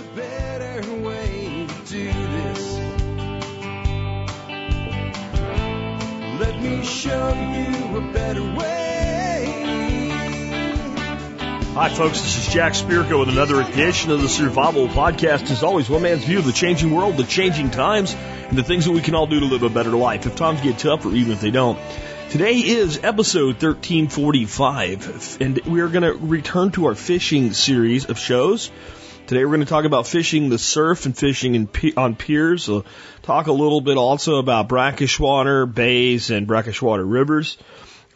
a 0.00 0.16
better 0.16 1.02
way 1.02 1.66
to 1.68 1.92
do 1.92 2.04
this. 2.04 2.78
Let 6.40 6.62
me 6.62 6.82
show 6.84 7.28
you 7.34 7.96
a 7.98 8.12
better 8.12 8.42
way. 8.42 10.08
Hi, 11.74 11.88
folks. 11.90 12.20
This 12.22 12.38
is 12.38 12.52
Jack 12.52 12.72
Spirko 12.72 13.20
with 13.20 13.28
another 13.28 13.60
edition 13.60 14.10
of 14.10 14.22
the 14.22 14.28
Survival 14.28 14.88
Podcast. 14.88 15.50
As 15.50 15.62
always, 15.62 15.90
one 15.90 16.02
man's 16.02 16.24
view 16.24 16.38
of 16.38 16.46
the 16.46 16.52
changing 16.52 16.92
world, 16.92 17.16
the 17.16 17.24
changing 17.24 17.70
times, 17.70 18.14
and 18.14 18.56
the 18.56 18.64
things 18.64 18.86
that 18.86 18.92
we 18.92 19.02
can 19.02 19.14
all 19.14 19.26
do 19.26 19.40
to 19.40 19.46
live 19.46 19.62
a 19.62 19.68
better 19.68 19.90
life 19.90 20.24
if 20.24 20.34
times 20.34 20.62
get 20.62 20.78
tough 20.78 21.04
or 21.04 21.12
even 21.12 21.32
if 21.32 21.40
they 21.40 21.50
don't. 21.50 21.78
Today 22.30 22.54
is 22.54 23.00
episode 23.02 23.62
1345, 23.62 25.38
and 25.40 25.58
we 25.66 25.80
are 25.80 25.88
going 25.88 26.04
to 26.04 26.12
return 26.14 26.70
to 26.72 26.86
our 26.86 26.94
fishing 26.94 27.52
series 27.52 28.06
of 28.06 28.18
shows. 28.18 28.70
Today 29.30 29.44
we're 29.44 29.52
going 29.52 29.60
to 29.60 29.66
talk 29.66 29.84
about 29.84 30.08
fishing 30.08 30.48
the 30.48 30.58
surf 30.58 31.06
and 31.06 31.16
fishing 31.16 31.54
in, 31.54 31.68
on 31.96 32.16
piers. 32.16 32.66
We'll 32.66 32.84
talk 33.22 33.46
a 33.46 33.52
little 33.52 33.80
bit 33.80 33.96
also 33.96 34.38
about 34.38 34.68
brackish 34.68 35.20
water, 35.20 35.66
bays, 35.66 36.30
and 36.30 36.48
brackish 36.48 36.82
water 36.82 37.04
rivers. 37.04 37.56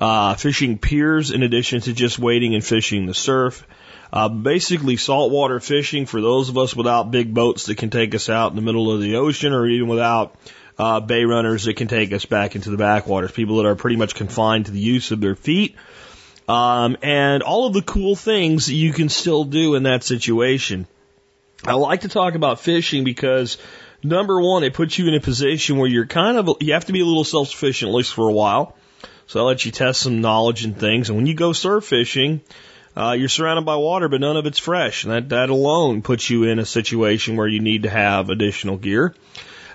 Uh, 0.00 0.34
fishing 0.34 0.76
piers 0.76 1.30
in 1.30 1.44
addition 1.44 1.82
to 1.82 1.92
just 1.92 2.18
wading 2.18 2.56
and 2.56 2.64
fishing 2.64 3.06
the 3.06 3.14
surf. 3.14 3.64
Uh, 4.12 4.28
basically 4.28 4.96
saltwater 4.96 5.60
fishing 5.60 6.06
for 6.06 6.20
those 6.20 6.48
of 6.48 6.58
us 6.58 6.74
without 6.74 7.12
big 7.12 7.32
boats 7.32 7.66
that 7.66 7.76
can 7.76 7.90
take 7.90 8.12
us 8.16 8.28
out 8.28 8.50
in 8.50 8.56
the 8.56 8.62
middle 8.62 8.90
of 8.90 9.00
the 9.00 9.14
ocean 9.14 9.52
or 9.52 9.68
even 9.68 9.86
without 9.86 10.34
uh, 10.80 10.98
bay 10.98 11.22
runners 11.22 11.62
that 11.62 11.76
can 11.76 11.86
take 11.86 12.12
us 12.12 12.24
back 12.24 12.56
into 12.56 12.70
the 12.70 12.76
backwaters. 12.76 13.30
People 13.30 13.58
that 13.58 13.66
are 13.66 13.76
pretty 13.76 13.94
much 13.94 14.16
confined 14.16 14.66
to 14.66 14.72
the 14.72 14.80
use 14.80 15.12
of 15.12 15.20
their 15.20 15.36
feet. 15.36 15.76
Um, 16.48 16.96
and 17.02 17.44
all 17.44 17.68
of 17.68 17.72
the 17.72 17.82
cool 17.82 18.16
things 18.16 18.66
that 18.66 18.74
you 18.74 18.92
can 18.92 19.08
still 19.08 19.44
do 19.44 19.76
in 19.76 19.84
that 19.84 20.02
situation. 20.02 20.88
I 21.62 21.74
like 21.74 22.02
to 22.02 22.08
talk 22.08 22.34
about 22.34 22.60
fishing 22.60 23.04
because 23.04 23.58
number 24.02 24.40
one, 24.40 24.64
it 24.64 24.74
puts 24.74 24.98
you 24.98 25.08
in 25.08 25.14
a 25.14 25.20
position 25.20 25.78
where 25.78 25.88
you're 25.88 26.06
kind 26.06 26.36
of, 26.36 26.56
you 26.60 26.72
have 26.74 26.86
to 26.86 26.92
be 26.92 27.00
a 27.00 27.06
little 27.06 27.24
self-sufficient 27.24 27.88
at 27.88 27.94
least 27.94 28.14
for 28.14 28.28
a 28.28 28.32
while. 28.32 28.76
So 29.26 29.40
I'll 29.40 29.46
let 29.46 29.64
you 29.64 29.72
test 29.72 30.00
some 30.00 30.20
knowledge 30.20 30.64
and 30.64 30.78
things. 30.78 31.08
And 31.08 31.16
when 31.16 31.26
you 31.26 31.34
go 31.34 31.52
surf 31.52 31.84
fishing, 31.84 32.42
uh, 32.96 33.16
you're 33.18 33.28
surrounded 33.28 33.64
by 33.64 33.76
water, 33.76 34.08
but 34.08 34.20
none 34.20 34.36
of 34.36 34.46
it's 34.46 34.58
fresh. 34.58 35.04
And 35.04 35.12
that, 35.12 35.28
that 35.30 35.50
alone 35.50 36.02
puts 36.02 36.28
you 36.28 36.44
in 36.44 36.58
a 36.58 36.66
situation 36.66 37.36
where 37.36 37.48
you 37.48 37.60
need 37.60 37.84
to 37.84 37.90
have 37.90 38.28
additional 38.28 38.76
gear. 38.76 39.14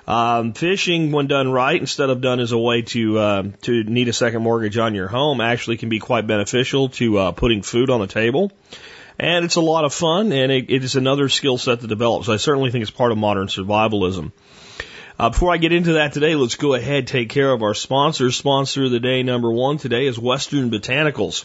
Um, 0.08 0.54
fishing, 0.54 1.12
when 1.12 1.28
done 1.28 1.52
right, 1.52 1.80
instead 1.80 2.10
of 2.10 2.22
done 2.22 2.40
as 2.40 2.52
a 2.52 2.58
way 2.58 2.82
to 2.82 3.20
uh, 3.20 3.44
to 3.62 3.84
need 3.84 4.08
a 4.08 4.14
second 4.14 4.42
mortgage 4.42 4.76
on 4.78 4.96
your 4.96 5.08
home, 5.08 5.40
actually 5.40 5.78
can 5.78 5.90
be 5.90 6.00
quite 6.00 6.26
beneficial 6.26 6.90
to 6.90 7.18
uh, 7.20 7.32
putting 7.32 7.62
food 7.62 7.92
on 7.92 8.00
the 8.00 8.08
table. 8.08 8.52
And 9.20 9.44
it's 9.44 9.58
a 9.58 9.62
lot 9.62 9.84
of 9.84 9.94
fun, 9.94 10.32
and 10.32 10.50
it, 10.50 10.70
it 10.70 10.84
is 10.84 10.96
another 10.96 11.28
skill 11.28 11.58
set 11.58 11.82
to 11.82 11.88
develop. 11.88 12.24
So 12.24 12.34
I 12.34 12.38
certainly 12.38 12.72
think 12.72 12.84
it's 12.84 12.92
part 12.92 13.12
of 13.12 13.18
modern 13.18 13.48
survivalism. 13.48 14.32
Uh, 15.20 15.30
before 15.30 15.52
I 15.52 15.58
get 15.58 15.74
into 15.74 15.94
that 15.94 16.14
today, 16.14 16.36
let's 16.36 16.56
go 16.56 16.74
ahead 16.74 17.08
take 17.08 17.28
care 17.28 17.52
of 17.52 17.62
our 17.62 17.74
sponsors. 17.74 18.38
Sponsor 18.38 18.86
of 18.86 18.92
the 18.92 19.02
day 19.02 19.22
number 19.24 19.52
one 19.52 19.78
today 19.78 20.06
is 20.06 20.18
Western 20.18 20.72
Botanicals. 20.72 21.44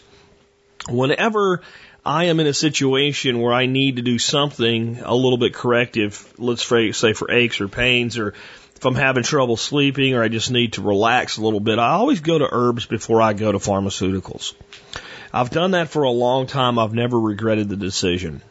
Whenever 0.87 1.61
I 2.05 2.25
am 2.25 2.39
in 2.39 2.47
a 2.47 2.53
situation 2.53 3.41
where 3.41 3.51
I 3.51 3.65
need 3.65 3.97
to 3.97 4.01
do 4.01 4.19
something 4.19 4.99
a 5.03 5.13
little 5.13 5.37
bit 5.37 5.53
corrective, 5.53 6.33
let's 6.37 6.65
say 6.65 7.11
for 7.11 7.29
aches 7.29 7.59
or 7.59 7.67
pains, 7.67 8.17
or 8.17 8.29
if 8.77 8.85
I'm 8.85 8.95
having 8.95 9.23
trouble 9.23 9.57
sleeping, 9.57 10.13
or 10.13 10.23
I 10.23 10.29
just 10.29 10.51
need 10.51 10.73
to 10.73 10.81
relax 10.81 11.35
a 11.35 11.41
little 11.41 11.59
bit, 11.59 11.77
I 11.77 11.89
always 11.89 12.21
go 12.21 12.39
to 12.39 12.47
herbs 12.49 12.85
before 12.85 13.21
I 13.21 13.33
go 13.33 13.51
to 13.51 13.57
pharmaceuticals. 13.57 14.53
I've 15.35 15.49
done 15.49 15.71
that 15.71 15.89
for 15.89 16.03
a 16.03 16.11
long 16.11 16.47
time. 16.47 16.79
I've 16.79 16.93
never 16.93 17.19
regretted 17.19 17.67
the 17.67 17.75
decision. 17.75 18.41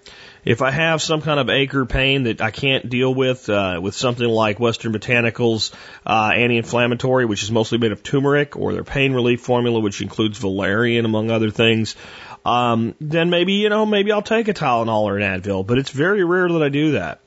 If 0.45 0.61
I 0.61 0.71
have 0.71 1.01
some 1.01 1.23
kind 1.23 1.41
of 1.41 1.49
ache 1.49 1.73
pain 1.89 2.25
that 2.25 2.43
I 2.43 2.51
can't 2.51 2.91
deal 2.91 3.15
with, 3.15 3.49
uh, 3.49 3.81
with 3.83 3.95
something 3.95 4.29
like 4.29 4.61
Western 4.61 4.93
Botanicals 4.93 5.73
uh, 6.05 6.33
anti-inflammatory, 6.35 7.25
which 7.25 7.43
is 7.43 7.51
mostly 7.51 7.79
made 7.79 7.93
of 7.93 8.03
turmeric, 8.03 8.59
or 8.59 8.75
their 8.75 8.85
pain 8.85 9.15
relief 9.15 9.41
formula, 9.41 9.81
which 9.81 10.03
includes 10.03 10.37
valerian 10.37 11.07
among 11.07 11.31
other 11.31 11.51
things, 11.51 11.97
um, 12.45 12.95
then 13.01 13.31
maybe 13.31 13.55
you 13.55 13.71
know 13.71 13.87
maybe 13.87 14.13
I'll 14.13 14.21
take 14.21 14.49
a 14.49 14.53
Tylenol 14.53 15.05
or 15.05 15.17
an 15.19 15.41
Advil. 15.41 15.67
But 15.67 15.79
it's 15.79 15.91
very 15.91 16.23
rare 16.23 16.51
that 16.51 16.63
I 16.63 16.69
do 16.69 16.93
that. 16.93 17.21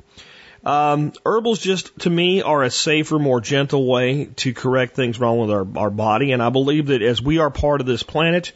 Um, 0.64 1.14
herbals 1.26 1.58
just 1.58 1.98
to 2.02 2.12
me 2.12 2.44
are 2.44 2.62
a 2.62 2.70
safer, 2.70 3.18
more 3.18 3.42
gentle 3.42 3.88
way 3.88 4.26
to 4.36 4.54
correct 4.54 4.96
things 4.96 5.20
wrong 5.20 5.40
with 5.40 5.50
our, 5.50 5.66
our 5.78 5.90
body, 5.90 6.32
and 6.32 6.44
I 6.44 6.52
believe 6.52 6.88
that 6.88 7.02
as 7.02 7.20
we 7.20 7.40
are 7.40 7.50
part 7.50 7.82
of 7.82 7.88
this 7.88 8.04
planet, 8.04 8.52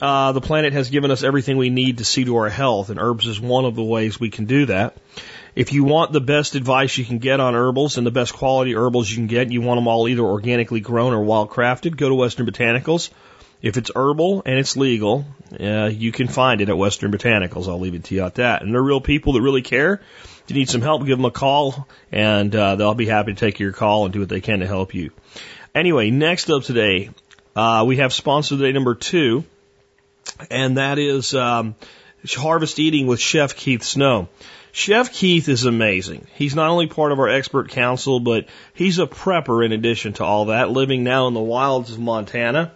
uh, 0.00 0.32
the 0.32 0.40
planet 0.40 0.72
has 0.72 0.88
given 0.88 1.10
us 1.10 1.22
everything 1.22 1.56
we 1.56 1.70
need 1.70 1.98
to 1.98 2.04
see 2.04 2.24
to 2.24 2.36
our 2.36 2.48
health, 2.48 2.88
and 2.90 2.98
herbs 2.98 3.26
is 3.26 3.40
one 3.40 3.64
of 3.64 3.74
the 3.74 3.82
ways 3.82 4.18
we 4.18 4.30
can 4.30 4.46
do 4.46 4.66
that. 4.66 4.96
If 5.54 5.72
you 5.74 5.84
want 5.84 6.12
the 6.12 6.20
best 6.20 6.54
advice 6.54 6.96
you 6.96 7.04
can 7.04 7.18
get 7.18 7.40
on 7.40 7.54
herbals 7.54 7.98
and 7.98 8.06
the 8.06 8.10
best 8.10 8.32
quality 8.32 8.74
herbals 8.74 9.10
you 9.10 9.16
can 9.16 9.26
get, 9.26 9.52
you 9.52 9.60
want 9.60 9.78
them 9.78 9.86
all 9.86 10.08
either 10.08 10.22
organically 10.22 10.80
grown 10.80 11.12
or 11.12 11.22
wild 11.22 11.50
crafted, 11.50 11.96
go 11.96 12.08
to 12.08 12.14
Western 12.14 12.46
Botanicals. 12.46 13.10
If 13.60 13.76
it's 13.76 13.90
herbal 13.94 14.42
and 14.46 14.58
it's 14.58 14.76
legal, 14.78 15.26
uh, 15.60 15.90
you 15.92 16.10
can 16.10 16.26
find 16.26 16.62
it 16.62 16.70
at 16.70 16.76
Western 16.76 17.12
Botanicals. 17.12 17.68
I'll 17.68 17.78
leave 17.78 17.94
it 17.94 18.04
to 18.04 18.14
you 18.14 18.24
at 18.24 18.36
that. 18.36 18.62
And 18.62 18.74
they're 18.74 18.82
real 18.82 19.00
people 19.00 19.34
that 19.34 19.42
really 19.42 19.62
care. 19.62 20.00
If 20.42 20.44
you 20.48 20.56
need 20.56 20.70
some 20.70 20.80
help, 20.80 21.04
give 21.04 21.18
them 21.18 21.26
a 21.26 21.30
call, 21.30 21.86
and 22.10 22.54
uh, 22.56 22.76
they'll 22.76 22.94
be 22.94 23.06
happy 23.06 23.34
to 23.34 23.38
take 23.38 23.60
your 23.60 23.72
call 23.72 24.04
and 24.04 24.12
do 24.12 24.20
what 24.20 24.30
they 24.30 24.40
can 24.40 24.60
to 24.60 24.66
help 24.66 24.94
you. 24.94 25.12
Anyway, 25.74 26.10
next 26.10 26.50
up 26.50 26.64
today, 26.64 27.10
uh, 27.54 27.84
we 27.86 27.98
have 27.98 28.12
sponsor 28.12 28.56
day 28.56 28.72
number 28.72 28.94
two 28.94 29.44
and 30.50 30.76
that 30.76 30.98
is 30.98 31.34
um, 31.34 31.74
Harvest 32.26 32.78
Eating 32.78 33.06
with 33.06 33.20
Chef 33.20 33.56
Keith 33.56 33.82
Snow. 33.82 34.28
Chef 34.72 35.12
Keith 35.12 35.48
is 35.48 35.66
amazing. 35.66 36.26
He's 36.34 36.54
not 36.54 36.70
only 36.70 36.86
part 36.86 37.12
of 37.12 37.18
our 37.18 37.28
expert 37.28 37.68
council, 37.68 38.20
but 38.20 38.46
he's 38.72 38.98
a 38.98 39.06
prepper 39.06 39.64
in 39.64 39.72
addition 39.72 40.14
to 40.14 40.24
all 40.24 40.46
that, 40.46 40.70
living 40.70 41.04
now 41.04 41.28
in 41.28 41.34
the 41.34 41.40
wilds 41.40 41.92
of 41.92 41.98
Montana. 41.98 42.72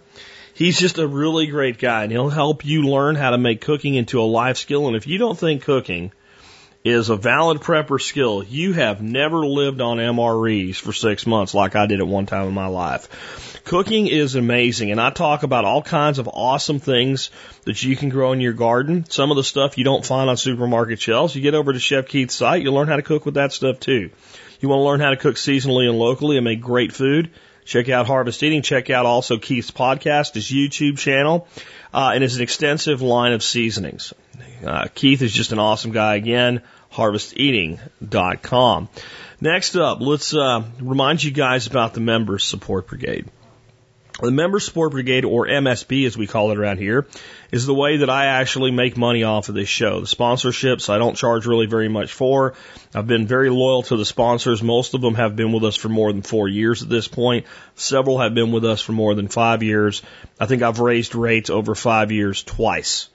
He's 0.53 0.79
just 0.79 0.97
a 0.99 1.07
really 1.07 1.47
great 1.47 1.79
guy, 1.79 2.03
and 2.03 2.11
he'll 2.11 2.29
help 2.29 2.65
you 2.65 2.83
learn 2.83 3.15
how 3.15 3.31
to 3.31 3.37
make 3.37 3.61
cooking 3.61 3.95
into 3.95 4.21
a 4.21 4.23
life 4.23 4.57
skill. 4.57 4.87
And 4.87 4.95
if 4.95 5.07
you 5.07 5.17
don't 5.17 5.37
think 5.37 5.63
cooking 5.63 6.11
is 6.87 7.09
a 7.09 7.15
valid 7.17 7.59
prepper 7.59 8.01
skill, 8.01 8.43
you 8.43 8.73
have 8.73 9.01
never 9.01 9.45
lived 9.45 9.81
on 9.81 9.97
MREs 9.97 10.77
for 10.77 10.93
six 10.93 11.27
months 11.27 11.53
like 11.53 11.75
I 11.75 11.85
did 11.85 11.99
at 11.99 12.07
one 12.07 12.25
time 12.25 12.47
in 12.47 12.53
my 12.53 12.67
life. 12.67 13.61
Cooking 13.65 14.07
is 14.07 14.35
amazing, 14.35 14.91
and 14.91 15.01
I 15.01 15.09
talk 15.09 15.43
about 15.43 15.65
all 15.65 15.81
kinds 15.81 16.19
of 16.19 16.29
awesome 16.31 16.79
things 16.79 17.29
that 17.65 17.83
you 17.83 17.97
can 17.97 18.07
grow 18.07 18.31
in 18.31 18.39
your 18.39 18.53
garden. 18.53 19.05
Some 19.09 19.29
of 19.29 19.37
the 19.37 19.43
stuff 19.43 19.77
you 19.77 19.83
don't 19.83 20.05
find 20.05 20.29
on 20.29 20.37
supermarket 20.37 21.01
shelves. 21.01 21.35
You 21.35 21.41
get 21.41 21.55
over 21.55 21.73
to 21.73 21.79
Chef 21.79 22.07
Keith's 22.07 22.35
site, 22.35 22.63
you'll 22.63 22.75
learn 22.75 22.87
how 22.87 22.95
to 22.95 23.01
cook 23.01 23.25
with 23.25 23.33
that 23.33 23.51
stuff 23.51 23.79
too. 23.79 24.09
You 24.61 24.69
want 24.69 24.79
to 24.79 24.83
learn 24.83 24.99
how 25.01 25.09
to 25.09 25.17
cook 25.17 25.35
seasonally 25.35 25.89
and 25.89 25.99
locally 25.99 26.37
and 26.37 26.45
make 26.45 26.61
great 26.61 26.93
food? 26.93 27.31
Check 27.65 27.89
out 27.89 28.07
Harvest 28.07 28.41
Eating. 28.41 28.61
Check 28.61 28.89
out 28.89 29.05
also 29.05 29.37
Keith's 29.37 29.71
podcast, 29.71 30.35
his 30.35 30.49
YouTube 30.49 30.97
channel, 30.97 31.49
uh, 31.93 32.11
and 32.13 32.23
his 32.23 32.39
extensive 32.39 33.01
line 33.01 33.33
of 33.33 33.43
seasonings. 33.43 34.13
Uh, 34.65 34.87
Keith 34.95 35.21
is 35.21 35.33
just 35.33 35.51
an 35.51 35.59
awesome 35.59 35.91
guy. 35.91 36.15
Again, 36.15 36.61
harvesteating.com. 36.89 38.89
Next 39.39 39.75
up, 39.75 39.99
let's 40.01 40.33
uh, 40.33 40.63
remind 40.79 41.23
you 41.23 41.31
guys 41.31 41.67
about 41.67 41.93
the 41.93 41.99
Members 41.99 42.43
Support 42.43 42.87
Brigade. 42.87 43.27
The 44.19 44.31
Member 44.31 44.59
Support 44.59 44.93
Brigade, 44.93 45.25
or 45.25 45.45
MSB 45.45 46.07
as 46.07 46.17
we 46.17 46.25
call 46.25 46.49
it 46.49 46.57
around 46.57 46.79
here, 46.79 47.05
is 47.51 47.67
the 47.67 47.75
way 47.75 47.97
that 47.97 48.09
I 48.09 48.25
actually 48.25 48.71
make 48.71 48.97
money 48.97 49.23
off 49.23 49.47
of 49.47 49.53
this 49.53 49.69
show. 49.69 49.99
The 49.99 50.07
sponsorships 50.07 50.89
I 50.89 50.97
don't 50.97 51.15
charge 51.15 51.45
really 51.45 51.67
very 51.67 51.87
much 51.87 52.11
for. 52.11 52.55
I've 52.95 53.05
been 53.05 53.27
very 53.27 53.51
loyal 53.51 53.83
to 53.83 53.95
the 53.95 54.05
sponsors. 54.05 54.63
Most 54.63 54.95
of 54.95 55.01
them 55.01 55.13
have 55.13 55.35
been 55.35 55.51
with 55.51 55.63
us 55.63 55.75
for 55.75 55.89
more 55.89 56.11
than 56.11 56.23
four 56.23 56.47
years 56.47 56.81
at 56.81 56.89
this 56.89 57.07
point. 57.07 57.45
Several 57.75 58.17
have 58.17 58.33
been 58.33 58.51
with 58.51 58.65
us 58.65 58.81
for 58.81 58.91
more 58.91 59.13
than 59.13 59.27
five 59.27 59.61
years. 59.61 60.01
I 60.39 60.47
think 60.47 60.63
I've 60.63 60.79
raised 60.79 61.13
rates 61.13 61.51
over 61.51 61.75
five 61.75 62.11
years 62.11 62.41
twice. 62.41 63.09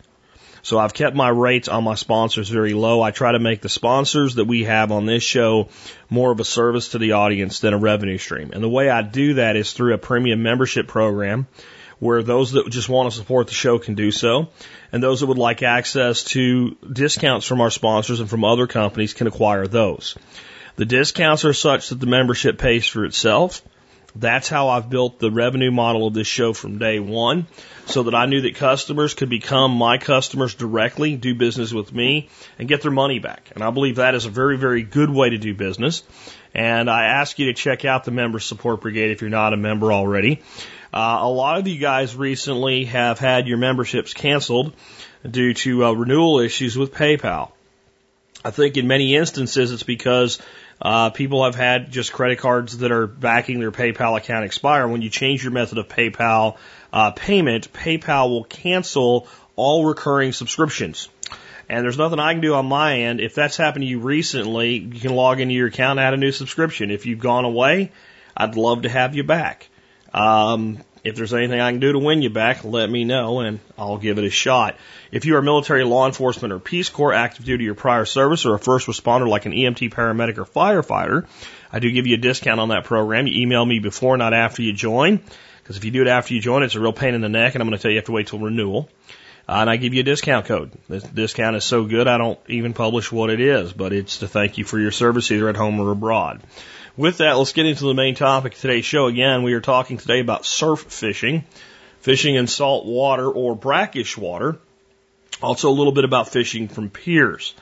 So 0.63 0.79
I've 0.79 0.95
kept 0.95 1.17
my 1.17 1.29
rates 1.29 1.69
on 1.69 1.83
my 1.83 1.97
sponsors 1.97 2.49
very 2.49 2.73
low. 2.73 3.03
I 3.03 3.11
try 3.11 3.33
to 3.33 3.41
make 3.41 3.61
the 3.61 3.69
sponsors 3.69 4.37
that 4.37 4.45
we 4.45 4.65
have 4.65 4.93
on 4.93 5.07
this 5.07 5.25
show 5.25 5.69
more 6.09 6.31
of 6.31 6.39
a 6.39 6.45
service 6.45 6.91
to 6.91 6.99
the 6.99 7.13
audience 7.13 7.59
than 7.59 7.75
a 7.75 7.79
revenue 7.79 8.19
stream. 8.19 8.53
And 8.53 8.63
the 8.63 8.69
way 8.69 8.89
I 8.89 9.03
do 9.03 9.35
that 9.35 9.57
is 9.57 9.73
through 9.73 9.95
a 9.95 9.99
premium 9.99 10.43
membership 10.43 10.87
program 10.87 11.49
where 11.99 12.23
those 12.23 12.53
that 12.53 12.69
just 12.71 12.89
want 12.89 13.11
to 13.11 13.17
support 13.17 13.49
the 13.49 13.55
show 13.55 13.79
can 13.79 13.95
do 13.95 14.13
so. 14.13 14.49
And 14.93 15.03
those 15.03 15.21
that 15.21 15.27
would 15.27 15.39
like 15.39 15.63
access 15.63 16.25
to 16.25 16.77
discounts 16.91 17.47
from 17.47 17.61
our 17.61 17.71
sponsors 17.71 18.21
and 18.21 18.31
from 18.31 18.45
other 18.45 18.69
companies 18.69 19.15
can 19.15 19.27
acquire 19.27 19.67
those. 19.67 20.17
The 20.77 20.85
discounts 20.85 21.45
are 21.45 21.53
such 21.53 21.89
that 21.89 22.01
the 22.01 22.07
membership 22.07 22.59
pays 22.59 22.87
for 22.87 23.05
itself. 23.05 23.63
That's 24.15 24.49
how 24.49 24.69
I've 24.69 24.91
built 24.91 25.19
the 25.19 25.31
revenue 25.31 25.71
model 25.71 26.07
of 26.07 26.15
this 26.15 26.27
show 26.27 26.53
from 26.53 26.79
day 26.79 26.99
one 26.99 27.47
so 27.87 28.05
that 28.05 28.15
I 28.15 28.27
knew 28.27 28.43
that 28.43 28.55
customers 28.55 29.15
could 29.15 29.29
become 29.29 29.73
my 29.73 29.99
customers 29.99 30.55
directly, 30.55 31.17
do 31.17 31.35
business 31.35 31.73
with 31.73 31.93
me, 31.93 32.29
and 32.59 32.69
get 32.69 32.83
their 32.83 32.91
money 32.91 33.19
back. 33.19 33.51
And 33.55 33.63
I 33.63 33.71
believe 33.71 33.97
that 33.97 34.15
is 34.15 34.25
a 34.25 34.31
very, 34.31 34.57
very 34.57 34.83
good 34.83 35.11
way 35.11 35.31
to 35.31 35.39
do 35.39 35.55
business. 35.55 36.03
And 36.55 36.91
I 36.91 37.07
ask 37.07 37.39
you 37.39 37.47
to 37.47 37.55
check 37.55 37.85
out 37.85 38.05
the 38.05 38.11
Member 38.11 38.39
Support 38.39 38.83
Brigade 38.83 39.11
if 39.11 39.21
you're 39.21 39.31
not 39.31 39.53
a 39.53 39.57
member 39.57 39.93
already. 39.93 40.43
Uh, 40.93 41.21
a 41.23 41.29
lot 41.29 41.59
of 41.59 41.67
you 41.67 41.79
guys 41.79 42.15
recently 42.15 42.85
have 42.85 43.19
had 43.19 43.49
your 43.49 43.57
memberships 43.57 44.13
canceled 44.13 44.75
due 45.29 45.55
to 45.55 45.87
uh, 45.87 45.93
renewal 45.93 46.41
issues 46.41 46.77
with 46.77 46.93
PayPal. 46.93 47.53
I 48.45 48.51
think 48.51 48.77
in 48.77 48.89
many 48.89 49.15
instances 49.15 49.73
it's 49.73 49.85
because 49.85 50.41
uh, 50.81 51.11
people 51.11 51.45
have 51.45 51.55
had 51.55 51.93
just 51.93 52.13
credit 52.13 52.39
cards 52.39 52.79
that 52.79 52.91
are 52.91 53.07
backing 53.07 53.61
their 53.61 53.71
PayPal 53.71 54.19
account 54.19 54.45
expire. 54.45 54.87
When 54.89 55.01
you 55.01 55.11
change 55.11 55.45
your 55.45 55.53
method 55.53 55.79
of 55.79 55.89
PayPal 55.89 56.57
uh, 56.93 57.11
payment, 57.13 57.73
PayPal 57.73 58.29
will 58.29 58.45
cancel 58.45 59.27
all 59.57 59.85
recurring 59.85 60.33
subscriptions. 60.33 61.09
And 61.69 61.85
there's 61.85 61.99
nothing 61.99 62.19
I 62.19 62.33
can 62.33 62.43
do 62.43 62.55
on 62.55 62.67
my 62.67 63.01
end. 63.01 63.21
If 63.21 63.35
that's 63.35 63.57
happened 63.57 63.83
to 63.83 63.89
you 63.89 64.01
recently, 64.01 64.77
you 64.77 65.01
can 65.01 65.15
log 65.15 65.41
into 65.41 65.55
your 65.55 65.69
account 65.69 65.99
and 65.99 66.07
add 66.07 66.15
a 66.15 66.19
new 66.19 66.33
subscription. 66.33 66.91
If 66.91 67.07
you've 67.07 67.19
gone 67.19 67.45
away, 67.45 67.93
I'd 68.37 68.57
love 68.57 68.83
to 68.83 68.89
have 68.89 69.15
you 69.15 69.25
back. 69.25 69.69
Um, 70.13 70.79
if 71.05 71.17
there's 71.17 71.35
anything 71.35 71.61
I 71.61 71.71
can 71.71 71.81
do 71.81 71.93
to 71.93 71.99
win 71.99 72.23
you 72.23 72.31
back, 72.31 72.65
let 72.65 72.89
me 72.89 73.05
know 73.05 73.41
and 73.41 73.59
I'll 73.77 73.99
give 73.99 74.19
it 74.19 74.25
a 74.25 74.31
shot. 74.31 74.77
If 75.11 75.25
you 75.25 75.37
are 75.37 75.43
military, 75.43 75.85
law 75.85 76.07
enforcement, 76.07 76.53
or 76.53 76.59
Peace 76.59 76.91
Corps, 76.91 77.13
active 77.13 77.45
duty 77.45 77.69
or 77.69 77.75
prior 77.75 78.05
service, 78.05 78.47
or 78.47 78.55
a 78.55 78.59
first 78.59 78.87
responder 78.87 79.29
like 79.29 79.47
an 79.47 79.53
EMT, 79.53 79.93
paramedic, 79.93 80.39
or 80.39 80.45
firefighter, 80.45 81.27
I 81.73 81.79
do 81.79 81.91
give 81.91 82.07
you 82.07 82.15
a 82.15 82.19
discount 82.19 82.61
on 82.61 82.69
that 82.69 82.85
program. 82.85 83.27
You 83.27 83.41
email 83.41 83.65
me 83.65 83.79
before, 83.79 84.17
not 84.17 84.35
after 84.35 84.63
you 84.63 84.73
join. 84.73 85.21
Because 85.63 85.77
if 85.77 85.85
you 85.85 85.91
do 85.91 86.03
it 86.03 86.09
after 86.09 86.35
you 86.35 86.41
join, 86.41 86.63
it's 86.63 86.75
a 86.75 86.81
real 86.81 86.93
pain 86.93 87.15
in 87.15 87.21
the 87.21 87.29
neck, 87.29 87.55
and 87.55 87.63
I'm 87.63 87.69
going 87.69 87.79
to 87.79 87.83
tell 87.83 87.91
you 87.91 87.95
you 87.95 88.01
have 88.01 88.07
to 88.07 88.13
wait 88.13 88.27
till 88.27 88.41
renewal. 88.41 88.89
Uh, 89.49 89.59
and 89.61 89.71
I 89.71 89.77
give 89.77 89.95
you 89.95 90.01
a 90.01 90.05
discount 90.05 90.47
code. 90.47 90.73
This 90.89 91.03
discount 91.03 91.57
is 91.57 91.65
so 91.65 91.85
good 91.85 92.07
I 92.07 92.19
don't 92.19 92.39
even 92.49 92.75
publish 92.75 93.11
what 93.11 93.31
it 93.31 93.41
is, 93.41 93.73
but 93.73 93.93
it's 93.93 94.19
to 94.19 94.29
thank 94.29 94.59
you 94.59 94.65
for 94.65 94.79
your 94.79 94.91
service 94.91 95.31
either 95.31 95.49
at 95.49 95.57
home 95.57 95.81
or 95.81 95.91
abroad. 95.91 96.43
With 96.97 97.19
that, 97.19 97.39
let's 97.39 97.53
get 97.53 97.67
into 97.67 97.85
the 97.85 97.95
main 97.95 98.15
topic 98.15 98.55
of 98.55 98.61
today's 98.61 98.85
show. 98.85 99.07
Again, 99.07 99.43
we 99.43 99.55
are 99.55 99.61
talking 99.61 99.97
today 99.97 100.21
about 100.21 100.45
surf 100.45 100.81
fishing, 100.81 101.45
fishing 102.01 102.35
in 102.35 102.47
salt 102.47 102.85
water 102.85 103.29
or 103.29 103.57
brackish 103.57 104.17
water. 104.17 104.59
Also, 105.41 105.71
a 105.71 105.73
little 105.73 105.93
bit 105.93 106.05
about 106.05 106.29
fishing 106.29 106.69
from 106.69 106.91
piers. 106.91 107.55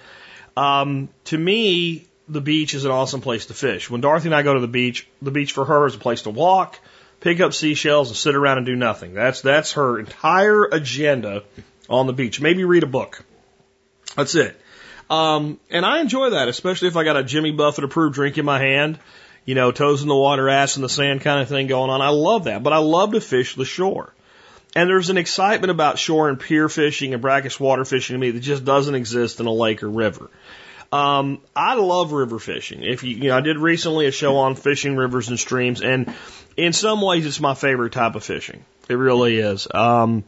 Um, 0.56 1.08
to 1.26 1.38
me, 1.38 2.08
the 2.30 2.40
beach 2.40 2.74
is 2.74 2.84
an 2.84 2.90
awesome 2.90 3.20
place 3.20 3.46
to 3.46 3.54
fish. 3.54 3.90
When 3.90 4.00
Dorothy 4.00 4.28
and 4.28 4.34
I 4.34 4.42
go 4.42 4.54
to 4.54 4.60
the 4.60 4.68
beach, 4.68 5.08
the 5.20 5.30
beach 5.30 5.52
for 5.52 5.64
her 5.64 5.86
is 5.86 5.94
a 5.94 5.98
place 5.98 6.22
to 6.22 6.30
walk, 6.30 6.78
pick 7.20 7.40
up 7.40 7.52
seashells, 7.52 8.08
and 8.08 8.16
sit 8.16 8.34
around 8.34 8.58
and 8.58 8.66
do 8.66 8.76
nothing. 8.76 9.14
That's 9.14 9.40
that's 9.40 9.72
her 9.72 9.98
entire 9.98 10.64
agenda 10.64 11.42
on 11.88 12.06
the 12.06 12.12
beach. 12.12 12.40
Maybe 12.40 12.64
read 12.64 12.84
a 12.84 12.86
book. 12.86 13.24
That's 14.16 14.34
it. 14.34 14.60
Um, 15.08 15.58
and 15.70 15.84
I 15.84 16.00
enjoy 16.00 16.30
that, 16.30 16.48
especially 16.48 16.88
if 16.88 16.96
I 16.96 17.02
got 17.02 17.16
a 17.16 17.24
Jimmy 17.24 17.50
Buffett 17.50 17.84
approved 17.84 18.14
drink 18.14 18.38
in 18.38 18.44
my 18.44 18.60
hand, 18.60 18.98
you 19.44 19.56
know, 19.56 19.72
toes 19.72 20.02
in 20.02 20.08
the 20.08 20.16
water, 20.16 20.48
ass 20.48 20.76
in 20.76 20.82
the 20.82 20.88
sand 20.88 21.22
kind 21.22 21.42
of 21.42 21.48
thing 21.48 21.66
going 21.66 21.90
on. 21.90 22.00
I 22.00 22.10
love 22.10 22.44
that, 22.44 22.62
but 22.62 22.72
I 22.72 22.78
love 22.78 23.12
to 23.12 23.20
fish 23.20 23.56
the 23.56 23.64
shore. 23.64 24.14
And 24.76 24.88
there's 24.88 25.10
an 25.10 25.18
excitement 25.18 25.72
about 25.72 25.98
shore 25.98 26.28
and 26.28 26.38
pier 26.38 26.68
fishing 26.68 27.12
and 27.12 27.20
brackish 27.20 27.58
water 27.58 27.84
fishing 27.84 28.14
to 28.14 28.20
me 28.20 28.30
that 28.30 28.40
just 28.40 28.64
doesn't 28.64 28.94
exist 28.94 29.40
in 29.40 29.46
a 29.46 29.52
lake 29.52 29.82
or 29.82 29.90
river. 29.90 30.30
Um, 30.92 31.40
I 31.54 31.74
love 31.74 32.12
river 32.12 32.38
fishing. 32.38 32.82
If 32.82 33.04
you, 33.04 33.16
you 33.16 33.28
know, 33.28 33.36
I 33.36 33.40
did 33.40 33.58
recently 33.58 34.06
a 34.06 34.10
show 34.10 34.38
on 34.38 34.56
fishing 34.56 34.96
rivers 34.96 35.28
and 35.28 35.38
streams, 35.38 35.82
and 35.82 36.12
in 36.56 36.72
some 36.72 37.00
ways, 37.00 37.26
it's 37.26 37.40
my 37.40 37.54
favorite 37.54 37.92
type 37.92 38.16
of 38.16 38.24
fishing. 38.24 38.64
It 38.88 38.94
really 38.94 39.38
is. 39.38 39.68
Um, 39.72 40.24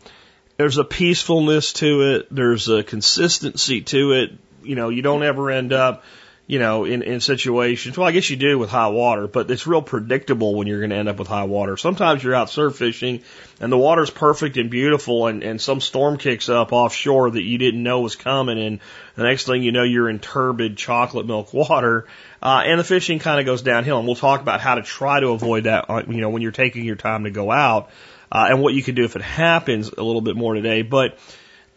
there's 0.56 0.78
a 0.78 0.84
peacefulness 0.84 1.72
to 1.74 2.14
it. 2.14 2.28
There's 2.30 2.68
a 2.68 2.84
consistency 2.84 3.80
to 3.80 4.12
it. 4.12 4.32
You 4.62 4.76
know, 4.76 4.88
you 4.90 5.02
don't 5.02 5.24
ever 5.24 5.50
end 5.50 5.72
up, 5.72 6.04
you 6.52 6.58
know, 6.58 6.84
in, 6.84 7.00
in 7.00 7.20
situations. 7.20 7.96
Well, 7.96 8.06
I 8.06 8.12
guess 8.12 8.28
you 8.28 8.36
do 8.36 8.58
with 8.58 8.68
high 8.68 8.88
water, 8.88 9.26
but 9.26 9.50
it's 9.50 9.66
real 9.66 9.80
predictable 9.80 10.54
when 10.54 10.66
you're 10.66 10.80
going 10.80 10.90
to 10.90 10.96
end 10.96 11.08
up 11.08 11.18
with 11.18 11.26
high 11.26 11.44
water. 11.44 11.78
Sometimes 11.78 12.22
you're 12.22 12.34
out 12.34 12.50
surf 12.50 12.76
fishing 12.76 13.22
and 13.58 13.72
the 13.72 13.78
water's 13.78 14.10
perfect 14.10 14.58
and 14.58 14.68
beautiful 14.68 15.28
and, 15.28 15.42
and 15.42 15.58
some 15.58 15.80
storm 15.80 16.18
kicks 16.18 16.50
up 16.50 16.74
offshore 16.74 17.30
that 17.30 17.42
you 17.42 17.56
didn't 17.56 17.82
know 17.82 18.02
was 18.02 18.16
coming. 18.16 18.62
And 18.62 18.80
the 19.14 19.22
next 19.22 19.46
thing 19.46 19.62
you 19.62 19.72
know, 19.72 19.82
you're 19.82 20.10
in 20.10 20.18
turbid 20.18 20.76
chocolate 20.76 21.24
milk 21.24 21.54
water. 21.54 22.06
Uh, 22.42 22.64
and 22.66 22.78
the 22.78 22.84
fishing 22.84 23.18
kind 23.18 23.40
of 23.40 23.46
goes 23.46 23.62
downhill. 23.62 23.96
And 23.96 24.06
we'll 24.06 24.14
talk 24.14 24.42
about 24.42 24.60
how 24.60 24.74
to 24.74 24.82
try 24.82 25.20
to 25.20 25.28
avoid 25.28 25.64
that, 25.64 25.86
uh, 25.88 26.02
you 26.06 26.20
know, 26.20 26.28
when 26.28 26.42
you're 26.42 26.52
taking 26.52 26.84
your 26.84 26.96
time 26.96 27.24
to 27.24 27.30
go 27.30 27.50
out 27.50 27.88
uh, 28.30 28.48
and 28.50 28.60
what 28.60 28.74
you 28.74 28.82
can 28.82 28.94
do 28.94 29.04
if 29.04 29.16
it 29.16 29.22
happens 29.22 29.88
a 29.88 30.02
little 30.02 30.20
bit 30.20 30.36
more 30.36 30.52
today. 30.52 30.82
But 30.82 31.16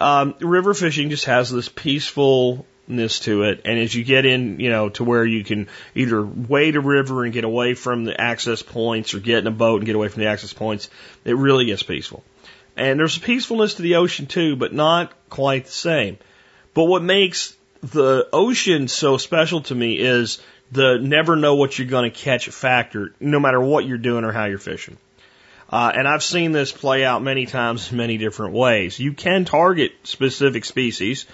um, 0.02 0.36
river 0.42 0.74
fishing 0.74 1.12
just 1.12 1.28
has 1.28 1.50
this 1.50 1.70
peacefulness 2.86 3.20
to 3.22 3.44
it, 3.44 3.62
and 3.66 3.80
as 3.80 3.94
you 3.94 4.04
get 4.04 4.26
in, 4.26 4.60
you 4.60 4.70
know, 4.70 4.90
to 4.90 5.04
where 5.04 5.26
you 5.26 5.44
can 5.44 5.68
either 5.96 6.24
wade 6.24 6.76
a 6.76 6.80
river 6.80 7.24
and 7.24 7.34
get 7.34 7.44
away 7.44 7.74
from 7.74 8.06
the 8.06 8.20
access 8.20 8.62
points, 8.62 9.14
or 9.14 9.20
get 9.20 9.40
in 9.40 9.48
a 9.48 9.52
boat 9.52 9.78
and 9.78 9.86
get 9.86 9.96
away 9.96 10.08
from 10.08 10.22
the 10.22 10.30
access 10.30 10.54
points, 10.54 10.90
it 11.24 11.36
really 11.36 11.66
gets 11.66 11.84
peaceful. 11.84 12.24
And 12.78 13.00
there's 13.00 13.18
a 13.18 13.22
peacefulness 13.22 13.76
to 13.76 13.82
the 13.82 13.96
ocean 13.96 14.28
too, 14.28 14.56
but 14.56 14.74
not 14.74 15.14
quite 15.30 15.66
the 15.66 15.72
same. 15.72 16.18
But 16.74 16.84
what 16.84 17.02
makes 17.02 17.56
the 17.82 18.28
ocean 18.34 18.88
so 18.88 19.18
special 19.18 19.62
to 19.62 19.76
me 19.76 19.98
is 19.98 20.42
the 20.72 20.98
never 20.98 21.36
know 21.36 21.56
what 21.56 21.78
you're 21.78 21.88
going 21.88 22.12
to 22.12 22.18
catch 22.18 22.48
factor, 22.50 23.14
no 23.20 23.40
matter 23.40 23.62
what 23.62 23.86
you're 23.86 23.98
doing 23.98 24.26
or 24.26 24.32
how 24.32 24.46
you're 24.46 24.58
fishing. 24.58 24.98
Uh, 25.70 25.92
and 25.96 26.08
I've 26.08 26.24
seen 26.24 26.52
this 26.52 26.72
play 26.72 27.04
out 27.04 27.24
many 27.24 27.48
times 27.48 27.92
in 27.92 27.98
many 27.98 28.18
different 28.18 28.54
ways. 28.54 29.00
You 29.00 29.14
can 29.14 29.46
target 29.46 29.94
specific 30.04 30.64
species, 30.64 31.26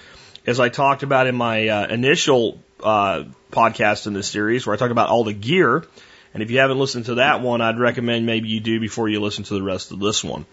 as 0.46 0.60
I 0.60 0.70
talked 0.70 1.04
about 1.04 1.28
in 1.28 1.36
my 1.36 1.68
uh, 1.68 1.88
initial 1.88 2.60
uh, 2.84 3.24
podcast 3.52 4.08
in 4.08 4.14
this 4.14 4.28
series, 4.28 4.66
where 4.66 4.76
I 4.76 4.78
talk 4.78 4.92
about 4.92 5.10
all 5.10 5.24
the 5.24 5.34
gear. 5.34 5.86
And 6.34 6.42
if 6.42 6.50
you 6.50 6.60
haven't 6.60 6.80
listened 6.80 7.08
to 7.08 7.16
that 7.16 7.42
one, 7.42 7.60
I'd 7.60 7.78
recommend 7.78 8.26
maybe 8.26 8.48
you 8.48 8.62
do 8.62 8.80
before 8.80 9.10
you 9.10 9.20
listen 9.20 9.44
to 9.44 9.54
the 9.54 9.62
rest 9.62 9.92
of 9.92 10.00
this 10.00 10.24
one. 10.24 10.46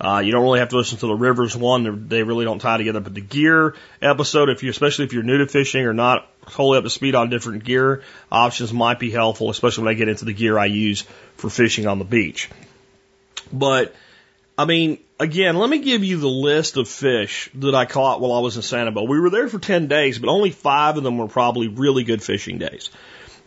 Uh, 0.00 0.22
you 0.24 0.32
don't 0.32 0.42
really 0.42 0.58
have 0.58 0.70
to 0.70 0.76
listen 0.76 0.98
to 0.98 1.06
the 1.06 1.14
rivers 1.14 1.56
one; 1.56 2.08
they 2.08 2.24
really 2.24 2.44
don't 2.44 2.58
tie 2.58 2.78
together. 2.78 2.98
But 2.98 3.14
the 3.14 3.20
gear 3.20 3.76
episode, 4.02 4.48
if 4.48 4.64
you, 4.64 4.70
especially 4.70 5.04
if 5.04 5.12
you're 5.12 5.22
new 5.22 5.38
to 5.38 5.46
fishing 5.46 5.86
or 5.86 5.94
not 5.94 6.28
totally 6.48 6.78
up 6.78 6.84
to 6.84 6.90
speed 6.90 7.14
on 7.14 7.30
different 7.30 7.62
gear 7.62 8.02
options, 8.32 8.72
might 8.72 8.98
be 8.98 9.10
helpful, 9.12 9.50
especially 9.50 9.84
when 9.84 9.94
I 9.94 9.96
get 9.96 10.08
into 10.08 10.24
the 10.24 10.32
gear 10.32 10.58
I 10.58 10.66
use 10.66 11.02
for 11.36 11.48
fishing 11.48 11.86
on 11.86 12.00
the 12.00 12.04
beach. 12.04 12.50
But 13.52 13.94
I 14.60 14.66
mean, 14.66 14.98
again, 15.18 15.56
let 15.56 15.70
me 15.70 15.78
give 15.78 16.04
you 16.04 16.18
the 16.18 16.28
list 16.28 16.76
of 16.76 16.86
fish 16.86 17.48
that 17.54 17.74
I 17.74 17.86
caught 17.86 18.20
while 18.20 18.34
I 18.34 18.40
was 18.40 18.56
in 18.56 18.62
Sanibel. 18.62 19.08
We 19.08 19.18
were 19.18 19.30
there 19.30 19.48
for 19.48 19.58
10 19.58 19.86
days, 19.86 20.18
but 20.18 20.28
only 20.28 20.50
five 20.50 20.98
of 20.98 21.02
them 21.02 21.16
were 21.16 21.28
probably 21.28 21.68
really 21.68 22.04
good 22.04 22.22
fishing 22.22 22.58
days. 22.58 22.90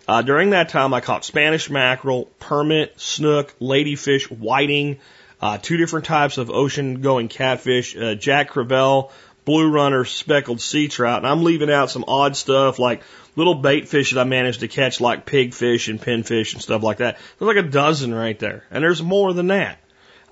Uh, 0.08 0.24
during 0.24 0.50
that 0.50 0.70
time, 0.70 0.92
I 0.92 1.02
caught 1.02 1.24
Spanish 1.24 1.70
mackerel, 1.70 2.32
permit, 2.40 3.00
snook, 3.00 3.54
ladyfish, 3.60 4.32
whiting, 4.32 4.98
uh, 5.40 5.60
two 5.60 5.78
different 5.78 6.08
types 6.08 6.40
of 6.40 6.50
ocean 6.50 7.02
going 7.02 7.28
catfish, 7.28 7.96
uh, 7.96 8.16
jack 8.16 8.50
crevalle, 8.50 9.12
blue 9.46 9.70
runner, 9.70 10.06
speckled 10.06 10.62
sea 10.62 10.88
trout. 10.88 11.20
And 11.20 11.28
I'm 11.28 11.44
leaving 11.44 11.70
out 11.70 11.92
some 11.92 12.06
odd 12.08 12.36
stuff 12.36 12.80
like 12.80 13.04
little 13.36 13.54
bait 13.54 13.88
fish 13.88 14.14
that 14.14 14.20
I 14.20 14.24
managed 14.24 14.62
to 14.62 14.68
catch 14.68 15.00
like 15.00 15.28
pigfish 15.28 15.90
and 15.90 16.02
pinfish 16.02 16.54
and 16.54 16.62
stuff 16.64 16.82
like 16.82 16.98
that. 16.98 17.20
There's 17.38 17.56
like 17.56 17.64
a 17.64 17.70
dozen 17.70 18.16
right 18.16 18.40
there. 18.40 18.64
And 18.72 18.84
there's 18.84 19.04
more 19.04 19.32
than 19.32 19.48
that. 19.48 19.78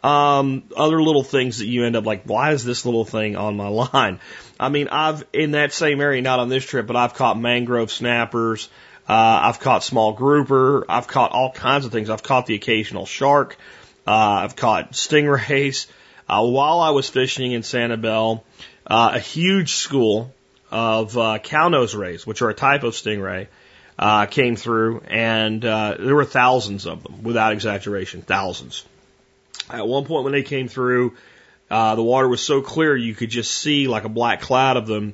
Um, 0.04 0.64
other 0.76 1.02
little 1.02 1.24
things 1.24 1.60
that 1.60 1.68
you 1.68 1.86
end 1.86 1.96
up 1.96 2.06
like, 2.06 2.24
why 2.24 2.54
is 2.54 2.64
this 2.64 2.86
little 2.86 3.06
thing 3.06 3.36
on 3.36 3.56
my 3.56 3.68
line? 3.94 4.20
I 4.60 4.70
mean, 4.70 4.88
I've 4.90 5.24
in 5.34 5.52
that 5.52 5.74
same 5.74 6.02
area, 6.02 6.22
not 6.22 6.40
on 6.40 6.50
this 6.50 6.66
trip, 6.66 6.88
but 6.88 6.96
I've 6.96 7.14
caught 7.14 7.40
mangrove 7.40 7.92
snappers. 7.92 8.70
Uh, 9.08 9.42
I've 9.44 9.60
caught 9.60 9.84
small 9.84 10.14
grouper. 10.14 10.86
I've 10.88 11.08
caught 11.08 11.32
all 11.32 11.52
kinds 11.52 11.86
of 11.86 11.92
things. 11.92 12.10
I've 12.10 12.24
caught 12.24 12.46
the 12.46 12.56
occasional 12.56 13.06
shark. 13.06 13.58
Uh, 14.08 14.12
I've 14.12 14.56
caught 14.56 14.94
stingrays. 14.94 15.88
Uh, 16.28 16.48
while 16.48 16.80
I 16.80 16.92
was 16.92 17.10
fishing 17.10 17.52
in 17.52 17.62
Sanibel, 17.62 18.44
uh, 18.88 19.12
a 19.16 19.20
huge 19.20 19.74
school 19.74 20.34
of 20.72 21.18
uh, 21.18 21.40
cow 21.40 21.68
nose 21.68 21.94
rays, 21.94 22.26
which 22.26 22.42
are 22.42 22.50
a 22.50 22.54
type 22.54 22.84
of 22.84 22.94
stingray, 22.94 23.48
uh, 24.00 24.26
came 24.28 24.56
through, 24.56 25.02
and 25.08 25.64
uh, 25.66 25.96
there 26.00 26.16
were 26.16 26.26
thousands 26.26 26.88
of 26.88 27.04
them, 27.04 27.24
without 27.24 27.54
exaggeration, 27.54 28.22
thousands. 28.22 28.86
At 29.72 29.88
one 29.88 30.06
point 30.06 30.24
when 30.24 30.34
they 30.34 30.44
came 30.44 30.68
through, 30.68 31.16
uh, 31.70 31.96
the 31.96 32.04
water 32.04 32.28
was 32.28 32.42
so 32.42 32.62
clear 32.62 32.96
you 32.96 33.16
could 33.16 33.30
just 33.30 33.52
see 33.52 33.88
like 33.88 34.04
a 34.04 34.10
black 34.10 34.42
cloud 34.42 34.78
of 34.78 34.88
them, 34.88 35.14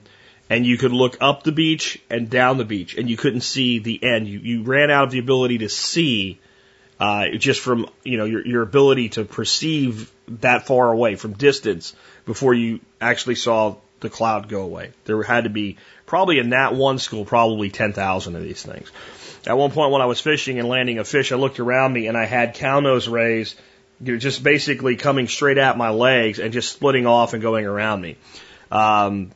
and 0.49 0.65
you 0.65 0.77
could 0.77 0.91
look 0.91 1.17
up 1.21 1.43
the 1.43 1.51
beach 1.51 1.99
and 2.09 2.29
down 2.29 2.57
the 2.57 2.65
beach, 2.65 2.95
and 2.95 3.09
you 3.09 3.17
couldn't 3.17 3.41
see 3.41 3.79
the 3.79 4.03
end. 4.03 4.27
You, 4.27 4.39
you 4.39 4.63
ran 4.63 4.89
out 4.89 5.03
of 5.03 5.11
the 5.11 5.19
ability 5.19 5.59
to 5.59 5.69
see 5.69 6.39
uh, 6.99 7.27
just 7.37 7.61
from 7.61 7.87
you 8.03 8.17
know 8.17 8.25
your 8.25 8.45
your 8.45 8.61
ability 8.63 9.09
to 9.09 9.23
perceive 9.23 10.11
that 10.27 10.65
far 10.65 10.91
away 10.91 11.15
from 11.15 11.33
distance 11.33 11.95
before 12.25 12.53
you 12.53 12.79
actually 12.99 13.35
saw 13.35 13.75
the 13.99 14.09
cloud 14.09 14.49
go 14.49 14.61
away. 14.61 14.91
There 15.05 15.21
had 15.23 15.43
to 15.43 15.49
be 15.49 15.77
probably 16.05 16.39
in 16.39 16.51
that 16.51 16.73
one 16.73 16.97
school 16.97 17.25
probably 17.25 17.69
ten 17.69 17.93
thousand 17.93 18.35
of 18.35 18.43
these 18.43 18.63
things. 18.63 18.91
At 19.45 19.57
one 19.57 19.71
point 19.71 19.91
when 19.91 20.01
I 20.01 20.07
was 20.07 20.19
fishing 20.19 20.59
and 20.59 20.67
landing 20.67 20.97
a 20.99 21.03
fish, 21.03 21.31
I 21.31 21.35
looked 21.35 21.59
around 21.59 21.93
me 21.93 22.07
and 22.07 22.17
I 22.17 22.25
had 22.25 22.55
cow 22.55 22.79
nose 22.79 23.07
rays 23.07 23.55
you 24.01 24.13
know, 24.13 24.19
just 24.19 24.43
basically 24.43 24.95
coming 24.95 25.27
straight 25.27 25.57
at 25.57 25.77
my 25.77 25.89
legs 25.89 26.39
and 26.39 26.53
just 26.53 26.71
splitting 26.71 27.05
off 27.05 27.33
and 27.33 27.41
going 27.41 27.65
around 27.65 28.01
me. 28.01 28.17
Um, 28.71 29.31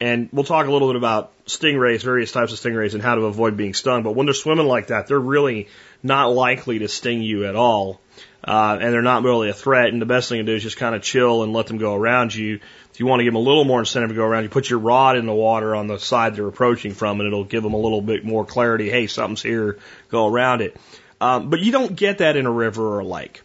and 0.00 0.28
we'll 0.32 0.44
talk 0.44 0.66
a 0.66 0.70
little 0.70 0.88
bit 0.88 0.96
about 0.96 1.32
stingrays, 1.46 2.02
various 2.02 2.32
types 2.32 2.52
of 2.52 2.58
stingrays, 2.58 2.94
and 2.94 3.02
how 3.02 3.14
to 3.14 3.22
avoid 3.22 3.56
being 3.56 3.74
stung. 3.74 4.02
But 4.02 4.12
when 4.12 4.26
they're 4.26 4.34
swimming 4.34 4.66
like 4.66 4.88
that, 4.88 5.06
they're 5.06 5.18
really 5.18 5.68
not 6.02 6.32
likely 6.32 6.80
to 6.80 6.88
sting 6.88 7.22
you 7.22 7.46
at 7.46 7.56
all. 7.56 8.00
Uh, 8.44 8.78
and 8.80 8.92
they're 8.92 9.02
not 9.02 9.24
really 9.24 9.48
a 9.48 9.54
threat. 9.54 9.88
And 9.88 10.00
the 10.00 10.06
best 10.06 10.28
thing 10.28 10.38
to 10.38 10.44
do 10.44 10.54
is 10.54 10.62
just 10.62 10.76
kind 10.76 10.94
of 10.94 11.02
chill 11.02 11.42
and 11.42 11.52
let 11.52 11.66
them 11.66 11.78
go 11.78 11.94
around 11.94 12.34
you. 12.34 12.60
If 12.92 13.00
you 13.00 13.06
want 13.06 13.20
to 13.20 13.24
give 13.24 13.32
them 13.32 13.42
a 13.42 13.44
little 13.44 13.64
more 13.64 13.80
incentive 13.80 14.10
to 14.10 14.14
go 14.14 14.24
around, 14.24 14.44
you 14.44 14.48
put 14.48 14.70
your 14.70 14.78
rod 14.78 15.16
in 15.16 15.26
the 15.26 15.34
water 15.34 15.74
on 15.74 15.88
the 15.88 15.98
side 15.98 16.36
they're 16.36 16.46
approaching 16.46 16.94
from, 16.94 17.20
and 17.20 17.26
it'll 17.26 17.44
give 17.44 17.62
them 17.62 17.74
a 17.74 17.78
little 17.78 18.00
bit 18.00 18.24
more 18.24 18.44
clarity. 18.44 18.88
Hey, 18.88 19.08
something's 19.08 19.42
here. 19.42 19.78
Go 20.10 20.28
around 20.28 20.60
it. 20.60 20.76
Um, 21.20 21.50
but 21.50 21.60
you 21.60 21.72
don't 21.72 21.96
get 21.96 22.18
that 22.18 22.36
in 22.36 22.46
a 22.46 22.52
river 22.52 22.86
or 22.86 23.00
a 23.00 23.04
lake. 23.04 23.42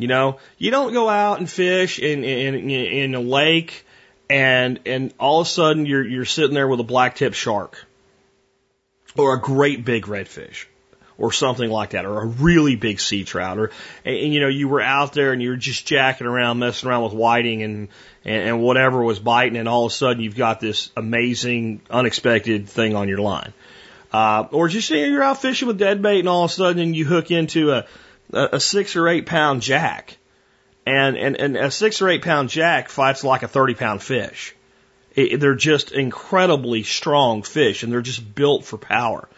You 0.00 0.08
know, 0.08 0.38
you 0.58 0.70
don't 0.70 0.92
go 0.92 1.08
out 1.08 1.38
and 1.38 1.50
fish 1.50 1.98
in 1.98 2.24
in 2.24 2.70
in 2.70 3.14
a 3.14 3.20
lake 3.20 3.84
and 4.30 4.78
and 4.86 5.12
all 5.18 5.40
of 5.40 5.46
a 5.46 5.50
sudden 5.50 5.86
you're 5.86 6.06
you're 6.06 6.24
sitting 6.24 6.54
there 6.54 6.68
with 6.68 6.80
a 6.80 6.84
black 6.84 7.16
tip 7.16 7.34
shark 7.34 7.84
or 9.16 9.34
a 9.34 9.40
great 9.40 9.84
big 9.84 10.04
redfish 10.04 10.66
or 11.18 11.32
something 11.32 11.68
like 11.68 11.90
that, 11.90 12.06
or 12.06 12.22
a 12.22 12.26
really 12.26 12.76
big 12.76 12.98
sea 12.98 13.24
trout, 13.24 13.58
or 13.58 13.70
and, 14.06 14.16
and, 14.16 14.32
you 14.32 14.40
know 14.40 14.48
you 14.48 14.68
were 14.68 14.80
out 14.80 15.12
there 15.12 15.32
and 15.32 15.42
you 15.42 15.50
were 15.50 15.56
just 15.56 15.86
jacking 15.86 16.26
around, 16.26 16.58
messing 16.58 16.88
around 16.88 17.02
with 17.02 17.12
whiting 17.12 17.62
and, 17.62 17.88
and 18.24 18.48
and 18.48 18.62
whatever 18.62 19.02
was 19.02 19.18
biting, 19.18 19.58
and 19.58 19.68
all 19.68 19.84
of 19.84 19.92
a 19.92 19.94
sudden 19.94 20.22
you've 20.22 20.36
got 20.36 20.60
this 20.60 20.90
amazing, 20.96 21.82
unexpected 21.90 22.68
thing 22.68 22.96
on 22.96 23.06
your 23.06 23.18
line, 23.18 23.52
uh, 24.12 24.46
or 24.50 24.68
just 24.68 24.88
you 24.88 25.02
know, 25.02 25.06
you're 25.08 25.22
out 25.22 25.42
fishing 25.42 25.68
with 25.68 25.76
dead 25.76 26.00
bait, 26.00 26.20
and 26.20 26.28
all 26.28 26.44
of 26.44 26.50
a 26.50 26.54
sudden 26.54 26.94
you 26.94 27.04
hook 27.04 27.30
into 27.30 27.72
a 27.72 27.84
a, 28.32 28.60
six 28.60 28.96
or 28.96 29.08
eight 29.08 29.26
pound 29.26 29.62
jack, 29.62 30.16
and 30.86 31.16
and 31.16 31.36
and 31.36 31.56
a 31.56 31.70
six 31.70 32.02
or 32.02 32.08
eight 32.08 32.22
pound 32.22 32.48
jack 32.48 32.88
fights 32.88 33.24
like 33.24 33.42
a 33.42 33.48
thirty 33.48 33.74
pound 33.74 34.02
fish. 34.02 34.54
It, 35.14 35.40
they're 35.40 35.54
just 35.54 35.92
incredibly 35.92 36.82
strong 36.84 37.42
fish, 37.42 37.82
and 37.82 37.92
they're 37.92 38.00
just 38.00 38.34
built 38.34 38.64
for 38.64 38.78
power 38.78 39.28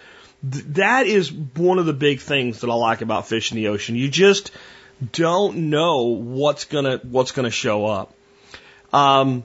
that 0.43 1.07
is 1.07 1.33
one 1.33 1.79
of 1.79 1.87
the 1.87 1.93
big 1.93 2.21
things 2.21 2.61
that 2.61 2.71
I 2.71 2.75
like 2.75 3.01
about 3.01 3.29
fishing 3.29 3.57
the 3.57 3.69
ocean. 3.69 3.95
You 3.95 4.09
just 4.09 4.51
don't 5.13 5.71
know 5.71 6.07
what's 6.07 6.65
gonna 6.65 7.01
what's 7.03 7.33
gonna 7.33 7.51
show 7.51 7.87
up. 7.87 8.13
Um, 8.93 9.45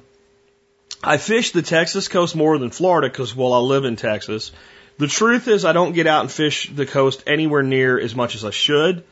I 1.04 1.18
fish 1.18 1.52
the 1.52 1.62
Texas 1.62 2.08
coast 2.08 2.36
more 2.36 2.58
than 2.58 2.72
Florida 2.72 3.10
because 3.10 3.36
well 3.36 3.54
I 3.54 3.60
live 3.60 3.86
in 3.86 3.96
Texas. 3.96 4.52
The 4.98 5.08
truth 5.08 5.48
is 5.48 5.66
I 5.66 5.74
don't 5.74 5.94
get 5.94 6.08
out 6.08 6.22
and 6.22 6.32
fish 6.32 6.70
the 6.74 6.88
coast 6.88 7.24
anywhere 7.28 7.62
near 7.62 8.00
as 8.00 8.16
much 8.16 8.34
as 8.34 8.44
I 8.44 8.50
should, 8.50 9.04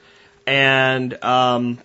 and 0.46 1.24
um, 1.24 1.80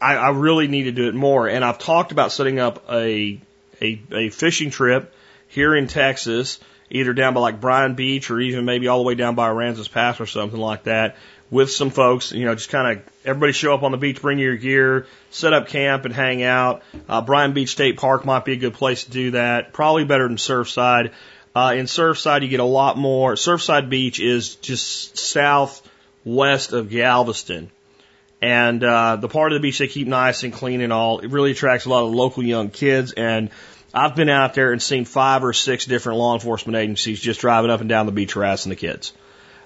I, 0.00 0.16
I 0.16 0.30
really 0.30 0.68
need 0.68 0.84
to 0.84 0.92
do 0.92 1.08
it 1.08 1.14
more. 1.14 1.48
And 1.48 1.64
I've 1.64 1.78
talked 1.78 2.12
about 2.12 2.32
setting 2.32 2.58
up 2.58 2.90
a 2.90 3.40
a, 3.80 4.00
a 4.12 4.28
fishing 4.30 4.70
trip 4.70 5.12
here 5.48 5.74
in 5.74 5.88
Texas 5.88 6.60
either 6.90 7.12
down 7.12 7.34
by 7.34 7.40
like 7.40 7.60
Bryan 7.60 7.94
Beach 7.94 8.30
or 8.30 8.40
even 8.40 8.64
maybe 8.64 8.88
all 8.88 8.98
the 8.98 9.04
way 9.04 9.14
down 9.14 9.34
by 9.34 9.48
Aransas 9.48 9.90
Pass 9.90 10.20
or 10.20 10.26
something 10.26 10.60
like 10.60 10.84
that 10.84 11.16
with 11.50 11.70
some 11.70 11.90
folks. 11.90 12.32
You 12.32 12.44
know, 12.44 12.54
just 12.54 12.70
kind 12.70 12.98
of 12.98 13.04
everybody 13.24 13.52
show 13.52 13.74
up 13.74 13.82
on 13.82 13.92
the 13.92 13.98
beach, 13.98 14.22
bring 14.22 14.38
your 14.38 14.56
gear, 14.56 15.06
set 15.30 15.52
up 15.52 15.68
camp 15.68 16.04
and 16.04 16.14
hang 16.14 16.42
out. 16.42 16.82
Uh, 17.08 17.20
Bryan 17.20 17.52
Beach 17.52 17.70
State 17.70 17.96
Park 17.96 18.24
might 18.24 18.44
be 18.44 18.52
a 18.52 18.56
good 18.56 18.74
place 18.74 19.04
to 19.04 19.10
do 19.10 19.30
that. 19.32 19.72
Probably 19.72 20.04
better 20.04 20.28
than 20.28 20.36
Surfside. 20.36 21.12
Uh, 21.54 21.74
in 21.76 21.86
Surfside, 21.86 22.42
you 22.42 22.48
get 22.48 22.60
a 22.60 22.64
lot 22.64 22.98
more. 22.98 23.34
Surfside 23.34 23.88
Beach 23.88 24.20
is 24.20 24.56
just 24.56 25.16
southwest 26.24 26.72
of 26.72 26.90
Galveston. 26.90 27.70
And 28.40 28.82
uh, 28.82 29.16
the 29.16 29.28
part 29.28 29.52
of 29.52 29.56
the 29.56 29.60
beach 29.60 29.78
they 29.78 29.88
keep 29.88 30.06
nice 30.06 30.42
and 30.42 30.52
clean 30.52 30.80
and 30.80 30.92
all, 30.92 31.20
it 31.20 31.30
really 31.30 31.52
attracts 31.52 31.86
a 31.86 31.90
lot 31.90 32.04
of 32.04 32.12
local 32.12 32.42
young 32.42 32.70
kids. 32.70 33.12
And 33.12 33.50
I've 33.92 34.16
been 34.16 34.28
out 34.28 34.54
there 34.54 34.72
and 34.72 34.82
seen 34.82 35.04
five 35.04 35.44
or 35.44 35.52
six 35.52 35.86
different 35.86 36.18
law 36.18 36.34
enforcement 36.34 36.76
agencies 36.76 37.20
just 37.20 37.40
driving 37.40 37.70
up 37.70 37.80
and 37.80 37.88
down 37.88 38.06
the 38.06 38.12
beach 38.12 38.34
harassing 38.34 38.70
the 38.70 38.76
kids. 38.76 39.12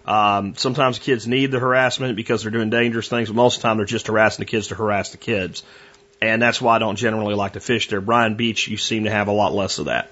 Um, 0.04 0.54
sometimes 0.54 0.98
kids 0.98 1.26
need 1.26 1.50
the 1.50 1.58
harassment 1.58 2.16
because 2.16 2.42
they're 2.42 2.52
doing 2.52 2.70
dangerous 2.70 3.08
things, 3.08 3.28
but 3.28 3.36
most 3.36 3.56
of 3.56 3.62
the 3.62 3.68
time 3.68 3.76
they're 3.76 3.86
just 3.86 4.06
harassing 4.06 4.42
the 4.42 4.50
kids 4.50 4.68
to 4.68 4.74
harass 4.74 5.10
the 5.10 5.18
kids. 5.18 5.62
And 6.20 6.40
that's 6.40 6.60
why 6.60 6.76
I 6.76 6.78
don't 6.78 6.96
generally 6.96 7.34
like 7.34 7.52
to 7.54 7.60
fish 7.60 7.88
there. 7.88 8.00
Bryan 8.00 8.34
Beach, 8.34 8.68
you 8.68 8.76
seem 8.76 9.04
to 9.04 9.10
have 9.10 9.28
a 9.28 9.32
lot 9.32 9.52
less 9.52 9.78
of 9.78 9.86
that. 9.86 10.10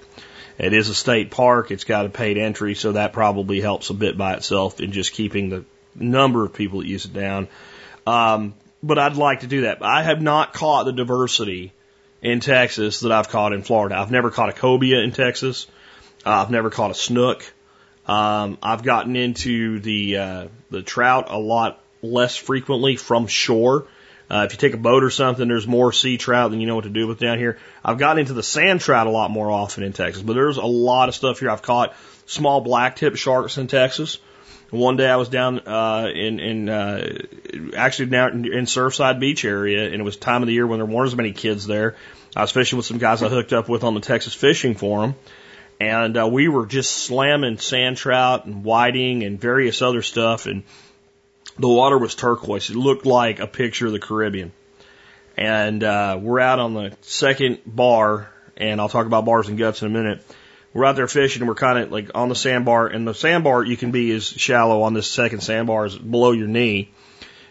It 0.59 0.73
is 0.73 0.89
a 0.89 0.95
state 0.95 1.31
park. 1.31 1.71
It's 1.71 1.85
got 1.85 2.07
a 2.07 2.09
paid 2.09 2.39
entry, 2.39 2.75
so 2.75 2.93
that 2.93 3.13
probably 3.13 3.61
helps 3.61 3.91
a 3.91 3.95
bit 3.95 4.17
by 4.17 4.35
itself 4.35 4.81
in 4.81 4.93
just 4.93 5.13
keeping 5.13 5.51
the 5.51 5.65
number 5.99 6.45
of 6.45 6.53
people 6.53 6.81
that 6.81 6.87
use 6.87 7.05
it 7.05 7.13
down. 7.13 7.49
Um, 8.07 8.55
but 8.83 8.99
I'd 8.99 9.17
like 9.17 9.41
to 9.41 9.47
do 9.47 9.63
that. 9.63 9.83
I 9.83 10.03
have 10.03 10.23
not 10.23 10.53
caught 10.53 10.85
the 10.85 10.93
diversity 10.93 11.73
in 12.23 12.41
Texas 12.41 13.01
that 13.01 13.13
I've 13.13 13.29
caught 13.29 13.53
in 13.53 13.63
Florida. 13.63 13.97
I've 13.97 14.11
never 14.11 14.31
caught 14.31 14.49
a 14.49 14.53
cobia 14.53 15.03
in 15.03 15.13
Texas. 15.13 15.67
Uh, 16.25 16.43
I've 16.43 16.51
never 16.51 16.71
caught 16.71 16.91
a 16.91 16.95
snook. 16.95 17.53
Um, 18.07 18.59
I've 18.63 18.83
gotten 18.83 19.17
into 19.17 19.81
the 19.81 20.17
uh, 20.17 20.49
the 20.71 20.83
trout 20.83 21.27
a 21.31 21.39
lot 21.39 21.81
less 22.03 22.37
frequently 22.37 22.97
from 22.97 23.27
shore. 23.27 23.87
Uh, 24.29 24.45
if 24.47 24.53
you 24.53 24.59
take 24.59 24.75
a 24.75 24.79
boat 24.79 25.05
or 25.05 25.11
something, 25.11 25.47
there's 25.47 25.69
more 25.69 25.93
sea 25.93 26.17
trout 26.17 26.51
than 26.51 26.61
you 26.61 26.67
know 26.67 26.75
what 26.75 26.85
to 26.85 26.91
do 26.91 27.07
with 27.07 27.21
down 27.21 27.39
here. 27.39 27.59
I've 27.85 27.99
gotten 27.99 28.19
into 28.19 28.33
the 28.33 28.43
sand 28.43 28.81
trout 28.81 29.07
a 29.07 29.11
lot 29.11 29.31
more 29.31 29.51
often 29.51 29.85
in 29.85 29.93
Texas, 29.93 30.23
but 30.23 30.33
there's 30.33 30.57
a 30.57 30.67
lot 30.67 31.09
of 31.09 31.15
stuff 31.15 31.39
here. 31.39 31.51
I've 31.51 31.63
caught 31.63 31.95
small 32.27 32.61
black 32.61 32.97
tip 32.97 33.17
sharks 33.17 33.57
in 33.57 33.69
Texas. 33.69 34.19
One 34.71 34.97
day 34.97 35.09
I 35.09 35.17
was 35.17 35.29
down 35.29 35.61
uh, 35.61 36.11
in 36.13 36.41
in 36.41 36.69
uh, 36.69 37.19
actually 37.77 38.07
down 38.07 38.45
in 38.45 38.65
Surfside 38.65 39.21
Beach 39.21 39.45
area, 39.45 39.87
and 39.87 39.95
it 39.95 40.03
was 40.03 40.17
time 40.17 40.43
of 40.43 40.49
the 40.49 40.55
year 40.55 40.67
when 40.67 40.81
there 40.81 40.87
weren't 40.87 41.07
as 41.07 41.17
many 41.17 41.33
kids 41.33 41.67
there. 41.67 41.95
I 42.35 42.41
was 42.41 42.51
fishing 42.51 42.77
with 42.77 42.87
some 42.87 42.99
guys 42.99 43.23
I 43.23 43.29
hooked 43.29 43.53
up 43.53 43.69
with 43.69 43.85
on 43.85 43.95
the 43.95 44.01
Texas 44.01 44.35
Fishing 44.35 44.75
Forum, 44.75 45.15
and 45.81 46.19
uh, 46.19 46.27
we 46.27 46.49
were 46.49 46.67
just 46.67 46.91
slamming 46.91 47.59
sand 47.59 47.97
trout 47.97 48.47
and 48.47 48.65
whiting 48.65 49.23
and 49.23 49.41
various 49.41 49.83
other 49.83 50.03
stuff, 50.03 50.47
and 50.47 50.65
the 51.59 51.69
water 51.69 51.97
was 51.97 52.17
turquoise. 52.17 52.69
It 52.69 52.77
looked 52.77 53.07
like 53.07 53.39
a 53.39 53.47
picture 53.47 53.87
of 53.87 53.93
the 53.93 54.01
Caribbean. 54.01 54.53
And 55.37 55.85
uh, 55.85 56.19
we're 56.21 56.41
out 56.41 56.59
on 56.59 56.75
the 56.75 56.97
second 57.03 57.61
bar, 57.67 58.31
and 58.57 58.81
I'll 58.81 58.89
talk 58.89 59.07
about 59.07 59.27
bars 59.27 59.49
and 59.49 59.59
guts 59.59 59.83
in 59.83 59.89
a 59.89 59.91
minute 59.91 60.25
we're 60.73 60.85
out 60.85 60.97
there 60.97 61.09
fishing 61.09 61.43
and 61.43 61.49
we're 61.49 61.55
kind 61.55 61.79
of 61.79 61.91
like 61.91 62.11
on 62.15 62.29
the 62.29 62.35
sandbar 62.35 62.87
and 62.87 63.07
the 63.07 63.15
sandbar 63.15 63.65
you 63.65 63.77
can 63.77 63.91
be 63.91 64.11
as 64.13 64.27
shallow 64.27 64.83
on 64.83 64.95
this 64.95 65.09
second 65.09 65.41
sandbar 65.41 65.87
as 65.87 65.97
below 65.97 66.33
your 66.33 66.49
knee. 66.49 66.91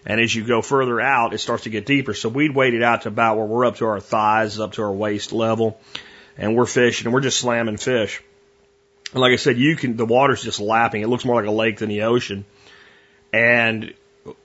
And 0.06 0.22
as 0.22 0.34
you 0.36 0.46
go 0.46 0.62
further 0.62 1.02
out, 1.02 1.34
it 1.34 1.40
starts 1.40 1.64
to 1.64 1.72
get 1.72 1.86
deeper. 1.86 2.14
So 2.14 2.30
we'd 2.30 2.54
waded 2.54 2.84
out 2.84 3.04
to 3.04 3.08
about 3.08 3.38
where 3.38 3.46
we're 3.46 3.66
up 3.66 3.78
to 3.78 3.86
our 3.86 4.00
thighs, 4.00 4.60
up 4.60 4.74
to 4.74 4.84
our 4.84 4.92
waist 4.92 5.34
level. 5.34 5.80
And 6.38 6.56
we're 6.56 6.68
fishing 6.68 7.08
and 7.08 7.14
we're 7.14 7.22
just 7.22 7.40
slamming 7.40 7.78
fish. 7.78 8.22
And 9.12 9.22
like 9.22 9.32
I 9.32 9.38
said, 9.38 9.58
you 9.58 9.76
can, 9.76 9.98
the 9.98 10.06
water's 10.06 10.44
just 10.44 10.60
lapping. 10.60 11.02
It 11.02 11.08
looks 11.08 11.26
more 11.26 11.42
like 11.42 11.50
a 11.50 11.52
lake 11.52 11.80
than 11.80 11.90
the 11.90 12.04
ocean. 12.04 12.46
And 13.34 13.94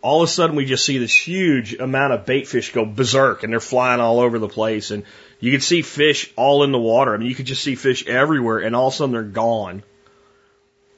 all 0.01 0.23
of 0.23 0.29
a 0.29 0.33
sudden 0.33 0.57
we 0.57 0.65
just 0.65 0.85
see 0.85 0.99
this 0.99 1.15
huge 1.15 1.75
amount 1.75 2.13
of 2.13 2.27
bait 2.27 2.47
fish 2.47 2.73
go 2.73 2.85
berserk 2.85 3.43
and 3.43 3.53
they're 3.53 3.61
flying 3.61 4.01
all 4.01 4.21
over 4.21 4.39
the 4.39 4.49
place. 4.49 4.91
And 4.91 5.05
you 5.41 5.51
could 5.51 5.63
see 5.63 5.83
fish 5.83 6.33
all 6.37 6.63
in 6.63 6.71
the 6.71 6.79
water. 6.79 7.15
I 7.15 7.17
mean, 7.17 7.29
you 7.29 7.35
could 7.35 7.47
just 7.47 7.63
see 7.63 7.75
fish 7.75 8.07
everywhere, 8.07 8.59
and 8.59 8.77
all 8.77 8.89
of 8.89 8.95
a 8.95 8.97
sudden 8.97 9.13
they're 9.13 9.23
gone. 9.23 9.83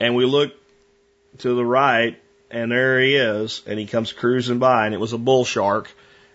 And 0.01 0.17
we 0.17 0.25
look 0.25 0.53
to 1.39 1.55
the 1.55 1.65
right, 1.65 2.21
and 2.51 2.71
there 2.71 3.01
he 3.01 3.15
is, 3.15 3.63
and 3.67 3.79
he 3.79 3.87
comes 3.87 4.13
cruising 4.13 4.59
by, 4.59 4.87
and 4.87 4.95
it 4.95 5.01
was 5.01 5.13
a 5.13 5.19
bull 5.19 5.45
shark, 5.45 5.91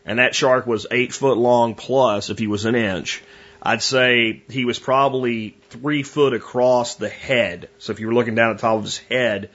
and 0.05 0.19
that 0.19 0.33
shark 0.33 0.65
was 0.65 0.87
eight 0.89 1.13
foot 1.13 1.37
long 1.37 1.75
plus 1.75 2.29
if 2.29 2.39
he 2.39 2.47
was 2.47 2.63
an 2.63 2.75
inch. 2.75 3.21
I'd 3.61 3.83
say 3.83 4.43
he 4.49 4.63
was 4.63 4.79
probably 4.79 5.57
three 5.69 6.03
foot 6.03 6.33
across 6.33 6.95
the 6.95 7.09
head. 7.09 7.69
So 7.79 7.91
if 7.91 7.99
you 7.99 8.07
were 8.07 8.13
looking 8.13 8.35
down 8.35 8.51
at 8.51 8.57
the 8.57 8.61
top 8.61 8.77
of 8.77 8.83
his 8.83 8.99
head, 8.99 9.49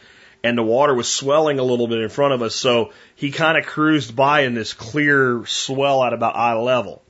and 0.44 0.58
the 0.58 0.62
water 0.62 0.94
was 0.94 1.08
swelling 1.08 1.58
a 1.58 1.64
little 1.64 1.86
bit 1.86 2.00
in 2.00 2.08
front 2.10 2.34
of 2.34 2.42
us, 2.42 2.54
so 2.54 2.92
he 3.14 3.30
kind 3.30 3.56
of 3.56 3.64
cruised 3.64 4.14
by 4.14 4.40
in 4.40 4.54
this 4.54 4.74
clear 4.74 5.44
swell 5.46 6.04
at 6.04 6.12
about 6.12 6.36
eye 6.36 6.54
level. 6.54 7.02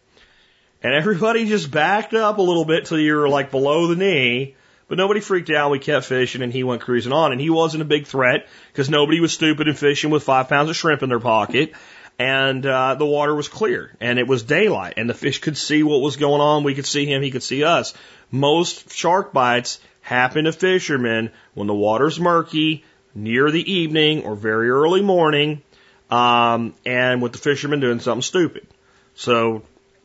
And 0.83 0.95
everybody 0.95 1.47
just 1.47 1.71
backed 1.71 2.12
up 2.12 2.39
a 2.39 2.43
little 2.43 2.65
bit 2.65 2.87
till 2.87 2.99
you 2.99 3.15
were 3.15 3.29
like 3.29 3.51
below 3.51 3.87
the 3.87 3.97
knee. 3.97 4.57
But 4.89 4.99
nobody 4.99 5.21
freaked 5.21 5.51
out. 5.51 5.71
We 5.71 5.79
kept 5.79 6.07
fishing 6.07 6.43
and 6.43 6.53
he 6.53 6.65
went 6.65 6.83
cruising 6.83 7.12
on. 7.12 7.33
And 7.33 7.41
he 7.41 7.51
wasn't 7.51 7.83
a 7.83 7.87
big 7.87 8.07
threat 8.07 8.49
because 8.73 8.91
nobody 8.91 9.21
was 9.21 9.33
stupid 9.33 9.69
and 9.69 9.79
fishing 9.79 10.11
with 10.11 10.25
five 10.25 10.49
pounds 10.49 10.71
of 10.71 10.77
shrimp 10.77 11.03
in 11.03 11.09
their 11.09 11.21
pocket. 11.21 11.73
And 12.19 12.67
uh, 12.67 12.97
the 12.97 13.07
water 13.07 13.35
was 13.35 13.49
clear 13.49 13.97
and 14.01 14.19
it 14.19 14.27
was 14.27 14.43
daylight 14.43 14.95
and 14.97 15.09
the 15.09 15.15
fish 15.15 15.41
could 15.41 15.57
see 15.57 15.83
what 15.83 16.03
was 16.03 16.17
going 16.17 16.41
on. 16.41 16.62
We 16.62 16.75
could 16.75 16.87
see 16.87 17.07
him. 17.07 17.23
He 17.23 17.31
could 17.31 17.43
see 17.43 17.65
us. 17.65 17.95
Most 18.31 18.93
shark 18.93 19.33
bites 19.33 19.81
happen 20.03 20.45
to 20.45 20.53
fishermen 20.53 21.31
when 21.55 21.69
the 21.69 21.75
water's 21.75 22.21
murky, 22.21 22.85
near 23.15 23.51
the 23.51 23.73
evening 23.73 24.25
or 24.25 24.35
very 24.35 24.69
early 24.69 25.03
morning, 25.03 25.62
um, 26.11 26.75
and 26.85 27.23
with 27.23 27.33
the 27.33 27.39
fishermen 27.39 27.81
doing 27.81 28.01
something 28.01 28.23
stupid. 28.23 28.67
So 29.15 29.62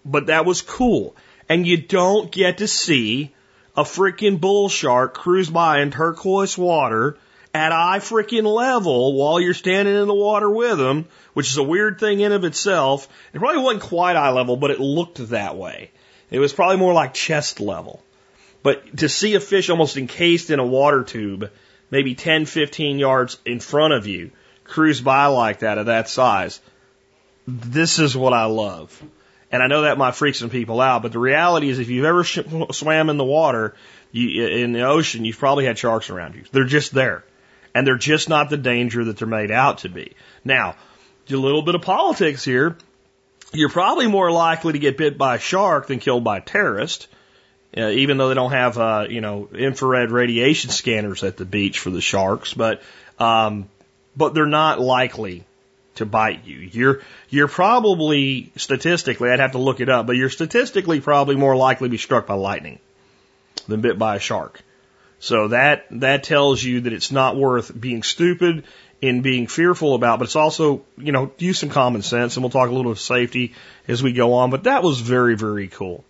but 0.07 0.27
that 0.27 0.45
was 0.45 0.61
cool. 0.61 1.15
And 1.49 1.67
you 1.67 1.77
don't 1.77 2.31
get 2.31 2.59
to 2.59 2.67
see 2.67 3.33
a 3.75 3.83
freaking 3.83 4.39
bull 4.39 4.69
shark 4.69 5.13
cruise 5.13 5.49
by 5.49 5.81
in 5.81 5.91
turquoise 5.91 6.57
water 6.57 7.17
at 7.53 7.71
eye 7.71 7.99
freaking 7.99 8.43
level 8.43 9.13
while 9.13 9.39
you're 9.39 9.53
standing 9.53 9.95
in 9.95 10.07
the 10.07 10.13
water 10.13 10.49
with 10.49 10.77
them, 10.77 11.05
which 11.33 11.49
is 11.49 11.57
a 11.57 11.63
weird 11.63 11.99
thing 11.99 12.19
in 12.19 12.31
of 12.31 12.43
itself. 12.43 13.07
It 13.33 13.39
probably 13.39 13.61
wasn't 13.61 13.83
quite 13.83 14.15
eye 14.15 14.31
level, 14.31 14.57
but 14.57 14.71
it 14.71 14.79
looked 14.79 15.29
that 15.29 15.55
way. 15.55 15.91
It 16.29 16.39
was 16.39 16.53
probably 16.53 16.77
more 16.77 16.93
like 16.93 17.13
chest 17.13 17.59
level. 17.59 18.03
But 18.63 18.97
to 18.97 19.09
see 19.09 19.35
a 19.35 19.39
fish 19.39 19.69
almost 19.69 19.97
encased 19.97 20.49
in 20.49 20.59
a 20.59 20.65
water 20.65 21.03
tube, 21.03 21.51
maybe 21.91 22.15
10, 22.15 22.45
15 22.45 22.99
yards 22.99 23.37
in 23.45 23.59
front 23.59 23.93
of 23.93 24.07
you, 24.07 24.31
cruise 24.63 24.99
by 24.99 25.27
like 25.27 25.59
that 25.59 25.77
at 25.77 25.85
that 25.85 26.09
size, 26.09 26.59
this 27.47 27.99
is 27.99 28.17
what 28.17 28.33
I 28.33 28.45
love. 28.45 29.01
And 29.51 29.63
I 29.63 29.67
know 29.67 29.83
that 29.83 29.97
might 29.97 30.15
freak 30.15 30.35
some 30.35 30.49
people 30.49 30.81
out, 30.81 31.01
but 31.01 31.11
the 31.11 31.19
reality 31.19 31.69
is 31.69 31.79
if 31.79 31.89
you've 31.89 32.05
ever 32.05 32.23
sh- 32.23 32.39
swam 32.71 33.09
in 33.09 33.17
the 33.17 33.23
water, 33.23 33.75
you, 34.11 34.45
in 34.45 34.73
the 34.73 34.81
ocean, 34.81 35.23
you've 35.23 35.39
probably 35.39 35.65
had 35.65 35.77
sharks 35.77 36.09
around 36.09 36.35
you. 36.35 36.43
They're 36.51 36.65
just 36.65 36.93
there. 36.93 37.23
And 37.73 37.85
they're 37.85 37.97
just 37.97 38.27
not 38.27 38.49
the 38.49 38.57
danger 38.57 39.05
that 39.05 39.17
they're 39.17 39.27
made 39.27 39.51
out 39.51 39.79
to 39.79 39.89
be. 39.89 40.13
Now, 40.43 40.75
a 41.29 41.35
little 41.35 41.61
bit 41.61 41.75
of 41.75 41.81
politics 41.81 42.43
here. 42.43 42.77
You're 43.53 43.69
probably 43.69 44.07
more 44.07 44.31
likely 44.31 44.73
to 44.73 44.79
get 44.79 44.97
bit 44.97 45.17
by 45.17 45.35
a 45.35 45.39
shark 45.39 45.87
than 45.87 45.99
killed 45.99 46.23
by 46.23 46.37
a 46.37 46.41
terrorist, 46.41 47.07
uh, 47.77 47.89
even 47.89 48.17
though 48.17 48.29
they 48.29 48.35
don't 48.35 48.51
have, 48.51 48.77
uh, 48.77 49.07
you 49.09 49.21
know, 49.21 49.47
infrared 49.53 50.11
radiation 50.11 50.69
scanners 50.69 51.23
at 51.23 51.37
the 51.37 51.45
beach 51.45 51.79
for 51.79 51.89
the 51.89 52.01
sharks. 52.01 52.53
But, 52.53 52.81
um, 53.19 53.69
but 54.15 54.33
they're 54.33 54.45
not 54.45 54.79
likely 54.79 55.45
to 55.97 56.05
bite 56.05 56.45
you. 56.45 56.57
You're 56.57 57.01
you're 57.29 57.47
probably 57.47 58.51
statistically, 58.55 59.29
I'd 59.29 59.39
have 59.39 59.51
to 59.51 59.57
look 59.57 59.79
it 59.79 59.89
up, 59.89 60.07
but 60.07 60.15
you're 60.15 60.29
statistically 60.29 61.01
probably 61.01 61.35
more 61.35 61.55
likely 61.55 61.87
to 61.87 61.91
be 61.91 61.97
struck 61.97 62.27
by 62.27 62.35
lightning 62.35 62.79
than 63.67 63.81
bit 63.81 63.99
by 63.99 64.15
a 64.15 64.19
shark. 64.19 64.61
So 65.19 65.49
that 65.49 65.85
that 65.91 66.23
tells 66.23 66.63
you 66.63 66.81
that 66.81 66.93
it's 66.93 67.11
not 67.11 67.35
worth 67.35 67.77
being 67.79 68.03
stupid 68.03 68.63
in 69.01 69.21
being 69.21 69.47
fearful 69.47 69.93
about, 69.93 70.19
but 70.19 70.25
it's 70.25 70.35
also, 70.35 70.83
you 70.97 71.11
know, 71.11 71.31
use 71.37 71.59
some 71.59 71.69
common 71.69 72.01
sense 72.01 72.35
and 72.35 72.43
we'll 72.43 72.49
talk 72.49 72.69
a 72.69 72.73
little 72.73 72.91
of 72.91 72.99
safety 72.99 73.53
as 73.87 74.01
we 74.01 74.11
go 74.11 74.33
on, 74.33 74.49
but 74.49 74.63
that 74.63 74.81
was 74.81 74.99
very, 74.99 75.35
very 75.35 75.67
cool. 75.67 76.03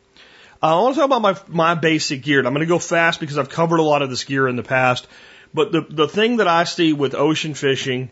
Uh, 0.61 0.79
I 0.79 0.81
want 0.81 0.95
to 0.95 1.01
talk 1.01 1.07
about 1.07 1.21
my, 1.21 1.37
my 1.47 1.75
basic 1.75 2.23
gear. 2.23 2.39
And 2.39 2.47
I'm 2.47 2.53
going 2.53 2.65
to 2.65 2.69
go 2.69 2.79
fast 2.79 3.19
because 3.19 3.37
I've 3.37 3.49
covered 3.49 3.79
a 3.79 3.83
lot 3.83 4.01
of 4.01 4.09
this 4.09 4.23
gear 4.23 4.47
in 4.47 4.55
the 4.55 4.63
past. 4.63 5.07
But 5.53 5.71
the, 5.71 5.81
the 5.81 6.07
thing 6.07 6.37
that 6.37 6.47
I 6.47 6.63
see 6.63 6.93
with 6.93 7.13
ocean 7.13 7.53
fishing 7.53 8.09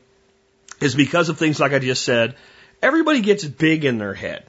is 0.86 0.96
because 0.96 1.30
of 1.30 1.38
things 1.38 1.60
like 1.60 1.74
I 1.74 1.80
just 1.80 2.04
said, 2.04 2.36
everybody 2.82 3.22
gets 3.22 3.44
big 3.44 3.84
in 3.84 3.98
their 3.98 4.13
head, 4.13 4.46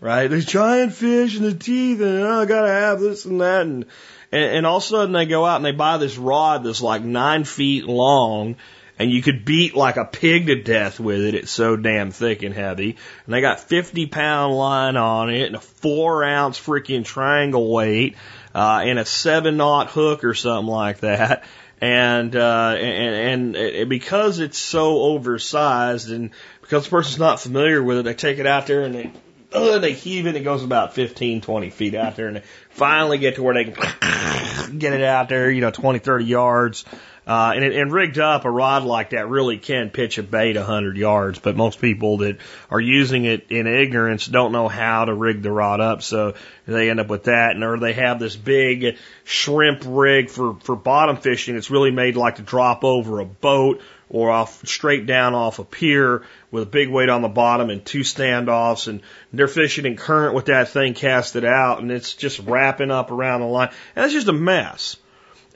right? 0.00 0.28
There's 0.28 0.46
giant 0.46 0.94
fish 0.94 1.36
and 1.36 1.44
the 1.44 1.54
teeth 1.54 2.00
and 2.00 2.22
oh, 2.22 2.40
I 2.40 2.46
gotta 2.46 2.68
have 2.68 3.00
this 3.00 3.24
and 3.24 3.40
that 3.40 3.62
and, 3.62 3.84
and, 4.30 4.44
and 4.44 4.66
all 4.66 4.78
of 4.78 4.82
a 4.82 4.86
sudden 4.86 5.12
they 5.12 5.26
go 5.26 5.44
out 5.44 5.56
and 5.56 5.64
they 5.64 5.72
buy 5.72 5.98
this 5.98 6.16
rod 6.16 6.64
that's 6.64 6.80
like 6.80 7.02
nine 7.02 7.44
feet 7.44 7.84
long 7.84 8.56
and 8.98 9.10
you 9.10 9.20
could 9.20 9.44
beat 9.44 9.74
like 9.74 9.96
a 9.96 10.04
pig 10.04 10.46
to 10.46 10.62
death 10.62 11.00
with 11.00 11.20
it. 11.20 11.34
It's 11.34 11.50
so 11.50 11.76
damn 11.76 12.12
thick 12.12 12.42
and 12.42 12.54
heavy. 12.54 12.96
And 13.26 13.34
they 13.34 13.40
got 13.40 13.60
50 13.60 14.06
pound 14.06 14.54
line 14.54 14.96
on 14.96 15.30
it 15.30 15.46
and 15.46 15.56
a 15.56 15.60
four 15.60 16.22
ounce 16.22 16.60
freaking 16.60 17.04
triangle 17.04 17.72
weight, 17.72 18.16
uh, 18.54 18.82
and 18.84 18.98
a 18.98 19.04
seven 19.04 19.60
aught 19.60 19.90
hook 19.90 20.24
or 20.24 20.34
something 20.34 20.70
like 20.70 21.00
that 21.00 21.44
and 21.82 22.36
uh, 22.36 22.76
and 22.78 23.56
and 23.56 23.88
because 23.90 24.38
it's 24.38 24.56
so 24.56 25.00
oversized, 25.00 26.12
and 26.12 26.30
because 26.60 26.84
the 26.84 26.90
person's 26.90 27.18
not 27.18 27.40
familiar 27.40 27.82
with 27.82 27.98
it, 27.98 28.02
they 28.04 28.14
take 28.14 28.38
it 28.38 28.46
out 28.46 28.68
there 28.68 28.82
and 28.82 28.94
they 28.94 29.10
uh, 29.52 29.80
they 29.80 29.92
heave 29.92 30.28
it. 30.28 30.36
It 30.36 30.44
goes 30.44 30.62
about 30.62 30.94
15, 30.94 31.40
20 31.40 31.70
feet 31.70 31.96
out 31.96 32.14
there, 32.14 32.28
and 32.28 32.36
they 32.36 32.42
finally 32.70 33.18
get 33.18 33.34
to 33.34 33.42
where 33.42 33.54
they 33.54 33.64
can 33.64 34.78
get 34.78 34.92
it 34.92 35.02
out 35.02 35.28
there, 35.28 35.50
you 35.50 35.60
know, 35.60 35.72
20, 35.72 35.98
30 35.98 36.24
yards. 36.24 36.84
Uh, 37.24 37.52
and, 37.54 37.64
and 37.64 37.92
rigged 37.92 38.18
up, 38.18 38.44
a 38.44 38.50
rod 38.50 38.82
like 38.82 39.10
that 39.10 39.28
really 39.28 39.56
can 39.56 39.90
pitch 39.90 40.18
a 40.18 40.24
bait 40.24 40.56
100 40.56 40.96
yards, 40.96 41.38
but 41.38 41.56
most 41.56 41.80
people 41.80 42.18
that 42.18 42.38
are 42.68 42.80
using 42.80 43.24
it 43.24 43.46
in 43.50 43.68
ignorance 43.68 44.26
don't 44.26 44.50
know 44.50 44.66
how 44.66 45.04
to 45.04 45.14
rig 45.14 45.40
the 45.40 45.52
rod 45.52 45.80
up, 45.80 46.02
so 46.02 46.34
they 46.66 46.90
end 46.90 46.98
up 46.98 47.06
with 47.06 47.24
that. 47.24 47.52
And 47.54 47.62
or 47.62 47.78
they 47.78 47.92
have 47.92 48.18
this 48.18 48.34
big 48.34 48.96
shrimp 49.22 49.82
rig 49.86 50.30
for, 50.30 50.54
for 50.64 50.74
bottom 50.74 51.16
fishing. 51.16 51.54
It's 51.54 51.70
really 51.70 51.92
made 51.92 52.16
like 52.16 52.36
to 52.36 52.42
drop 52.42 52.82
over 52.82 53.20
a 53.20 53.24
boat 53.24 53.80
or 54.12 54.30
off 54.30 54.66
straight 54.66 55.06
down 55.06 55.34
off 55.34 55.58
a 55.58 55.64
pier 55.64 56.22
with 56.50 56.64
a 56.64 56.66
big 56.66 56.90
weight 56.90 57.08
on 57.08 57.22
the 57.22 57.28
bottom 57.28 57.70
and 57.70 57.84
two 57.84 58.00
standoffs 58.00 58.86
and 58.86 59.00
they're 59.32 59.48
fishing 59.48 59.86
in 59.86 59.96
current 59.96 60.34
with 60.34 60.46
that 60.46 60.68
thing 60.68 60.92
casted 60.92 61.44
out 61.44 61.80
and 61.80 61.90
it's 61.90 62.14
just 62.14 62.38
wrapping 62.40 62.90
up 62.90 63.10
around 63.10 63.40
the 63.40 63.46
line. 63.46 63.70
And 63.96 64.04
it's 64.04 64.12
just 64.12 64.28
a 64.28 64.32
mess. 64.32 64.96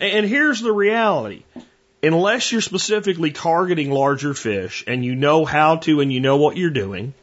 And 0.01 0.27
here's 0.27 0.61
the 0.61 0.73
reality. 0.73 1.45
Unless 2.03 2.53
you're 2.53 2.61
specifically 2.61 3.33
targeting 3.33 3.91
larger 3.91 4.35
fish 4.35 4.85
and 4.87 5.05
you 5.05 5.15
know 5.15 5.45
how 5.45 5.77
to 5.77 6.01
and 6.01 6.13
you 6.13 6.21
know 6.21 6.37
what 6.37 6.57
you're 6.57 6.71
doing, 6.71 7.15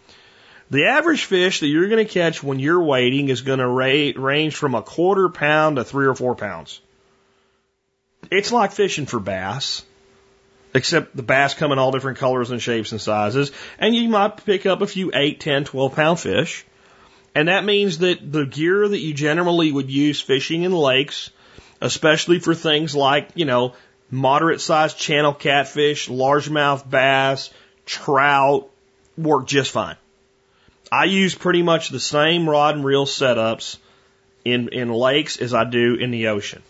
the 0.70 0.86
average 0.86 1.26
fish 1.26 1.60
that 1.60 1.68
you're 1.68 1.88
going 1.88 2.06
to 2.06 2.12
catch 2.12 2.42
when 2.42 2.60
you're 2.60 2.84
waiting 2.84 3.30
is 3.30 3.42
going 3.42 3.60
to 3.60 3.68
ra- 3.68 4.12
range 4.16 4.56
from 4.56 4.74
a 4.74 4.82
quarter 4.82 5.30
pound 5.30 5.76
to 5.76 5.84
three 5.84 6.08
or 6.08 6.16
four 6.16 6.36
pounds. 6.36 6.82
It's 8.32 8.52
like 8.52 8.72
fishing 8.72 9.06
for 9.06 9.20
bass, 9.20 9.84
except 10.74 11.16
the 11.16 11.24
bass 11.24 11.54
come 11.54 11.72
in 11.72 11.80
all 11.80 11.92
different 11.92 12.18
colors 12.18 12.50
and 12.50 12.62
shapes 12.62 12.92
and 12.92 13.00
sizes, 13.00 13.52
and 13.78 13.96
you 13.96 14.10
might 14.10 14.44
pick 14.46 14.66
up 14.66 14.82
a 14.82 14.88
few 14.88 15.12
8, 15.14 15.40
10, 15.40 15.66
12 15.66 15.96
pound 15.96 16.20
fish. 16.20 16.66
And 17.36 17.48
that 17.48 17.66
means 17.66 18.00
that 18.00 18.32
the 18.32 18.46
gear 18.46 18.88
that 18.88 19.00
you 19.00 19.14
generally 19.14 19.72
would 19.72 19.92
use 19.92 20.22
fishing 20.22 20.64
in 20.64 20.72
lakes 20.72 21.32
especially 21.84 22.40
for 22.40 22.56
things 22.56 22.96
like, 22.96 23.30
you 23.36 23.46
know, 23.46 23.74
moderate 24.10 24.62
sized 24.62 24.98
channel 24.98 25.34
catfish, 25.34 26.08
largemouth 26.08 26.90
bass, 26.90 27.52
trout, 27.86 28.70
work 29.18 29.46
just 29.46 29.72
fine. 29.72 29.98
I 30.92 31.06
use 31.06 31.36
pretty 31.36 31.62
much 31.62 31.90
the 31.90 32.00
same 32.00 32.50
rod 32.50 32.76
and 32.76 32.86
reel 32.86 33.06
setups 33.06 33.78
in, 34.46 34.70
in 34.70 34.92
lakes 34.92 35.38
as 35.38 35.54
I 35.54 35.66
do 35.66 35.96
in 35.96 36.12
the 36.12 36.28
ocean. 36.28 36.64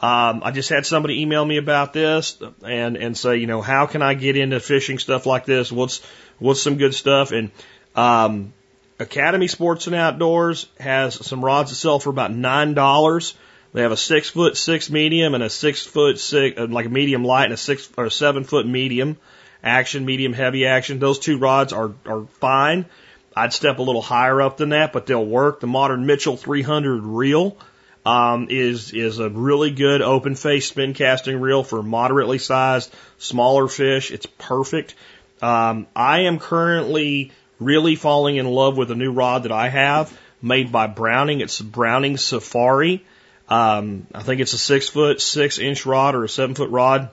Um, 0.00 0.42
I 0.44 0.50
just 0.50 0.68
had 0.68 0.84
somebody 0.84 1.22
email 1.22 1.44
me 1.44 1.56
about 1.56 1.94
this 1.94 2.36
and, 2.62 2.98
and 2.98 3.16
say, 3.16 3.38
you 3.38 3.46
know, 3.46 3.62
how 3.62 3.86
can 3.86 4.02
I 4.02 4.12
get 4.12 4.36
into 4.36 4.60
fishing 4.60 4.98
stuff 4.98 5.24
like 5.24 5.46
this? 5.46 5.72
What's, 5.72 6.02
what's 6.38 6.60
some 6.60 6.76
good 6.76 6.94
stuff? 6.94 7.32
And, 7.32 7.50
um, 7.94 8.52
Academy 8.98 9.46
Sports 9.46 9.86
and 9.86 9.96
Outdoors 9.96 10.66
has 10.78 11.14
some 11.26 11.42
rods 11.42 11.70
that 11.70 11.76
sell 11.76 11.98
for 11.98 12.10
about 12.10 12.30
$9 12.30 13.34
they 13.72 13.82
have 13.82 13.92
a 13.92 13.96
six 13.96 14.30
foot 14.30 14.56
six 14.56 14.90
medium 14.90 15.34
and 15.34 15.42
a 15.42 15.50
six 15.50 15.82
foot 15.82 16.18
six, 16.18 16.58
uh, 16.58 16.66
like 16.68 16.86
a 16.86 16.90
medium 16.90 17.24
light 17.24 17.44
and 17.44 17.54
a 17.54 17.58
six 17.58 17.88
or 17.96 18.10
seven 18.10 18.44
foot 18.44 18.66
medium 18.66 19.16
action, 19.62 20.04
medium 20.04 20.32
heavy 20.32 20.66
action. 20.66 20.98
Those 20.98 21.18
two 21.18 21.38
rods 21.38 21.72
are, 21.72 21.92
are 22.06 22.26
fine. 22.40 22.86
I'd 23.34 23.52
step 23.52 23.78
a 23.78 23.82
little 23.82 24.02
higher 24.02 24.40
up 24.40 24.56
than 24.56 24.70
that, 24.70 24.92
but 24.92 25.06
they'll 25.06 25.24
work. 25.24 25.60
The 25.60 25.66
modern 25.66 26.06
Mitchell 26.06 26.36
300 26.36 27.02
reel, 27.02 27.58
um, 28.06 28.46
is, 28.48 28.92
is 28.92 29.18
a 29.18 29.28
really 29.28 29.72
good 29.72 30.00
open 30.00 30.36
face 30.36 30.68
spin 30.68 30.94
casting 30.94 31.40
reel 31.40 31.64
for 31.64 31.82
moderately 31.82 32.38
sized, 32.38 32.94
smaller 33.18 33.66
fish. 33.66 34.12
It's 34.12 34.26
perfect. 34.38 34.94
Um, 35.42 35.86
I 35.94 36.20
am 36.20 36.38
currently 36.38 37.32
really 37.58 37.96
falling 37.96 38.36
in 38.36 38.46
love 38.46 38.76
with 38.76 38.90
a 38.90 38.94
new 38.94 39.12
rod 39.12 39.42
that 39.42 39.52
I 39.52 39.68
have 39.68 40.16
made 40.40 40.70
by 40.70 40.86
Browning. 40.86 41.40
It's 41.40 41.60
Browning 41.60 42.16
Safari. 42.16 43.04
Um, 43.48 44.06
I 44.14 44.22
think 44.22 44.40
it's 44.40 44.52
a 44.52 44.58
six 44.58 44.88
foot, 44.88 45.20
six 45.20 45.58
inch 45.58 45.86
rod 45.86 46.14
or 46.14 46.24
a 46.24 46.28
seven 46.28 46.54
foot 46.54 46.70
rod, 46.70 47.10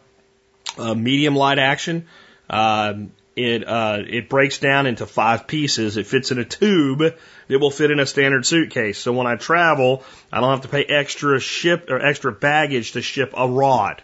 uh, 0.77 0.95
medium 0.95 1.35
light 1.35 1.59
action. 1.59 2.07
Um, 2.49 3.11
it, 3.35 3.67
uh, 3.67 3.99
it 4.07 4.29
breaks 4.29 4.59
down 4.59 4.85
into 4.85 5.05
five 5.05 5.47
pieces. 5.47 5.97
It 5.97 6.05
fits 6.05 6.31
in 6.31 6.39
a 6.39 6.45
tube 6.45 6.99
that 6.99 7.59
will 7.59 7.71
fit 7.71 7.91
in 7.91 7.99
a 7.99 8.05
standard 8.05 8.45
suitcase. 8.45 8.97
So 8.99 9.13
when 9.13 9.27
I 9.27 9.35
travel, 9.35 10.03
I 10.31 10.39
don't 10.39 10.51
have 10.51 10.61
to 10.61 10.67
pay 10.67 10.83
extra 10.83 11.39
ship 11.39 11.89
or 11.89 11.99
extra 11.99 12.31
baggage 12.31 12.93
to 12.93 13.01
ship 13.01 13.33
a 13.35 13.47
rod. 13.47 14.01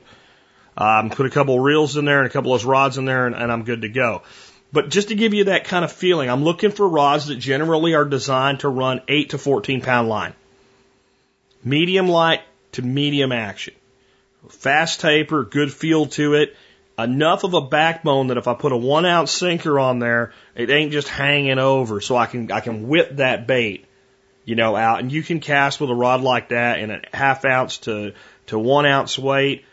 Um, 0.78 1.10
put 1.10 1.26
a 1.26 1.30
couple 1.30 1.60
reels 1.60 1.98
in 1.98 2.06
there 2.06 2.20
and 2.20 2.28
a 2.28 2.32
couple 2.32 2.54
of 2.54 2.66
rods 2.66 2.98
in 2.98 3.06
there 3.06 3.28
and, 3.28 3.36
and 3.36 3.52
I'm 3.52 3.64
good 3.64 3.82
to 3.82 3.90
go. 3.90 4.24
But 4.72 4.90
just 4.90 5.10
to 5.10 5.16
give 5.16 5.34
you 5.34 5.46
that 5.46 5.66
kind 5.66 5.84
of 5.84 5.92
feeling, 5.92 6.30
I'm 6.30 6.44
looking 6.44 6.72
for 6.72 6.88
rods 6.88 7.28
that 7.28 7.36
generally 7.36 7.96
are 7.96 8.06
designed 8.06 8.62
to 8.62 8.70
run 8.70 9.02
8 9.08 9.32
to 9.32 9.38
14 9.38 9.82
pound 9.82 10.10
line 10.10 10.34
medium 11.70 12.08
light 12.08 12.42
to 12.74 12.82
medium 12.82 13.32
action. 13.32 13.74
Fast 14.50 15.02
taper, 15.02 15.44
good 15.44 15.72
feel 15.72 16.08
to 16.08 16.34
it. 16.34 16.56
Enough 16.98 17.46
of 17.46 17.54
a 17.54 17.62
backbone 17.62 18.28
that 18.28 18.38
if 18.38 18.48
I 18.48 18.54
put 18.56 18.72
a 18.72 18.78
one 18.78 19.06
ounce 19.06 19.32
sinker 19.32 19.80
on 19.80 20.00
there, 20.00 20.34
it 20.56 20.70
ain't 20.70 20.92
just 20.92 21.08
hanging 21.08 21.60
over. 21.60 22.02
So 22.02 22.18
I 22.18 22.26
can, 22.26 22.52
I 22.52 22.60
can 22.60 22.88
whip 22.88 23.18
that 23.18 23.48
bait, 23.48 23.86
you 24.44 24.56
know, 24.56 24.76
out. 24.76 25.00
And 25.00 25.12
you 25.12 25.24
can 25.24 25.40
cast 25.40 25.80
with 25.80 25.90
a 25.90 25.96
rod 25.96 26.22
like 26.22 26.50
that 26.50 26.80
in 26.80 26.92
a 26.92 27.02
half 27.14 27.46
ounce 27.46 27.78
to, 27.80 28.14
to 28.48 28.60
one 28.60 28.86
ounce 28.86 29.18
weight, 29.18 29.66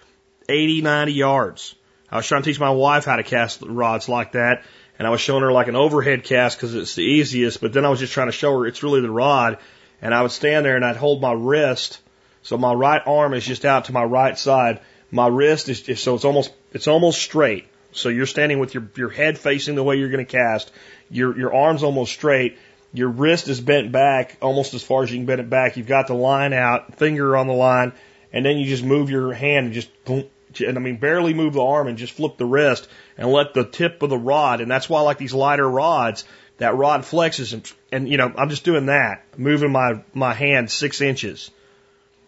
80, 0.48 0.82
90 0.82 1.12
yards. 1.12 1.74
I 2.10 2.16
was 2.16 2.26
trying 2.26 2.42
to 2.42 2.50
teach 2.50 2.60
my 2.60 2.70
wife 2.70 3.06
how 3.06 3.16
to 3.16 3.24
cast 3.24 3.62
rods 3.62 4.08
like 4.08 4.32
that. 4.32 4.62
And 4.98 5.06
I 5.06 5.10
was 5.10 5.20
showing 5.20 5.42
her 5.42 5.52
like 5.52 5.68
an 5.68 5.76
overhead 5.76 6.22
cast 6.22 6.56
because 6.56 6.74
it's 6.74 6.94
the 6.94 7.02
easiest. 7.02 7.60
But 7.60 7.72
then 7.72 7.84
I 7.84 7.88
was 7.88 7.98
just 7.98 8.12
trying 8.12 8.28
to 8.28 8.32
show 8.32 8.56
her 8.58 8.66
it's 8.66 8.82
really 8.82 9.00
the 9.00 9.10
rod 9.10 9.58
and 10.00 10.14
I 10.14 10.22
would 10.22 10.30
stand 10.30 10.64
there 10.64 10.76
and 10.76 10.84
I'd 10.84 10.96
hold 10.96 11.20
my 11.20 11.32
wrist. 11.32 12.00
So 12.42 12.56
my 12.56 12.72
right 12.72 13.02
arm 13.06 13.34
is 13.34 13.44
just 13.44 13.64
out 13.64 13.86
to 13.86 13.92
my 13.92 14.04
right 14.04 14.38
side. 14.38 14.80
My 15.10 15.26
wrist 15.26 15.68
is 15.68 15.82
just, 15.82 16.04
so 16.04 16.14
it's 16.14 16.24
almost, 16.24 16.52
it's 16.72 16.88
almost 16.88 17.20
straight. 17.20 17.66
So 17.92 18.08
you're 18.08 18.26
standing 18.26 18.58
with 18.58 18.74
your, 18.74 18.88
your 18.96 19.08
head 19.08 19.38
facing 19.38 19.74
the 19.74 19.82
way 19.82 19.96
you're 19.96 20.10
going 20.10 20.24
to 20.24 20.30
cast. 20.30 20.70
Your, 21.10 21.36
your 21.36 21.54
arm's 21.54 21.82
almost 21.82 22.12
straight. 22.12 22.58
Your 22.92 23.08
wrist 23.08 23.48
is 23.48 23.60
bent 23.60 23.90
back 23.92 24.36
almost 24.40 24.74
as 24.74 24.82
far 24.82 25.02
as 25.02 25.10
you 25.10 25.18
can 25.18 25.26
bend 25.26 25.40
it 25.40 25.50
back. 25.50 25.76
You've 25.76 25.86
got 25.86 26.06
the 26.06 26.14
line 26.14 26.52
out, 26.52 26.96
finger 26.98 27.36
on 27.36 27.46
the 27.46 27.52
line, 27.52 27.92
and 28.32 28.44
then 28.44 28.58
you 28.58 28.66
just 28.66 28.84
move 28.84 29.10
your 29.10 29.32
hand 29.32 29.66
and 29.66 29.74
just 29.74 30.04
boom, 30.04 30.24
and 30.60 30.76
I 30.76 30.80
mean 30.80 30.96
barely 30.96 31.34
move 31.34 31.54
the 31.54 31.62
arm 31.62 31.88
and 31.88 31.98
just 31.98 32.12
flip 32.14 32.38
the 32.38 32.46
wrist 32.46 32.88
and 33.18 33.30
let 33.30 33.54
the 33.54 33.64
tip 33.64 34.02
of 34.02 34.10
the 34.10 34.18
rod, 34.18 34.60
and 34.60 34.70
that's 34.70 34.88
why 34.88 35.00
I 35.00 35.02
like 35.02 35.18
these 35.18 35.34
lighter 35.34 35.68
rods. 35.68 36.24
That 36.58 36.74
rod 36.74 37.02
flexes 37.02 37.52
and, 37.52 37.70
and 37.92 38.08
you 38.08 38.16
know 38.16 38.32
I'm 38.36 38.48
just 38.48 38.64
doing 38.64 38.86
that, 38.86 39.24
moving 39.36 39.72
my 39.72 40.02
my 40.14 40.32
hand 40.32 40.70
six 40.70 41.00
inches, 41.00 41.50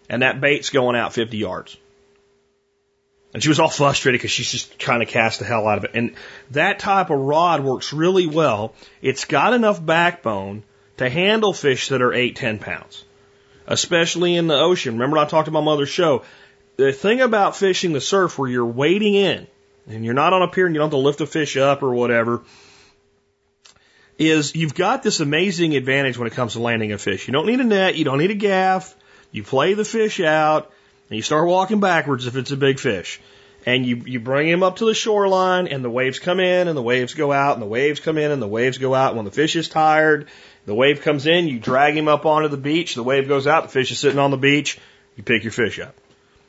and 0.08 0.22
that 0.22 0.40
bait's 0.40 0.70
going 0.70 0.96
out 0.96 1.14
50 1.14 1.36
yards. 1.36 1.76
And 3.34 3.42
she 3.42 3.50
was 3.50 3.58
all 3.58 3.68
frustrated 3.68 4.18
because 4.18 4.30
she's 4.30 4.50
just 4.50 4.78
trying 4.78 5.00
to 5.00 5.06
cast 5.06 5.38
the 5.38 5.44
hell 5.44 5.66
out 5.66 5.78
of 5.78 5.84
it. 5.84 5.90
And 5.94 6.14
that 6.52 6.78
type 6.78 7.10
of 7.10 7.18
rod 7.18 7.62
works 7.62 7.92
really 7.92 8.26
well. 8.26 8.74
It's 9.02 9.26
got 9.26 9.52
enough 9.52 9.84
backbone 9.84 10.62
to 10.96 11.10
handle 11.10 11.52
fish 11.52 11.88
that 11.88 12.02
are 12.02 12.12
eight, 12.12 12.36
ten 12.36 12.58
pounds, 12.58 13.04
especially 13.66 14.34
in 14.34 14.46
the 14.46 14.58
ocean. 14.58 14.94
Remember 14.94 15.18
I 15.18 15.26
talked 15.26 15.48
about 15.48 15.62
my 15.62 15.72
other 15.72 15.86
show. 15.86 16.22
The 16.76 16.92
thing 16.92 17.20
about 17.20 17.56
fishing 17.56 17.92
the 17.92 18.00
surf 18.00 18.38
where 18.38 18.48
you're 18.48 18.64
wading 18.64 19.14
in 19.14 19.46
and 19.88 20.04
you're 20.04 20.14
not 20.14 20.32
on 20.32 20.42
a 20.42 20.48
pier 20.48 20.66
and 20.66 20.74
you 20.74 20.78
don't 20.78 20.86
have 20.86 20.98
to 20.98 21.04
lift 21.04 21.20
a 21.20 21.26
fish 21.26 21.56
up 21.56 21.82
or 21.82 21.92
whatever 21.92 22.42
is 24.18 24.54
you've 24.54 24.74
got 24.74 25.02
this 25.02 25.20
amazing 25.20 25.76
advantage 25.76 26.18
when 26.18 26.26
it 26.26 26.34
comes 26.34 26.54
to 26.54 26.60
landing 26.60 26.92
a 26.92 26.98
fish. 26.98 27.28
You 27.28 27.32
don't 27.32 27.46
need 27.46 27.60
a 27.60 27.64
net. 27.64 27.94
You 27.94 28.04
don't 28.04 28.18
need 28.18 28.32
a 28.32 28.34
gaff. 28.34 28.94
You 29.30 29.44
play 29.44 29.74
the 29.74 29.84
fish 29.84 30.20
out 30.20 30.72
and 31.08 31.16
you 31.16 31.22
start 31.22 31.46
walking 31.46 31.80
backwards 31.80 32.26
if 32.26 32.36
it's 32.36 32.50
a 32.50 32.56
big 32.56 32.80
fish. 32.80 33.20
And 33.64 33.84
you, 33.86 33.96
you 34.06 34.18
bring 34.18 34.48
him 34.48 34.62
up 34.62 34.76
to 34.76 34.86
the 34.86 34.94
shoreline 34.94 35.68
and 35.68 35.84
the 35.84 35.90
waves 35.90 36.18
come 36.18 36.40
in 36.40 36.68
and 36.68 36.76
the 36.76 36.82
waves 36.82 37.14
go 37.14 37.32
out 37.32 37.54
and 37.54 37.62
the 37.62 37.66
waves 37.66 38.00
come 38.00 38.18
in 38.18 38.30
and 38.30 38.42
the 38.42 38.48
waves 38.48 38.78
go 38.78 38.94
out. 38.94 39.14
When 39.14 39.24
the 39.24 39.30
fish 39.30 39.56
is 39.56 39.68
tired, 39.68 40.28
the 40.64 40.74
wave 40.74 41.02
comes 41.02 41.26
in, 41.26 41.48
you 41.48 41.58
drag 41.60 41.96
him 41.96 42.08
up 42.08 42.26
onto 42.26 42.48
the 42.48 42.56
beach, 42.56 42.94
the 42.94 43.02
wave 43.02 43.28
goes 43.28 43.46
out, 43.46 43.64
the 43.64 43.68
fish 43.68 43.90
is 43.90 43.98
sitting 43.98 44.18
on 44.18 44.30
the 44.30 44.36
beach, 44.36 44.78
you 45.16 45.22
pick 45.22 45.44
your 45.44 45.52
fish 45.52 45.78
up. 45.78 45.94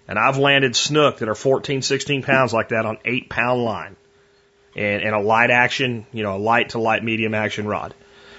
And 0.08 0.18
I've 0.18 0.38
landed 0.38 0.76
snook 0.76 1.20
that 1.20 1.30
are 1.30 1.36
14, 1.36 1.82
16 1.82 2.24
pounds 2.24 2.54
like 2.54 2.70
that 2.70 2.86
on 2.86 2.98
eight 3.06 3.30
pound 3.30 3.64
line 3.64 3.96
and, 4.76 5.02
and 5.02 5.16
a 5.16 5.20
light 5.20 5.52
action, 5.52 6.06
you 6.12 6.24
know, 6.24 6.36
a 6.36 6.40
light 6.40 6.70
to 6.70 6.80
light 6.80 7.04
medium 7.04 7.34
action 7.34 7.68
rod. 7.68 7.94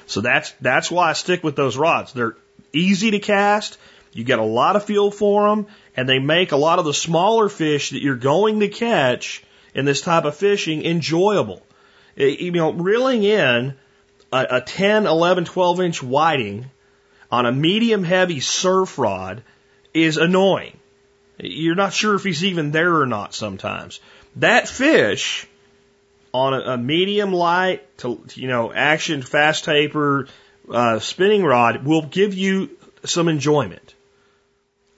So 0.06 0.20
that's, 0.20 0.52
that's 0.60 0.90
why 0.90 1.10
I 1.10 1.12
stick 1.12 1.44
with 1.44 1.56
those 1.56 1.76
rods. 1.76 2.12
They're 2.12 2.36
easy 2.72 3.12
to 3.12 3.18
cast. 3.18 3.78
You 4.12 4.24
get 4.24 4.38
a 4.38 4.44
lot 4.44 4.76
of 4.76 4.84
feel 4.84 5.10
for 5.10 5.48
them 5.48 5.66
and 5.96 6.08
they 6.08 6.18
make 6.18 6.52
a 6.52 6.56
lot 6.56 6.78
of 6.78 6.84
the 6.84 6.94
smaller 6.94 7.48
fish 7.48 7.90
that 7.90 8.02
you're 8.02 8.16
going 8.16 8.60
to 8.60 8.68
catch 8.68 9.44
in 9.74 9.84
this 9.84 10.00
type 10.00 10.24
of 10.24 10.36
fishing 10.36 10.84
enjoyable. 10.84 11.62
You 12.16 12.50
know, 12.50 12.72
reeling 12.72 13.22
in 13.22 13.76
a, 14.32 14.46
a 14.50 14.60
10, 14.60 15.06
11, 15.06 15.44
12 15.44 15.80
inch 15.80 16.02
whiting 16.02 16.70
on 17.30 17.46
a 17.46 17.52
medium 17.52 18.02
heavy 18.02 18.40
surf 18.40 18.98
rod 18.98 19.42
is 19.94 20.16
annoying. 20.16 20.76
You're 21.38 21.76
not 21.76 21.92
sure 21.92 22.14
if 22.14 22.24
he's 22.24 22.44
even 22.44 22.70
there 22.70 23.00
or 23.00 23.06
not 23.06 23.34
sometimes. 23.34 24.00
That 24.36 24.68
fish 24.68 25.46
on 26.32 26.54
a, 26.54 26.60
a 26.60 26.78
medium 26.78 27.32
light 27.32 27.98
to, 27.98 28.22
you 28.34 28.48
know, 28.48 28.72
action 28.72 29.22
fast 29.22 29.64
taper, 29.64 30.28
uh, 30.70 30.98
spinning 30.98 31.44
rod 31.44 31.84
will 31.84 32.02
give 32.02 32.34
you 32.34 32.70
some 33.04 33.28
enjoyment 33.28 33.94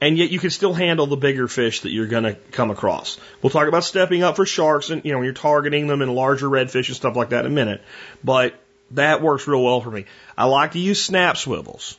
and 0.03 0.19
yet 0.19 0.31
you 0.31 0.41
can 0.41 0.51
still 0.51 0.75
handle 0.75 1.07
the 1.07 1.17
bigger 1.17 1.47
fish 1.47 1.83
that 1.83 1.93
you're 1.93 2.09
going 2.09 2.25
to 2.25 2.35
come 2.51 2.73
across. 2.73 3.21
We'll 3.41 3.51
talk 3.51 3.69
about 3.69 3.85
stepping 3.85 4.25
up 4.25 4.35
for 4.35 4.45
sharks 4.45 4.91
and, 4.91 5.05
you 5.05 5.13
know, 5.13 5.19
when 5.19 5.27
you're 5.27 5.33
targeting 5.33 5.87
them 5.87 6.03
and 6.03 6.13
larger 6.13 6.49
redfish 6.49 6.89
and 6.89 6.97
stuff 6.97 7.15
like 7.15 7.29
that 7.29 7.47
in 7.47 7.53
a 7.53 7.55
minute. 7.55 7.83
But 8.25 8.57
that 8.91 9.23
works 9.23 9.47
real 9.47 9.63
well 9.63 9.81
for 9.81 9.93
me. 9.93 10.07
I 10.37 10.47
like 10.47 10.73
to 10.73 10.81
use 10.81 11.01
snap 11.01 11.37
swivels. 11.37 11.97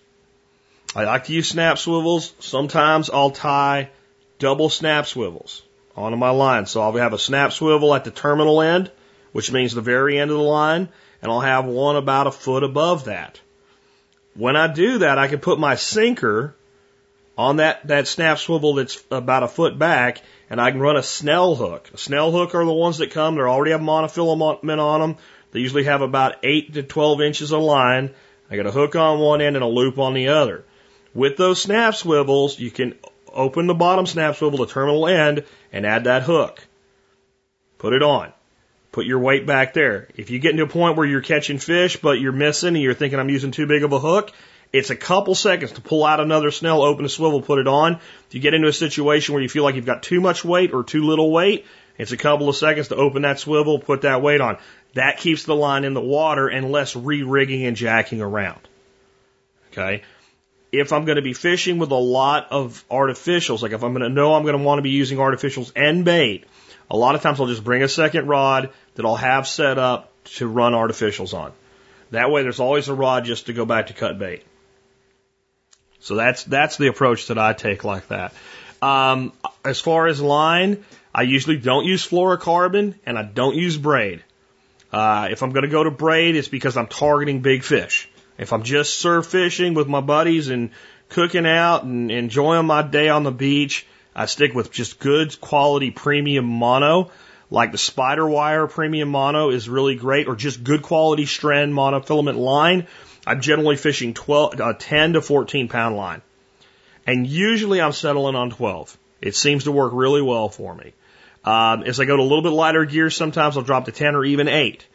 I 0.94 1.06
like 1.06 1.24
to 1.26 1.34
use 1.34 1.48
snap 1.48 1.78
swivels. 1.78 2.34
Sometimes 2.40 3.10
I'll 3.10 3.32
tie 3.32 3.90
double 4.38 4.70
snap 4.70 5.06
swivels 5.06 5.62
onto 5.96 6.18
my 6.18 6.32
line. 6.32 6.66
So 6.66 6.82
I'll 6.82 6.92
have 6.92 7.14
a 7.14 7.18
snap 7.18 7.54
swivel 7.54 7.96
at 7.96 8.04
the 8.04 8.12
terminal 8.12 8.62
end, 8.62 8.92
which 9.34 9.52
means 9.52 9.74
the 9.74 9.82
very 9.82 10.18
end 10.18 10.32
of 10.32 10.38
the 10.38 10.44
line, 10.44 10.88
and 11.22 11.32
I'll 11.32 11.42
have 11.42 11.66
one 11.66 11.98
about 11.98 12.28
a 12.28 12.32
foot 12.32 12.64
above 12.64 13.06
that. 13.06 13.42
When 14.36 14.56
I 14.56 14.72
do 14.72 15.00
that, 15.00 15.20
I 15.20 15.28
can 15.28 15.40
put 15.40 15.60
my 15.60 15.76
sinker 15.76 16.56
on 17.38 17.58
that, 17.58 17.86
that 17.88 18.08
snap 18.08 18.38
swivel 18.38 18.76
that's 18.76 19.04
about 19.12 19.44
a 19.44 19.48
foot 19.48 19.78
back, 19.78 20.22
and 20.50 20.62
I 20.62 20.72
can 20.72 20.80
run 20.80 20.98
a 20.98 21.04
snell 21.04 21.56
hook. 21.56 21.90
A 21.94 21.98
snell 21.98 22.32
hook 22.32 22.56
are 22.56 22.66
the 22.66 22.72
ones 22.72 23.00
that 23.00 23.12
come, 23.12 23.36
they 23.36 23.42
already 23.42 23.72
have 23.72 23.82
monofilament 23.82 24.80
on 24.80 25.02
them. 25.02 25.18
They 25.52 25.60
usually 25.60 25.84
have 25.84 26.02
about 26.02 26.38
8 26.44 26.74
to 26.74 26.84
12 26.84 27.22
inches 27.22 27.52
of 27.52 27.62
line. 27.62 28.12
I 28.50 28.56
got 28.56 28.66
a 28.66 28.72
hook 28.72 28.96
on 28.96 29.20
one 29.20 29.42
end 29.42 29.56
and 29.56 29.64
a 29.64 29.68
loop 29.68 30.00
on 30.00 30.14
the 30.14 30.30
other. 30.30 30.66
With 31.14 31.38
those 31.38 31.62
snap 31.62 31.96
swivels, 31.96 32.60
you 32.60 32.72
can 32.72 32.96
open 33.32 33.68
the 33.68 33.74
bottom 33.74 34.06
snap 34.06 34.36
swivel, 34.36 34.60
the 34.60 34.72
terminal 34.72 35.08
end, 35.08 35.44
and 35.72 35.86
add 35.86 36.06
that 36.06 36.24
hook. 36.24 36.64
Put 37.78 37.94
it 37.94 38.02
on. 38.02 38.32
Put 38.94 39.08
your 39.08 39.20
weight 39.20 39.48
back 39.48 39.74
there. 39.74 40.08
If 40.16 40.30
you 40.30 40.38
get 40.38 40.56
to 40.56 40.64
a 40.64 40.68
point 40.68 40.98
where 40.98 41.08
you're 41.08 41.22
catching 41.22 41.58
fish, 41.58 41.98
but 41.98 42.20
you're 42.20 42.32
missing 42.32 42.76
and 42.76 42.82
you're 42.82 42.94
thinking 42.94 43.20
I'm 43.20 43.28
using 43.28 43.50
too 43.50 43.66
big 43.66 43.84
of 43.84 43.92
a 43.92 44.00
hook, 44.00 44.32
it's 44.72 44.92
a 44.92 44.96
couple 44.96 45.34
seconds 45.34 45.72
to 45.74 45.82
pull 45.82 46.06
out 46.06 46.20
another 46.20 46.52
snell, 46.52 46.84
open 46.84 47.04
a 47.04 47.10
swivel, 47.10 47.42
put 47.42 47.58
it 47.58 47.68
on. 47.68 47.94
If 48.28 48.36
you 48.36 48.40
get 48.40 48.54
into 48.54 48.68
a 48.68 48.74
situation 48.74 49.34
where 49.34 49.42
you 49.42 49.50
feel 49.50 49.64
like 49.64 49.74
you've 49.74 49.88
got 49.88 50.04
too 50.04 50.22
much 50.22 50.46
weight 50.46 50.74
or 50.74 50.84
too 50.84 51.06
little 51.06 51.32
weight, 51.32 51.66
it's 51.98 52.12
a 52.12 52.18
couple 52.18 52.50
of 52.50 52.56
seconds 52.56 52.90
to 52.90 52.96
open 52.96 53.24
that 53.24 53.40
swivel, 53.40 53.80
put 53.80 54.04
that 54.04 54.22
weight 54.22 54.42
on. 54.42 54.60
That 54.94 55.18
keeps 55.18 55.44
the 55.44 55.56
line 55.56 55.86
in 55.86 55.96
the 55.96 56.02
water 56.02 56.48
and 56.48 56.72
less 56.72 56.96
re-rigging 56.96 57.66
and 57.66 57.76
jacking 57.76 58.22
around. 58.22 58.62
Okay. 59.72 60.04
If 60.72 60.94
I'm 60.94 61.06
going 61.06 61.16
to 61.16 61.24
be 61.24 61.34
fishing 61.34 61.80
with 61.80 61.90
a 61.90 61.96
lot 61.96 62.52
of 62.52 62.86
artificials, 62.92 63.64
like 63.64 63.72
if 63.72 63.84
I'm 63.84 63.94
going 63.94 64.04
to 64.04 64.10
know 64.10 64.36
I'm 64.36 64.44
going 64.44 64.58
to 64.58 64.64
want 64.64 64.78
to 64.78 64.84
be 64.84 64.92
using 64.92 65.18
artificials 65.18 65.72
and 65.76 66.06
bait, 66.06 66.46
a 66.90 66.98
lot 66.98 67.16
of 67.16 67.22
times 67.22 67.40
I'll 67.40 67.48
just 67.48 67.64
bring 67.64 67.84
a 67.84 67.88
second 67.88 68.28
rod 68.28 68.70
that 68.96 69.06
I'll 69.06 69.16
have 69.16 69.48
set 69.48 69.78
up 69.78 70.12
to 70.36 70.48
run 70.48 70.74
artificials 70.74 71.34
on. 71.34 71.52
That 72.12 72.32
way 72.32 72.44
there's 72.44 72.60
always 72.60 72.88
a 72.90 72.94
rod 72.94 73.26
just 73.26 73.48
to 73.48 73.54
go 73.54 73.66
back 73.66 73.88
to 73.88 73.94
cut 73.94 74.20
bait. 74.20 74.44
So 76.00 76.16
that's 76.16 76.44
that's 76.44 76.78
the 76.78 76.88
approach 76.88 77.28
that 77.28 77.38
I 77.38 77.54
take 77.54 77.84
like 77.84 78.10
that. 78.10 78.34
Um, 78.82 79.32
as 79.64 79.80
far 79.80 80.08
as 80.08 80.22
line, 80.22 80.84
I 81.16 81.22
usually 81.22 81.58
don't 81.58 81.86
use 81.86 82.06
fluorocarbon 82.08 82.96
and 83.06 83.18
I 83.18 83.24
don't 83.24 83.56
use 83.56 83.78
braid. 83.78 84.24
Uh, 84.92 85.30
if 85.32 85.42
I'm 85.42 85.52
going 85.52 85.64
to 85.64 85.70
go 85.70 85.84
to 85.84 85.92
braid, 85.92 86.36
it's 86.36 86.50
because 86.50 86.78
I'm 86.78 86.88
targeting 86.88 87.42
big 87.42 87.64
fish. 87.64 88.10
If 88.38 88.52
I'm 88.52 88.64
just 88.64 89.00
surf 89.00 89.28
fishing 89.28 89.74
with 89.74 89.88
my 89.88 90.02
buddies 90.02 90.50
and 90.50 90.72
cooking 91.10 91.48
out 91.48 91.84
and 91.84 92.12
enjoying 92.12 92.66
my 92.66 92.82
day 92.82 93.10
on 93.10 93.24
the 93.24 93.32
beach, 93.32 93.88
I 94.16 94.26
stick 94.26 94.54
with 94.54 94.72
just 94.72 95.00
good 95.00 95.40
quality 95.42 95.92
premium 95.92 96.46
mono. 96.46 97.12
Like 97.50 97.72
the 97.72 97.78
Spiderwire 97.78 98.70
premium 98.70 99.10
mono 99.10 99.50
is 99.50 99.70
really 99.70 99.96
great, 99.96 100.28
or 100.28 100.36
just 100.36 100.64
good 100.64 100.82
quality 100.82 101.26
Stren 101.26 101.72
monofilament 101.72 102.38
line. 102.38 102.88
I'm 103.26 103.42
generally 103.42 103.76
fishing 103.76 104.14
12, 104.14 104.60
uh, 104.60 104.74
10 104.78 105.14
to 105.14 105.22
14 105.22 105.68
pound 105.68 105.96
line. 105.96 106.22
And 107.06 107.28
usually 107.28 107.82
I'm 107.82 107.92
settling 107.92 108.36
on 108.36 108.50
12. 108.50 108.98
It 109.22 109.36
seems 109.36 109.66
to 109.66 109.72
work 109.72 109.92
really 109.94 110.22
well 110.22 110.50
for 110.50 110.74
me. 110.74 110.94
Um, 111.44 111.84
as 111.84 112.00
I 112.00 112.06
go 112.06 112.16
to 112.16 112.22
a 112.22 112.24
little 112.24 112.42
bit 112.42 112.50
lighter 112.50 112.86
gear, 112.86 113.10
sometimes 113.10 113.58
I'll 113.58 113.64
drop 113.64 113.86
to 113.86 113.92
10 113.92 114.16
or 114.16 114.24
even 114.24 114.48
8. 114.48 114.86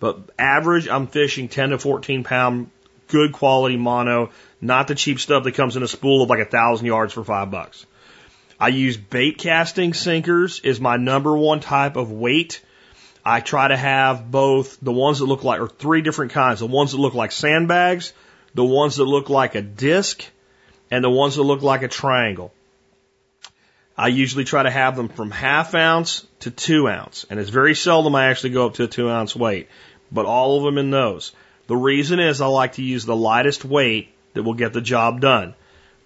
But 0.00 0.30
average, 0.38 0.88
I'm 0.88 1.06
fishing 1.06 1.48
10 1.48 1.70
to 1.70 1.78
14 1.78 2.24
pound, 2.24 2.70
good 3.08 3.32
quality 3.32 3.76
mono, 3.76 4.30
not 4.60 4.88
the 4.88 4.94
cheap 4.94 5.20
stuff 5.20 5.44
that 5.44 5.54
comes 5.54 5.76
in 5.76 5.82
a 5.82 5.88
spool 5.88 6.22
of 6.22 6.30
like 6.30 6.40
a 6.40 6.44
thousand 6.44 6.86
yards 6.86 7.12
for 7.12 7.24
five 7.24 7.50
bucks. 7.50 7.84
I 8.60 8.68
use 8.68 8.96
bait 8.96 9.38
casting 9.38 9.94
sinkers 9.94 10.60
is 10.60 10.80
my 10.80 10.96
number 10.96 11.36
one 11.36 11.60
type 11.60 11.96
of 11.96 12.10
weight 12.10 12.60
I 13.28 13.40
try 13.40 13.68
to 13.68 13.76
have 13.76 14.30
both 14.30 14.78
the 14.80 14.92
ones 14.92 15.18
that 15.18 15.26
look 15.26 15.44
like, 15.44 15.60
or 15.60 15.68
three 15.68 16.00
different 16.00 16.32
kinds, 16.32 16.60
the 16.60 16.66
ones 16.66 16.92
that 16.92 16.98
look 16.98 17.12
like 17.12 17.30
sandbags, 17.30 18.14
the 18.54 18.64
ones 18.64 18.96
that 18.96 19.04
look 19.04 19.28
like 19.28 19.54
a 19.54 19.60
disc, 19.60 20.24
and 20.90 21.04
the 21.04 21.10
ones 21.10 21.36
that 21.36 21.42
look 21.42 21.60
like 21.60 21.82
a 21.82 21.88
triangle. 21.88 22.54
I 23.98 24.08
usually 24.08 24.44
try 24.44 24.62
to 24.62 24.70
have 24.70 24.96
them 24.96 25.08
from 25.08 25.30
half 25.30 25.74
ounce 25.74 26.26
to 26.40 26.50
two 26.50 26.88
ounce, 26.88 27.26
and 27.28 27.38
it's 27.38 27.50
very 27.50 27.74
seldom 27.74 28.14
I 28.14 28.28
actually 28.30 28.50
go 28.50 28.64
up 28.64 28.74
to 28.74 28.84
a 28.84 28.88
two 28.88 29.10
ounce 29.10 29.36
weight, 29.36 29.68
but 30.10 30.24
all 30.24 30.56
of 30.56 30.62
them 30.62 30.78
in 30.78 30.90
those. 30.90 31.32
The 31.66 31.76
reason 31.76 32.20
is 32.20 32.40
I 32.40 32.46
like 32.46 32.74
to 32.74 32.82
use 32.82 33.04
the 33.04 33.14
lightest 33.14 33.62
weight 33.62 34.08
that 34.32 34.42
will 34.42 34.54
get 34.54 34.72
the 34.72 34.80
job 34.80 35.20
done. 35.20 35.54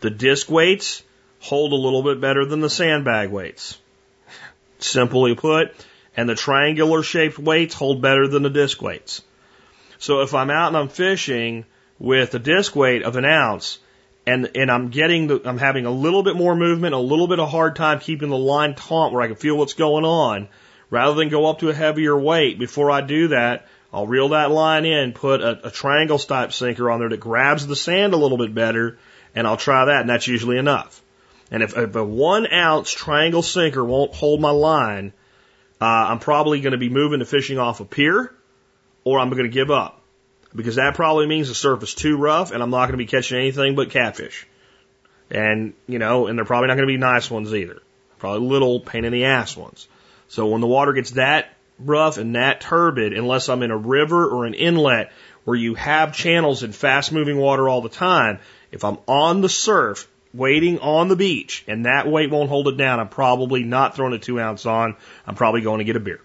The 0.00 0.10
disc 0.10 0.50
weights 0.50 1.04
hold 1.42 1.72
a 1.72 1.76
little 1.76 2.05
bit 2.05 2.20
better 2.20 2.46
than 2.46 2.61
the 2.61 2.70
sandbag 2.70 3.31
weights. 3.31 3.76
Simply 4.78 5.35
put, 5.35 5.74
and 6.16 6.28
the 6.28 6.37
triangular 6.37 7.02
shaped 7.02 7.38
weights 7.38 7.74
hold 7.74 8.00
better 8.00 8.28
than 8.28 8.44
the 8.44 8.50
disc 8.50 8.81
weights. 8.81 9.22
So 9.98 10.22
if 10.22 10.35
I'm 10.35 10.50
out 10.50 10.68
and 10.68 10.76
I'm 10.76 10.88
fishing 10.88 11.64
with 11.98 12.35
a 12.35 12.38
disc 12.38 12.76
weight 12.76 13.02
of 13.02 13.16
an 13.16 13.24
ounce 13.24 13.78
and, 14.24 14.50
and 14.55 14.70
I'm 14.70 14.90
getting 14.90 15.26
the, 15.26 15.42
I'm 15.44 15.59
having 15.59 15.85
a 15.85 15.90
little 15.90 16.22
bit 16.22 16.37
more 16.37 16.55
movement, 16.55 16.94
a 16.94 16.98
little 16.98 17.26
bit 17.26 17.40
of 17.40 17.50
hard 17.50 17.74
time 17.74 17.98
keeping 17.98 18.28
the 18.31 18.38
line 18.38 18.76
taut 18.76 19.12
where 19.12 19.22
I 19.22 19.26
can 19.26 19.37
feel 19.37 19.57
what's 19.57 19.74
going 19.74 20.05
on, 20.05 20.48
rather 20.90 21.14
than 21.14 21.28
go 21.28 21.46
up 21.46 21.59
to 21.59 21.70
a 21.70 21.74
heavier 21.74 22.16
weight, 22.16 22.59
before 22.59 22.90
I 22.90 23.00
do 23.00 23.28
that, 23.28 23.66
I'll 23.92 24.07
reel 24.07 24.31
that 24.31 24.52
line 24.52 24.85
in, 24.85 25.12
put 25.12 25.40
a, 25.40 25.66
a 25.66 25.70
triangle 25.72 26.18
type 26.18 26.52
sinker 26.52 26.88
on 26.88 27.00
there 27.00 27.09
that 27.09 27.20
grabs 27.20 27.66
the 27.66 27.76
sand 27.76 28.14
a 28.14 28.16
little 28.16 28.38
bit 28.38 28.55
better, 28.55 28.98
and 29.35 29.44
I'll 29.44 29.57
try 29.57 29.87
that, 29.87 30.02
and 30.02 30.09
that's 30.09 30.28
usually 30.28 30.57
enough. 30.57 31.01
And 31.52 31.62
if, 31.62 31.76
if 31.76 31.94
a 31.94 32.02
one 32.02 32.50
ounce 32.50 32.90
triangle 32.90 33.42
sinker 33.42 33.84
won't 33.84 34.14
hold 34.14 34.40
my 34.40 34.50
line, 34.50 35.12
uh, 35.80 35.84
I'm 35.84 36.18
probably 36.18 36.62
going 36.62 36.72
to 36.72 36.78
be 36.78 36.88
moving 36.88 37.18
to 37.18 37.26
fishing 37.26 37.58
off 37.58 37.80
a 37.80 37.84
pier 37.84 38.34
or 39.04 39.20
I'm 39.20 39.28
going 39.28 39.42
to 39.42 39.50
give 39.50 39.70
up 39.70 40.02
because 40.54 40.76
that 40.76 40.94
probably 40.94 41.26
means 41.26 41.48
the 41.48 41.54
surf 41.54 41.82
is 41.82 41.94
too 41.94 42.16
rough 42.16 42.52
and 42.52 42.62
I'm 42.62 42.70
not 42.70 42.86
going 42.86 42.92
to 42.92 42.96
be 42.96 43.06
catching 43.06 43.36
anything 43.36 43.74
but 43.74 43.90
catfish. 43.90 44.46
And, 45.30 45.74
you 45.86 45.98
know, 45.98 46.26
and 46.26 46.38
they're 46.38 46.46
probably 46.46 46.68
not 46.68 46.76
going 46.76 46.88
to 46.88 46.92
be 46.92 46.98
nice 46.98 47.30
ones 47.30 47.54
either. 47.54 47.82
Probably 48.18 48.48
little 48.48 48.80
pain 48.80 49.04
in 49.04 49.12
the 49.12 49.26
ass 49.26 49.54
ones. 49.54 49.88
So 50.28 50.46
when 50.46 50.62
the 50.62 50.66
water 50.66 50.94
gets 50.94 51.12
that 51.12 51.54
rough 51.78 52.16
and 52.16 52.34
that 52.34 52.62
turbid, 52.62 53.12
unless 53.12 53.50
I'm 53.50 53.62
in 53.62 53.70
a 53.70 53.76
river 53.76 54.26
or 54.26 54.46
an 54.46 54.54
inlet 54.54 55.12
where 55.44 55.56
you 55.56 55.74
have 55.74 56.14
channels 56.14 56.62
and 56.62 56.74
fast 56.74 57.12
moving 57.12 57.36
water 57.36 57.68
all 57.68 57.82
the 57.82 57.90
time, 57.90 58.38
if 58.70 58.84
I'm 58.84 58.96
on 59.06 59.42
the 59.42 59.48
surf, 59.50 60.08
waiting 60.34 60.78
on 60.78 61.08
the 61.08 61.16
beach, 61.16 61.64
and 61.68 61.86
that 61.86 62.08
weight 62.08 62.30
won't 62.30 62.48
hold 62.48 62.68
it 62.68 62.76
down, 62.76 63.00
I'm 63.00 63.08
probably 63.08 63.64
not 63.64 63.94
throwing 63.94 64.14
a 64.14 64.18
two 64.18 64.40
ounce 64.40 64.66
on. 64.66 64.96
I'm 65.26 65.34
probably 65.34 65.60
going 65.60 65.78
to 65.78 65.84
get 65.84 65.96
a 65.96 66.00
beer. 66.00 66.20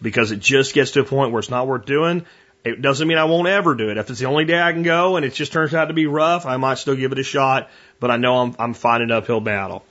Because 0.00 0.30
it 0.30 0.40
just 0.40 0.74
gets 0.74 0.92
to 0.92 1.00
a 1.00 1.04
point 1.04 1.32
where 1.32 1.40
it's 1.40 1.50
not 1.50 1.66
worth 1.66 1.86
doing. 1.86 2.24
It 2.64 2.82
doesn't 2.82 3.06
mean 3.06 3.18
I 3.18 3.24
won't 3.24 3.48
ever 3.48 3.74
do 3.74 3.90
it. 3.90 3.98
If 3.98 4.10
it's 4.10 4.20
the 4.20 4.26
only 4.26 4.44
day 4.44 4.60
I 4.60 4.72
can 4.72 4.82
go 4.82 5.16
and 5.16 5.24
it 5.24 5.32
just 5.32 5.52
turns 5.52 5.74
out 5.74 5.86
to 5.86 5.94
be 5.94 6.06
rough, 6.06 6.44
I 6.44 6.56
might 6.56 6.78
still 6.78 6.96
give 6.96 7.12
it 7.12 7.18
a 7.18 7.22
shot, 7.22 7.70
but 8.00 8.10
I 8.10 8.16
know 8.16 8.38
I'm, 8.38 8.56
I'm 8.58 8.74
fighting 8.74 9.10
an 9.10 9.12
uphill 9.12 9.40
battle. 9.40 9.84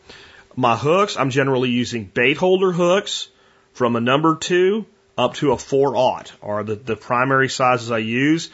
My 0.55 0.75
hooks, 0.75 1.17
I'm 1.17 1.29
generally 1.29 1.69
using 1.69 2.05
bait 2.05 2.37
holder 2.37 2.71
hooks 2.71 3.29
from 3.73 3.95
a 3.95 4.01
number 4.01 4.35
two 4.35 4.85
up 5.17 5.35
to 5.35 5.51
a 5.51 5.57
four 5.57 5.95
aught 5.95 6.31
are 6.41 6.63
the, 6.63 6.75
the 6.75 6.95
primary 6.95 7.49
sizes 7.49 7.91
I 7.91 7.99
use. 7.99 8.49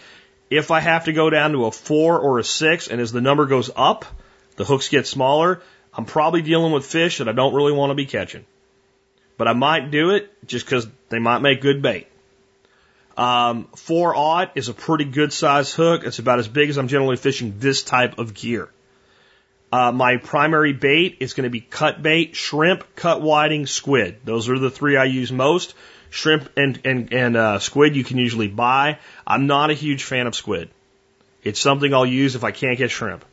If 0.50 0.72
I 0.72 0.80
have 0.80 1.06
to 1.06 1.14
go 1.14 1.30
down 1.30 1.52
to 1.54 1.66
a 1.66 1.72
four 1.72 2.20
or 2.20 2.40
a 2.40 2.44
six, 2.44 2.88
and 2.88 3.02
as 3.02 3.12
the 3.12 3.22
number 3.22 3.46
goes 3.46 3.72
up, 3.76 4.06
the 4.56 4.66
hooks 4.66 4.90
get 4.90 5.08
smaller, 5.08 5.62
I'm 5.94 6.06
probably 6.06 6.42
dealing 6.42 6.72
with 6.72 6.86
fish 6.86 7.20
that 7.20 7.30
I 7.30 7.34
don't 7.34 7.54
really 7.54 7.72
want 7.72 7.92
to 7.92 7.96
be 7.96 8.06
catching. 8.06 8.46
But 9.38 9.48
I 9.48 9.54
might 9.54 9.92
do 9.92 10.12
it 10.12 10.32
just 10.48 10.66
because 10.66 10.88
they 11.10 11.20
might 11.20 11.40
make 11.40 11.62
good 11.62 11.82
bait. 11.82 12.08
Um, 13.16 13.66
four 13.76 14.16
aught 14.16 14.52
is 14.56 14.70
a 14.70 14.74
pretty 14.74 15.06
good 15.06 15.32
size 15.32 15.74
hook. 15.74 16.04
It's 16.04 16.20
about 16.20 16.40
as 16.40 16.48
big 16.48 16.70
as 16.70 16.78
I'm 16.78 16.88
generally 16.88 17.18
fishing 17.18 17.56
this 17.60 17.84
type 17.84 18.18
of 18.18 18.34
gear. 18.34 18.70
Uh, 19.72 19.92
my 19.92 20.18
primary 20.18 20.74
bait 20.74 21.18
is 21.20 21.34
going 21.34 21.46
to 21.46 21.50
be 21.50 21.62
cut 21.62 22.02
bait, 22.02 22.36
shrimp, 22.36 22.96
cut 22.96 23.22
whiting, 23.22 23.66
squid. 23.66 24.18
Those 24.24 24.50
are 24.50 24.60
the 24.60 24.70
three 24.70 24.98
I 24.98 25.06
use 25.06 25.32
most. 25.32 25.74
Shrimp 26.10 26.50
and, 26.58 26.80
and, 26.86 27.12
and 27.12 27.36
uh, 27.36 27.60
squid 27.60 27.96
you 27.96 28.04
can 28.04 28.20
usually 28.20 28.48
buy. 28.48 29.00
I'm 29.26 29.48
not 29.48 29.72
a 29.72 29.74
huge 29.74 30.04
fan 30.04 30.28
of 30.28 30.36
squid. 30.36 30.70
It's 31.44 31.60
something 31.60 31.92
I'll 31.92 32.06
use 32.06 32.36
if 32.36 32.44
I 32.44 32.52
can't 32.52 32.78
get 32.78 32.92
shrimp. 32.92 33.26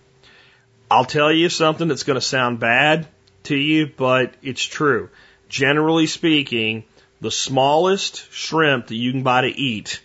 I'll 0.90 1.04
tell 1.04 1.32
you 1.32 1.48
something 1.48 1.86
that's 1.86 2.02
going 2.02 2.16
to 2.16 2.20
sound 2.20 2.58
bad 2.58 3.06
to 3.44 3.54
you, 3.54 3.90
but 3.96 4.34
it's 4.42 4.62
true. 4.62 5.08
Generally 5.48 6.08
speaking, 6.08 6.84
the 7.20 7.30
smallest 7.30 8.30
shrimp 8.32 8.88
that 8.88 8.96
you 8.96 9.12
can 9.12 9.22
buy 9.22 9.42
to 9.42 9.48
eat, 9.48 10.02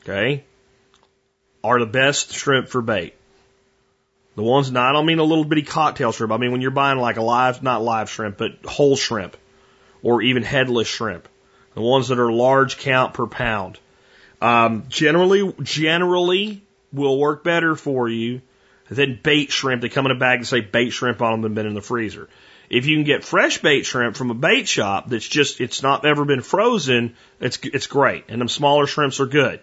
okay, 0.00 0.44
are 1.62 1.78
the 1.78 1.86
best 1.86 2.32
shrimp 2.32 2.68
for 2.68 2.80
bait. 2.80 3.14
The 4.36 4.42
ones, 4.42 4.70
now 4.70 4.88
I 4.88 4.92
don't 4.92 5.04
mean 5.04 5.18
a 5.18 5.24
little 5.24 5.44
bitty 5.44 5.62
cocktail 5.62 6.12
shrimp. 6.12 6.32
I 6.32 6.36
mean 6.38 6.52
when 6.52 6.60
you're 6.60 6.70
buying 6.70 6.98
like 6.98 7.16
a 7.16 7.22
live, 7.22 7.62
not 7.62 7.82
live 7.82 8.08
shrimp, 8.08 8.38
but 8.38 8.64
whole 8.64 8.96
shrimp 8.96 9.36
or 10.02 10.22
even 10.22 10.42
headless 10.42 10.88
shrimp. 10.88 11.28
The 11.74 11.82
ones 11.82 12.08
that 12.08 12.18
are 12.18 12.32
large 12.32 12.78
count 12.78 13.14
per 13.14 13.26
pound. 13.26 13.78
Um, 14.40 14.84
generally, 14.88 15.52
generally 15.62 16.62
will 16.92 17.18
work 17.18 17.42
better 17.42 17.74
for 17.74 18.08
you 18.08 18.40
than 18.88 19.18
bait 19.22 19.52
shrimp 19.52 19.82
that 19.82 19.92
come 19.92 20.06
in 20.06 20.12
a 20.12 20.18
bag 20.18 20.38
and 20.38 20.46
say 20.46 20.60
bait 20.60 20.90
shrimp 20.90 21.20
on 21.22 21.32
them 21.32 21.44
and 21.44 21.54
been 21.54 21.66
in 21.66 21.74
the 21.74 21.82
freezer. 21.82 22.28
If 22.70 22.86
you 22.86 22.96
can 22.96 23.04
get 23.04 23.24
fresh 23.24 23.58
bait 23.58 23.84
shrimp 23.84 24.16
from 24.16 24.30
a 24.30 24.34
bait 24.34 24.68
shop 24.68 25.08
that's 25.08 25.26
just, 25.26 25.60
it's 25.60 25.82
not 25.82 26.04
ever 26.04 26.24
been 26.24 26.42
frozen, 26.42 27.16
it's, 27.40 27.58
it's 27.62 27.86
great. 27.86 28.24
And 28.28 28.40
them 28.40 28.48
smaller 28.48 28.86
shrimps 28.86 29.20
are 29.20 29.26
good. 29.26 29.60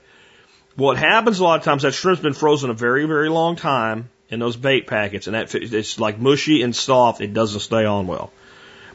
What 0.75 0.97
happens 0.97 1.39
a 1.39 1.43
lot 1.43 1.59
of 1.59 1.65
times, 1.65 1.83
that 1.83 1.93
shrimp's 1.93 2.21
been 2.21 2.33
frozen 2.33 2.69
a 2.69 2.73
very, 2.73 3.05
very 3.05 3.29
long 3.29 3.55
time 3.55 4.09
in 4.29 4.39
those 4.39 4.57
bait 4.57 4.88
packets 4.88 5.27
and 5.27 5.35
that, 5.35 5.53
it's 5.53 5.99
like 5.99 6.19
mushy 6.19 6.63
and 6.63 6.75
soft. 6.75 7.21
It 7.21 7.33
doesn't 7.33 7.59
stay 7.59 7.85
on 7.85 8.07
well. 8.07 8.31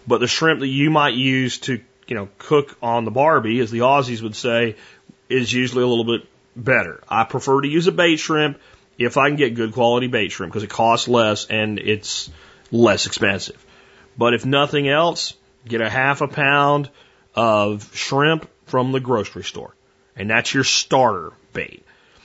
But 0.06 0.18
the 0.18 0.26
shrimp 0.26 0.60
that 0.60 0.66
you 0.66 0.90
might 0.90 1.14
use 1.14 1.58
to, 1.60 1.80
you 2.08 2.16
know, 2.16 2.28
cook 2.38 2.76
on 2.82 3.04
the 3.04 3.10
Barbie, 3.10 3.60
as 3.60 3.70
the 3.70 3.80
Aussies 3.80 4.22
would 4.22 4.34
say, 4.34 4.76
is 5.28 5.52
usually 5.52 5.84
a 5.84 5.86
little 5.86 6.04
bit 6.04 6.26
better. 6.56 7.00
I 7.08 7.24
prefer 7.24 7.60
to 7.60 7.68
use 7.68 7.86
a 7.86 7.92
bait 7.92 8.16
shrimp 8.16 8.58
if 9.00 9.16
I 9.16 9.28
can 9.28 9.36
get 9.36 9.54
good 9.54 9.72
quality 9.72 10.08
bait 10.08 10.30
shrimp 10.30 10.52
because 10.52 10.62
it 10.62 10.70
costs 10.70 11.08
less 11.08 11.46
and 11.46 11.78
it's 11.78 12.30
less 12.70 13.06
expensive. 13.06 13.64
But 14.18 14.34
if 14.34 14.44
nothing 14.44 14.88
else, 14.88 15.32
get 15.66 15.80
a 15.80 15.88
half 15.88 16.20
a 16.20 16.28
pound 16.28 16.90
of 17.34 17.96
shrimp 17.96 18.48
from 18.66 18.92
the 18.92 19.00
grocery 19.00 19.44
store. 19.44 19.74
And 20.16 20.28
that's 20.28 20.52
your 20.52 20.64
starter 20.64 21.32
bait. 21.54 21.82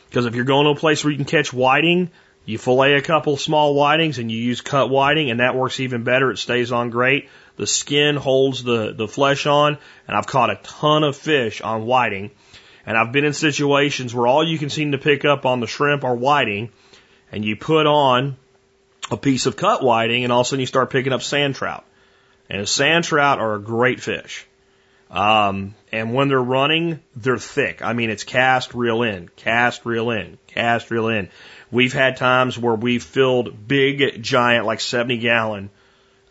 Because 0.10 0.26
if 0.26 0.36
you're 0.36 0.44
going 0.44 0.66
to 0.66 0.72
a 0.72 0.76
place 0.76 1.04
where 1.04 1.12
you 1.12 1.18
can 1.18 1.26
catch 1.26 1.54
whiting, 1.54 2.12
you 2.44 2.58
fillet 2.58 2.96
a 2.96 3.02
couple 3.02 3.38
small 3.38 3.74
whitings 3.74 4.20
and 4.20 4.30
you 4.30 4.38
use 4.38 4.60
cut 4.60 4.90
whiting 4.90 5.32
and 5.32 5.40
that 5.40 5.56
works 5.56 5.80
even 5.80 6.04
better. 6.04 6.30
It 6.30 6.38
stays 6.38 6.74
on 6.74 6.90
great. 6.90 7.30
The 7.56 7.68
skin 7.68 8.18
holds 8.18 8.64
the, 8.66 8.94
the 8.94 9.08
flesh 9.08 9.46
on 9.46 9.78
and 10.10 10.18
I've 10.18 10.28
caught 10.28 10.50
a 10.50 10.60
ton 10.62 11.06
of 11.06 11.16
fish 11.16 11.62
on 11.62 11.86
whiting. 11.86 12.32
And 12.86 12.98
I've 12.98 13.12
been 13.12 13.26
in 13.26 13.34
situations 13.34 14.14
where 14.14 14.28
all 14.28 14.48
you 14.48 14.58
can 14.58 14.70
seem 14.70 14.92
to 14.92 14.98
pick 14.98 15.26
up 15.26 15.46
on 15.46 15.60
the 15.60 15.68
shrimp 15.68 16.04
are 16.04 16.16
whiting 16.16 16.72
and 17.32 17.44
you 17.44 17.56
put 17.56 17.88
on 17.88 18.38
a 19.12 19.18
piece 19.18 19.46
of 19.46 19.56
cut 19.56 19.84
whiting, 19.84 20.24
and 20.24 20.34
all 20.34 20.42
of 20.42 20.48
a 20.48 20.50
sudden 20.50 20.62
you 20.62 20.66
start 20.66 20.90
picking 20.90 21.14
up 21.14 21.22
sand 21.22 21.56
trout. 21.56 21.86
And 22.50 22.68
sand 22.68 23.04
trout 23.04 23.40
are 23.40 23.56
a 23.56 23.60
great 23.60 24.00
fish. 24.00 24.48
Um, 25.12 25.76
and 25.92 26.14
when 26.14 26.28
they're 26.28 26.42
running, 26.42 27.00
they're 27.16 27.38
thick. 27.38 27.82
I 27.82 27.94
mean, 27.94 28.10
it's 28.10 28.24
cast, 28.24 28.74
reel 28.74 29.04
in, 29.04 29.30
cast, 29.36 29.86
reel 29.86 30.10
in, 30.12 30.38
cast, 30.48 30.90
reel 30.90 31.08
in. 31.10 31.30
We've 31.72 31.94
had 31.94 32.18
times 32.18 32.58
where 32.58 32.76
we've 32.76 33.04
filled 33.04 33.68
big, 33.68 34.22
giant, 34.22 34.66
like 34.66 34.80
70 34.80 35.18
gallon, 35.18 35.70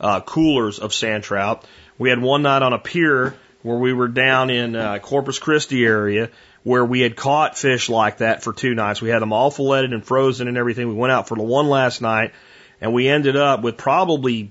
uh, 0.01 0.21
coolers 0.21 0.79
of 0.79 0.93
sand 0.93 1.25
trout. 1.25 1.65
We 1.99 2.11
had 2.11 2.21
one 2.21 2.43
night 2.43 2.63
on 2.63 2.73
a 2.73 2.79
pier 2.79 3.37
where 3.65 3.79
we 3.79 3.95
were 3.95 4.09
down 4.09 4.51
in 4.51 4.77
uh, 4.77 4.99
Corpus 4.99 5.39
Christi 5.39 5.85
area 5.85 6.29
where 6.65 6.85
we 6.85 7.01
had 7.01 7.17
caught 7.17 7.57
fish 7.57 7.89
like 7.89 8.19
that 8.19 8.43
for 8.43 8.53
two 8.53 8.75
nights. 8.75 9.01
We 9.01 9.09
had 9.09 9.23
them 9.23 9.33
all 9.33 9.51
filleted 9.51 9.95
and 9.95 10.05
frozen 10.05 10.49
and 10.49 10.59
everything. 10.59 10.87
We 10.87 10.95
went 10.95 11.13
out 11.13 11.29
for 11.29 11.37
the 11.37 11.43
one 11.43 11.69
last 11.69 12.03
night 12.03 12.33
and 12.81 12.93
we 12.93 13.09
ended 13.09 13.37
up 13.37 13.63
with 13.63 13.79
probably 13.79 14.51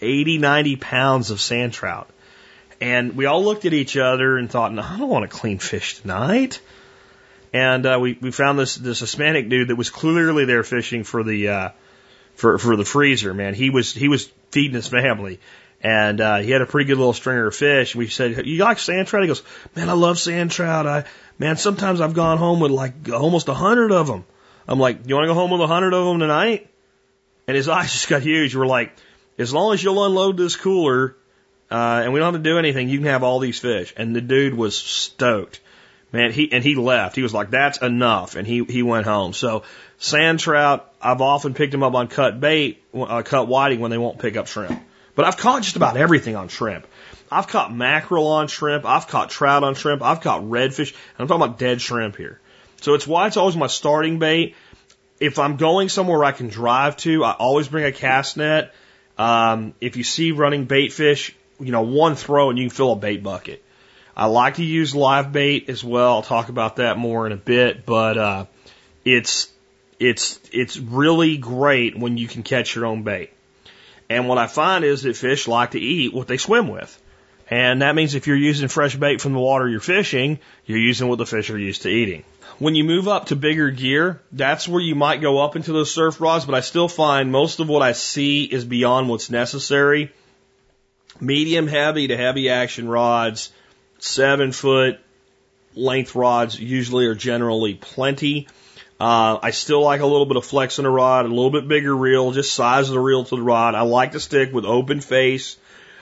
80, 0.00 0.38
90 0.38 0.76
pounds 0.76 1.30
of 1.32 1.40
sand 1.40 1.72
trout. 1.72 2.08
And 2.80 3.16
we 3.16 3.26
all 3.26 3.42
looked 3.42 3.64
at 3.64 3.72
each 3.72 3.96
other 3.96 4.38
and 4.38 4.48
thought, 4.48 4.72
no, 4.72 4.82
I 4.82 4.98
don't 4.98 5.08
want 5.08 5.28
to 5.28 5.36
clean 5.36 5.58
fish 5.58 5.98
tonight. 6.00 6.60
And 7.52 7.84
uh, 7.86 7.98
we 8.00 8.16
we 8.20 8.30
found 8.30 8.58
this 8.58 8.76
this 8.76 9.00
Hispanic 9.00 9.48
dude 9.48 9.68
that 9.68 9.76
was 9.76 9.90
clearly 9.90 10.44
there 10.44 10.62
fishing 10.62 11.02
for 11.02 11.24
the 11.24 11.48
uh, 11.48 11.68
for 12.36 12.58
for 12.58 12.76
the 12.76 12.84
freezer. 12.84 13.34
Man, 13.34 13.54
he 13.54 13.70
was 13.70 13.92
he 13.94 14.06
was 14.06 14.30
feeding 14.50 14.74
his 14.74 14.86
family, 14.86 15.40
and 15.82 16.20
uh, 16.20 16.38
he 16.38 16.50
had 16.50 16.60
a 16.60 16.66
pretty 16.66 16.86
good 16.86 16.98
little 16.98 17.12
stringer 17.12 17.46
of 17.46 17.54
fish. 17.54 17.94
We 17.94 18.08
said, 18.08 18.46
"You 18.46 18.64
like 18.64 18.78
sand 18.78 19.08
trout?" 19.08 19.22
He 19.22 19.28
goes, 19.28 19.42
"Man, 19.76 19.88
I 19.88 19.92
love 19.92 20.18
sand 20.18 20.50
trout. 20.50 20.86
I 20.86 21.04
man, 21.38 21.56
sometimes 21.56 22.00
I've 22.00 22.14
gone 22.14 22.38
home 22.38 22.60
with 22.60 22.70
like 22.70 23.08
almost 23.12 23.48
a 23.48 23.54
hundred 23.54 23.92
of 23.92 24.06
them." 24.06 24.24
I'm 24.66 24.78
like, 24.78 25.06
"You 25.06 25.14
want 25.14 25.24
to 25.24 25.28
go 25.28 25.34
home 25.34 25.50
with 25.50 25.60
a 25.60 25.66
hundred 25.66 25.94
of 25.94 26.04
them 26.06 26.18
tonight?" 26.20 26.68
And 27.46 27.56
his 27.56 27.68
eyes 27.68 27.92
just 27.92 28.08
got 28.08 28.22
huge. 28.22 28.54
We're 28.54 28.66
like, 28.66 28.92
as 29.38 29.52
long 29.52 29.72
as 29.72 29.82
you'll 29.82 30.04
unload 30.04 30.36
this 30.36 30.56
cooler, 30.56 31.16
uh, 31.70 32.02
and 32.04 32.12
we 32.12 32.18
don't 32.18 32.34
have 32.34 32.42
to 32.42 32.48
do 32.48 32.58
anything, 32.58 32.88
you 32.88 32.98
can 32.98 33.06
have 33.06 33.22
all 33.22 33.38
these 33.38 33.58
fish. 33.58 33.94
And 33.96 34.14
the 34.14 34.20
dude 34.20 34.54
was 34.54 34.76
stoked. 34.76 35.60
Man, 36.10 36.32
he, 36.32 36.50
and 36.50 36.64
he 36.64 36.74
left. 36.74 37.16
He 37.16 37.22
was 37.22 37.34
like, 37.34 37.50
that's 37.50 37.82
enough. 37.82 38.34
And 38.34 38.46
he, 38.46 38.64
he 38.64 38.82
went 38.82 39.06
home. 39.06 39.34
So 39.34 39.64
sand 39.98 40.40
trout, 40.40 40.90
I've 41.02 41.20
often 41.20 41.52
picked 41.52 41.72
them 41.72 41.82
up 41.82 41.94
on 41.94 42.08
cut 42.08 42.40
bait, 42.40 42.82
uh, 42.94 43.22
cut 43.22 43.46
whiting 43.46 43.80
when 43.80 43.90
they 43.90 43.98
won't 43.98 44.18
pick 44.18 44.36
up 44.36 44.46
shrimp. 44.46 44.82
But 45.18 45.24
I've 45.26 45.36
caught 45.36 45.64
just 45.64 45.74
about 45.74 45.96
everything 45.96 46.36
on 46.36 46.46
shrimp. 46.46 46.86
I've 47.28 47.48
caught 47.48 47.74
mackerel 47.74 48.28
on 48.28 48.46
shrimp. 48.46 48.84
I've 48.86 49.08
caught 49.08 49.30
trout 49.30 49.64
on 49.64 49.74
shrimp. 49.74 50.00
I've 50.00 50.20
caught 50.20 50.44
redfish. 50.44 50.92
And 50.92 51.18
I'm 51.18 51.26
talking 51.26 51.42
about 51.42 51.58
dead 51.58 51.80
shrimp 51.80 52.14
here. 52.14 52.38
So 52.82 52.94
it's 52.94 53.04
why 53.04 53.26
it's 53.26 53.36
always 53.36 53.56
my 53.56 53.66
starting 53.66 54.20
bait 54.20 54.54
if 55.18 55.40
I'm 55.40 55.56
going 55.56 55.88
somewhere 55.88 56.22
I 56.22 56.30
can 56.30 56.46
drive 56.46 56.96
to, 56.98 57.24
I 57.24 57.32
always 57.32 57.66
bring 57.66 57.84
a 57.84 57.90
cast 57.90 58.36
net. 58.36 58.72
Um, 59.18 59.74
if 59.80 59.96
you 59.96 60.04
see 60.04 60.30
running 60.30 60.66
bait 60.66 60.92
fish, 60.92 61.34
you 61.58 61.72
know, 61.72 61.82
one 61.82 62.14
throw 62.14 62.50
and 62.50 62.58
you 62.58 62.68
can 62.68 62.76
fill 62.76 62.92
a 62.92 62.96
bait 62.96 63.20
bucket. 63.20 63.64
I 64.16 64.26
like 64.26 64.54
to 64.54 64.64
use 64.64 64.94
live 64.94 65.32
bait 65.32 65.68
as 65.68 65.82
well. 65.82 66.14
I'll 66.14 66.22
talk 66.22 66.48
about 66.48 66.76
that 66.76 66.96
more 66.96 67.26
in 67.26 67.32
a 67.32 67.36
bit, 67.36 67.84
but 67.84 68.16
uh, 68.16 68.46
it's 69.04 69.52
it's 69.98 70.38
it's 70.52 70.76
really 70.76 71.36
great 71.36 71.98
when 71.98 72.16
you 72.16 72.28
can 72.28 72.44
catch 72.44 72.76
your 72.76 72.86
own 72.86 73.02
bait. 73.02 73.32
And 74.10 74.28
what 74.28 74.38
I 74.38 74.46
find 74.46 74.84
is 74.84 75.02
that 75.02 75.16
fish 75.16 75.48
like 75.48 75.72
to 75.72 75.80
eat 75.80 76.14
what 76.14 76.28
they 76.28 76.38
swim 76.38 76.68
with. 76.68 77.00
And 77.50 77.82
that 77.82 77.94
means 77.94 78.14
if 78.14 78.26
you're 78.26 78.36
using 78.36 78.68
fresh 78.68 78.94
bait 78.96 79.20
from 79.20 79.32
the 79.32 79.38
water 79.38 79.68
you're 79.68 79.80
fishing, 79.80 80.38
you're 80.66 80.78
using 80.78 81.08
what 81.08 81.18
the 81.18 81.26
fish 81.26 81.50
are 81.50 81.58
used 81.58 81.82
to 81.82 81.88
eating. 81.88 82.24
When 82.58 82.74
you 82.74 82.84
move 82.84 83.08
up 83.08 83.26
to 83.26 83.36
bigger 83.36 83.70
gear, 83.70 84.20
that's 84.32 84.68
where 84.68 84.80
you 84.80 84.94
might 84.94 85.20
go 85.20 85.38
up 85.38 85.56
into 85.56 85.72
those 85.72 85.92
surf 85.92 86.20
rods, 86.20 86.44
but 86.44 86.54
I 86.54 86.60
still 86.60 86.88
find 86.88 87.30
most 87.32 87.60
of 87.60 87.68
what 87.68 87.82
I 87.82 87.92
see 87.92 88.44
is 88.44 88.64
beyond 88.64 89.08
what's 89.08 89.30
necessary. 89.30 90.12
Medium 91.20 91.66
heavy 91.68 92.08
to 92.08 92.16
heavy 92.16 92.50
action 92.50 92.88
rods, 92.88 93.50
seven 93.98 94.52
foot 94.52 94.98
length 95.74 96.14
rods 96.14 96.58
usually 96.58 97.06
are 97.06 97.14
generally 97.14 97.74
plenty. 97.74 98.48
Uh, 99.00 99.38
I 99.40 99.52
still 99.52 99.82
like 99.82 100.00
a 100.00 100.06
little 100.06 100.26
bit 100.26 100.36
of 100.36 100.44
flex 100.44 100.78
in 100.80 100.84
a 100.84 100.90
rod, 100.90 101.24
a 101.24 101.28
little 101.28 101.50
bit 101.50 101.68
bigger 101.68 101.94
reel, 101.94 102.32
just 102.32 102.52
size 102.52 102.88
of 102.88 102.94
the 102.94 103.00
reel 103.00 103.24
to 103.24 103.36
the 103.36 103.42
rod. 103.42 103.76
I 103.76 103.82
like 103.82 104.12
to 104.12 104.20
stick 104.20 104.52
with 104.52 104.64
open 104.64 105.00
face. 105.00 105.56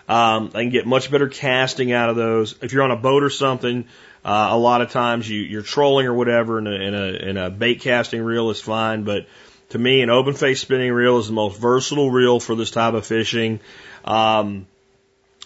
Um, 0.09 0.51
I 0.55 0.63
can 0.63 0.71
get 0.71 0.87
much 0.87 1.11
better 1.11 1.29
casting 1.29 1.93
out 1.93 2.09
of 2.09 2.17
those. 2.17 2.55
If 2.63 2.73
you're 2.73 2.85
on 2.85 2.93
a 2.93 2.97
boat 2.97 3.23
or 3.23 3.29
something, 3.29 3.85
uh, 4.25 4.49
a 4.51 4.57
lot 4.57 4.81
of 4.81 4.91
times 4.91 5.29
you, 5.29 5.41
you're 5.41 5.63
trolling 5.63 6.07
or 6.07 6.15
whatever, 6.15 6.59
and 6.59 6.69
a, 6.69 6.75
and, 6.75 6.97
a, 6.97 7.29
and 7.29 7.39
a 7.39 7.51
bait 7.51 7.81
casting 7.81 8.23
reel 8.23 8.49
is 8.51 8.61
fine. 8.61 9.05
But 9.05 9.27
to 9.71 9.79
me, 9.79 10.01
an 10.01 10.09
open 10.09 10.33
face 10.33 10.61
spinning 10.61 10.93
reel 10.93 11.19
is 11.19 11.27
the 11.27 11.35
most 11.35 11.61
versatile 11.61 12.11
reel 12.11 12.41
for 12.41 12.55
this 12.55 12.71
type 12.71 12.95
of 12.95 13.05
fishing. 13.05 13.61
Um, 14.05 14.67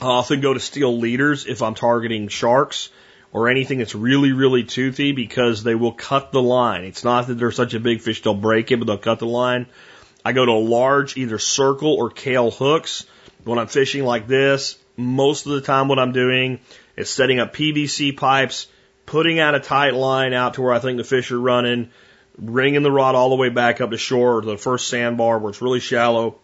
I 0.01 0.07
often 0.07 0.41
go 0.41 0.55
to 0.55 0.61
steel 0.61 0.97
leaders 0.97 1.47
if 1.47 1.63
I'm 1.63 1.75
targeting 1.75 2.29
sharks 2.29 2.91
or 3.33 3.49
anything 3.49 3.79
that's 3.79 3.95
really, 3.95 4.33
really 4.33 4.65
toothy 4.65 5.13
because 5.13 5.63
they 5.63 5.75
will 5.75 5.93
cut 5.93 6.33
the 6.33 6.43
line. 6.43 6.85
It's 6.85 7.05
not 7.05 7.29
that 7.29 7.35
they're 7.35 7.53
such 7.53 7.75
a 7.75 7.81
big 7.81 8.01
fish 8.01 8.23
they'll 8.23 8.35
break 8.35 8.73
it, 8.73 8.79
but 8.79 8.87
they'll 8.87 8.99
cut 8.99 9.21
the 9.21 9.27
line. 9.27 9.67
I 10.25 10.33
go 10.33 10.45
to 10.45 10.53
large 10.53 11.17
either 11.17 11.39
circle 11.39 11.95
or 11.95 12.11
Kahle 12.11 12.51
hooks 12.51 13.07
when 13.45 13.59
I'm 13.59 13.69
fishing 13.69 14.05
like 14.05 14.27
this. 14.27 14.79
Most 14.97 15.47
of 15.47 15.53
the 15.53 15.61
time 15.61 15.89
what 15.89 15.99
I'm 15.99 16.13
doing 16.13 16.61
is 16.97 17.09
setting 17.09 17.39
up 17.39 17.55
PVC 17.55 18.17
pipes, 18.17 18.67
putting 19.07 19.39
out 19.39 19.55
a 19.55 19.61
tight 19.61 19.95
line 19.95 20.33
out 20.33 20.55
to 20.55 20.63
where 20.63 20.73
I 20.73 20.79
think 20.79 20.99
the 20.99 21.05
fish 21.05 21.31
are 21.31 21.41
running, 21.41 21.91
bringing 22.37 22.83
the 22.83 22.91
rod 22.91 23.15
all 23.15 23.31
the 23.31 23.37
way 23.37 23.49
back 23.49 23.81
up 23.81 23.91
to 23.91 23.97
shore 23.97 24.39
or 24.39 24.41
to 24.43 24.47
the 24.47 24.59
first 24.59 24.89
sandbar 24.89 25.39
where 25.39 25.51
it's 25.51 25.63
really 25.63 25.81
shallow, 25.81 26.37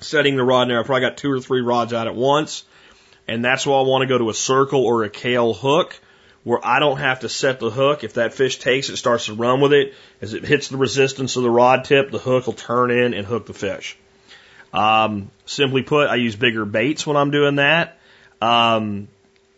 setting 0.00 0.36
the 0.36 0.44
rod 0.44 0.62
in 0.62 0.68
there. 0.68 0.80
I 0.80 0.82
probably 0.84 1.02
got 1.02 1.18
two 1.18 1.32
or 1.32 1.40
three 1.40 1.60
rods 1.60 1.92
out 1.92 2.06
at 2.06 2.14
once. 2.14 2.64
And 3.26 3.44
that's 3.44 3.66
why 3.66 3.78
I 3.78 3.82
want 3.82 4.02
to 4.02 4.06
go 4.06 4.18
to 4.18 4.30
a 4.30 4.34
circle 4.34 4.84
or 4.84 5.04
a 5.04 5.10
Kahle 5.10 5.54
hook 5.54 5.98
where 6.44 6.64
I 6.64 6.78
don't 6.78 6.98
have 6.98 7.20
to 7.20 7.28
set 7.28 7.58
the 7.58 7.70
hook. 7.70 8.04
If 8.04 8.14
that 8.14 8.34
fish 8.34 8.58
takes 8.58 8.90
it, 8.90 8.98
starts 8.98 9.26
to 9.26 9.34
run 9.34 9.60
with 9.60 9.72
it, 9.72 9.94
as 10.20 10.34
it 10.34 10.44
hits 10.44 10.68
the 10.68 10.76
resistance 10.76 11.36
of 11.36 11.42
the 11.42 11.50
rod 11.50 11.84
tip, 11.84 12.10
the 12.10 12.18
hook 12.18 12.46
will 12.46 12.52
turn 12.52 12.90
in 12.90 13.14
and 13.14 13.26
hook 13.26 13.46
the 13.46 13.54
fish. 13.54 13.96
Um, 14.72 15.30
simply 15.46 15.82
put, 15.82 16.10
I 16.10 16.16
use 16.16 16.36
bigger 16.36 16.64
baits 16.64 17.06
when 17.06 17.16
I'm 17.16 17.30
doing 17.30 17.56
that. 17.56 17.98
Um, 18.42 19.08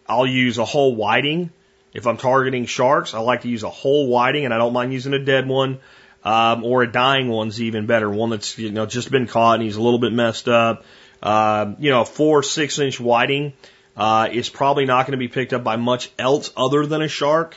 I'll 0.09 0.27
use 0.27 0.59
a 0.59 0.65
whole 0.65 0.95
whiting. 0.95 1.51
If 1.93 2.07
I'm 2.07 2.19
targeting 2.19 2.67
sharks, 2.67 3.15
I 3.15 3.19
like 3.19 3.43
to 3.43 3.49
use 3.49 3.63
a 3.63 3.71
whole 3.71 4.09
whiting, 4.09 4.45
and 4.45 4.55
I 4.55 4.59
don't 4.59 4.73
mind 4.73 4.93
using 4.93 5.15
a 5.15 5.19
dead 5.19 5.49
one, 5.49 5.79
um, 6.23 6.63
or 6.63 6.83
a 6.83 6.93
dying 6.93 7.29
one's 7.29 7.61
even 7.61 7.87
better. 7.87 8.11
One 8.11 8.31
that's 8.31 8.59
you 8.59 8.71
know 8.71 8.85
just 8.85 9.11
been 9.11 9.27
caught 9.27 9.55
and 9.55 9.63
he's 9.63 9.77
a 9.77 9.83
little 9.83 9.99
bit 9.99 10.13
messed 10.13 10.49
up. 10.49 10.85
Uh, 11.23 11.75
you 11.79 11.91
know, 11.91 12.03
a 12.03 12.05
four 12.05 12.43
six 12.43 12.79
inch 12.79 13.01
whiting 13.01 13.53
uh, 13.97 14.29
is 14.31 14.49
probably 14.49 14.85
not 14.85 15.07
going 15.07 15.13
to 15.13 15.19
be 15.19 15.29
picked 15.29 15.53
up 15.53 15.65
by 15.65 15.77
much 15.77 16.11
else 16.19 16.53
other 16.57 16.87
than 16.87 17.03
a 17.03 17.09
shark. 17.09 17.57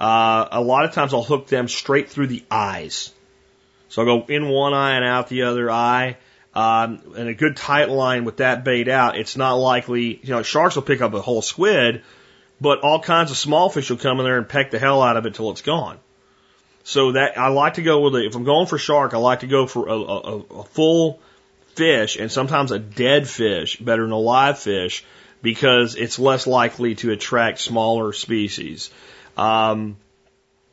Uh, 0.00 0.48
a 0.52 0.60
lot 0.60 0.84
of 0.84 0.92
times 0.92 1.12
I'll 1.12 1.22
hook 1.22 1.48
them 1.48 1.68
straight 1.68 2.10
through 2.10 2.28
the 2.28 2.44
eyes. 2.50 3.12
So 3.88 4.02
I'll 4.02 4.20
go 4.20 4.26
in 4.26 4.48
one 4.48 4.72
eye 4.72 4.96
and 4.96 5.04
out 5.04 5.28
the 5.28 5.42
other 5.42 5.70
eye. 5.70 6.16
Um, 6.54 7.00
and 7.16 7.28
a 7.28 7.34
good 7.34 7.56
tight 7.56 7.90
line 7.90 8.24
with 8.24 8.38
that 8.38 8.64
bait 8.64 8.88
out, 8.88 9.16
it's 9.16 9.36
not 9.36 9.54
likely, 9.54 10.18
you 10.22 10.30
know, 10.30 10.42
sharks 10.42 10.74
will 10.74 10.82
pick 10.82 11.00
up 11.00 11.14
a 11.14 11.20
whole 11.20 11.42
squid, 11.42 12.02
but 12.60 12.80
all 12.80 13.00
kinds 13.00 13.30
of 13.30 13.36
small 13.36 13.70
fish 13.70 13.88
will 13.88 13.98
come 13.98 14.18
in 14.18 14.24
there 14.24 14.36
and 14.36 14.48
peck 14.48 14.72
the 14.72 14.78
hell 14.78 15.00
out 15.00 15.16
of 15.16 15.26
it 15.26 15.34
till 15.34 15.50
it's 15.52 15.62
gone. 15.62 15.98
So 16.82 17.12
that 17.12 17.38
I 17.38 17.48
like 17.48 17.74
to 17.74 17.82
go 17.82 18.00
with 18.00 18.16
it. 18.16 18.26
If 18.26 18.34
I'm 18.34 18.44
going 18.44 18.66
for 18.66 18.78
shark, 18.78 19.14
I 19.14 19.18
like 19.18 19.40
to 19.40 19.46
go 19.46 19.66
for 19.66 19.88
a, 19.88 19.92
a, 19.92 20.38
a 20.60 20.64
full 20.64 21.20
fish 21.74 22.16
and 22.16 22.30
sometimes 22.30 22.72
a 22.72 22.78
dead 22.78 23.28
fish 23.28 23.76
better 23.76 24.02
than 24.02 24.12
a 24.12 24.18
live 24.18 24.58
fish 24.58 25.04
because 25.42 25.94
it's 25.94 26.18
less 26.18 26.46
likely 26.46 26.94
to 26.96 27.12
attract 27.12 27.58
smaller 27.60 28.12
species. 28.12 28.90
Um, 29.36 29.96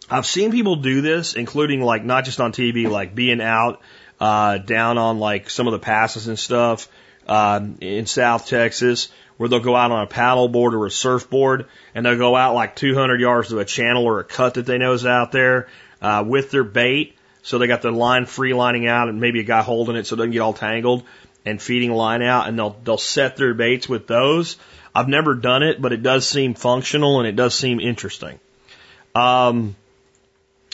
I've 0.09 0.25
seen 0.25 0.51
people 0.51 0.77
do 0.77 1.01
this, 1.01 1.33
including 1.33 1.81
like 1.81 2.03
not 2.03 2.25
just 2.25 2.39
on 2.39 2.51
TV, 2.51 2.89
like 2.89 3.13
being 3.13 3.41
out 3.41 3.81
uh, 4.19 4.57
down 4.57 4.97
on 4.97 5.19
like 5.19 5.49
some 5.49 5.67
of 5.67 5.73
the 5.73 5.79
passes 5.79 6.27
and 6.27 6.39
stuff 6.39 6.87
um, 7.27 7.77
in 7.81 8.05
South 8.05 8.47
Texas, 8.47 9.09
where 9.35 9.49
they'll 9.49 9.59
go 9.59 9.75
out 9.75 9.91
on 9.91 10.03
a 10.03 10.07
paddle 10.07 10.47
board 10.47 10.73
or 10.73 10.85
a 10.85 10.91
surfboard, 10.91 11.67
and 11.93 12.05
they'll 12.05 12.17
go 12.17 12.35
out 12.35 12.55
like 12.55 12.75
200 12.75 13.19
yards 13.19 13.49
to 13.49 13.59
a 13.59 13.65
channel 13.65 14.05
or 14.05 14.19
a 14.19 14.23
cut 14.23 14.55
that 14.55 14.65
they 14.65 14.77
know 14.77 14.93
is 14.93 15.05
out 15.05 15.31
there 15.31 15.67
uh, 16.01 16.23
with 16.25 16.51
their 16.51 16.63
bait. 16.63 17.16
So 17.47 17.59
they 17.59 17.67
got 17.67 17.81
the 17.81 17.91
line 17.91 18.25
free 18.25 18.53
lining 18.53 18.87
out, 18.87 19.07
and 19.07 19.21
maybe 19.21 19.39
a 19.39 19.43
guy 19.43 19.61
holding 19.61 19.95
it 19.95 20.05
so 20.05 20.15
it 20.15 20.17
doesn't 20.17 20.31
get 20.31 20.41
all 20.41 20.51
tangled 20.51 21.05
and 21.45 21.61
feeding 21.61 21.93
line 21.93 22.21
out, 22.21 22.49
and 22.49 22.59
they'll 22.59 22.75
they'll 22.83 22.97
set 22.97 23.37
their 23.37 23.53
baits 23.53 23.87
with 23.87 24.05
those. 24.05 24.57
I've 24.93 25.07
never 25.07 25.33
done 25.33 25.63
it, 25.63 25.81
but 25.81 25.93
it 25.93 26.03
does 26.03 26.27
seem 26.27 26.55
functional 26.55 27.19
and 27.19 27.27
it 27.27 27.37
does 27.37 27.55
seem 27.55 27.79
interesting. 27.79 28.37
Um, 29.15 29.77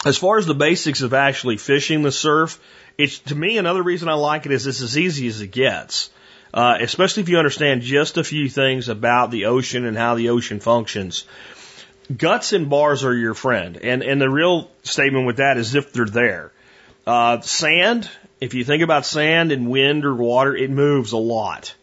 as 0.03 0.17
far 0.17 0.39
as 0.39 0.47
the 0.47 0.55
basics 0.55 1.01
of 1.01 1.13
actually 1.13 1.57
fishing 1.57 2.01
the 2.01 2.11
surf, 2.11 2.59
it's 2.97 3.19
to 3.19 3.35
me 3.35 3.59
another 3.59 3.83
reason 3.83 4.09
I 4.09 4.15
like 4.15 4.47
it 4.47 4.51
is 4.51 4.65
it's 4.65 4.81
as 4.81 4.97
easy 4.97 5.27
as 5.27 5.41
it 5.41 5.51
gets. 5.51 6.09
Uh, 6.51 6.77
especially 6.81 7.21
if 7.21 7.29
you 7.29 7.37
understand 7.37 7.83
just 7.83 8.17
a 8.17 8.23
few 8.23 8.49
things 8.49 8.89
about 8.89 9.29
the 9.29 9.45
ocean 9.45 9.85
and 9.85 9.95
how 9.95 10.15
the 10.15 10.29
ocean 10.29 10.59
functions. 10.59 11.25
Guts 12.17 12.51
and 12.51 12.67
bars 12.67 13.03
are 13.03 13.15
your 13.15 13.35
friend, 13.35 13.77
and 13.77 14.01
and 14.01 14.19
the 14.19 14.29
real 14.29 14.71
statement 14.81 15.27
with 15.27 15.37
that 15.37 15.57
is 15.57 15.75
if 15.75 15.93
they're 15.93 16.05
there. 16.05 16.51
Uh, 17.05 17.41
sand 17.41 18.09
if 18.43 18.53
you 18.53 18.65
think 18.65 18.83
about 18.83 19.05
sand 19.05 19.53
and 19.53 19.69
wind 19.69 20.03
or 20.03 20.13
water, 20.13 20.53
it 20.53 20.69
moves 20.69 21.13
a 21.13 21.17
lot. 21.17 21.73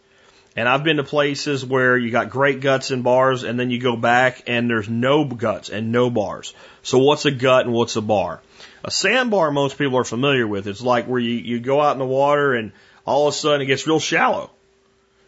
And 0.55 0.69
I've 0.69 0.83
been 0.83 0.97
to 0.97 1.03
places 1.03 1.65
where 1.65 1.97
you 1.97 2.11
got 2.11 2.29
great 2.29 2.59
guts 2.59 2.91
and 2.91 3.03
bars, 3.03 3.41
and 3.41 3.59
then 3.59 3.71
you 3.71 3.79
go 3.79 3.95
back 3.95 4.43
and 4.45 4.69
there's 4.69 4.87
no 4.87 5.25
guts 5.25 5.69
and 5.69 5.91
no 5.91 6.11
bars. 6.11 6.53
So 6.83 6.99
what's 6.99 7.25
a 7.25 7.31
gut 7.31 7.65
and 7.65 7.73
what's 7.73 7.95
a 7.95 8.01
bar? 8.01 8.41
A 8.83 8.91
sandbar 8.91 9.49
most 9.49 9.79
people 9.79 9.97
are 9.97 10.03
familiar 10.03 10.45
with. 10.45 10.67
It's 10.67 10.81
like 10.81 11.07
where 11.07 11.19
you, 11.19 11.33
you 11.33 11.59
go 11.59 11.81
out 11.81 11.93
in 11.93 11.99
the 11.99 12.05
water 12.05 12.53
and 12.53 12.73
all 13.05 13.27
of 13.27 13.33
a 13.33 13.37
sudden 13.37 13.61
it 13.61 13.65
gets 13.65 13.87
real 13.87 13.99
shallow. 13.99 14.51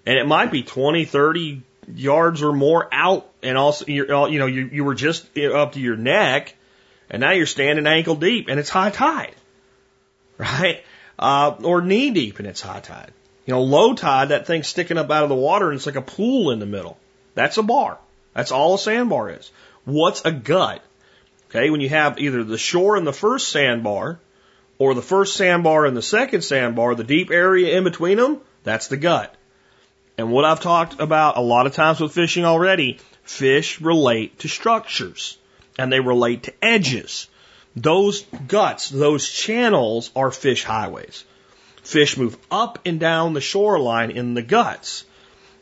And 0.05 0.19
it 0.19 0.27
might 0.27 0.51
be 0.51 0.61
20, 0.61 1.05
30 1.05 1.63
yards 1.95 2.43
or 2.43 2.53
more 2.53 2.87
out, 2.91 3.27
and 3.41 3.57
also 3.57 3.85
you 3.87 4.05
know 4.05 4.27
you, 4.27 4.69
you 4.71 4.83
were 4.83 4.95
just 4.95 5.35
up 5.37 5.73
to 5.73 5.79
your 5.79 5.95
neck, 5.95 6.53
and 7.09 7.21
now 7.21 7.31
you're 7.31 7.47
standing 7.47 7.87
ankle 7.87 8.15
deep, 8.15 8.49
and 8.49 8.59
it's 8.59 8.69
high 8.69 8.91
tide, 8.91 9.35
right? 10.37 10.83
uh, 11.19 11.55
or 11.63 11.81
knee 11.81 12.11
deep 12.11 12.39
in 12.39 12.45
its 12.45 12.61
high 12.61 12.79
tide. 12.79 13.11
You 13.45 13.53
know, 13.53 13.63
low 13.63 13.93
tide, 13.93 14.29
that 14.29 14.47
thing's 14.47 14.67
sticking 14.67 14.97
up 14.97 15.11
out 15.11 15.23
of 15.23 15.29
the 15.29 15.35
water 15.35 15.69
and 15.69 15.77
it's 15.77 15.85
like 15.85 15.95
a 15.95 16.01
pool 16.01 16.51
in 16.51 16.59
the 16.59 16.65
middle. 16.65 16.97
That's 17.35 17.57
a 17.57 17.63
bar. 17.63 17.97
That's 18.33 18.51
all 18.51 18.75
a 18.75 18.79
sandbar 18.79 19.29
is. 19.29 19.51
What's 19.85 20.23
a 20.25 20.31
gut? 20.31 20.81
Okay, 21.49 21.69
when 21.69 21.81
you 21.81 21.89
have 21.89 22.19
either 22.19 22.43
the 22.43 22.57
shore 22.57 22.97
in 22.97 23.03
the 23.03 23.13
first 23.13 23.49
sandbar 23.49 24.19
or 24.79 24.93
the 24.93 25.01
first 25.01 25.35
sandbar 25.35 25.85
and 25.85 25.95
the 25.95 26.01
second 26.01 26.41
sandbar, 26.41 26.95
the 26.95 27.03
deep 27.03 27.31
area 27.31 27.77
in 27.77 27.83
between 27.83 28.17
them, 28.17 28.39
that's 28.63 28.87
the 28.87 28.97
gut. 28.97 29.35
And 30.17 30.31
what 30.31 30.45
I've 30.45 30.61
talked 30.61 30.99
about 30.99 31.37
a 31.37 31.41
lot 31.41 31.67
of 31.67 31.73
times 31.73 31.99
with 31.99 32.13
fishing 32.13 32.45
already, 32.45 32.99
fish 33.23 33.81
relate 33.81 34.39
to 34.39 34.47
structures 34.47 35.37
and 35.77 35.91
they 35.91 35.99
relate 35.99 36.43
to 36.43 36.53
edges. 36.61 37.27
Those 37.75 38.21
guts, 38.47 38.89
those 38.89 39.27
channels 39.27 40.11
are 40.15 40.31
fish 40.31 40.63
highways. 40.63 41.23
Fish 41.83 42.17
move 42.17 42.37
up 42.51 42.79
and 42.85 42.99
down 42.99 43.33
the 43.33 43.41
shoreline 43.41 44.11
in 44.11 44.35
the 44.35 44.41
guts. 44.41 45.05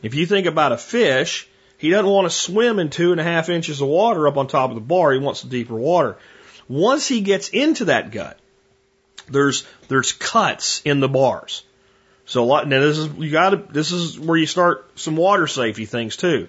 If 0.02 0.14
you 0.14 0.26
think 0.26 0.46
about 0.46 0.72
a 0.72 0.76
fish, 0.76 1.48
he 1.78 1.90
doesn't 1.90 2.10
want 2.10 2.30
to 2.30 2.36
swim 2.36 2.78
in 2.78 2.90
two 2.90 3.12
and 3.12 3.20
a 3.20 3.24
half 3.24 3.48
inches 3.48 3.80
of 3.80 3.88
water 3.88 4.28
up 4.28 4.36
on 4.36 4.46
top 4.46 4.70
of 4.70 4.76
the 4.76 4.80
bar. 4.80 5.12
He 5.12 5.18
wants 5.18 5.42
the 5.42 5.48
deeper 5.48 5.74
water. 5.74 6.18
Once 6.68 7.08
he 7.08 7.22
gets 7.22 7.48
into 7.48 7.86
that 7.86 8.10
gut, 8.10 8.38
there's 9.28 9.66
there's 9.88 10.12
cuts 10.12 10.82
in 10.84 11.00
the 11.00 11.08
bars. 11.08 11.64
So 12.24 12.42
a 12.42 12.46
lot 12.46 12.68
now 12.68 12.80
this 12.80 12.98
is 12.98 13.12
you 13.14 13.30
got 13.30 13.50
to 13.50 13.56
this 13.56 13.90
is 13.90 14.18
where 14.18 14.38
you 14.38 14.46
start 14.46 14.90
some 14.98 15.16
water 15.16 15.46
safety 15.46 15.86
things 15.86 16.16
too. 16.16 16.48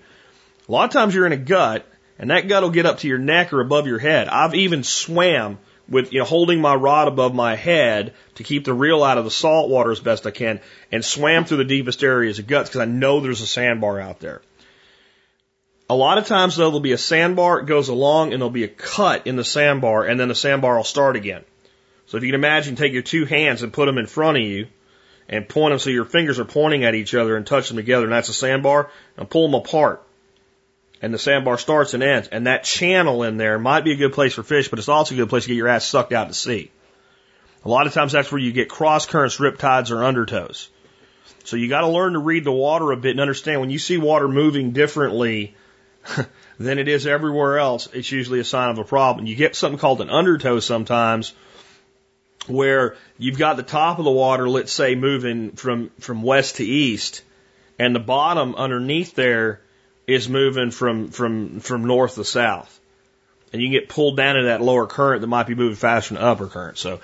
A 0.68 0.72
lot 0.72 0.86
of 0.86 0.92
times 0.92 1.16
you're 1.16 1.26
in 1.26 1.34
a 1.34 1.38
gut 1.38 1.86
and 2.24 2.32
that 2.32 2.48
gut 2.48 2.64
will 2.64 2.70
get 2.70 2.86
up 2.86 3.00
to 3.00 3.08
your 3.10 3.18
neck 3.18 3.52
or 3.52 3.60
above 3.60 3.86
your 3.86 4.00
head. 4.00 4.30
I've 4.30 4.56
even 4.56 4.86
swam 4.86 5.58
with 5.90 6.14
you 6.14 6.20
know 6.20 6.26
holding 6.26 6.62
my 6.62 6.74
rod 6.74 7.10
above 7.10 7.36
my 7.36 7.58
head 7.58 8.14
to 8.36 8.46
keep 8.46 8.64
the 8.64 8.74
reel 8.74 9.04
out 9.04 9.18
of 9.18 9.26
the 9.26 9.30
salt 9.30 9.70
water 9.70 9.92
as 9.92 10.00
best 10.00 10.26
I 10.26 10.32
can, 10.32 10.62
and 10.90 11.04
swam 11.04 11.44
through 11.44 11.58
the 11.58 11.66
deepest 11.66 12.02
areas 12.02 12.40
of 12.40 12.48
guts 12.48 12.70
because 12.70 12.80
I 12.80 12.86
know 12.86 13.20
there's 13.20 13.42
a 13.42 13.46
sandbar 13.46 14.00
out 14.00 14.22
there. 14.22 14.42
A 15.90 15.96
lot 15.96 16.18
of 16.18 16.26
times 16.26 16.56
though 16.56 16.68
there'll 16.68 16.80
be 16.80 16.94
a 16.94 16.98
sandbar, 16.98 17.60
it 17.60 17.66
goes 17.66 17.90
along, 17.90 18.32
and 18.32 18.42
there'll 18.42 18.52
be 18.52 18.64
a 18.64 18.70
cut 18.70 19.28
in 19.28 19.36
the 19.36 19.44
sandbar, 19.44 20.06
and 20.06 20.18
then 20.18 20.30
the 20.30 20.34
sandbar 20.34 20.78
will 20.78 20.86
start 20.86 21.18
again. 21.18 21.44
So 22.06 22.16
if 22.16 22.24
you 22.24 22.30
can 22.30 22.40
imagine, 22.40 22.78
take 22.78 22.94
your 22.94 23.02
two 23.02 23.26
hands 23.26 23.64
and 23.64 23.74
put 23.74 23.86
them 23.86 23.98
in 23.98 24.08
front 24.08 24.38
of 24.38 24.44
you, 24.44 24.68
and 25.28 25.50
point 25.50 25.74
them 25.74 25.80
so 25.80 25.90
your 25.90 26.06
fingers 26.06 26.40
are 26.40 26.46
pointing 26.46 26.86
at 26.86 26.96
each 26.96 27.16
other 27.16 27.36
and 27.36 27.46
touch 27.46 27.68
them 27.68 27.76
together, 27.76 28.06
and 28.06 28.14
that's 28.14 28.30
a 28.30 28.34
sandbar, 28.34 28.90
and 29.18 29.30
pull 29.30 29.46
them 29.46 29.56
apart 29.56 30.02
and 31.04 31.14
the 31.14 31.20
sandbar 31.20 31.58
starts 31.58 31.94
and 31.94 32.02
ends. 32.02 32.30
And 32.30 32.48
that 32.48 32.64
channel 32.64 33.24
in 33.24 33.36
there 33.36 33.60
might 33.60 33.84
be 33.84 33.92
a 33.92 33.98
good 33.98 34.14
place 34.14 34.34
for 34.34 34.42
fish, 34.42 34.70
but 34.70 34.80
it's 34.80 34.88
also 34.88 35.14
a 35.14 35.18
good 35.18 35.28
place 35.28 35.44
to 35.44 35.50
get 35.50 35.58
your 35.58 35.68
ass 35.68 35.84
sucked 35.84 36.14
out 36.14 36.30
to 36.30 36.34
sea. 36.34 36.72
A 37.66 37.70
lot 37.70 37.88
of 37.88 37.94
times 37.94 38.14
that's 38.14 38.32
where 38.32 38.40
you 38.40 38.54
get 38.54 38.70
cross 38.70 39.06
currents, 39.06 39.38
rip 39.38 39.58
tides, 39.58 39.92
or 39.92 39.98
undertows. 39.98 40.70
So 41.44 41.58
you 41.58 41.68
got 41.68 41.82
to 41.82 41.90
learn 41.90 42.14
to 42.14 42.20
read 42.20 42.46
the 42.46 42.54
water 42.54 42.94
a 42.94 42.98
bit 42.98 43.12
and 43.12 43.20
understand 43.20 43.60
when 43.60 43.70
you 43.70 43.80
see 43.80 43.98
water 43.98 44.30
moving 44.30 44.72
differently 44.72 45.58
than 46.58 46.80
it 46.80 46.88
is 46.88 47.06
everywhere 47.06 47.60
else, 47.60 47.90
it's 47.92 48.10
usually 48.10 48.40
a 48.40 48.46
sign 48.46 48.70
of 48.70 48.78
a 48.78 48.86
problem. 48.86 49.26
You 49.26 49.36
get 49.36 49.58
something 49.58 49.80
called 49.80 50.00
an 50.00 50.10
undertow 50.10 50.62
sometimes 50.62 51.34
where 52.48 52.96
you've 53.18 53.38
got 53.38 53.58
the 53.58 53.64
top 53.64 54.00
of 54.00 54.06
the 54.06 54.12
water, 54.12 54.48
let's 54.48 54.72
say, 54.72 54.96
moving 54.96 55.52
from, 55.52 55.92
from 56.00 56.24
west 56.24 56.58
to 56.58 56.66
east, 56.66 57.24
and 57.78 57.94
the 57.94 58.00
bottom 58.00 58.56
underneath 58.56 59.16
there 59.16 59.60
is 60.08 60.28
moving 60.28 60.72
from, 60.72 61.10
from, 61.10 61.60
from 61.60 61.86
north 61.86 62.16
to 62.16 62.24
south. 62.24 62.80
And 63.52 63.62
you 63.62 63.70
get 63.70 63.88
pulled 63.88 64.18
down 64.18 64.36
into 64.36 64.48
that 64.48 64.62
lower 64.62 64.88
current 64.88 65.22
that 65.22 65.28
might 65.28 65.48
be 65.48 65.56
moving 65.56 65.76
faster 65.76 66.14
than 66.14 66.22
the 66.22 66.28
upper 66.28 66.48
current. 66.48 66.78
So 66.78 67.00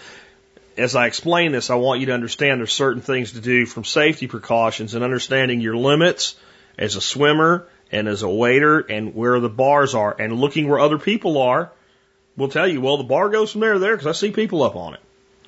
as 0.78 0.96
I 0.96 1.08
explain 1.08 1.52
this, 1.52 1.70
I 1.70 1.76
want 1.76 2.00
you 2.00 2.08
to 2.08 2.14
understand 2.14 2.60
there's 2.60 2.74
certain 2.74 3.02
things 3.02 3.34
to 3.34 3.42
do 3.42 3.66
from 3.66 3.84
safety 3.86 4.28
precautions 4.28 4.96
and 4.96 5.04
understanding 5.04 5.62
your 5.62 5.76
limits 5.76 6.36
as 6.78 6.96
a 6.96 7.02
swimmer 7.02 7.68
and 7.92 8.08
as 8.08 8.24
a 8.24 8.30
waiter 8.30 8.80
and 8.80 9.14
where 9.14 9.40
the 9.40 9.50
bars 9.50 9.94
are 9.94 10.16
and 10.20 10.34
looking 10.34 10.68
where 10.68 10.80
other 10.80 10.98
people 10.98 11.38
are 11.38 11.72
will 12.38 12.50
tell 12.50 12.68
you, 12.68 12.82
well, 12.82 12.98
the 12.98 13.04
bar 13.04 13.30
goes 13.30 13.52
from 13.52 13.62
there 13.62 13.74
to 13.74 13.80
there 13.80 13.96
because 13.96 14.08
I 14.08 14.14
see 14.14 14.32
people 14.32 14.64
up 14.64 14.76
on 14.76 14.94
it. 14.94 15.00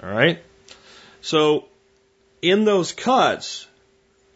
All 0.04 0.10
right. 0.10 0.43
So 1.22 1.66
in 2.41 2.66
those 2.66 2.91
cuts, 2.91 3.68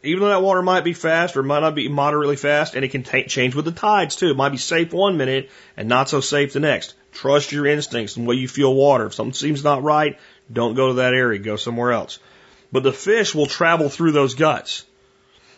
even 0.05 0.21
though 0.21 0.29
that 0.29 0.41
water 0.41 0.61
might 0.61 0.83
be 0.83 0.93
fast 0.93 1.35
or 1.35 1.43
might 1.43 1.59
not 1.59 1.75
be 1.75 1.87
moderately 1.87 2.35
fast, 2.35 2.75
and 2.75 2.85
it 2.85 2.91
can 2.91 3.03
change 3.03 3.55
with 3.55 3.65
the 3.65 3.71
tides 3.71 4.15
too. 4.15 4.29
It 4.29 4.37
might 4.37 4.49
be 4.49 4.57
safe 4.57 4.93
one 4.93 5.17
minute 5.17 5.49
and 5.75 5.89
not 5.89 6.09
so 6.09 6.21
safe 6.21 6.53
the 6.53 6.59
next. 6.59 6.93
Trust 7.11 7.51
your 7.51 7.65
instincts 7.65 8.15
and 8.17 8.25
the 8.25 8.29
way 8.29 8.35
you 8.35 8.47
feel 8.47 8.73
water. 8.73 9.05
If 9.07 9.13
something 9.13 9.33
seems 9.33 9.63
not 9.63 9.83
right, 9.83 10.19
don't 10.51 10.75
go 10.75 10.89
to 10.89 10.93
that 10.95 11.13
area. 11.13 11.39
Go 11.39 11.55
somewhere 11.55 11.91
else. 11.91 12.19
But 12.71 12.83
the 12.83 12.93
fish 12.93 13.33
will 13.33 13.45
travel 13.45 13.89
through 13.89 14.11
those 14.11 14.35
guts. 14.35 14.85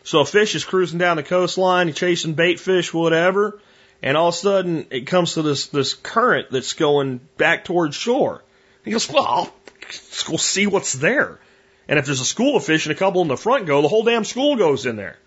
So 0.04 0.22
a 0.22 0.26
fish 0.26 0.56
is 0.56 0.64
cruising 0.64 1.00
down 1.00 1.18
the 1.18 1.24
coastline, 1.24 1.92
chasing 1.94 2.34
bait 2.34 2.60
fish, 2.60 2.94
whatever, 2.94 3.60
and 4.02 4.16
all 4.16 4.30
of 4.30 4.36
a 4.36 4.38
sudden 4.38 4.88
it 4.90 5.08
comes 5.08 5.34
to 5.34 5.42
this 5.42 5.68
this 5.68 5.94
current 5.94 6.52
that's 6.52 6.74
going 6.74 7.20
back 7.38 7.66
towards 7.66 7.96
shore. 7.96 8.44
He 8.86 8.92
goes, 8.92 9.10
well, 9.10 9.26
I'll 9.26 9.54
go 10.28 10.38
see 10.38 10.68
what's 10.68 10.94
there. 10.94 11.40
And 11.88 11.98
if 11.98 12.06
there's 12.06 12.22
a 12.22 12.26
school 12.26 12.56
of 12.58 12.66
fish 12.66 12.86
and 12.86 12.96
a 12.96 13.00
couple 13.00 13.22
in 13.22 13.28
the 13.28 13.38
front 13.38 13.66
go, 13.66 13.82
the 13.82 13.88
whole 13.88 14.04
damn 14.04 14.26
school 14.26 14.56
goes 14.56 14.86
in 14.86 14.96
there. 14.96 15.18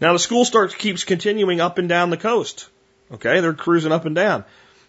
Now 0.00 0.12
the 0.12 0.18
school 0.18 0.44
starts 0.44 0.74
keeps 0.74 1.04
continuing 1.04 1.60
up 1.60 1.78
and 1.78 1.88
down 1.88 2.10
the 2.10 2.16
coast. 2.16 2.68
Okay, 3.12 3.40
they're 3.40 3.54
cruising 3.54 3.92
up 3.92 4.04
and 4.04 4.14
down. 4.14 4.44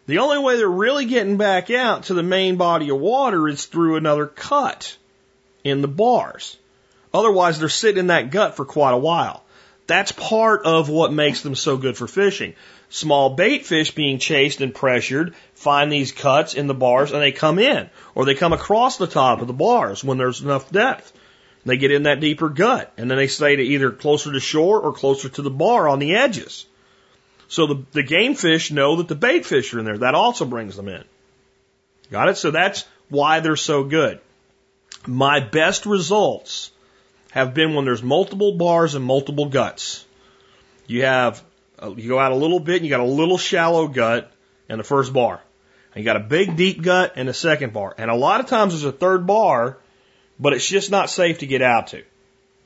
The 0.07 0.19
only 0.19 0.39
way 0.39 0.57
they're 0.57 0.67
really 0.67 1.05
getting 1.05 1.37
back 1.37 1.69
out 1.69 2.03
to 2.03 2.13
the 2.13 2.23
main 2.23 2.55
body 2.55 2.89
of 2.89 2.99
water 2.99 3.47
is 3.47 3.65
through 3.65 3.97
another 3.97 4.25
cut 4.25 4.95
in 5.63 5.81
the 5.81 5.87
bars. 5.87 6.57
Otherwise, 7.13 7.59
they're 7.59 7.69
sitting 7.69 7.99
in 7.99 8.07
that 8.07 8.31
gut 8.31 8.55
for 8.55 8.65
quite 8.65 8.93
a 8.93 8.97
while. 8.97 9.43
That's 9.85 10.11
part 10.11 10.63
of 10.65 10.89
what 10.89 11.13
makes 11.13 11.41
them 11.41 11.55
so 11.55 11.77
good 11.77 11.97
for 11.97 12.07
fishing. 12.07 12.53
Small 12.89 13.31
bait 13.31 13.65
fish 13.65 13.91
being 13.91 14.19
chased 14.19 14.61
and 14.61 14.73
pressured 14.73 15.33
find 15.57 15.91
these 15.91 16.11
cuts 16.11 16.53
in 16.53 16.67
the 16.67 16.73
bars 16.73 17.11
and 17.11 17.21
they 17.21 17.31
come 17.31 17.57
in 17.57 17.89
or 18.13 18.25
they 18.25 18.35
come 18.35 18.53
across 18.53 18.97
the 18.97 19.07
top 19.07 19.41
of 19.41 19.47
the 19.47 19.53
bars 19.53 20.03
when 20.03 20.17
there's 20.17 20.41
enough 20.41 20.71
depth. 20.71 21.11
They 21.65 21.77
get 21.77 21.91
in 21.91 22.03
that 22.03 22.19
deeper 22.19 22.49
gut 22.49 22.93
and 22.95 23.09
then 23.09 23.17
they 23.17 23.27
stay 23.27 23.55
to 23.55 23.63
either 23.63 23.91
closer 23.91 24.31
to 24.31 24.39
shore 24.39 24.79
or 24.79 24.93
closer 24.93 25.29
to 25.29 25.41
the 25.41 25.49
bar 25.49 25.89
on 25.89 25.99
the 25.99 26.15
edges. 26.15 26.67
So 27.47 27.65
the, 27.65 27.83
the 27.91 28.03
game 28.03 28.35
fish 28.35 28.71
know 28.71 28.97
that 28.97 29.07
the 29.07 29.15
bait 29.15 29.45
fish 29.45 29.73
are 29.73 29.79
in 29.79 29.85
there. 29.85 29.97
That 29.97 30.13
also 30.13 30.45
brings 30.45 30.75
them 30.75 30.87
in. 30.87 31.03
Got 32.11 32.29
it? 32.29 32.37
So 32.37 32.51
that's 32.51 32.85
why 33.09 33.39
they're 33.39 33.55
so 33.55 33.83
good. 33.83 34.19
My 35.07 35.39
best 35.39 35.85
results 35.85 36.71
have 37.31 37.53
been 37.53 37.73
when 37.73 37.85
there's 37.85 38.03
multiple 38.03 38.57
bars 38.57 38.95
and 38.95 39.03
multiple 39.03 39.47
guts. 39.47 40.05
You 40.85 41.03
have, 41.03 41.43
uh, 41.81 41.93
you 41.95 42.09
go 42.09 42.19
out 42.19 42.31
a 42.31 42.35
little 42.35 42.59
bit 42.59 42.77
and 42.77 42.85
you 42.85 42.89
got 42.89 42.99
a 42.99 43.05
little 43.05 43.37
shallow 43.37 43.87
gut 43.87 44.31
and 44.69 44.79
the 44.79 44.83
first 44.83 45.11
bar. 45.13 45.41
And 45.97 46.03
you 46.03 46.05
got 46.05 46.17
a 46.17 46.19
big 46.19 46.55
deep 46.55 46.83
gut 46.83 47.17
in 47.17 47.25
the 47.25 47.33
second 47.33 47.73
bar. 47.73 47.95
And 47.97 48.11
a 48.11 48.15
lot 48.15 48.39
of 48.39 48.45
times 48.45 48.73
there's 48.73 48.83
a 48.83 48.95
third 48.95 49.25
bar, 49.25 49.79
but 50.39 50.53
it's 50.53 50.69
just 50.69 50.91
not 50.91 51.09
safe 51.09 51.39
to 51.39 51.47
get 51.47 51.63
out 51.63 51.87
to. 51.87 52.03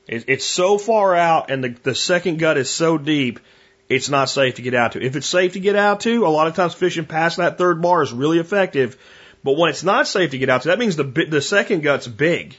It, 0.06 0.24
it's 0.28 0.44
so 0.44 0.76
far 0.76 1.16
out 1.16 1.50
and 1.50 1.64
the, 1.64 1.70
the 1.82 1.94
second 1.94 2.38
gut 2.40 2.58
is 2.58 2.68
so 2.68 2.98
deep, 2.98 3.40
it's 3.88 4.10
not 4.10 4.28
safe 4.28 4.56
to 4.56 4.62
get 4.62 4.74
out 4.74 4.92
to. 4.92 5.02
If 5.02 5.16
it's 5.16 5.26
safe 5.26 5.54
to 5.54 5.60
get 5.60 5.76
out 5.76 6.00
to, 6.00 6.26
a 6.26 6.28
lot 6.28 6.46
of 6.46 6.54
times 6.54 6.74
fishing 6.74 7.06
past 7.06 7.38
that 7.38 7.56
third 7.56 7.80
bar 7.80 8.02
is 8.02 8.12
really 8.12 8.38
effective. 8.38 8.98
But 9.42 9.56
when 9.56 9.70
it's 9.70 9.82
not 9.82 10.06
safe 10.06 10.32
to 10.32 10.38
get 10.38 10.50
out 10.50 10.60
to, 10.62 10.68
that 10.68 10.78
means 10.78 10.96
the, 10.96 11.04
the 11.04 11.40
second 11.40 11.80
gut's 11.80 12.06
big 12.06 12.54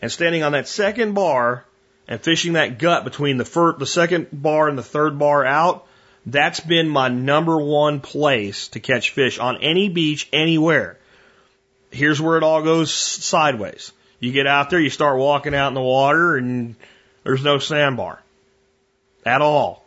and 0.00 0.10
standing 0.10 0.42
on 0.42 0.52
that 0.52 0.66
second 0.66 1.12
bar 1.12 1.66
and 2.08 2.22
fishing 2.22 2.54
that 2.54 2.78
gut 2.78 3.04
between 3.04 3.36
the 3.36 3.44
first, 3.44 3.78
the 3.78 3.84
second 3.84 4.28
bar 4.32 4.66
and 4.66 4.78
the 4.78 4.82
third 4.82 5.18
bar 5.18 5.44
out, 5.44 5.86
that's 6.26 6.60
been 6.60 6.88
my 6.88 7.08
number 7.08 7.58
one 7.58 8.00
place 8.00 8.68
to 8.68 8.80
catch 8.80 9.10
fish 9.10 9.38
on 9.38 9.62
any 9.62 9.88
beach 9.88 10.28
anywhere. 10.32 10.98
Here's 11.90 12.20
where 12.20 12.36
it 12.36 12.42
all 12.42 12.62
goes 12.62 12.92
sideways. 12.92 13.92
You 14.20 14.32
get 14.32 14.46
out 14.46 14.70
there, 14.70 14.80
you 14.80 14.90
start 14.90 15.18
walking 15.18 15.54
out 15.54 15.68
in 15.68 15.74
the 15.74 15.80
water, 15.80 16.36
and 16.36 16.76
there's 17.24 17.42
no 17.42 17.58
sandbar 17.58 18.20
at 19.24 19.40
all. 19.40 19.84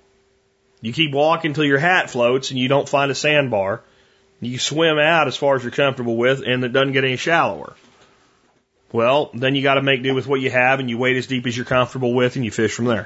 You 0.81 0.91
keep 0.91 1.13
walking 1.13 1.51
until 1.51 1.65
your 1.65 1.79
hat 1.79 2.09
floats 2.09 2.49
and 2.49 2.59
you 2.59 2.67
don't 2.67 2.89
find 2.89 3.09
a 3.09 3.15
sandbar. 3.15 3.81
You 4.41 4.59
swim 4.59 4.99
out 4.99 5.27
as 5.27 5.38
far 5.38 5.55
as 5.55 5.63
you're 5.63 5.71
comfortable 5.71 6.17
with, 6.17 6.41
and 6.45 6.63
it 6.63 6.73
doesn't 6.73 6.91
get 6.91 7.05
any 7.05 7.15
shallower. 7.15 7.75
Well, 8.91 9.31
then 9.34 9.55
you 9.55 9.63
got 9.63 9.75
to 9.75 9.81
make 9.81 10.03
do 10.03 10.13
with 10.13 10.27
what 10.27 10.41
you 10.41 10.51
have 10.51 10.79
and 10.79 10.89
you 10.89 10.97
wade 10.97 11.15
as 11.15 11.27
deep 11.27 11.47
as 11.47 11.55
you're 11.55 11.65
comfortable 11.65 12.13
with 12.13 12.36
and 12.36 12.43
you 12.43 12.51
fish 12.51 12.73
from 12.73 12.86
there. 12.86 13.05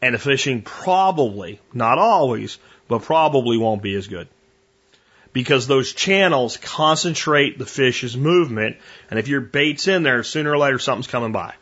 And 0.00 0.14
the 0.14 0.18
fishing 0.18 0.62
probably, 0.62 1.60
not 1.72 1.98
always, 1.98 2.58
but 2.86 3.02
probably 3.02 3.56
won't 3.56 3.82
be 3.82 3.94
as 3.94 4.06
good. 4.06 4.28
Because 5.32 5.66
those 5.66 5.92
channels 5.92 6.56
concentrate 6.56 7.58
the 7.58 7.66
fish's 7.66 8.16
movement, 8.16 8.76
and 9.10 9.18
if 9.18 9.28
your 9.28 9.40
bait's 9.40 9.88
in 9.88 10.02
there, 10.02 10.22
sooner 10.22 10.52
or 10.52 10.58
later 10.58 10.78
something's 10.78 11.06
coming 11.06 11.32
by. 11.32 11.54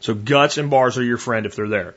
So 0.00 0.14
guts 0.14 0.58
and 0.58 0.70
bars 0.70 0.98
are 0.98 1.04
your 1.04 1.18
friend 1.18 1.46
if 1.46 1.56
they're 1.56 1.68
there. 1.68 1.94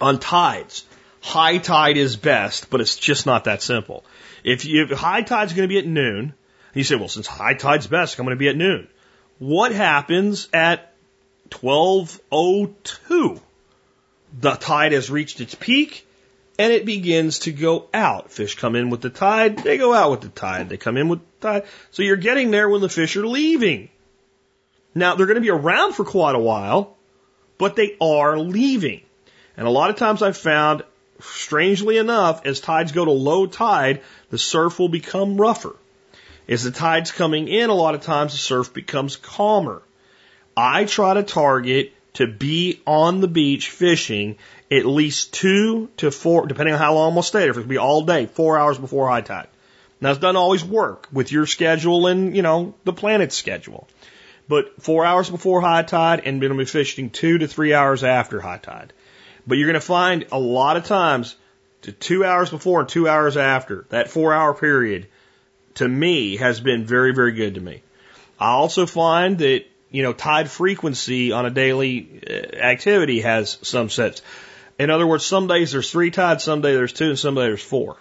On 0.00 0.18
tides, 0.18 0.84
high 1.20 1.58
tide 1.58 1.96
is 1.96 2.16
best, 2.16 2.70
but 2.70 2.80
it's 2.80 2.96
just 2.96 3.26
not 3.26 3.44
that 3.44 3.62
simple. 3.62 4.04
If, 4.42 4.64
you, 4.64 4.84
if 4.84 4.90
high 4.90 5.22
tide's 5.22 5.52
going 5.52 5.68
to 5.68 5.72
be 5.72 5.78
at 5.78 5.86
noon, 5.86 6.34
you 6.74 6.84
say, 6.84 6.96
well, 6.96 7.08
since 7.08 7.26
high 7.26 7.54
tide's 7.54 7.86
best, 7.86 8.18
I'm 8.18 8.26
going 8.26 8.36
to 8.36 8.38
be 8.38 8.48
at 8.48 8.56
noon 8.56 8.88
what 9.38 9.72
happens 9.72 10.48
at 10.52 10.92
1202? 11.60 13.40
The 14.38 14.52
tide 14.52 14.92
has 14.92 15.10
reached 15.10 15.40
its 15.40 15.54
peak 15.54 16.06
and 16.58 16.72
it 16.72 16.86
begins 16.86 17.40
to 17.40 17.52
go 17.52 17.88
out. 17.92 18.32
Fish 18.32 18.54
come 18.54 18.76
in 18.76 18.90
with 18.90 19.02
the 19.02 19.10
tide, 19.10 19.58
they 19.58 19.78
go 19.78 19.92
out 19.92 20.10
with 20.10 20.20
the 20.22 20.28
tide. 20.28 20.68
They 20.68 20.76
come 20.76 20.96
in 20.96 21.08
with 21.08 21.20
the 21.40 21.48
tide. 21.48 21.62
So 21.90 22.02
you're 22.02 22.16
getting 22.16 22.50
there 22.50 22.68
when 22.68 22.80
the 22.80 22.88
fish 22.88 23.16
are 23.16 23.26
leaving. 23.26 23.90
Now 24.94 25.14
they're 25.14 25.26
going 25.26 25.36
to 25.36 25.42
be 25.42 25.50
around 25.50 25.92
for 25.92 26.04
quite 26.04 26.34
a 26.34 26.40
while, 26.40 26.96
but 27.58 27.76
they 27.76 27.96
are 28.00 28.38
leaving. 28.38 29.02
And 29.56 29.66
a 29.66 29.70
lot 29.70 29.90
of 29.90 29.96
times 29.96 30.22
I've 30.22 30.36
found, 30.36 30.82
strangely 31.20 31.98
enough, 31.98 32.44
as 32.46 32.60
tides 32.60 32.92
go 32.92 33.04
to 33.04 33.10
low 33.10 33.46
tide, 33.46 34.02
the 34.30 34.38
surf 34.38 34.78
will 34.78 34.88
become 34.88 35.40
rougher. 35.40 35.76
As 36.48 36.62
the 36.62 36.70
tide's 36.70 37.10
coming 37.10 37.48
in, 37.48 37.70
a 37.70 37.74
lot 37.74 37.94
of 37.94 38.02
times 38.02 38.32
the 38.32 38.38
surf 38.38 38.72
becomes 38.72 39.16
calmer. 39.16 39.82
I 40.56 40.84
try 40.84 41.14
to 41.14 41.22
target 41.22 41.92
to 42.16 42.26
be 42.26 42.80
on 42.86 43.20
the 43.20 43.28
beach 43.28 43.70
fishing 43.70 44.36
at 44.70 44.86
least 44.86 45.32
two 45.32 45.88
to 45.98 46.10
four, 46.10 46.46
depending 46.46 46.74
on 46.74 46.80
how 46.80 46.94
long 46.94 47.14
we'll 47.14 47.22
stay 47.22 47.40
there. 47.40 47.50
If 47.50 47.56
it 47.56 47.60
could 47.60 47.68
be 47.68 47.78
all 47.78 48.02
day, 48.02 48.26
four 48.26 48.58
hours 48.58 48.78
before 48.78 49.08
high 49.08 49.20
tide. 49.20 49.48
Now, 50.00 50.10
it 50.10 50.20
doesn't 50.20 50.36
always 50.36 50.64
work 50.64 51.08
with 51.12 51.30
your 51.32 51.46
schedule 51.46 52.06
and, 52.06 52.34
you 52.34 52.42
know, 52.42 52.74
the 52.84 52.92
planet's 52.92 53.36
schedule. 53.36 53.88
But 54.48 54.82
four 54.82 55.04
hours 55.04 55.30
before 55.30 55.60
high 55.60 55.82
tide 55.82 56.22
and 56.24 56.40
going 56.40 56.52
to 56.52 56.58
be 56.58 56.64
fishing 56.64 57.10
two 57.10 57.38
to 57.38 57.48
three 57.48 57.74
hours 57.74 58.04
after 58.04 58.40
high 58.40 58.58
tide. 58.58 58.92
But 59.46 59.58
you're 59.58 59.68
going 59.68 59.80
to 59.80 59.80
find 59.80 60.26
a 60.32 60.38
lot 60.38 60.76
of 60.76 60.84
times 60.84 61.36
to 61.82 61.92
two 61.92 62.24
hours 62.24 62.50
before 62.50 62.80
and 62.80 62.88
two 62.88 63.08
hours 63.08 63.36
after 63.36 63.86
that 63.90 64.10
four 64.10 64.32
hour 64.32 64.54
period, 64.54 65.06
to 65.74 65.88
me 65.88 66.36
has 66.36 66.60
been 66.60 66.86
very, 66.86 67.14
very 67.14 67.32
good 67.32 67.54
to 67.54 67.60
me. 67.60 67.82
I 68.40 68.52
also 68.52 68.86
find 68.86 69.38
that, 69.38 69.64
you 69.96 70.02
know, 70.02 70.12
tide 70.12 70.50
frequency 70.50 71.32
on 71.32 71.46
a 71.46 71.50
daily 71.50 72.20
uh, 72.28 72.56
activity 72.56 73.22
has 73.22 73.58
some 73.62 73.88
sets. 73.88 74.20
In 74.78 74.90
other 74.90 75.06
words, 75.06 75.24
some 75.24 75.46
days 75.46 75.72
there's 75.72 75.90
three 75.90 76.10
tides, 76.10 76.44
some 76.44 76.60
days 76.60 76.76
there's 76.76 76.92
two, 76.92 77.08
and 77.08 77.18
some 77.18 77.34
days 77.34 77.44
there's 77.44 77.62
four. 77.62 77.96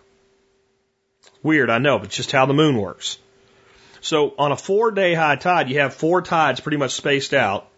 Weird, 1.41 1.69
I 1.69 1.77
know, 1.77 1.97
but 1.97 2.07
it's 2.07 2.17
just 2.17 2.33
how 2.33 2.47
the 2.47 2.53
moon 2.53 2.75
works. 2.75 3.17
So 4.01 4.33
on 4.37 4.51
a 4.51 4.57
four 4.57 4.91
day 4.91 5.13
high 5.13 5.37
tide, 5.37 5.69
you 5.69 5.79
have 5.79 5.93
four 5.93 6.21
tides 6.21 6.59
pretty 6.59 6.75
much 6.75 6.91
spaced 6.91 7.33
out. 7.33 7.69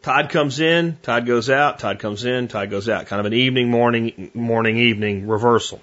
Tide 0.00 0.30
comes 0.30 0.60
in, 0.60 0.96
tide 1.02 1.26
goes 1.26 1.50
out, 1.50 1.78
tide 1.78 1.98
comes 1.98 2.24
in, 2.24 2.48
tide 2.48 2.70
goes 2.70 2.88
out. 2.88 3.08
Kind 3.08 3.20
of 3.20 3.26
an 3.26 3.34
evening, 3.34 3.70
morning, 3.70 4.30
morning, 4.32 4.78
evening 4.78 5.28
reversal. 5.28 5.82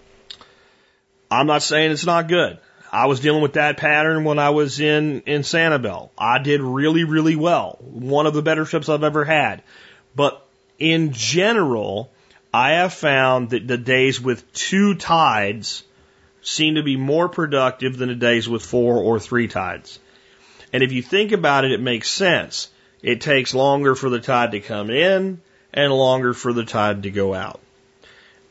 I'm 1.30 1.46
not 1.46 1.62
saying 1.62 1.92
it's 1.92 2.08
not 2.08 2.28
good. 2.28 2.58
I 2.94 3.08
was 3.08 3.20
dealing 3.20 3.42
with 3.42 3.54
that 3.54 3.78
pattern 3.78 4.24
when 4.24 4.38
I 4.38 4.52
was 4.52 4.80
in, 4.80 5.22
in 5.22 5.42
Sanibel. 5.42 6.12
I 6.16 6.38
did 6.38 6.62
really, 6.62 7.04
really 7.04 7.36
well. 7.36 7.80
One 7.82 8.28
of 8.28 8.36
the 8.36 8.44
better 8.44 8.66
trips 8.66 8.88
I've 8.88 9.04
ever 9.04 9.26
had. 9.26 9.64
But 10.16 10.46
in 10.78 11.12
general, 11.12 12.12
I 12.54 12.74
have 12.74 12.94
found 12.94 13.50
that 13.50 13.68
the 13.68 13.80
days 13.80 14.22
with 14.22 14.54
two 14.54 14.94
tides 14.94 15.84
seem 16.44 16.76
to 16.76 16.84
be 16.84 16.96
more 16.96 17.28
productive 17.30 17.98
than 17.98 18.10
the 18.10 18.16
days 18.16 18.48
with 18.48 18.64
four 18.64 18.98
or 18.98 19.20
three 19.20 19.48
tides. 19.48 19.98
And 20.72 20.84
if 20.84 20.92
you 20.92 21.02
think 21.02 21.32
about 21.32 21.66
it, 21.66 21.72
it 21.72 21.82
makes 21.82 22.12
sense. 22.12 22.70
It 23.02 23.22
takes 23.22 23.56
longer 23.56 23.96
for 23.96 24.12
the 24.12 24.20
tide 24.20 24.52
to 24.52 24.60
come 24.60 24.92
in 24.92 25.42
and 25.74 25.92
longer 25.92 26.36
for 26.36 26.54
the 26.54 26.64
tide 26.64 27.04
to 27.04 27.10
go 27.10 27.34
out. 27.34 27.60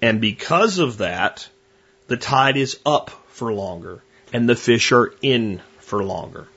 And 0.00 0.20
because 0.20 0.80
of 0.80 0.98
that, 0.98 1.48
the 2.08 2.16
tide 2.16 2.56
is 2.56 2.80
up 2.84 3.10
for 3.28 3.52
longer 3.52 4.02
and 4.32 4.48
the 4.48 4.56
fish 4.56 4.92
are 4.92 5.12
in 5.22 5.60
for 5.80 6.02
longer. 6.02 6.48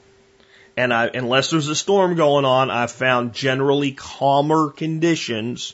And 0.78 0.94
I, 0.94 1.08
unless 1.08 1.50
there's 1.50 1.68
a 1.68 1.76
storm 1.76 2.16
going 2.16 2.46
on, 2.46 2.70
I've 2.70 2.92
found 2.92 3.34
generally 3.34 3.92
calmer 3.94 4.70
conditions 4.70 5.74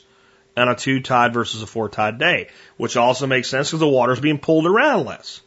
on 0.56 0.68
a 0.68 0.76
two 0.76 1.00
tide 1.00 1.32
versus 1.32 1.62
a 1.62 1.66
four 1.66 1.88
tide 1.88 2.18
day, 2.18 2.48
which 2.76 2.96
also 2.96 3.26
makes 3.26 3.48
sense 3.48 3.68
because 3.68 3.80
the 3.80 3.88
water's 3.88 4.20
being 4.20 4.38
pulled 4.38 4.66
around 4.66 5.06
less. 5.06 5.40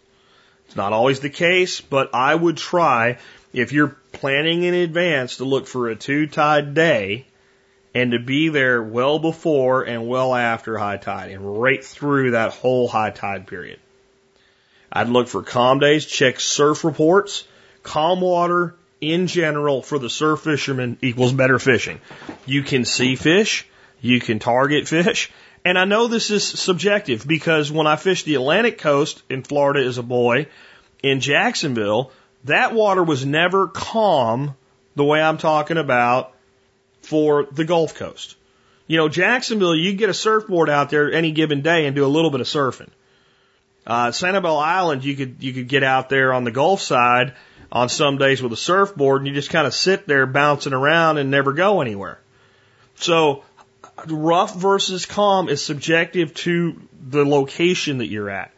It's 0.65 0.75
not 0.75 0.93
always 0.93 1.19
the 1.19 1.29
case, 1.29 1.79
but 1.79 2.13
I 2.13 2.33
would 2.33 2.57
try 2.57 3.19
if 3.53 3.71
you're 3.71 3.95
planning 4.11 4.63
in 4.63 4.73
advance 4.73 5.37
to 5.37 5.45
look 5.45 5.67
for 5.67 5.89
a 5.89 5.95
two 5.95 6.27
tide 6.27 6.73
day 6.73 7.25
and 7.93 8.11
to 8.11 8.19
be 8.19 8.49
there 8.49 8.83
well 8.83 9.19
before 9.19 9.83
and 9.83 10.07
well 10.07 10.35
after 10.35 10.77
high 10.77 10.97
tide 10.97 11.31
and 11.31 11.61
right 11.61 11.83
through 11.83 12.31
that 12.31 12.51
whole 12.51 12.87
high 12.87 13.11
tide 13.11 13.47
period. 13.47 13.79
I'd 14.95 15.09
look 15.09 15.27
for 15.27 15.43
calm 15.43 15.79
days, 15.79 16.05
check 16.05 16.39
surf 16.39 16.85
reports. 16.85 17.45
Calm 17.83 18.21
water 18.21 18.75
in 19.01 19.27
general 19.27 19.81
for 19.81 19.99
the 19.99 20.09
surf 20.09 20.39
fisherman 20.39 20.97
equals 21.01 21.33
better 21.33 21.59
fishing. 21.59 21.99
You 22.45 22.63
can 22.63 22.85
see 22.85 23.17
fish, 23.17 23.67
you 23.99 24.21
can 24.21 24.39
target 24.39 24.87
fish, 24.87 25.29
and 25.65 25.77
I 25.77 25.83
know 25.83 26.07
this 26.07 26.31
is 26.31 26.47
subjective 26.47 27.27
because 27.27 27.69
when 27.71 27.87
I 27.87 27.97
fished 27.97 28.25
the 28.25 28.35
Atlantic 28.35 28.77
coast 28.77 29.21
in 29.29 29.43
Florida 29.43 29.85
as 29.85 29.97
a 29.97 30.03
boy, 30.03 30.47
in 31.03 31.19
Jacksonville, 31.19 32.11
that 32.45 32.73
water 32.73 33.03
was 33.03 33.25
never 33.25 33.67
calm 33.67 34.55
the 34.95 35.03
way 35.03 35.21
I'm 35.21 35.37
talking 35.37 35.77
about 35.77 36.33
for 37.01 37.47
the 37.51 37.65
Gulf 37.65 37.95
Coast. 37.95 38.35
You 38.87 38.97
know, 38.97 39.09
Jacksonville, 39.09 39.75
you 39.75 39.93
get 39.93 40.09
a 40.09 40.13
surfboard 40.13 40.69
out 40.69 40.89
there 40.89 41.11
any 41.11 41.31
given 41.31 41.61
day 41.61 41.85
and 41.85 41.95
do 41.95 42.05
a 42.05 42.07
little 42.07 42.31
bit 42.31 42.41
of 42.41 42.47
surfing. 42.47 42.89
Uh, 43.88 44.07
Sanibel 44.07 44.61
Island, 44.61 45.03
you 45.05 45.15
could 45.15 45.38
you 45.39 45.53
could 45.53 45.67
get 45.67 45.83
out 45.83 46.09
there 46.09 46.33
on 46.33 46.43
the 46.43 46.51
Gulf 46.51 46.81
side 46.81 47.33
on 47.71 47.89
some 47.89 48.17
days 48.17 48.41
with 48.41 48.51
a 48.51 48.57
surfboard, 48.57 49.21
and 49.21 49.27
you 49.27 49.33
just 49.33 49.49
kind 49.49 49.67
of 49.67 49.73
sit 49.73 50.07
there 50.07 50.25
bouncing 50.25 50.73
around 50.73 51.17
and 51.17 51.29
never 51.29 51.53
go 51.53 51.81
anywhere. 51.81 52.19
So, 52.95 53.43
rough 54.07 54.55
versus 54.55 55.05
calm 55.05 55.49
is 55.49 55.63
subjective 55.63 56.33
to 56.36 56.81
the 56.99 57.25
location 57.25 57.99
that 57.99 58.07
you're 58.07 58.29
at. 58.29 58.51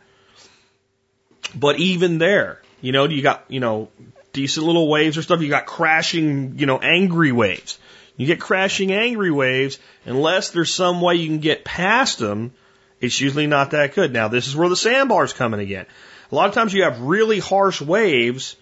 But 1.53 1.79
even 1.79 2.19
there, 2.19 2.61
you 2.81 2.91
know, 2.91 3.05
you 3.05 3.21
got 3.21 3.45
you 3.49 3.59
know 3.59 3.89
decent 4.31 4.65
little 4.65 4.87
waves 4.87 5.17
or 5.17 5.23
stuff. 5.23 5.41
You 5.41 5.49
got 5.49 5.65
crashing, 5.65 6.57
you 6.59 6.65
know, 6.65 6.77
angry 6.77 7.33
waves. 7.33 7.79
You 8.15 8.27
get 8.27 8.39
crashing 8.39 8.91
angry 8.91 9.31
waves 9.31 9.77
unless 10.05 10.51
there's 10.51 10.73
some 10.73 11.01
way 11.01 11.15
you 11.15 11.27
can 11.27 11.39
get 11.39 11.65
past 11.65 12.17
them 12.17 12.53
it's 12.99 13.19
usually 13.19 13.47
not 13.47 13.71
that 13.71 13.93
good. 13.95 14.11
Now, 14.11 14.27
this 14.27 14.47
is 14.47 14.55
where 14.55 14.69
the 14.69 14.75
sandbars 14.75 15.33
come 15.33 15.53
in 15.53 15.59
again. 15.59 15.85
A 16.31 16.35
lot 16.35 16.49
of 16.49 16.55
times 16.55 16.73
you 16.73 16.83
have 16.83 16.99
really 17.01 17.39
harsh 17.39 17.81
waves 17.81 18.55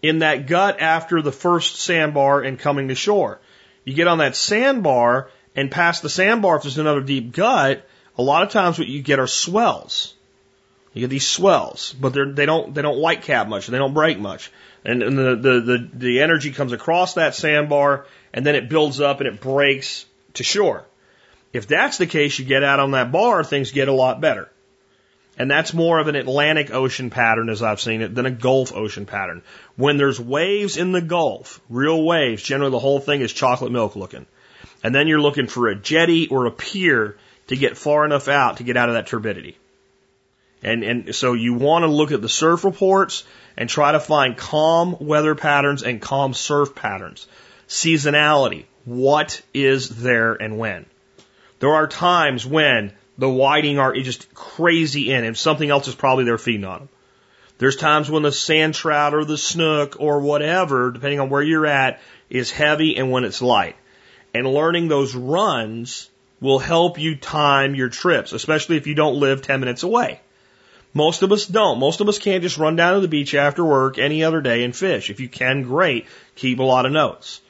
in 0.00 0.20
that 0.20 0.46
gut 0.46 0.80
after 0.80 1.22
the 1.22 1.32
first 1.32 1.76
sandbar 1.76 2.42
and 2.42 2.58
coming 2.58 2.88
to 2.88 2.94
shore. 2.94 3.40
You 3.84 3.94
get 3.94 4.08
on 4.08 4.18
that 4.18 4.36
sandbar 4.36 5.30
and 5.54 5.70
past 5.70 6.02
the 6.02 6.08
sandbar, 6.08 6.56
if 6.56 6.62
there's 6.62 6.78
another 6.78 7.02
deep 7.02 7.32
gut, 7.32 7.86
a 8.16 8.22
lot 8.22 8.42
of 8.42 8.50
times 8.50 8.78
what 8.78 8.88
you 8.88 9.02
get 9.02 9.18
are 9.18 9.26
swells. 9.26 10.14
You 10.94 11.00
get 11.00 11.10
these 11.10 11.26
swells, 11.26 11.94
but 11.98 12.12
they're, 12.12 12.30
they 12.30 12.44
don't 12.44 12.74
they 12.74 12.82
don't 12.82 12.98
white 12.98 13.22
cap 13.22 13.48
much. 13.48 13.66
They 13.66 13.78
don't 13.78 13.94
break 13.94 14.18
much, 14.18 14.52
and, 14.84 15.02
and 15.02 15.16
the, 15.16 15.36
the 15.36 15.60
the 15.60 15.90
the 15.94 16.20
energy 16.20 16.52
comes 16.52 16.72
across 16.72 17.14
that 17.14 17.34
sandbar, 17.34 18.06
and 18.34 18.44
then 18.44 18.56
it 18.56 18.68
builds 18.68 19.00
up 19.00 19.20
and 19.20 19.26
it 19.26 19.40
breaks 19.40 20.04
to 20.34 20.44
shore. 20.44 20.84
If 21.52 21.66
that's 21.66 21.98
the 21.98 22.06
case, 22.06 22.38
you 22.38 22.44
get 22.44 22.64
out 22.64 22.80
on 22.80 22.92
that 22.92 23.12
bar, 23.12 23.44
things 23.44 23.72
get 23.72 23.88
a 23.88 23.92
lot 23.92 24.20
better. 24.20 24.50
And 25.38 25.50
that's 25.50 25.72
more 25.72 25.98
of 25.98 26.08
an 26.08 26.16
Atlantic 26.16 26.72
Ocean 26.72 27.08
pattern 27.08 27.48
as 27.48 27.62
I've 27.62 27.80
seen 27.80 28.02
it 28.02 28.14
than 28.14 28.26
a 28.26 28.30
Gulf 28.30 28.74
Ocean 28.74 29.06
pattern. 29.06 29.42
When 29.76 29.96
there's 29.96 30.20
waves 30.20 30.76
in 30.76 30.92
the 30.92 31.00
Gulf, 31.00 31.60
real 31.70 32.04
waves, 32.04 32.42
generally 32.42 32.70
the 32.70 32.78
whole 32.78 33.00
thing 33.00 33.22
is 33.22 33.32
chocolate 33.32 33.72
milk 33.72 33.96
looking. 33.96 34.26
And 34.82 34.94
then 34.94 35.08
you're 35.08 35.20
looking 35.20 35.46
for 35.46 35.68
a 35.68 35.74
jetty 35.74 36.28
or 36.28 36.46
a 36.46 36.50
pier 36.50 37.16
to 37.46 37.56
get 37.56 37.78
far 37.78 38.04
enough 38.04 38.28
out 38.28 38.58
to 38.58 38.64
get 38.64 38.76
out 38.76 38.88
of 38.88 38.94
that 38.94 39.06
turbidity. 39.06 39.56
And, 40.62 40.84
and 40.84 41.14
so 41.14 41.32
you 41.32 41.54
want 41.54 41.82
to 41.82 41.90
look 41.90 42.12
at 42.12 42.22
the 42.22 42.28
surf 42.28 42.64
reports 42.64 43.24
and 43.56 43.68
try 43.68 43.92
to 43.92 44.00
find 44.00 44.36
calm 44.36 44.96
weather 45.00 45.34
patterns 45.34 45.82
and 45.82 46.00
calm 46.00 46.34
surf 46.34 46.74
patterns. 46.74 47.26
Seasonality. 47.68 48.66
What 48.84 49.42
is 49.54 49.88
there 49.88 50.34
and 50.34 50.58
when? 50.58 50.86
There 51.62 51.76
are 51.76 51.86
times 51.86 52.44
when 52.44 52.90
the 53.16 53.30
whiting 53.30 53.78
are 53.78 53.94
just 53.94 54.34
crazy 54.34 55.12
in 55.12 55.22
and 55.22 55.36
something 55.36 55.70
else 55.70 55.86
is 55.86 55.94
probably 55.94 56.24
there 56.24 56.36
feeding 56.36 56.64
on 56.64 56.80
them. 56.80 56.88
There's 57.58 57.76
times 57.76 58.10
when 58.10 58.24
the 58.24 58.32
sand 58.32 58.74
trout 58.74 59.14
or 59.14 59.24
the 59.24 59.38
snook 59.38 59.94
or 60.00 60.18
whatever, 60.18 60.90
depending 60.90 61.20
on 61.20 61.30
where 61.30 61.40
you're 61.40 61.64
at, 61.64 62.00
is 62.28 62.50
heavy 62.50 62.96
and 62.96 63.12
when 63.12 63.22
it's 63.22 63.40
light. 63.40 63.76
And 64.34 64.44
learning 64.44 64.88
those 64.88 65.14
runs 65.14 66.10
will 66.40 66.58
help 66.58 66.98
you 66.98 67.14
time 67.14 67.76
your 67.76 67.90
trips, 67.90 68.32
especially 68.32 68.76
if 68.76 68.88
you 68.88 68.96
don't 68.96 69.20
live 69.20 69.42
10 69.42 69.60
minutes 69.60 69.84
away. 69.84 70.20
Most 70.92 71.22
of 71.22 71.30
us 71.30 71.46
don't. 71.46 71.78
Most 71.78 72.00
of 72.00 72.08
us 72.08 72.18
can't 72.18 72.42
just 72.42 72.58
run 72.58 72.74
down 72.74 72.94
to 72.94 73.00
the 73.00 73.06
beach 73.06 73.36
after 73.36 73.64
work 73.64 73.98
any 73.98 74.24
other 74.24 74.40
day 74.40 74.64
and 74.64 74.74
fish. 74.74 75.10
If 75.10 75.20
you 75.20 75.28
can, 75.28 75.62
great. 75.62 76.06
Keep 76.34 76.58
a 76.58 76.64
lot 76.64 76.86
of 76.86 76.90
notes. 76.90 77.40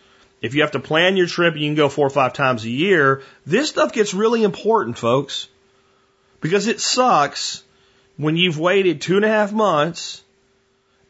If 0.42 0.54
you 0.54 0.62
have 0.62 0.72
to 0.72 0.80
plan 0.80 1.16
your 1.16 1.28
trip 1.28 1.54
and 1.54 1.62
you 1.62 1.68
can 1.68 1.76
go 1.76 1.88
four 1.88 2.06
or 2.06 2.10
five 2.10 2.32
times 2.32 2.64
a 2.64 2.70
year, 2.70 3.22
this 3.46 3.68
stuff 3.68 3.92
gets 3.92 4.12
really 4.12 4.42
important, 4.42 4.98
folks. 4.98 5.48
Because 6.40 6.66
it 6.66 6.80
sucks 6.80 7.62
when 8.16 8.36
you've 8.36 8.58
waited 8.58 9.00
two 9.00 9.16
and 9.16 9.24
a 9.24 9.28
half 9.28 9.52
months 9.52 10.22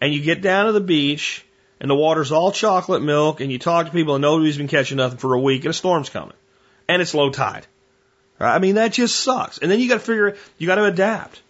and 0.01 0.13
you 0.13 0.21
get 0.21 0.43
down 0.43 0.67
to 0.67 0.73
the 0.73 0.81
beach 0.81 1.45
and 1.81 1.91
the 1.91 1.95
water's 1.95 2.31
all 2.31 2.53
chocolate 2.53 3.03
milk 3.03 3.41
and 3.41 3.51
you 3.51 3.59
talk 3.59 3.87
to 3.87 3.93
people 3.93 4.15
and 4.15 4.23
nobody's 4.23 4.59
been 4.59 4.69
catching 4.69 4.99
nothing 4.99 5.19
for 5.19 5.33
a 5.33 5.41
week 5.41 5.65
and 5.65 5.71
a 5.71 5.75
storm's 5.75 6.11
coming 6.11 6.37
and 6.89 7.01
it's 7.01 7.15
low 7.15 7.31
tide. 7.31 7.67
I 8.39 8.59
mean, 8.59 8.75
that 8.75 8.93
just 8.93 9.21
sucks. 9.21 9.59
And 9.59 9.71
then 9.71 9.81
you 9.81 9.89
got 9.89 9.95
to 9.95 10.01
figure, 10.01 10.37
you 10.59 10.67
got 10.67 10.75
to 10.75 10.85
adapt. 10.85 11.41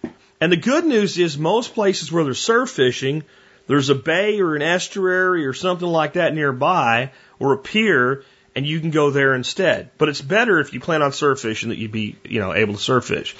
And 0.40 0.52
the 0.52 0.56
good 0.56 0.84
news 0.84 1.18
is 1.18 1.38
most 1.38 1.74
places 1.74 2.12
where 2.12 2.22
there's 2.22 2.38
surf 2.38 2.70
fishing, 2.70 3.24
there's 3.66 3.90
a 3.90 3.94
bay 3.94 4.40
or 4.40 4.56
an 4.56 4.62
estuary 4.62 5.46
or 5.46 5.52
something 5.52 5.88
like 5.88 6.14
that 6.14 6.34
nearby 6.34 7.12
or 7.38 7.52
a 7.54 7.58
pier 7.58 8.24
and 8.54 8.66
you 8.66 8.80
can 8.80 8.90
go 8.90 9.10
there 9.10 9.34
instead. 9.34 9.90
But 9.98 10.08
it's 10.08 10.20
better 10.20 10.60
if 10.60 10.72
you 10.72 10.80
plan 10.80 11.02
on 11.02 11.12
surf 11.12 11.40
fishing 11.40 11.70
that 11.70 11.78
you 11.78 11.88
be, 11.88 12.16
you 12.24 12.40
know, 12.40 12.54
able 12.54 12.74
to 12.74 12.80
surf 12.80 13.06
fish. 13.06 13.34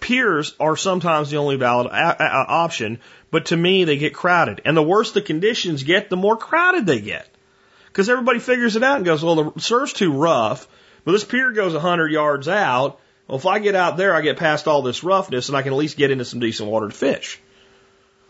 Piers 0.00 0.54
are 0.60 0.76
sometimes 0.76 1.30
the 1.30 1.38
only 1.38 1.56
valid 1.56 1.88
option, 1.90 3.00
but 3.30 3.46
to 3.46 3.56
me 3.56 3.84
they 3.84 3.96
get 3.96 4.14
crowded. 4.14 4.60
And 4.64 4.76
the 4.76 4.82
worse 4.82 5.12
the 5.12 5.22
conditions 5.22 5.82
get, 5.82 6.10
the 6.10 6.16
more 6.16 6.36
crowded 6.36 6.86
they 6.86 7.00
get. 7.00 7.26
Because 7.86 8.08
everybody 8.08 8.38
figures 8.38 8.76
it 8.76 8.82
out 8.82 8.96
and 8.96 9.04
goes, 9.04 9.24
well, 9.24 9.50
the 9.52 9.60
surf's 9.60 9.92
too 9.92 10.12
rough, 10.12 10.68
but 11.04 11.12
this 11.12 11.24
pier 11.24 11.52
goes 11.52 11.72
a 11.72 11.78
100 11.78 12.12
yards 12.12 12.46
out. 12.46 13.00
Well, 13.26 13.38
if 13.38 13.46
I 13.46 13.58
get 13.58 13.74
out 13.74 13.96
there, 13.96 14.14
I 14.14 14.20
get 14.20 14.36
past 14.36 14.68
all 14.68 14.82
this 14.82 15.02
roughness 15.02 15.48
and 15.48 15.56
I 15.56 15.62
can 15.62 15.72
at 15.72 15.78
least 15.78 15.96
get 15.96 16.10
into 16.10 16.24
some 16.24 16.40
decent 16.40 16.68
water 16.68 16.88
to 16.88 16.94
fish. 16.94 17.40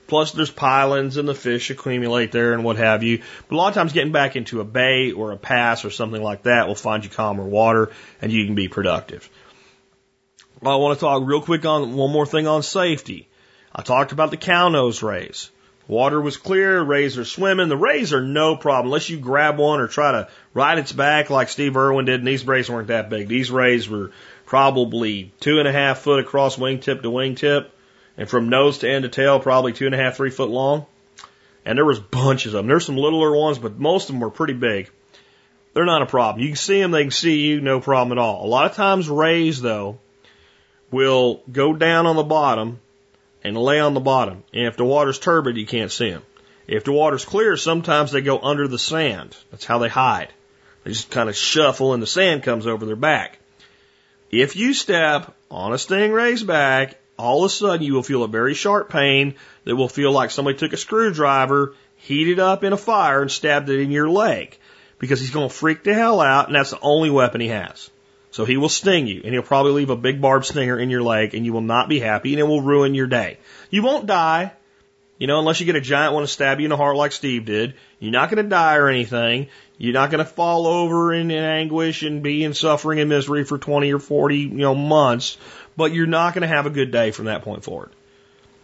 Plus, 0.09 0.33
there's 0.33 0.51
pilings 0.51 1.19
and 1.19 1.29
the 1.29 1.35
fish 1.35 1.69
accumulate 1.69 2.33
there 2.33 2.55
and 2.55 2.65
what 2.65 2.79
have 2.79 3.03
you. 3.03 3.23
But 3.47 3.55
a 3.55 3.59
lot 3.59 3.69
of 3.69 3.75
times, 3.75 3.93
getting 3.93 4.11
back 4.11 4.37
into 4.37 4.61
a 4.61 4.65
bay 4.65 5.13
or 5.13 5.33
a 5.33 5.37
pass 5.37 5.85
or 5.85 5.91
something 5.91 6.23
like 6.23 6.45
that 6.45 6.67
will 6.67 6.75
find 6.75 7.05
you 7.05 7.11
calmer 7.11 7.45
water 7.45 7.93
and 8.23 8.33
you 8.33 8.47
can 8.47 8.55
be 8.55 8.69
productive. 8.69 9.29
I 10.65 10.75
want 10.77 10.99
to 10.99 11.05
talk 11.05 11.23
real 11.25 11.43
quick 11.43 11.65
on 11.67 11.95
one 11.95 12.11
more 12.11 12.27
thing 12.27 12.47
on 12.47 12.63
safety. 12.63 13.29
I 13.73 13.83
talked 13.83 14.13
about 14.13 14.31
the 14.31 14.39
cow 14.39 14.71
nose 14.71 15.03
rays. 15.03 15.51
Water 15.87 16.21
was 16.21 16.39
clear, 16.39 16.83
rays 16.83 17.19
are 17.19 17.25
swimming. 17.25 17.69
The 17.69 17.77
rays 17.77 18.13
are 18.15 18.23
no 18.23 18.57
problem 18.57 18.87
unless 18.87 19.11
you 19.11 19.19
grab 19.19 19.59
one 19.59 19.81
or 19.81 19.89
try 19.89 20.13
to 20.13 20.29
ride 20.55 20.79
its 20.79 20.93
back 20.93 21.29
like 21.29 21.51
Steve 21.51 21.77
Irwin 21.77 22.07
did. 22.07 22.21
And 22.21 22.27
these 22.27 22.47
rays 22.47 22.71
weren't 22.71 22.89
that 22.89 23.11
big. 23.11 23.29
These 23.29 23.51
rays 23.51 23.89
were 23.89 24.11
probably 24.47 25.33
two 25.41 25.59
and 25.59 25.69
a 25.69 25.73
half 25.73 25.99
foot 25.99 26.21
across 26.21 26.57
wingtip 26.57 27.03
to 27.03 27.11
wingtip 27.11 27.69
and 28.19 28.29
from 28.29 28.49
nose 28.51 28.79
to 28.79 28.91
end 28.91 29.05
to 29.05 29.09
tail, 29.09 29.39
probably 29.39 29.73
two 29.73 29.87
and 29.87 29.95
a 29.95 29.99
half, 29.99 30.17
three 30.17 30.31
foot 30.31 30.51
long. 30.51 30.85
And 31.65 31.79
there 31.79 31.85
was 31.85 32.01
bunches 32.01 32.53
of 32.53 32.59
them. 32.59 32.67
There's 32.67 32.85
some 32.85 32.97
littler 32.97 33.35
ones, 33.35 33.59
but 33.59 33.79
most 33.79 34.09
of 34.09 34.15
them 34.15 34.21
were 34.21 34.31
pretty 34.31 34.55
big. 34.55 34.91
they're 35.73 35.85
not 35.85 36.03
a 36.03 36.07
problem. 36.07 36.43
You 36.43 36.49
can 36.49 36.57
see 36.57 36.81
them, 36.81 36.91
they 36.91 37.05
can 37.05 37.11
see 37.13 37.47
you, 37.47 37.61
no 37.61 37.81
problem 37.81 38.19
at 38.19 38.21
all. 38.21 38.45
A 38.45 38.49
lot 38.49 38.69
of 38.69 38.77
times 38.77 39.09
rays 39.09 39.61
though 39.61 39.99
will 40.91 41.43
go 41.51 41.73
down 41.75 42.07
on 42.07 42.17
the 42.17 42.23
bottom 42.25 42.81
and 43.45 43.57
lay 43.57 43.79
on 43.79 43.95
the 43.95 44.01
bottom. 44.01 44.43
And 44.53 44.67
if 44.67 44.77
the 44.77 44.85
water's 44.85 45.19
turbid, 45.19 45.57
you 45.57 45.67
can't 45.67 45.93
see 45.93 46.11
them. 46.11 46.23
If 46.67 46.85
the 46.85 46.93
water's 46.93 47.25
clear, 47.25 47.57
sometimes 47.57 48.11
they 48.11 48.21
go 48.21 48.39
under 48.41 48.67
the 48.67 48.79
sand. 48.79 49.37
That's 49.51 49.65
how 49.65 49.79
they 49.79 49.89
hide. 49.89 50.33
They 50.83 50.91
just 50.91 51.11
kind 51.11 51.29
of 51.29 51.37
shuffle 51.37 51.95
and 51.95 52.03
the 52.03 52.07
sand 52.07 52.43
comes 52.43 52.67
over 52.67 52.85
their 52.85 52.97
back. 52.97 53.39
If 54.31 54.57
you 54.57 54.75
step 54.75 55.35
on 55.51 55.73
a 55.73 55.77
stingray's 55.77 56.43
back, 56.43 56.98
all 57.19 57.45
of 57.45 57.51
a 57.51 57.55
sudden 57.55 57.83
you 57.83 57.95
will 57.95 58.03
feel 58.03 58.23
a 58.23 58.29
very 58.29 58.55
sharp 58.55 58.89
pain 58.89 59.35
that 59.65 59.77
will 59.77 59.89
feel 59.89 60.13
like 60.13 60.31
somebody 60.31 60.57
took 60.57 60.73
a 60.73 60.77
screwdriver, 60.77 61.75
heated 61.97 62.39
up 62.39 62.65
in 62.65 62.73
a 62.73 62.77
fire, 62.77 63.21
and 63.21 63.31
stabbed 63.31 63.69
it 63.69 63.81
in 63.81 63.91
your 63.91 64.09
leg. 64.09 64.57
Because 64.99 65.21
he's 65.21 65.31
going 65.31 65.49
to 65.49 65.55
freak 65.55 65.85
the 65.85 65.95
hell 65.95 66.21
out, 66.21 66.47
and 66.47 66.57
that's 66.57 66.71
the 66.71 66.81
only 66.81 67.11
weapon 67.11 67.41
he 67.41 67.49
has. 67.49 67.91
So 68.31 68.45
he 68.45 68.57
will 68.57 68.69
sting 68.69 69.07
you, 69.07 69.23
and 69.25 69.33
he'll 69.33 69.43
probably 69.43 69.73
leave 69.73 69.91
a 69.91 69.97
big 69.97 70.21
barbed 70.21 70.47
stinger 70.47 70.79
in 70.79 70.91
your 70.91 71.03
leg, 71.03 71.35
and 71.35 71.45
you 71.45 71.53
will 71.53 71.61
not 71.61 71.89
be 71.89 72.01
happy, 72.01 72.33
and 72.33 72.41
it 72.41 72.45
will 72.45 72.63
ruin 72.63 72.95
your 72.95 73.07
day. 73.07 73.39
You 73.71 73.83
won't 73.83 74.07
die, 74.07 74.53
you 75.19 75.27
know, 75.27 75.41
unless 75.41 75.59
you 75.59 75.67
get 75.67 75.77
a 75.77 75.81
giant 75.81 76.15
one 76.15 76.23
to 76.23 76.29
stab 76.29 76.61
you 76.61 76.67
in 76.67 76.71
the 76.71 76.77
heart 76.77 76.97
like 76.97 77.13
Steve 77.13 77.45
did. 77.45 77.75
You're 77.99 78.13
not 78.13 78.31
going 78.31 78.43
to 78.43 78.49
die 78.49 78.77
or 78.77 78.89
anything. 78.89 79.49
You're 79.77 79.95
not 79.95 80.11
going 80.11 80.25
to 80.25 80.31
fall 80.31 80.67
over 80.67 81.13
in, 81.13 81.31
in 81.31 81.43
anguish 81.43 82.03
and 82.03 82.23
be 82.23 82.45
in 82.45 82.55
suffering 82.55 83.01
and 83.01 83.09
misery 83.09 83.45
for 83.45 83.59
20 83.59 83.93
or 83.93 83.99
40, 83.99 84.37
you 84.37 84.49
know, 84.49 84.75
months, 84.75 85.37
but 85.79 85.93
you're 85.93 86.09
not 86.09 86.35
going 86.35 86.43
to 86.43 86.49
have 86.49 86.67
a 86.67 86.71
good 86.71 86.91
day 86.91 87.13
from 87.13 87.27
that 87.27 87.43
point 87.43 87.63
forward. 87.63 87.93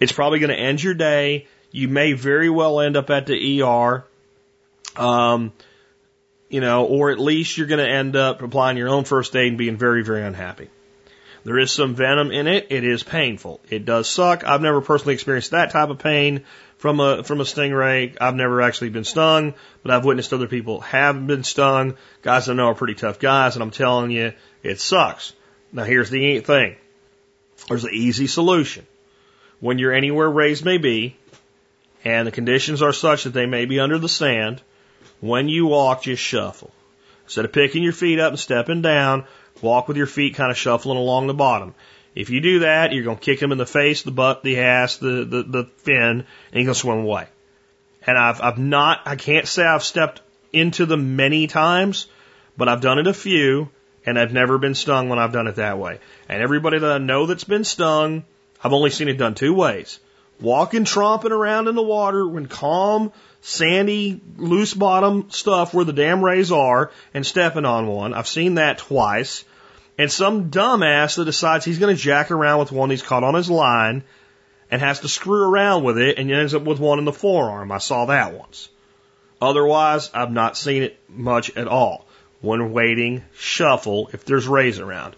It's 0.01 0.11
probably 0.11 0.41
going 0.41 0.51
to 0.51 0.59
end 0.59 0.83
your 0.83 0.95
day. 0.95 1.47
You 1.71 1.87
may 1.87 2.13
very 2.13 2.51
well 2.51 2.81
end 2.81 2.97
up 2.97 3.09
at 3.09 3.27
the 3.27 3.63
ER. 3.63 4.05
Um, 4.97 5.53
you 6.49 6.61
know, 6.61 6.87
or 6.87 7.13
at 7.13 7.21
least 7.21 7.57
you're 7.57 7.69
going 7.69 7.85
to 7.85 7.89
end 7.89 8.17
up 8.17 8.43
applying 8.43 8.77
your 8.77 8.89
own 8.89 9.05
first 9.05 9.35
aid 9.37 9.47
and 9.47 9.59
being 9.59 9.77
very, 9.77 10.03
very 10.03 10.25
unhappy. 10.25 10.71
There 11.45 11.57
is 11.57 11.71
some 11.71 11.95
venom 11.95 12.33
in 12.33 12.49
it. 12.49 12.67
It 12.71 12.83
is 12.83 13.05
painful. 13.05 13.61
It 13.71 13.85
does 13.85 14.09
suck. 14.09 14.43
I've 14.45 14.63
never 14.63 14.81
personally 14.81 15.15
experienced 15.15 15.53
that 15.53 15.71
type 15.71 15.91
of 15.91 16.01
pain 16.01 16.45
from 16.79 16.99
a 16.99 17.23
from 17.23 17.41
a 17.41 17.45
stingray. 17.45 18.17
I've 18.21 18.35
never 18.35 18.61
actually 18.61 18.91
been 18.91 19.05
stung, 19.05 19.55
but 19.85 19.93
I've 19.93 20.05
witnessed 20.05 20.33
other 20.33 20.49
people 20.49 20.81
have 20.81 21.27
been 21.29 21.45
stung. 21.45 21.97
Guys 22.23 22.49
I 22.49 22.55
know 22.55 22.67
are 22.67 22.75
pretty 22.75 22.95
tough 22.95 23.21
guys, 23.21 23.55
and 23.55 23.63
I'm 23.63 23.71
telling 23.71 24.11
you, 24.11 24.33
it 24.65 24.81
sucks. 24.81 25.33
Now 25.73 25.85
here's 25.85 26.11
the 26.11 26.41
thing. 26.41 26.77
There's 27.69 27.85
an 27.85 27.95
easy 27.95 28.27
solution. 28.27 28.87
When 29.61 29.79
you're 29.79 29.93
anywhere 29.93 30.31
rays 30.31 30.65
may 30.65 30.79
be, 30.79 31.17
and 32.05 32.27
the 32.27 32.33
conditions 32.33 32.83
are 32.83 32.93
such 32.93 33.25
that 33.25 33.33
they 33.33 33.47
may 33.47 33.65
be 33.65 33.81
under 33.81 33.99
the 33.99 34.09
sand, 34.09 34.61
when 35.21 35.49
you 35.49 35.67
walk, 35.67 36.03
just 36.03 36.23
shuffle. 36.23 36.71
Instead 37.25 37.47
of 37.47 37.53
picking 37.53 37.83
your 37.83 37.93
feet 37.93 38.21
up 38.21 38.31
and 38.31 38.39
stepping 38.39 38.83
down, 38.83 39.25
walk 39.63 39.89
with 39.89 39.97
your 39.97 40.07
feet 40.07 40.35
kind 40.35 40.51
of 40.51 40.59
shuffling 40.59 40.99
along 40.99 41.27
the 41.27 41.35
bottom. 41.35 41.75
If 42.15 42.31
you 42.31 42.41
do 42.41 42.61
that, 42.61 42.93
you're 42.93 43.05
going 43.05 43.17
to 43.17 43.25
kick 43.25 43.41
them 43.41 43.53
in 43.53 43.59
the 43.59 43.67
face, 43.67 44.03
the 44.03 44.11
butt, 44.11 44.43
the 44.43 44.61
ass, 44.61 44.99
the, 44.99 45.25
the, 45.25 45.43
the 45.43 45.65
fin, 45.79 46.03
and 46.03 46.27
you're 46.53 46.65
going 46.65 46.75
to 46.75 46.81
swim 46.81 46.99
away. 46.99 47.27
And 48.07 48.19
I've, 48.19 48.43
I've 48.43 48.59
not, 48.59 49.01
I 49.07 49.17
can't 49.17 49.49
say 49.49 49.65
I've 49.65 49.83
stepped 49.83 50.21
into 50.53 50.87
them 50.87 51.17
many 51.17 51.47
times, 51.47 52.07
but 52.57 52.69
I've 52.69 52.83
done 52.83 52.99
it 52.99 53.07
a 53.07 53.15
few, 53.15 53.71
and 54.07 54.19
I've 54.19 54.33
never 54.33 54.59
been 54.59 54.75
stung 54.75 55.09
when 55.09 55.19
I've 55.19 55.33
done 55.33 55.47
it 55.47 55.57
that 55.57 55.79
way. 55.79 55.99
And 56.29 56.43
everybody 56.43 56.79
that 56.79 56.91
I 56.91 56.99
know 56.99 57.27
that's 57.27 57.45
been 57.45 57.65
stung, 57.65 58.25
I've 58.63 58.73
only 58.73 58.91
seen 58.91 59.09
it 59.09 59.19
done 59.19 59.35
two 59.35 59.55
ways. 59.55 59.99
Walking, 60.41 60.85
tromping 60.85 61.31
around 61.31 61.69
in 61.69 61.75
the 61.75 61.83
water 61.83 62.27
when 62.27 62.47
calm, 62.47 63.13
sandy, 63.41 64.21
loose 64.37 64.75
bottom 64.75 65.31
stuff 65.31 65.73
where 65.73 65.85
the 65.85 65.93
damn 65.93 66.25
rays 66.25 66.51
are 66.51 66.91
and 67.13 67.25
stepping 67.25 67.65
on 67.65 67.87
one. 67.87 68.15
I've 68.15 68.27
seen 68.27 68.57
that 68.57 68.79
twice. 68.79 69.45
And 69.97 70.11
some 70.11 70.51
dumbass 70.51 71.17
that 71.17 71.25
decides 71.25 71.65
he's 71.65 71.79
going 71.79 71.95
to 71.95 72.03
jack 72.03 72.31
around 72.31 72.59
with 72.59 72.73
one 72.73 72.91
he's 72.91 73.03
caught 73.03 73.23
on 73.23 73.35
his 73.35 73.49
line 73.49 74.03
and 74.71 74.81
has 74.81 75.01
to 75.01 75.09
screw 75.09 75.49
around 75.49 75.85
with 75.85 75.99
it 75.99 76.19
and 76.19 76.31
ends 76.31 76.53
up 76.53 76.63
with 76.63 76.81
one 76.81 76.99
in 76.99 77.05
the 77.05 77.13
forearm. 77.13 77.71
I 77.71 77.79
saw 77.79 78.07
that 78.07 78.35
once. 78.35 78.69
Otherwise, 79.41 80.11
I've 80.13 80.33
not 80.33 80.57
seen 80.57 80.83
it 80.83 80.99
much 81.09 81.57
at 81.57 81.69
all. 81.69 82.04
When 82.45 82.73
waiting, 82.73 83.25
shuffle 83.37 84.11
if 84.13 84.25
there's 84.25 84.47
rays 84.47 84.79
around. 84.79 85.17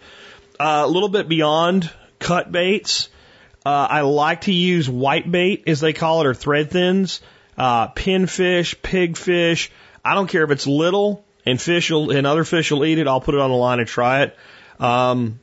Uh, 0.58 0.84
a 0.84 0.88
little 0.88 1.08
bit 1.08 1.28
beyond 1.28 1.90
cut 2.18 2.50
baits, 2.50 3.08
uh, 3.64 3.86
I 3.90 4.00
like 4.02 4.42
to 4.42 4.52
use 4.52 4.88
white 4.88 5.30
bait, 5.30 5.64
as 5.66 5.80
they 5.80 5.92
call 5.92 6.20
it, 6.20 6.26
or 6.26 6.34
threadfins 6.34 7.20
uh, 7.56 7.88
pinfish, 7.88 8.76
pigfish. 8.76 9.70
I 10.04 10.14
don't 10.14 10.28
care 10.28 10.44
if 10.44 10.50
it's 10.50 10.66
little 10.66 11.24
and 11.44 11.60
fish 11.60 11.90
will, 11.90 12.10
and 12.10 12.26
other 12.26 12.44
fish 12.44 12.70
will 12.70 12.84
eat 12.84 12.98
it. 12.98 13.08
I'll 13.08 13.20
put 13.20 13.34
it 13.34 13.40
on 13.40 13.50
the 13.50 13.56
line 13.56 13.78
and 13.78 13.88
try 13.88 14.22
it. 14.22 14.36
Um, 14.78 15.40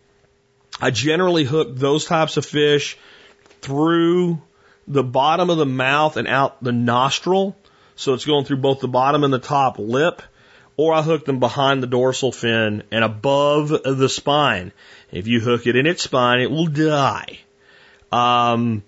I 0.80 0.92
generally 0.92 1.44
hook 1.44 1.76
those 1.76 2.06
types 2.06 2.38
of 2.38 2.46
fish 2.46 2.98
through 3.62 4.42
the 4.88 5.04
bottom 5.04 5.50
of 5.50 5.58
the 5.58 5.66
mouth 5.66 6.18
and 6.18 6.28
out 6.28 6.62
the 6.64 6.72
nostril. 6.72 7.56
So 7.96 8.14
it's 8.14 8.26
going 8.26 8.46
through 8.46 8.58
both 8.58 8.80
the 8.80 8.88
bottom 8.88 9.24
and 9.24 9.34
the 9.34 9.40
top 9.40 9.78
lip. 9.80 10.22
Or 10.76 10.94
I 10.94 11.02
hook 11.02 11.26
them 11.26 11.40
behind 11.40 11.84
the 11.84 11.88
dorsal 11.88 12.32
fin 12.32 12.84
and 12.92 13.04
above 13.04 13.70
the 13.70 14.10
spine. 14.10 14.72
If 15.12 15.28
you 15.28 15.40
hook 15.40 15.68
it 15.68 15.76
in 15.76 15.86
its 15.86 16.04
spine, 16.04 16.40
it 16.40 16.50
will 16.50 16.68
die. 16.68 17.40
Um, 18.12 18.84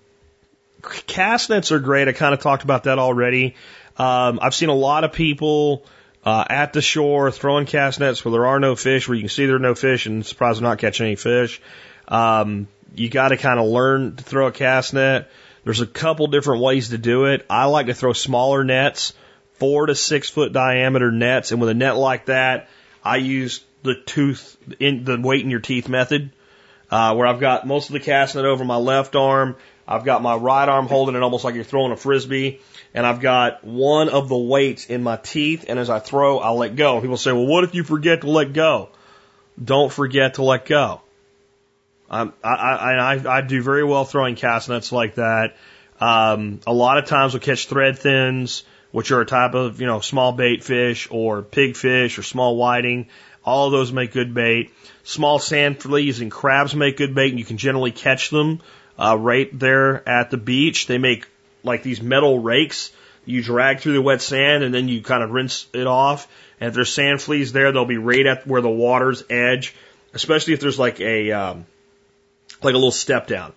cast 0.82 1.50
nets 1.50 1.72
are 1.72 1.80
great. 1.80 2.08
I 2.08 2.12
kind 2.12 2.34
of 2.34 2.40
talked 2.40 2.64
about 2.64 2.86
that 2.86 2.98
already. 2.98 3.56
Um, 3.98 4.40
I've 4.42 4.56
seen 4.56 4.70
a 4.70 4.76
lot 4.76 5.04
of 5.04 5.14
people 5.14 5.86
uh, 6.24 6.44
at 6.50 6.74
the 6.74 6.82
shore 6.82 7.32
throwing 7.32 7.66
cast 7.66 8.00
nets 8.00 8.26
where 8.26 8.32
there 8.32 8.48
are 8.48 8.60
no 8.60 8.76
fish, 8.76 9.08
where 9.08 9.16
you 9.16 9.22
can 9.22 9.30
see 9.30 9.46
there 9.46 9.58
are 9.58 9.60
no 9.60 9.76
fish, 9.76 10.06
and 10.06 10.26
surprised 10.26 10.60
they're 10.60 10.68
not 10.68 10.80
catching 10.80 11.06
any 11.06 11.16
fish. 11.16 11.62
Um, 12.08 12.68
you 12.96 13.10
got 13.10 13.30
to 13.30 13.38
kind 13.38 13.60
of 13.60 13.68
learn 13.68 14.16
to 14.16 14.24
throw 14.24 14.48
a 14.48 14.52
cast 14.52 14.94
net. 14.94 15.30
There's 15.64 15.82
a 15.82 15.88
couple 15.88 16.28
different 16.28 16.62
ways 16.62 16.90
to 16.90 16.98
do 16.98 17.26
it. 17.26 17.46
I 17.50 17.66
like 17.66 17.88
to 17.88 17.94
throw 17.94 18.14
smaller 18.14 18.64
nets, 18.64 19.14
four 19.58 19.88
to 19.88 19.96
six 19.96 20.30
foot 20.30 20.54
diameter 20.54 21.12
nets, 21.12 21.52
and 21.52 21.60
with 21.60 21.70
a 21.70 21.74
net 21.74 21.96
like 21.96 22.26
that, 22.26 22.68
I 23.04 23.18
use 23.18 23.64
the 23.84 23.96
tooth 23.96 24.58
in 24.80 25.04
the 25.04 25.20
weight 25.20 25.44
in 25.44 25.52
your 25.52 25.60
teeth 25.60 25.90
method, 25.90 26.32
uh, 26.90 27.14
where 27.16 27.28
I've 27.28 27.40
got 27.40 27.68
most 27.68 27.90
of 27.90 27.94
the 27.94 28.00
cast 28.00 28.36
net 28.36 28.46
over 28.46 28.66
my 28.66 28.78
left 28.78 29.16
arm 29.16 29.56
I've 29.88 30.04
got 30.04 30.22
my 30.22 30.36
right 30.36 30.68
arm 30.68 30.88
holding 30.88 31.16
it 31.16 31.22
almost 31.22 31.44
like 31.44 31.56
you're 31.56 31.64
throwing 31.64 31.92
a 31.92 31.96
frisbee, 31.98 32.60
and 32.94 33.06
I've 33.06 33.20
got 33.20 33.64
one 33.64 34.10
of 34.10 34.30
the 34.30 34.38
weights 34.38 34.88
in 34.88 35.04
my 35.04 35.18
teeth, 35.18 35.66
and 35.68 35.78
as 35.78 35.90
I 35.90 36.00
throw, 36.00 36.40
I'll 36.40 36.58
let 36.58 36.76
go. 36.76 37.02
People 37.02 37.18
say, 37.18 37.32
well, 37.32 37.46
what 37.46 37.64
if 37.64 37.76
you 37.76 37.84
forget 37.84 38.22
to 38.22 38.30
let 38.30 38.54
go? 38.54 38.90
Don't 39.64 39.92
forget 39.92 40.36
to 40.36 40.44
let 40.44 40.66
go. 40.66 41.02
I, 42.10 42.30
I, 42.44 42.54
I, 42.54 43.38
I 43.38 43.42
do 43.42 43.62
very 43.62 43.84
well 43.84 44.06
throwing 44.06 44.36
cast 44.36 44.70
nets 44.70 44.92
like 44.92 45.16
that. 45.16 45.56
Um, 46.00 46.60
a 46.66 46.74
lot 46.74 46.98
of 46.98 47.06
times 47.06 47.34
we'll 47.34 47.42
catch 47.42 47.70
threadfins, 47.70 48.64
which 48.96 49.12
are 49.12 49.20
a 49.20 49.26
type 49.26 49.56
of, 49.56 49.82
you 49.82 49.86
know, 49.86 50.00
small 50.00 50.32
bait 50.32 50.64
fish 50.64 51.10
or 51.12 51.42
pig 51.42 51.76
fish 51.76 52.18
or 52.18 52.24
small 52.24 52.56
whiting. 52.56 53.08
All 53.44 53.66
of 53.66 53.74
those 53.74 53.92
make 53.92 54.14
good 54.14 54.34
bait. 54.34 54.72
Small 55.04 55.38
sand 55.38 55.82
fleas 55.82 56.22
and 56.22 56.32
crabs 56.32 56.74
make 56.74 56.96
good 56.96 57.14
bait 57.14 57.32
and 57.32 57.38
you 57.38 57.44
can 57.44 57.58
generally 57.58 57.92
catch 57.92 58.30
them 58.30 58.62
uh, 58.98 59.18
right 59.20 59.50
there 59.52 60.08
at 60.08 60.32
the 60.32 60.38
beach. 60.38 60.88
They 60.88 60.98
make 60.98 61.28
like 61.62 61.84
these 61.84 62.02
metal 62.02 62.40
rakes 62.40 62.94
you 63.26 63.44
drag 63.44 63.82
through 63.82 63.96
the 63.96 64.02
wet 64.02 64.22
sand 64.22 64.64
and 64.64 64.74
then 64.74 64.88
you 64.88 65.02
kind 65.02 65.24
of 65.24 65.32
rinse 65.32 65.68
it 65.74 65.88
off. 65.88 66.30
And 66.62 66.70
if 66.70 66.74
there's 66.74 66.94
sand 66.94 67.22
fleas 67.22 67.52
there, 67.52 67.74
they'll 67.74 67.84
be 67.84 67.98
right 67.98 68.26
at 68.26 68.48
where 68.48 68.62
the 68.62 68.70
water's 68.70 69.26
edge, 69.30 69.76
especially 70.14 70.54
if 70.54 70.62
there's 70.62 70.80
like 70.80 71.02
a, 71.02 71.34
um, 71.34 71.66
like 72.64 72.76
a 72.76 72.78
little 72.78 72.92
step 72.92 73.28
down. 73.28 73.52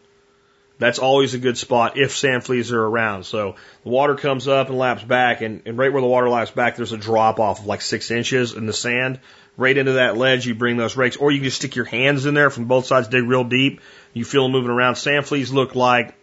That's 0.79 0.99
always 1.01 1.35
a 1.35 1.39
good 1.39 1.59
spot 1.59 1.99
if 1.99 2.17
sand 2.17 2.45
fleas 2.45 2.73
are 2.73 2.83
around. 2.83 3.25
So 3.25 3.57
the 3.83 3.91
water 3.91 4.15
comes 4.15 4.47
up 4.47 4.69
and 4.69 4.79
laps 4.79 5.03
back 5.03 5.41
and, 5.41 5.63
and 5.67 5.77
right 5.77 5.93
where 5.93 6.01
the 6.01 6.09
water 6.09 6.29
laps 6.29 6.53
back, 6.53 6.77
there's 6.77 6.93
a 6.93 6.99
drop 6.99 7.41
off 7.41 7.61
of 7.61 7.67
like 7.67 7.83
six 7.83 8.11
inches 8.11 8.53
in 8.53 8.67
the 8.67 8.73
sand. 8.73 9.19
Right 9.57 9.77
into 9.77 9.95
that 9.95 10.17
ledge, 10.17 10.47
you 10.47 10.55
bring 10.55 10.77
those 10.77 10.97
rakes, 10.97 11.17
or 11.17 11.33
you 11.33 11.39
can 11.39 11.47
just 11.47 11.57
stick 11.57 11.75
your 11.75 11.85
hands 11.85 12.27
in 12.27 12.35
there 12.35 12.49
from 12.49 12.67
both 12.67 12.87
sides, 12.87 13.09
dig 13.09 13.25
real 13.25 13.43
deep, 13.43 13.81
you 14.13 14.25
feel 14.25 14.45
them 14.45 14.53
moving 14.53 14.71
around. 14.71 14.95
Sand 14.95 15.27
fleas 15.27 15.53
look 15.53 15.75
like, 15.75 16.15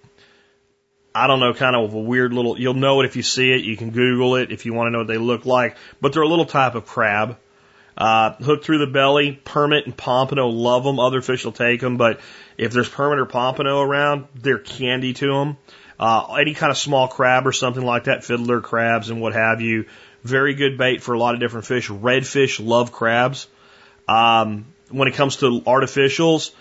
I 1.14 1.28
don't 1.28 1.42
know, 1.42 1.54
kind 1.54 1.76
of 1.76 1.94
a 1.94 2.00
weird 2.00 2.32
little, 2.32 2.58
you'll 2.58 2.76
know 2.76 3.02
it 3.02 3.06
if 3.06 3.18
you 3.18 3.24
see 3.24 3.52
it. 3.52 3.66
You 3.66 3.76
can 3.76 3.92
Google 3.92 4.36
it 4.36 4.52
if 4.52 4.66
you 4.66 4.74
want 4.74 4.88
to 4.88 4.92
know 4.92 5.00
what 5.00 5.08
they 5.08 5.18
look 5.18 5.46
like. 5.46 5.76
But 6.00 6.14
they're 6.14 6.24
a 6.24 6.28
little 6.28 6.46
type 6.46 6.76
of 6.76 6.86
crab. 6.86 7.38
Uh, 7.98 8.34
hooked 8.34 8.66
through 8.66 8.80
the 8.80 8.88
belly, 8.88 9.32
permit 9.32 9.86
and 9.86 9.96
pompano 9.96 10.48
love 10.48 10.84
them. 10.84 11.00
Other 11.00 11.22
fish 11.22 11.46
will 11.46 11.54
take 11.54 11.80
them, 11.80 11.96
but 11.96 12.20
if 12.58 12.74
there's 12.74 12.90
permit 12.90 13.20
or 13.20 13.26
pompano 13.26 13.80
around, 13.80 14.28
they're 14.36 14.60
candy 14.60 15.14
to 15.14 15.28
them. 15.28 15.58
Uh, 15.98 16.36
any 16.40 16.54
kind 16.54 16.72
of 16.72 16.78
small 16.78 17.08
crab 17.08 17.48
or 17.48 17.54
something 17.54 17.84
like 17.84 18.06
that, 18.06 18.26
fiddler 18.26 18.60
crabs 18.60 19.10
and 19.10 19.22
what 19.22 19.34
have 19.34 19.62
you. 19.62 19.86
Very 20.24 20.56
good 20.56 20.78
bait 20.78 21.02
for 21.04 21.14
a 21.14 21.20
lot 21.20 21.36
of 21.36 21.40
different 21.40 21.66
fish. 21.66 21.90
Redfish 21.90 22.66
love 22.66 22.92
crabs. 22.92 23.48
Um, 24.08 24.66
when 24.90 25.08
it 25.08 25.14
comes 25.14 25.38
to 25.38 25.62
artificials, 25.62 26.52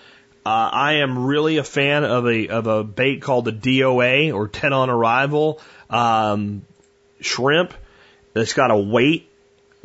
uh, 0.47 0.70
I 0.72 0.93
am 0.95 1.24
really 1.24 1.57
a 1.57 1.64
fan 1.64 2.05
of 2.05 2.26
a 2.26 2.49
of 2.49 2.66
a 2.66 2.85
bait 2.85 3.22
called 3.22 3.47
the 3.47 3.53
DOA 3.53 4.32
or 4.35 4.47
10 4.47 4.72
on 4.72 4.91
arrival 4.91 5.61
um, 5.91 6.64
shrimp. 7.20 7.74
It's 8.37 8.53
got 8.53 8.70
a 8.70 8.76
weight 8.76 9.30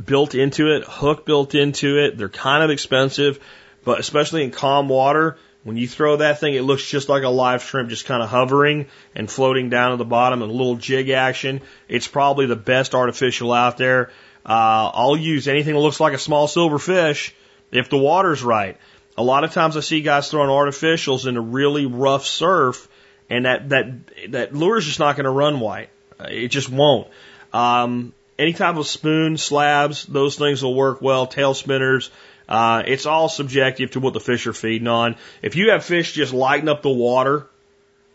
built 0.04 0.36
into 0.36 0.76
it, 0.76 0.84
hook 0.86 1.26
built 1.26 1.56
into 1.56 1.98
it. 1.98 2.18
They're 2.18 2.30
kind 2.30 2.64
of 2.64 2.70
expensive, 2.70 3.40
but 3.84 4.00
especially 4.00 4.44
in 4.44 4.52
calm 4.52 4.90
water, 4.90 5.38
when 5.64 5.76
you 5.76 5.88
throw 5.88 6.18
that 6.18 6.40
thing, 6.40 6.54
it 6.54 6.62
looks 6.62 6.90
just 6.90 7.10
like 7.10 7.24
a 7.24 7.30
live 7.30 7.64
shrimp, 7.64 7.90
just 7.90 8.06
kind 8.06 8.24
of 8.24 8.30
hovering 8.30 8.88
and 9.14 9.30
floating 9.30 9.70
down 9.70 9.92
to 9.92 9.98
the 9.98 10.06
bottom, 10.06 10.42
and 10.42 10.50
a 10.50 10.54
little 10.54 10.76
jig 10.76 11.10
action. 11.10 11.62
It's 11.88 12.08
probably 12.08 12.46
the 12.46 12.56
best 12.56 12.96
artificial 12.96 13.52
out 13.52 13.78
there. 13.78 14.12
Uh, 14.46 14.90
I'll 14.94 15.18
use 15.18 15.48
anything 15.48 15.74
that 15.74 15.80
looks 15.80 16.00
like 16.00 16.14
a 16.14 16.18
small 16.18 16.48
silver 16.48 16.80
fish 16.80 17.36
if 17.72 17.90
the 17.90 17.98
water's 17.98 18.42
right. 18.42 18.78
A 19.18 19.24
lot 19.24 19.44
of 19.44 19.52
times 19.52 19.76
I 19.76 19.82
see 19.82 20.02
guys 20.02 20.32
throwing 20.32 20.50
artificials 20.50 21.28
into 21.28 21.42
really 21.42 21.86
rough 21.86 22.26
surf, 22.26 22.88
and 23.30 23.46
that 23.46 23.70
that 23.70 23.92
that 24.30 24.56
lure's 24.56 24.86
just 24.86 25.00
not 25.00 25.18
going 25.18 25.26
to 25.26 25.30
run 25.30 25.60
white. 25.60 25.90
It 26.22 26.48
just 26.48 26.70
won't. 26.70 27.10
Um, 27.52 28.14
any 28.40 28.54
type 28.54 28.78
of 28.78 28.88
spoon, 28.88 29.38
slabs, 29.38 30.06
those 30.06 30.38
things 30.38 30.64
will 30.64 30.74
work 30.74 31.02
well. 31.02 31.28
Tail 31.28 31.54
spinners. 31.54 32.10
Uh, 32.48 32.82
it's 32.88 33.06
all 33.06 33.30
subjective 33.30 33.92
to 33.92 34.00
what 34.00 34.14
the 34.14 34.20
fish 34.20 34.48
are 34.48 34.54
feeding 34.54 34.88
on. 34.88 35.16
If 35.44 35.56
you 35.56 35.70
have 35.70 35.86
fish 35.86 36.14
just 36.14 36.34
lighting 36.34 36.70
up 36.70 36.82
the 36.82 36.90
water, 36.90 37.46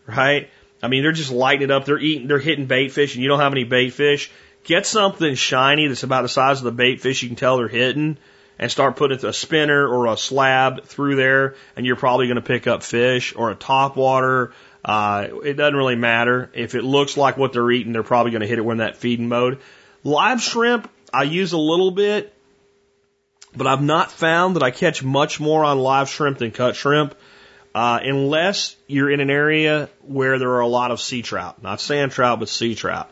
right? 0.05 0.49
I 0.83 0.89
mean, 0.89 1.03
they're 1.03 1.13
just 1.13 1.31
lighting 1.31 1.63
it 1.63 1.71
up. 1.71 1.85
They're 1.85 1.99
eating, 1.99 2.27
they're 2.27 2.39
hitting 2.39 2.65
bait 2.65 2.91
fish, 2.91 3.15
and 3.15 3.23
you 3.23 3.29
don't 3.29 3.39
have 3.39 3.53
any 3.53 3.63
bait 3.63 3.91
fish. 3.91 4.29
Get 4.65 4.85
something 4.85 5.35
shiny 5.35 5.87
that's 5.87 6.03
about 6.03 6.23
the 6.23 6.29
size 6.29 6.57
of 6.57 6.65
the 6.65 6.71
bait 6.71 6.99
fish 6.99 7.21
you 7.21 7.29
can 7.29 7.37
tell 7.37 7.57
they're 7.57 7.67
hitting, 7.67 8.17
and 8.59 8.71
start 8.71 8.95
putting 8.95 9.23
a 9.25 9.33
spinner 9.33 9.87
or 9.87 10.07
a 10.07 10.17
slab 10.17 10.83
through 10.83 11.15
there, 11.15 11.55
and 11.75 11.85
you're 11.85 11.95
probably 11.95 12.27
going 12.27 12.35
to 12.35 12.41
pick 12.41 12.67
up 12.67 12.83
fish 12.83 13.33
or 13.35 13.51
a 13.51 13.55
top 13.55 13.95
water. 13.95 14.53
Uh, 14.83 15.27
it 15.43 15.53
doesn't 15.53 15.75
really 15.75 15.95
matter. 15.95 16.49
If 16.53 16.75
it 16.75 16.83
looks 16.83 17.15
like 17.15 17.37
what 17.37 17.53
they're 17.53 17.71
eating, 17.71 17.93
they're 17.93 18.03
probably 18.03 18.31
going 18.31 18.41
to 18.41 18.47
hit 18.47 18.59
it 18.59 18.65
when 18.65 18.77
that 18.77 18.97
feeding 18.97 19.27
mode. 19.29 19.59
Live 20.05 20.39
shrimp, 20.39 20.87
I 21.11 21.23
use 21.23 21.53
a 21.53 21.57
little 21.57 21.89
bit, 21.89 22.31
but 23.55 23.65
I've 23.65 23.81
not 23.81 24.11
found 24.11 24.55
that 24.55 24.61
I 24.61 24.69
catch 24.69 25.01
much 25.01 25.39
more 25.39 25.65
on 25.65 25.79
live 25.79 26.09
shrimp 26.09 26.37
than 26.37 26.51
cut 26.51 26.75
shrimp. 26.75 27.15
Uh, 27.73 27.99
unless 28.03 28.75
you're 28.85 29.09
in 29.09 29.19
an 29.19 29.31
area 29.31 29.89
where 30.03 30.37
there 30.37 30.51
are 30.51 30.59
a 30.59 30.67
lot 30.67 30.91
of 30.91 31.01
sea 31.01 31.23
trout, 31.23 31.63
not 31.63 31.81
sand 31.81 32.11
trout, 32.11 32.39
but 32.39 32.49
sea 32.49 32.75
trout. 32.75 33.09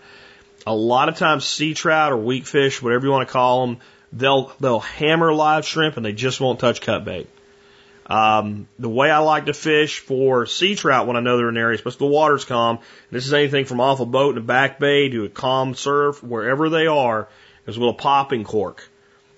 A 0.68 0.76
lot 0.76 1.10
of 1.10 1.18
times 1.18 1.46
sea 1.46 1.74
trout 1.74 2.12
or 2.12 2.18
weak 2.18 2.46
fish, 2.46 2.80
whatever 2.80 3.08
you 3.08 3.12
want 3.12 3.28
to 3.28 3.34
call 3.34 3.66
them, 3.66 3.78
they'll, 4.14 4.54
they'll 4.60 4.80
hammer 4.80 5.34
live 5.34 5.66
shrimp 5.66 5.98
and 5.98 6.06
they 6.06 6.14
just 6.14 6.40
won't 6.40 6.60
touch 6.60 6.80
cut 6.80 7.04
bait. 7.04 7.28
Um, 8.06 8.68
the 8.78 8.90
way 8.90 9.10
I 9.10 9.20
like 9.20 9.46
to 9.46 9.54
fish 9.54 10.00
for 10.00 10.46
sea 10.46 10.76
trout 10.76 11.08
when 11.08 11.16
I 11.16 11.22
know 11.22 11.38
they're 11.38 11.50
in 11.50 11.56
an 11.56 11.62
area, 11.62 11.76
especially 11.76 12.08
the 12.08 12.14
water's 12.14 12.44
calm, 12.44 12.80
this 13.12 13.26
is 13.26 13.34
anything 13.34 13.66
from 13.66 13.80
off 13.80 14.02
a 14.02 14.06
boat 14.06 14.36
in 14.36 14.44
a 14.44 14.46
back 14.46 14.80
bay 14.80 15.10
to 15.10 15.26
a 15.26 15.30
calm 15.30 15.74
surf, 15.74 16.22
wherever 16.22 16.70
they 16.70 16.88
are, 16.88 17.30
is 17.66 17.80
with 17.80 17.90
a 17.90 17.94
popping 17.94 18.44
cork. 18.44 18.90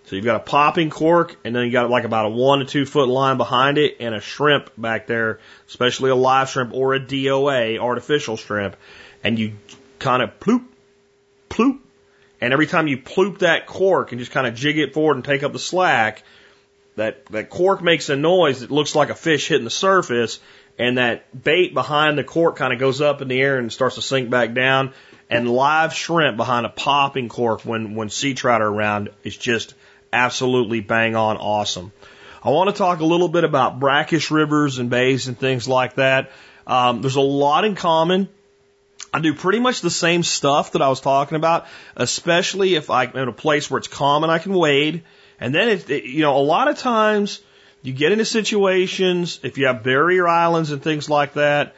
So 0.06 0.16
you've 0.16 0.26
got 0.26 0.36
a 0.36 0.44
popping 0.44 0.90
cork, 0.90 1.36
and 1.44 1.56
then 1.56 1.66
you 1.66 1.72
got 1.72 1.90
like 1.90 2.04
about 2.04 2.28
a 2.28 2.30
one 2.30 2.60
to 2.60 2.66
two 2.66 2.86
foot 2.86 3.08
line 3.08 3.38
behind 3.38 3.78
it, 3.78 3.98
and 4.00 4.14
a 4.14 4.22
shrimp 4.22 4.70
back 4.78 5.08
there, 5.08 5.40
especially 5.68 6.12
a 6.12 6.16
live 6.16 6.50
shrimp 6.50 6.74
or 6.74 6.94
a 6.94 7.00
DOA, 7.00 7.80
artificial 7.80 8.38
shrimp, 8.38 8.76
and 9.24 9.40
you 9.40 9.54
kind 9.98 10.22
of 10.22 10.40
ploop, 10.40 10.64
ploop, 11.50 11.80
and 12.42 12.54
every 12.54 12.68
time 12.68 12.88
you 12.88 12.98
ploop 12.98 13.40
that 13.40 13.66
cork 13.66 14.12
and 14.12 14.20
just 14.20 14.32
kind 14.32 14.46
of 14.46 14.54
jig 14.54 14.78
it 14.78 14.94
forward 14.94 15.16
and 15.16 15.26
take 15.26 15.42
up 15.42 15.54
the 15.54 15.60
slack, 15.60 16.24
that 16.96 17.26
that 17.28 17.50
cork 17.50 17.82
makes 17.82 18.10
a 18.10 18.16
noise 18.16 18.62
that 18.62 18.72
looks 18.72 18.96
like 18.96 19.10
a 19.10 19.16
fish 19.16 19.48
hitting 19.48 19.64
the 19.64 19.70
surface, 19.70 20.40
and 20.78 20.98
that 20.98 21.44
bait 21.44 21.74
behind 21.74 22.18
the 22.18 22.24
cork 22.24 22.56
kind 22.56 22.74
of 22.74 22.80
goes 22.80 23.02
up 23.02 23.22
in 23.22 23.28
the 23.28 23.42
air 23.42 23.58
and 23.58 23.72
starts 23.72 23.96
to 23.96 24.02
sink 24.02 24.30
back 24.30 24.54
down. 24.54 24.94
And 25.28 25.50
live 25.50 25.92
shrimp 25.92 26.38
behind 26.38 26.68
a 26.68 26.70
popping 26.70 27.30
cork 27.30 27.62
when 27.62 27.96
when 27.96 28.10
sea 28.10 28.36
trout 28.36 28.62
are 28.62 28.68
around 28.68 29.10
is 29.24 29.36
just 29.36 29.74
absolutely 30.14 30.82
bang 30.82 31.16
on 31.16 31.38
awesome. 31.38 31.92
I 32.44 32.50
want 32.50 32.70
to 32.70 32.78
talk 32.78 33.00
a 33.00 33.06
little 33.06 33.28
bit 33.28 33.44
about 33.44 33.80
brackish 33.80 34.30
rivers 34.30 34.78
and 34.78 34.88
bays 34.88 35.28
and 35.28 35.38
things 35.38 35.68
like 35.68 35.96
that. 35.96 36.32
Um, 36.68 37.02
there's 37.02 37.16
a 37.16 37.22
lot 37.22 37.66
in 37.66 37.74
common. 37.74 38.30
I 39.12 39.20
do 39.20 39.34
pretty 39.34 39.60
much 39.60 39.82
the 39.82 39.90
same 39.90 40.22
stuff 40.22 40.74
that 40.74 40.82
I 40.82 40.90
was 40.90 41.02
talking 41.02 41.38
about, 41.38 41.66
especially 41.96 42.76
if 42.76 42.90
I'm 42.90 43.16
in 43.16 43.30
a 43.30 43.34
place 43.34 43.72
where 43.72 43.80
it's 43.80 43.88
calm 43.88 44.24
and 44.24 44.32
I 44.32 44.38
can 44.40 44.54
wade. 44.54 45.04
And 45.40 45.54
then 45.54 45.70
it, 45.70 45.90
it, 45.90 46.04
you 46.06 46.22
know, 46.22 46.38
a 46.38 46.40
lot 46.40 46.68
of 46.68 46.78
times 46.78 47.42
you 47.82 47.94
get 47.94 48.12
into 48.12 48.26
situations 48.26 49.40
if 49.44 49.58
you 49.58 49.68
have 49.68 49.84
barrier 49.84 50.28
islands 50.28 50.72
and 50.72 50.82
things 50.82 51.10
like 51.10 51.34
that, 51.34 51.76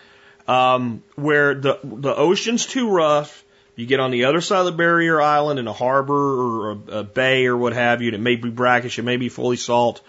um, 0.48 1.04
where 1.16 1.56
the 1.56 1.80
the 1.84 2.16
ocean's 2.16 2.66
too 2.66 2.90
rough 2.90 3.44
you 3.78 3.86
get 3.86 4.00
on 4.00 4.10
the 4.10 4.26
other 4.26 4.42
side 4.42 4.60
of 4.60 4.66
the 4.66 4.72
barrier 4.72 5.22
island 5.22 5.60
in 5.60 5.68
a 5.68 5.74
harbor 5.74 6.14
or 6.14 6.72
a, 6.72 7.00
a 7.00 7.04
bay 7.04 7.46
or 7.46 7.56
what 7.56 7.74
have 7.74 8.02
you, 8.02 8.08
and 8.08 8.16
it 8.16 8.22
may 8.22 8.36
be 8.36 8.50
brackish, 8.50 8.98
it 8.98 9.04
may 9.04 9.18
be 9.18 9.30
fully 9.30 9.56
salt, 9.56 10.02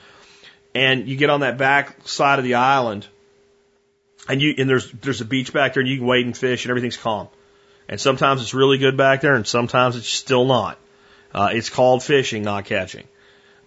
and 0.75 1.07
you 1.07 1.17
get 1.17 1.29
on 1.29 1.41
that 1.41 1.59
back 1.59 2.09
side 2.09 2.39
of 2.39 2.47
the 2.47 2.55
island, 2.55 3.07
and 4.27 4.41
you 4.41 4.55
and 4.57 4.71
there's 4.71 4.91
there's 4.91 5.21
a 5.21 5.27
beach 5.27 5.53
back 5.53 5.75
there, 5.75 5.83
and 5.83 5.91
you 5.91 5.99
can 5.99 6.07
wade 6.07 6.25
and 6.25 6.37
fish, 6.37 6.65
and 6.65 6.71
everything's 6.71 6.97
calm. 6.97 7.29
And 7.91 8.01
sometimes 8.01 8.41
it's 8.41 8.55
really 8.55 8.79
good 8.79 8.97
back 8.97 9.21
there, 9.21 9.35
and 9.35 9.47
sometimes 9.47 9.97
it's 9.97 10.09
still 10.09 10.47
not. 10.47 10.79
Uh, 11.35 11.51
it's 11.53 11.69
called 11.69 12.03
fishing, 12.03 12.43
not 12.43 12.65
catching. 12.65 13.07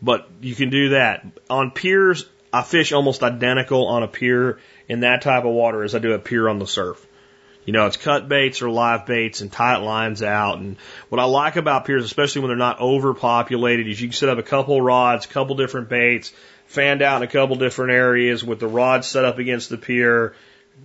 But 0.01 0.27
you 0.41 0.55
can 0.55 0.69
do 0.69 0.89
that 0.89 1.25
on 1.49 1.71
piers. 1.71 2.25
I 2.51 2.63
fish 2.63 2.91
almost 2.91 3.23
identical 3.23 3.87
on 3.87 4.03
a 4.03 4.07
pier 4.07 4.59
in 4.89 5.01
that 5.01 5.21
type 5.21 5.45
of 5.45 5.51
water 5.51 5.83
as 5.83 5.95
I 5.95 5.99
do 5.99 6.13
a 6.13 6.19
pier 6.19 6.49
on 6.49 6.59
the 6.59 6.67
surf. 6.67 7.05
You 7.65 7.73
know, 7.73 7.85
it's 7.85 7.97
cut 7.97 8.27
baits 8.27 8.61
or 8.63 8.69
live 8.71 9.05
baits 9.05 9.41
and 9.41 9.51
tight 9.51 9.77
lines 9.77 10.23
out. 10.23 10.57
And 10.57 10.77
what 11.09 11.21
I 11.21 11.25
like 11.25 11.55
about 11.55 11.85
piers, 11.85 12.03
especially 12.03 12.41
when 12.41 12.49
they're 12.49 12.57
not 12.57 12.81
overpopulated, 12.81 13.87
is 13.87 14.01
you 14.01 14.07
can 14.07 14.15
set 14.15 14.29
up 14.29 14.39
a 14.39 14.43
couple 14.43 14.81
rods, 14.81 15.25
a 15.25 15.29
couple 15.29 15.55
different 15.55 15.87
baits, 15.87 16.33
fanned 16.65 17.03
out 17.03 17.21
in 17.21 17.27
a 17.27 17.31
couple 17.31 17.55
different 17.57 17.91
areas 17.91 18.43
with 18.43 18.59
the 18.59 18.67
rods 18.67 19.07
set 19.07 19.25
up 19.25 19.37
against 19.37 19.69
the 19.69 19.77
pier. 19.77 20.33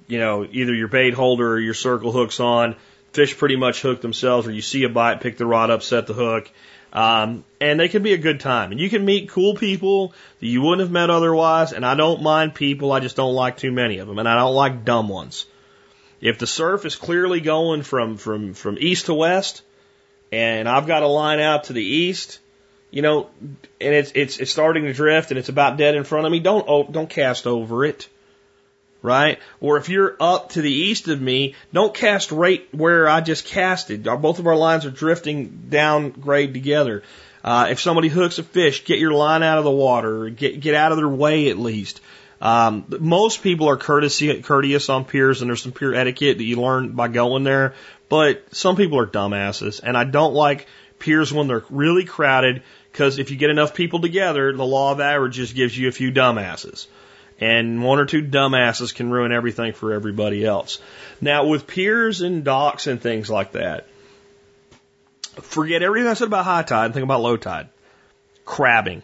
You 0.07 0.19
know, 0.19 0.47
either 0.51 0.75
your 0.75 0.89
bait 0.89 1.15
holder 1.15 1.55
or 1.55 1.59
your 1.59 1.75
circle 1.75 2.13
hooks 2.13 2.41
on. 2.41 2.77
Fish 3.13 3.39
pretty 3.39 3.57
much 3.57 3.81
hook 3.81 4.03
themselves, 4.03 4.47
or 4.47 4.53
you 4.53 4.61
see 4.61 4.83
a 4.85 4.91
bite, 4.91 5.23
pick 5.23 5.39
the 5.39 5.47
rod 5.47 5.71
up, 5.71 5.83
set 5.83 6.07
the 6.07 6.13
hook. 6.13 6.51
Um, 6.93 7.45
and 7.61 7.79
they 7.79 7.89
can 7.89 8.03
be 8.03 8.13
a 8.13 8.19
good 8.19 8.41
time. 8.41 8.73
And 8.73 8.81
you 8.81 8.89
can 8.89 9.05
meet 9.05 9.29
cool 9.29 9.55
people 9.55 10.15
that 10.41 10.47
you 10.47 10.63
wouldn't 10.63 10.81
have 10.81 10.91
met 10.91 11.11
otherwise. 11.11 11.73
And 11.73 11.85
I 11.85 11.95
don't 11.95 12.23
mind 12.23 12.55
people, 12.55 12.93
I 12.93 13.01
just 13.01 13.17
don't 13.17 13.35
like 13.35 13.59
too 13.59 13.73
many 13.73 13.99
of 13.99 14.09
them. 14.09 14.19
And 14.19 14.29
I 14.29 14.37
don't 14.37 14.55
like 14.55 14.85
dumb 14.85 15.09
ones. 15.09 15.47
If 16.21 16.39
the 16.39 16.47
surf 16.47 16.85
is 16.87 16.97
clearly 16.97 17.41
going 17.41 17.83
from, 17.83 18.17
from, 18.17 18.55
from 18.55 18.79
east 18.81 19.07
to 19.07 19.15
west, 19.15 19.63
and 20.33 20.69
I've 20.69 20.87
got 20.87 21.03
a 21.03 21.07
line 21.07 21.41
out 21.41 21.65
to 21.65 21.73
the 21.73 21.85
east, 21.85 22.41
you 22.91 23.03
know, 23.03 23.29
and 23.41 23.95
it's, 23.95 24.13
it's, 24.15 24.39
it's 24.39 24.51
starting 24.51 24.85
to 24.85 24.93
drift 24.93 25.31
and 25.31 25.39
it's 25.39 25.51
about 25.51 25.77
dead 25.77 25.95
in 25.95 26.05
front 26.05 26.27
of 26.27 26.33
me, 26.33 26.41
don't, 26.41 26.65
oh, 26.67 26.85
don't 26.85 27.11
cast 27.11 27.47
over 27.47 27.85
it. 27.85 28.09
Right? 29.07 29.39
Or 29.61 29.77
if 29.77 29.89
you're 29.89 30.17
up 30.19 30.51
to 30.51 30.61
the 30.61 30.73
east 30.73 31.07
of 31.07 31.21
me, 31.21 31.55
don't 31.73 31.95
cast 31.95 32.33
right 32.33 32.67
where 32.75 33.09
I 33.09 33.21
just 33.21 33.47
casted. 33.47 34.03
Both 34.03 34.41
of 34.41 34.49
our 34.49 34.57
lines 34.57 34.85
are 34.85 34.91
drifting 34.91 35.69
down 35.69 36.11
grade 36.11 36.53
together. 36.53 37.05
Uh, 37.45 37.69
if 37.71 37.79
somebody 37.79 38.09
hooks 38.09 38.41
a 38.41 38.43
fish, 38.43 38.85
get 38.85 38.99
your 38.99 39.13
line 39.13 39.45
out 39.45 39.59
of 39.59 39.65
the 39.65 39.71
water, 39.71 40.29
get, 40.31 40.59
get 40.61 40.75
out 40.75 40.91
of 40.91 40.99
their 40.99 41.09
way 41.09 41.49
at 41.51 41.57
least. 41.57 42.01
Um, 42.41 42.85
most 42.99 43.45
people 43.45 43.69
are 43.69 43.77
courtesy, 43.77 44.43
courteous 44.43 44.89
on 44.89 45.05
piers, 45.05 45.41
and 45.41 45.49
there's 45.49 45.63
some 45.63 45.71
pier 45.71 45.95
etiquette 45.95 46.39
that 46.39 46.45
you 46.45 46.61
learn 46.61 46.93
by 46.93 47.07
going 47.07 47.45
there. 47.45 47.75
But 48.09 48.53
some 48.53 48.75
people 48.75 48.99
are 48.99 49.07
dumbasses, 49.07 49.81
and 49.81 49.97
I 49.97 50.03
don't 50.03 50.35
like 50.35 50.67
piers 50.99 51.33
when 51.33 51.47
they're 51.47 51.65
really 51.71 52.05
crowded 52.05 52.65
because 52.91 53.21
if 53.21 53.31
you 53.31 53.37
get 53.37 53.51
enough 53.51 53.73
people 53.73 54.01
together, 54.01 54.53
the 54.53 54.65
law 54.65 54.91
of 54.91 55.01
averages 55.01 55.53
gives 55.53 55.79
you 55.79 55.87
a 55.87 55.93
few 55.93 56.11
dumbasses. 56.11 56.89
And 57.41 57.85
one 57.85 57.99
or 57.99 58.07
two 58.07 58.23
dumbasses 58.23 58.95
can 58.95 59.11
ruin 59.11 59.33
everything 59.33 59.75
for 59.75 59.93
everybody 59.93 60.45
else. 60.45 60.81
Now, 61.21 61.47
with 61.47 61.67
piers 61.67 62.23
and 62.23 62.45
docks 62.45 62.87
and 62.87 63.01
things 63.01 63.29
like 63.29 63.53
that, 63.53 63.87
forget 65.43 65.83
everything 65.83 66.09
I 66.09 66.15
said 66.15 66.29
about 66.29 66.45
high 66.45 66.63
tide 66.63 66.87
and 66.87 66.95
think 66.95 67.05
about 67.05 67.21
low 67.21 67.37
tide. 67.37 67.69
Crabbing. 68.47 69.03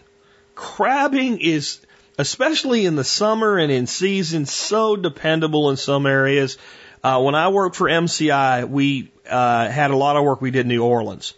Crabbing 0.55 1.41
is 1.41 1.81
especially 2.19 2.87
in 2.87 2.97
the 2.97 3.05
summer 3.05 3.59
and 3.59 3.73
in 3.73 3.87
season, 3.87 4.47
so 4.47 4.97
dependable 4.97 5.71
in 5.71 5.77
some 5.77 6.07
areas. 6.07 6.59
Uh, 7.03 7.21
when 7.21 7.35
I 7.35 7.49
worked 7.49 7.77
for 7.77 7.89
MCI, 7.89 8.69
we 8.69 9.11
uh, 9.29 9.69
had 9.69 9.91
a 9.91 9.97
lot 9.97 10.17
of 10.17 10.25
work 10.25 10.41
we 10.41 10.51
did 10.51 10.61
in 10.61 10.69
New 10.69 10.85
Orleans. 10.85 11.35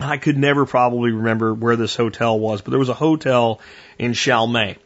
I 0.00 0.16
could 0.16 0.38
never 0.38 0.64
probably 0.66 1.12
remember 1.12 1.52
where 1.52 1.76
this 1.76 1.94
hotel 1.94 2.38
was, 2.38 2.62
but 2.62 2.70
there 2.70 2.78
was 2.78 2.88
a 2.88 2.94
hotel 2.94 3.60
in 3.98 4.14
Chalmette. 4.14 4.78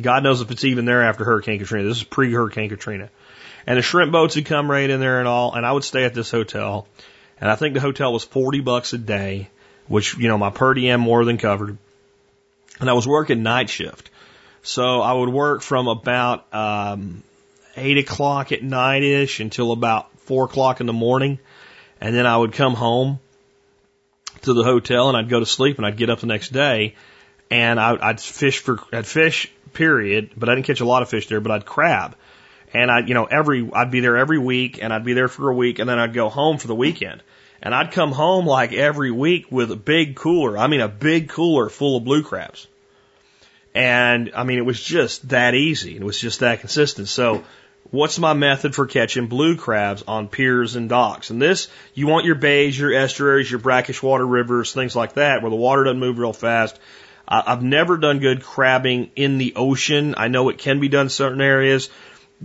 God 0.00 0.22
knows 0.22 0.40
if 0.40 0.50
it's 0.50 0.64
even 0.64 0.84
there 0.84 1.02
after 1.02 1.24
Hurricane 1.24 1.58
Katrina. 1.58 1.88
This 1.88 1.98
is 1.98 2.04
pre 2.04 2.32
Hurricane 2.32 2.68
Katrina. 2.68 3.10
And 3.66 3.78
the 3.78 3.82
shrimp 3.82 4.12
boats 4.12 4.36
would 4.36 4.46
come 4.46 4.70
right 4.70 4.88
in 4.88 5.00
there 5.00 5.20
and 5.20 5.28
all, 5.28 5.54
and 5.54 5.64
I 5.64 5.72
would 5.72 5.84
stay 5.84 6.04
at 6.04 6.14
this 6.14 6.30
hotel. 6.30 6.86
And 7.40 7.50
I 7.50 7.56
think 7.56 7.74
the 7.74 7.80
hotel 7.80 8.12
was 8.12 8.24
40 8.24 8.60
bucks 8.60 8.92
a 8.92 8.98
day, 8.98 9.48
which, 9.88 10.16
you 10.16 10.28
know, 10.28 10.36
my 10.36 10.50
per 10.50 10.74
diem 10.74 11.00
more 11.00 11.24
than 11.24 11.38
covered. 11.38 11.78
And 12.80 12.90
I 12.90 12.92
was 12.92 13.06
working 13.06 13.42
night 13.42 13.70
shift. 13.70 14.10
So 14.62 15.00
I 15.00 15.12
would 15.12 15.28
work 15.28 15.62
from 15.62 15.88
about 15.88 16.52
um, 16.52 17.22
eight 17.76 17.98
o'clock 17.98 18.52
at 18.52 18.62
night 18.62 19.02
ish 19.02 19.40
until 19.40 19.72
about 19.72 20.10
four 20.20 20.44
o'clock 20.44 20.80
in 20.80 20.86
the 20.86 20.92
morning, 20.92 21.38
and 22.00 22.14
then 22.14 22.26
I 22.26 22.36
would 22.36 22.52
come 22.52 22.74
home, 22.74 23.18
to 24.44 24.52
the 24.52 24.62
hotel 24.62 25.08
and 25.08 25.16
I'd 25.16 25.28
go 25.28 25.40
to 25.40 25.46
sleep 25.46 25.78
and 25.78 25.86
I'd 25.86 25.96
get 25.96 26.10
up 26.10 26.20
the 26.20 26.26
next 26.26 26.50
day 26.50 26.94
and 27.50 27.80
I, 27.80 27.96
I'd 28.00 28.20
fish 28.20 28.58
for, 28.58 28.78
I'd 28.92 29.06
fish 29.06 29.50
period, 29.74 30.30
but 30.36 30.48
I 30.48 30.54
didn't 30.54 30.66
catch 30.66 30.80
a 30.80 30.86
lot 30.86 31.02
of 31.02 31.08
fish 31.08 31.26
there, 31.28 31.40
but 31.40 31.52
I'd 31.52 31.66
crab. 31.66 32.16
And 32.72 32.90
I, 32.90 33.00
you 33.00 33.14
know, 33.14 33.24
every, 33.24 33.70
I'd 33.72 33.90
be 33.90 34.00
there 34.00 34.16
every 34.16 34.38
week 34.38 34.82
and 34.82 34.92
I'd 34.92 35.04
be 35.04 35.12
there 35.12 35.28
for 35.28 35.50
a 35.50 35.54
week 35.54 35.78
and 35.78 35.88
then 35.88 35.98
I'd 35.98 36.12
go 36.12 36.28
home 36.28 36.58
for 36.58 36.66
the 36.66 36.74
weekend. 36.74 37.22
And 37.62 37.74
I'd 37.74 37.92
come 37.92 38.12
home 38.12 38.46
like 38.46 38.72
every 38.72 39.10
week 39.10 39.50
with 39.50 39.70
a 39.70 39.76
big 39.76 40.16
cooler. 40.16 40.58
I 40.58 40.66
mean, 40.66 40.80
a 40.80 40.88
big 40.88 41.28
cooler 41.28 41.68
full 41.68 41.96
of 41.96 42.04
blue 42.04 42.22
crabs. 42.22 42.66
And 43.74 44.32
I 44.36 44.44
mean, 44.44 44.58
it 44.58 44.64
was 44.66 44.82
just 44.82 45.28
that 45.30 45.54
easy. 45.54 45.96
It 45.96 46.04
was 46.04 46.18
just 46.18 46.40
that 46.40 46.60
consistent. 46.60 47.08
So 47.08 47.44
what's 47.90 48.18
my 48.18 48.32
method 48.32 48.74
for 48.74 48.86
catching 48.86 49.28
blue 49.28 49.56
crabs 49.56 50.02
on 50.06 50.28
piers 50.28 50.76
and 50.76 50.88
docks? 50.88 51.30
And 51.30 51.40
this, 51.40 51.68
you 51.94 52.06
want 52.06 52.26
your 52.26 52.34
bays, 52.34 52.78
your 52.78 52.92
estuaries, 52.92 53.50
your 53.50 53.60
brackish 53.60 54.02
water 54.02 54.26
rivers, 54.26 54.72
things 54.72 54.94
like 54.94 55.14
that, 55.14 55.42
where 55.42 55.50
the 55.50 55.56
water 55.56 55.84
doesn't 55.84 56.00
move 56.00 56.18
real 56.18 56.32
fast. 56.32 56.78
I've 57.26 57.62
never 57.62 57.96
done 57.96 58.18
good 58.18 58.42
crabbing 58.42 59.10
in 59.16 59.38
the 59.38 59.54
ocean. 59.56 60.14
I 60.16 60.28
know 60.28 60.50
it 60.50 60.58
can 60.58 60.80
be 60.80 60.88
done 60.88 61.06
in 61.06 61.10
certain 61.10 61.40
areas. 61.40 61.88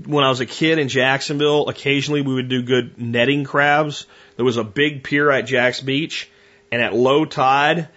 When 0.05 0.23
I 0.23 0.29
was 0.29 0.39
a 0.39 0.45
kid 0.45 0.79
in 0.79 0.87
Jacksonville, 0.87 1.67
occasionally 1.67 2.21
we 2.21 2.33
would 2.33 2.47
do 2.47 2.61
good 2.61 2.97
netting 2.97 3.43
crabs. 3.43 4.05
There 4.37 4.45
was 4.45 4.57
a 4.57 4.63
big 4.63 5.03
pier 5.03 5.29
at 5.31 5.47
Jax 5.47 5.81
Beach, 5.81 6.29
and 6.71 6.81
at 6.81 6.93
low 6.93 7.25
tide, 7.25 7.89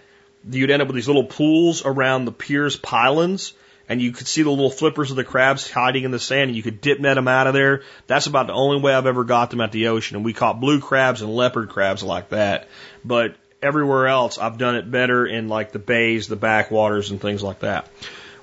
you'd 0.49 0.71
end 0.71 0.81
up 0.81 0.87
with 0.89 0.95
these 0.95 1.07
little 1.07 1.23
pools 1.23 1.85
around 1.85 2.25
the 2.25 2.31
pier's 2.33 2.75
pylons, 2.75 3.53
and 3.87 4.01
you 4.01 4.11
could 4.11 4.27
see 4.27 4.43
the 4.43 4.49
little 4.49 4.69
flippers 4.69 5.11
of 5.11 5.15
the 5.15 5.23
crabs 5.23 5.69
hiding 5.69 6.03
in 6.03 6.11
the 6.11 6.19
sand, 6.19 6.49
and 6.49 6.55
you 6.57 6.63
could 6.63 6.81
dip 6.81 6.99
net 6.99 7.15
them 7.15 7.27
out 7.27 7.47
of 7.47 7.53
there. 7.53 7.83
That's 8.07 8.27
about 8.27 8.47
the 8.47 8.53
only 8.53 8.81
way 8.81 8.93
I've 8.93 9.05
ever 9.05 9.23
got 9.23 9.51
them 9.51 9.61
at 9.61 9.71
the 9.71 9.87
ocean. 9.87 10.17
And 10.17 10.25
we 10.25 10.33
caught 10.33 10.59
blue 10.59 10.81
crabs 10.81 11.21
and 11.21 11.33
leopard 11.33 11.69
crabs 11.69 12.03
like 12.03 12.29
that. 12.29 12.67
But 13.05 13.35
everywhere 13.63 14.07
else, 14.07 14.37
I've 14.37 14.57
done 14.57 14.75
it 14.75 14.89
better 14.89 15.25
in 15.25 15.47
like 15.47 15.71
the 15.71 15.79
bays, 15.79 16.27
the 16.27 16.35
backwaters, 16.35 17.11
and 17.11 17.19
things 17.19 17.41
like 17.41 17.59
that. 17.59 17.87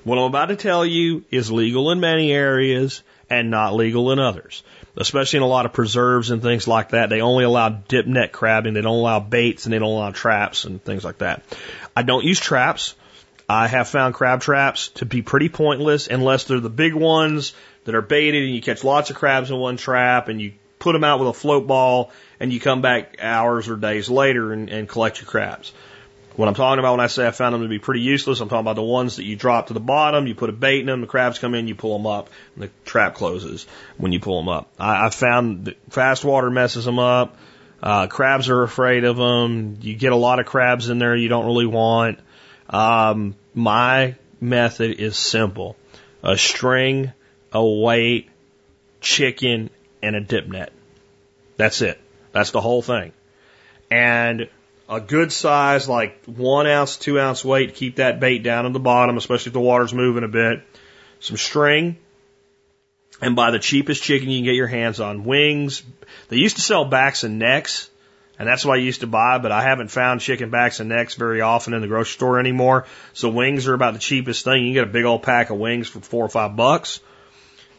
What 0.03 0.19
I'm 0.19 0.25
about 0.25 0.47
to 0.47 0.57
tell 0.57 0.85
you 0.85 1.25
is 1.31 1.53
legal 1.53 1.91
in 1.91 2.01
many 2.01 2.33
areas 2.33 3.03
and 3.29 3.51
not 3.51 3.75
legal 3.75 4.13
in 4.13 4.19
others. 4.19 4.63
Especially 4.97 5.37
in 5.37 5.43
a 5.43 5.47
lot 5.47 5.67
of 5.67 5.73
preserves 5.73 6.31
and 6.31 6.43
things 6.43 6.67
like 6.67 6.91
that. 6.91 7.11
They 7.11 7.21
only 7.21 7.45
allow 7.45 7.69
dip 7.69 8.07
net 8.07 8.33
crabbing. 8.33 8.75
They 8.75 8.81
don't 8.81 8.99
allow 8.99 9.21
baits 9.21 9.65
and 9.65 9.73
they 9.73 9.79
don't 9.79 9.93
allow 9.93 10.11
traps 10.11 10.65
and 10.65 10.83
things 10.83 11.05
like 11.05 11.19
that. 11.19 11.43
I 11.97 12.03
don't 12.03 12.25
use 12.25 12.41
traps. 12.41 12.97
I 13.49 13.69
have 13.69 13.89
found 13.89 14.15
crab 14.15 14.41
traps 14.41 14.89
to 14.97 15.07
be 15.07 15.23
pretty 15.23 15.49
pointless 15.49 16.09
unless 16.09 16.45
they're 16.45 16.61
the 16.61 16.71
big 16.71 16.95
ones 16.95 17.53
that 17.85 17.95
are 17.95 18.03
baited 18.03 18.45
and 18.45 18.55
you 18.55 18.63
catch 18.63 18.85
lots 18.85 19.11
of 19.11 19.17
crabs 19.17 19.51
in 19.51 19.57
one 19.57 19.77
trap 19.77 20.29
and 20.29 20.41
you 20.41 20.53
put 20.81 20.95
them 20.95 21.05
out 21.05 21.21
with 21.21 21.29
a 21.29 21.33
float 21.33 21.69
ball 21.69 22.11
and 22.41 22.53
you 22.53 22.59
come 22.59 22.83
back 22.83 23.19
hours 23.21 23.69
or 23.69 23.77
days 23.77 24.11
later 24.11 24.53
and, 24.53 24.69
and 24.69 24.89
collect 24.89 25.21
your 25.21 25.29
crabs. 25.29 25.73
What 26.37 26.49
I'm 26.49 26.55
talking 26.55 26.79
about 26.79 26.93
when 26.93 27.01
I 27.01 27.09
say 27.09 27.27
I 27.27 27.33
found 27.33 27.55
them 27.55 27.63
to 27.63 27.69
be 27.69 27.79
pretty 27.79 28.01
useless, 28.01 28.41
I'm 28.41 28.49
talking 28.49 28.61
about 28.61 28.77
the 28.77 28.83
ones 28.83 29.17
that 29.17 29.25
you 29.25 29.37
drop 29.37 29.67
to 29.67 29.75
the 29.75 29.81
bottom, 29.81 30.27
you 30.27 30.35
put 30.35 30.49
a 30.49 30.55
bait 30.55 30.81
in 30.81 30.87
them, 30.87 31.03
the 31.03 31.07
crabs 31.07 31.39
come 31.39 31.55
in, 31.55 31.69
you 31.69 31.75
pull 31.75 31.99
them 31.99 32.07
up, 32.07 32.31
and 32.55 32.65
the 32.65 32.71
trap 32.85 33.15
closes 33.15 33.67
when 33.99 34.13
you 34.13 34.21
pull 34.21 34.39
them 34.39 34.49
up. 34.49 34.71
I, 34.79 35.07
I 35.07 35.11
found 35.11 35.67
that 35.67 35.93
fast 35.93 36.25
water 36.25 36.51
messes 36.51 36.85
them 36.85 36.99
up. 36.99 37.37
Uh, 37.83 38.07
crabs 38.07 38.49
are 38.49 38.63
afraid 38.63 39.05
of 39.05 39.17
them. 39.17 39.79
You 39.81 39.95
get 39.95 40.13
a 40.13 40.17
lot 40.17 40.41
of 40.41 40.47
crabs 40.47 40.89
in 40.89 40.99
there 40.99 41.15
you 41.15 41.29
don't 41.29 41.47
really 41.47 41.67
want. 41.67 42.21
Um, 42.71 43.35
my 43.55 44.15
method 44.41 44.99
is 44.99 45.17
simple. 45.19 45.77
A 46.23 46.39
string, 46.39 47.13
a 47.53 47.65
weight, 47.65 48.31
chicken, 49.01 49.71
and 50.03 50.17
a 50.17 50.21
dip 50.21 50.49
net. 50.49 50.73
That's 51.57 51.83
it. 51.83 52.01
That's 52.33 52.51
the 52.51 52.61
whole 52.61 52.83
thing. 52.83 53.13
And 53.91 54.49
a 54.89 55.01
good 55.01 55.33
size, 55.33 55.89
like 55.89 56.25
one 56.25 56.67
ounce, 56.67 56.97
two 56.97 57.21
ounce 57.21 57.45
weight, 57.45 57.75
keep 57.75 57.97
that 57.97 58.21
bait 58.21 58.43
down 58.43 58.67
at 58.67 58.73
the 58.73 58.81
bottom, 58.81 59.17
especially 59.17 59.51
if 59.51 59.55
the 59.55 59.61
water's 59.61 59.95
moving 59.95 60.25
a 60.25 60.29
bit. 60.29 60.63
Some 61.21 61.37
string, 61.37 61.99
and 63.21 63.37
buy 63.37 63.51
the 63.51 63.59
cheapest 63.59 64.03
chicken 64.03 64.31
you 64.31 64.39
can 64.39 64.45
get 64.45 64.55
your 64.55 64.67
hands 64.67 65.01
on. 65.01 65.25
Wings. 65.25 65.83
They 66.29 66.37
used 66.37 66.57
to 66.57 66.63
sell 66.63 66.85
backs 66.85 67.25
and 67.25 67.39
necks, 67.39 67.91
and 68.39 68.49
that's 68.49 68.65
what 68.65 68.79
I 68.79 68.81
used 68.81 69.01
to 69.01 69.07
buy, 69.07 69.39
but 69.39 69.53
I 69.53 69.63
haven't 69.63 69.89
found 69.89 70.23
chicken 70.23 70.51
backs 70.51 70.81
and 70.81 70.89
necks 70.89 71.15
very 71.15 71.41
often 71.41 71.75
in 71.75 71.83
the 71.83 71.89
grocery 71.89 72.13
store 72.13 72.41
anymore. 72.41 72.87
So 73.13 73.29
wings 73.29 73.69
are 73.69 73.75
about 73.75 73.93
the 73.93 74.01
cheapest 74.01 74.45
thing. 74.45 74.63
You 74.63 74.69
can 74.69 74.75
get 74.75 74.89
a 74.89 74.93
big 74.93 75.05
old 75.05 75.23
pack 75.23 75.51
of 75.51 75.59
wings 75.59 75.89
for 75.89 76.01
four 76.01 76.25
or 76.25 76.31
five 76.31 76.57
bucks, 76.57 77.01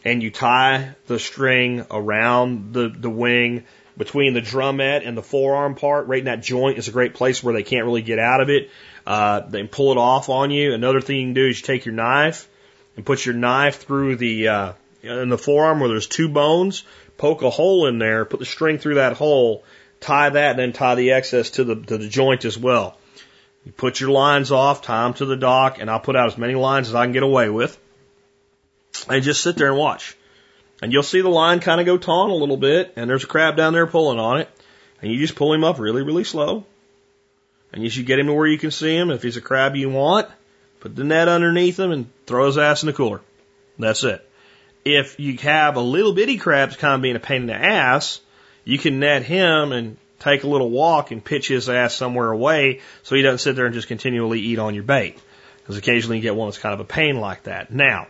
and 0.04 0.24
you 0.24 0.32
tie 0.32 0.96
the 1.08 1.20
string 1.20 1.86
around 1.92 2.74
the, 2.74 2.90
the 2.90 3.10
wing 3.10 3.66
between 3.98 4.34
the 4.34 4.42
drumette 4.42 5.08
and 5.08 5.18
the 5.18 5.22
forearm 5.22 5.76
part, 5.76 6.08
right 6.08 6.20
in 6.20 6.26
that 6.26 6.42
joint 6.42 6.78
is 6.78 6.88
a 6.88 6.92
great 6.92 7.14
place 7.14 7.44
where 7.44 7.54
they 7.54 7.64
can't 7.64 7.86
really 7.86 8.02
get 8.02 8.20
out 8.20 8.42
of 8.42 8.50
it. 8.50 8.70
Uh, 9.06 9.42
they 9.42 9.64
pull 9.64 9.92
it 9.92 9.98
off 9.98 10.30
on 10.30 10.50
you. 10.50 10.74
Another 10.74 11.02
thing 11.02 11.18
you 11.18 11.26
can 11.28 11.34
do 11.34 11.48
is 11.48 11.60
you 11.60 11.66
take 11.66 11.86
your 11.86 11.94
knife 11.94 12.50
and 12.96 13.06
put 13.06 13.26
your 13.26 13.36
knife 13.36 13.84
through 13.84 14.16
the, 14.16 14.48
uh, 14.48 14.74
in 15.04 15.30
the 15.30 15.38
forearm 15.38 15.80
where 15.80 15.90
there's 15.90 16.08
two 16.08 16.30
bones, 16.30 16.84
poke 17.18 17.42
a 17.42 17.50
hole 17.50 17.88
in 17.88 18.00
there, 18.00 18.26
put 18.26 18.40
the 18.40 18.46
string 18.46 18.78
through 18.78 18.96
that 18.96 19.14
hole, 19.14 19.64
tie 20.00 20.30
that, 20.30 20.52
and 20.52 20.60
then 20.60 20.74
tie 20.74 20.96
the 20.96 21.12
excess 21.12 21.52
to 21.52 21.64
the, 21.64 21.76
to 21.76 21.98
the 21.98 22.08
joint 22.08 22.46
as 22.46 22.58
well. 22.58 22.98
You 23.66 23.72
put 23.72 24.00
your 24.00 24.10
lines 24.10 24.52
off, 24.52 24.82
tie 24.82 25.04
them 25.04 25.14
to 25.16 25.26
the 25.26 25.38
dock, 25.38 25.80
and 25.80 25.90
I'll 25.90 26.00
put 26.00 26.16
out 26.16 26.28
as 26.28 26.38
many 26.38 26.56
lines 26.56 26.90
as 26.90 26.96
I 26.96 27.06
can 27.06 27.14
get 27.14 27.24
away 27.24 27.50
with. 27.50 27.78
And 29.10 29.24
just 29.24 29.42
sit 29.42 29.56
there 29.56 29.70
and 29.70 29.78
watch. 29.78 30.16
And 30.82 30.92
you'll 30.92 31.04
see 31.04 31.22
the 31.22 31.30
line 31.30 31.60
kind 31.60 31.80
of 31.80 31.86
go 31.86 31.98
taut 31.98 32.30
a 32.30 32.34
little 32.34 32.58
bit, 32.58 32.94
and 32.96 33.10
there's 33.10 33.24
a 33.24 33.28
crab 33.28 33.56
down 33.56 33.74
there 33.74 33.88
pulling 33.88 34.20
on 34.20 34.40
it. 34.40 34.50
And 35.02 35.12
you 35.12 35.20
just 35.20 35.36
pull 35.36 35.54
him 35.54 35.64
up 35.64 35.80
really, 35.80 36.04
really 36.04 36.24
slow. 36.24 36.66
And 37.74 37.84
you 37.84 37.90
should 37.90 38.06
get 38.06 38.20
him 38.20 38.28
to 38.28 38.34
where 38.34 38.48
you 38.48 38.58
can 38.58 38.72
see 38.72 38.96
him. 38.96 39.12
If 39.12 39.24
he's 39.24 39.38
a 39.38 39.42
crab 39.42 39.76
you 39.76 39.90
want, 39.90 40.28
put 40.80 40.96
the 40.96 41.04
net 41.04 41.28
underneath 41.28 41.80
him 41.80 41.92
and 41.92 42.10
throw 42.26 42.48
his 42.48 42.58
ass 42.58 42.84
in 42.84 42.88
the 42.88 42.94
cooler. 42.94 43.22
That's 43.80 44.04
it. 44.04 44.28
If 44.84 45.20
you 45.20 45.38
have 45.38 45.76
a 45.76 45.82
little 45.82 46.14
bitty 46.14 46.38
crab 46.38 46.76
kind 46.78 46.96
of 46.96 47.02
being 47.02 47.16
a 47.16 47.20
pain 47.20 47.42
in 47.42 47.48
the 47.48 47.56
ass, 47.56 48.20
you 48.66 48.78
can 48.78 49.00
net 49.00 49.24
him 49.24 49.72
and 49.72 49.98
take 50.20 50.44
a 50.44 50.48
little 50.48 50.70
walk 50.70 51.12
and 51.12 51.24
pitch 51.24 51.48
his 51.48 51.70
ass 51.70 51.96
somewhere 51.96 52.32
away 52.32 52.82
so 53.04 53.16
he 53.16 53.22
doesn't 53.22 53.40
sit 53.40 53.56
there 53.56 53.66
and 53.66 53.74
just 53.74 53.88
continually 53.88 54.40
eat 54.40 54.60
on 54.60 54.76
your 54.76 54.84
bait. 54.84 55.18
Because 55.58 55.78
occasionally 55.78 56.18
you 56.18 56.24
get 56.24 56.36
one 56.36 56.50
that's 56.50 56.58
kind 56.58 56.74
of 56.74 56.80
a 56.80 56.86
pain 56.86 57.20
like 57.20 57.44
that. 57.44 57.72
Now, 57.72 58.08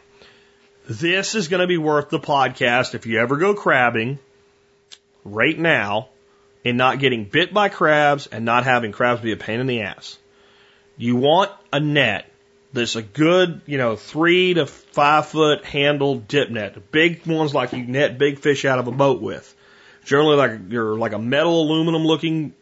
this 0.87 1.35
is 1.35 1.47
going 1.47 1.61
to 1.61 1.67
be 1.67 1.77
worth 1.77 2.09
the 2.09 2.19
podcast 2.19 2.95
if 2.95 3.05
you 3.05 3.19
ever 3.19 3.37
go 3.37 3.53
crabbing 3.53 4.19
right 5.23 5.57
now 5.57 6.09
and 6.65 6.77
not 6.77 6.99
getting 6.99 7.25
bit 7.25 7.53
by 7.53 7.69
crabs 7.69 8.27
and 8.27 8.45
not 8.45 8.63
having 8.63 8.91
crabs 8.91 9.21
be 9.21 9.31
a 9.31 9.37
pain 9.37 9.59
in 9.59 9.67
the 9.67 9.81
ass. 9.81 10.17
You 10.97 11.15
want 11.15 11.51
a 11.71 11.79
net 11.79 12.29
that's 12.73 12.95
a 12.95 13.01
good, 13.01 13.61
you 13.65 13.77
know, 13.77 13.95
three 13.95 14.53
to 14.53 14.65
five 14.65 15.27
foot 15.27 15.65
handle 15.65 16.15
dip 16.15 16.49
net. 16.49 16.91
Big 16.91 17.25
ones 17.25 17.53
like 17.53 17.73
you 17.73 17.83
net 17.83 18.17
big 18.17 18.39
fish 18.39 18.65
out 18.65 18.79
of 18.79 18.87
a 18.87 18.91
boat 18.91 19.21
with. 19.21 19.55
Generally 20.05 20.37
like 20.37 20.59
you're 20.69 20.97
like 20.97 21.13
a 21.13 21.19
metal 21.19 21.61
aluminum 21.61 22.05
looking 22.05 22.53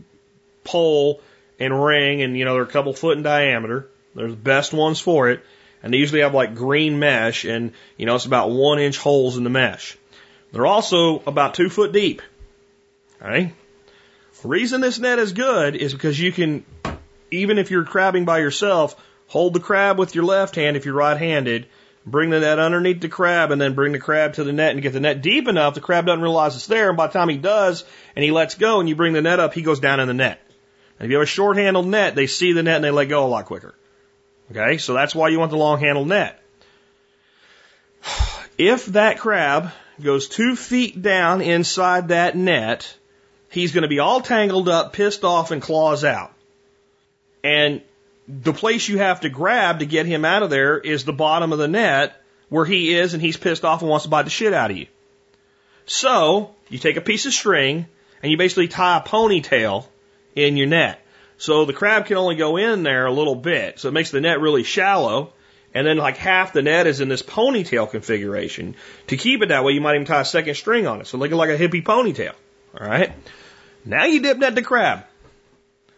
pole 0.63 1.21
and 1.59 1.83
ring 1.83 2.21
and 2.21 2.37
you 2.37 2.45
know 2.45 2.53
they're 2.53 2.63
a 2.63 2.67
couple 2.67 2.93
foot 2.93 3.17
in 3.17 3.23
diameter. 3.23 3.87
They're 4.15 4.29
the 4.29 4.35
best 4.35 4.73
ones 4.73 4.99
for 4.99 5.29
it. 5.29 5.43
And 5.81 5.93
they 5.93 5.97
usually 5.97 6.21
have 6.21 6.33
like 6.33 6.55
green 6.55 6.99
mesh 6.99 7.45
and, 7.45 7.73
you 7.97 8.05
know, 8.05 8.15
it's 8.15 8.25
about 8.25 8.51
one 8.51 8.79
inch 8.79 8.97
holes 8.97 9.37
in 9.37 9.43
the 9.43 9.49
mesh. 9.49 9.97
They're 10.51 10.65
also 10.65 11.19
about 11.25 11.53
two 11.53 11.69
foot 11.69 11.91
deep. 11.91 12.21
Okay. 13.21 13.53
The 14.41 14.47
reason 14.47 14.81
this 14.81 14.99
net 14.99 15.19
is 15.19 15.33
good 15.33 15.75
is 15.75 15.93
because 15.93 16.19
you 16.19 16.31
can, 16.31 16.65
even 17.31 17.57
if 17.57 17.71
you're 17.71 17.83
crabbing 17.83 18.25
by 18.25 18.39
yourself, 18.39 18.95
hold 19.27 19.53
the 19.53 19.59
crab 19.59 19.99
with 19.99 20.15
your 20.15 20.23
left 20.23 20.55
hand 20.55 20.75
if 20.75 20.85
you're 20.85 20.95
right 20.95 21.17
handed, 21.17 21.67
bring 22.05 22.29
the 22.29 22.39
net 22.39 22.59
underneath 22.59 23.01
the 23.01 23.09
crab 23.09 23.51
and 23.51 23.61
then 23.61 23.75
bring 23.75 23.91
the 23.91 23.99
crab 23.99 24.33
to 24.33 24.43
the 24.43 24.53
net 24.53 24.71
and 24.71 24.81
get 24.81 24.93
the 24.93 24.99
net 24.99 25.21
deep 25.21 25.47
enough 25.47 25.75
the 25.75 25.81
crab 25.81 26.05
doesn't 26.05 26.21
realize 26.21 26.55
it's 26.55 26.67
there 26.67 26.87
and 26.87 26.97
by 26.97 27.07
the 27.07 27.13
time 27.13 27.29
he 27.29 27.37
does 27.37 27.83
and 28.15 28.23
he 28.23 28.31
lets 28.31 28.55
go 28.55 28.79
and 28.79 28.89
you 28.89 28.95
bring 28.95 29.13
the 29.13 29.21
net 29.21 29.39
up, 29.39 29.53
he 29.53 29.61
goes 29.61 29.79
down 29.79 29.99
in 29.99 30.07
the 30.07 30.13
net. 30.13 30.41
And 30.97 31.05
if 31.05 31.11
you 31.11 31.17
have 31.17 31.23
a 31.23 31.27
short 31.27 31.57
handled 31.57 31.87
net, 31.87 32.15
they 32.15 32.27
see 32.27 32.53
the 32.53 32.63
net 32.63 32.77
and 32.77 32.83
they 32.83 32.91
let 32.91 33.05
go 33.05 33.25
a 33.25 33.27
lot 33.27 33.45
quicker. 33.45 33.75
Okay, 34.51 34.77
so 34.77 34.93
that's 34.93 35.13
why 35.13 35.29
you 35.29 35.39
want 35.39 35.51
the 35.51 35.57
long 35.57 35.79
handled 35.79 36.07
net. 36.07 36.41
If 38.57 38.87
that 38.87 39.19
crab 39.19 39.71
goes 40.01 40.27
two 40.27 40.55
feet 40.55 41.01
down 41.01 41.41
inside 41.41 42.09
that 42.09 42.35
net, 42.35 42.93
he's 43.51 43.71
going 43.71 43.83
to 43.83 43.87
be 43.87 43.99
all 43.99 44.21
tangled 44.21 44.67
up, 44.67 44.93
pissed 44.93 45.23
off, 45.23 45.51
and 45.51 45.61
claws 45.61 46.03
out. 46.03 46.33
And 47.43 47.81
the 48.27 48.53
place 48.53 48.87
you 48.87 48.97
have 48.97 49.21
to 49.21 49.29
grab 49.29 49.79
to 49.79 49.85
get 49.85 50.05
him 50.05 50.25
out 50.25 50.43
of 50.43 50.49
there 50.49 50.77
is 50.77 51.03
the 51.03 51.13
bottom 51.13 51.51
of 51.51 51.59
the 51.59 51.67
net 51.67 52.21
where 52.49 52.65
he 52.65 52.93
is 52.93 53.13
and 53.13 53.21
he's 53.21 53.37
pissed 53.37 53.63
off 53.63 53.81
and 53.81 53.89
wants 53.89 54.03
to 54.03 54.09
bite 54.09 54.23
the 54.23 54.29
shit 54.29 54.53
out 54.53 54.71
of 54.71 54.77
you. 54.77 54.87
So, 55.85 56.55
you 56.69 56.77
take 56.77 56.97
a 56.97 57.01
piece 57.01 57.25
of 57.25 57.33
string 57.33 57.87
and 58.21 58.31
you 58.31 58.37
basically 58.37 58.67
tie 58.67 58.97
a 58.97 59.01
ponytail 59.01 59.85
in 60.35 60.57
your 60.57 60.67
net. 60.67 61.03
So 61.39 61.63
the 61.63 61.73
crab 61.73 62.05
can 62.05 62.17
only 62.17 62.35
go 62.35 62.57
in 62.57 62.83
there 62.83 63.05
a 63.05 63.13
little 63.13 63.33
bit. 63.33 63.79
So 63.79 63.87
it 63.87 63.93
makes 63.93 64.11
the 64.11 64.19
net 64.19 64.41
really 64.41 64.63
shallow. 64.63 65.31
And 65.73 65.87
then 65.87 65.95
like 65.95 66.17
half 66.17 66.51
the 66.51 66.61
net 66.61 66.85
is 66.85 66.99
in 66.99 67.07
this 67.07 67.23
ponytail 67.23 67.89
configuration. 67.89 68.75
To 69.07 69.15
keep 69.15 69.41
it 69.41 69.47
that 69.47 69.63
way, 69.63 69.71
you 69.71 69.79
might 69.79 69.95
even 69.95 70.05
tie 70.05 70.19
a 70.19 70.25
second 70.25 70.55
string 70.55 70.85
on 70.85 70.99
it. 70.99 71.07
So 71.07 71.17
looking 71.17 71.37
like 71.37 71.49
a 71.49 71.57
hippie 71.57 71.83
ponytail. 71.83 72.33
All 72.77 72.85
right. 72.85 73.13
Now 73.85 74.03
you 74.03 74.19
dip 74.19 74.37
net 74.37 74.53
the 74.53 74.61
crab. 74.61 75.05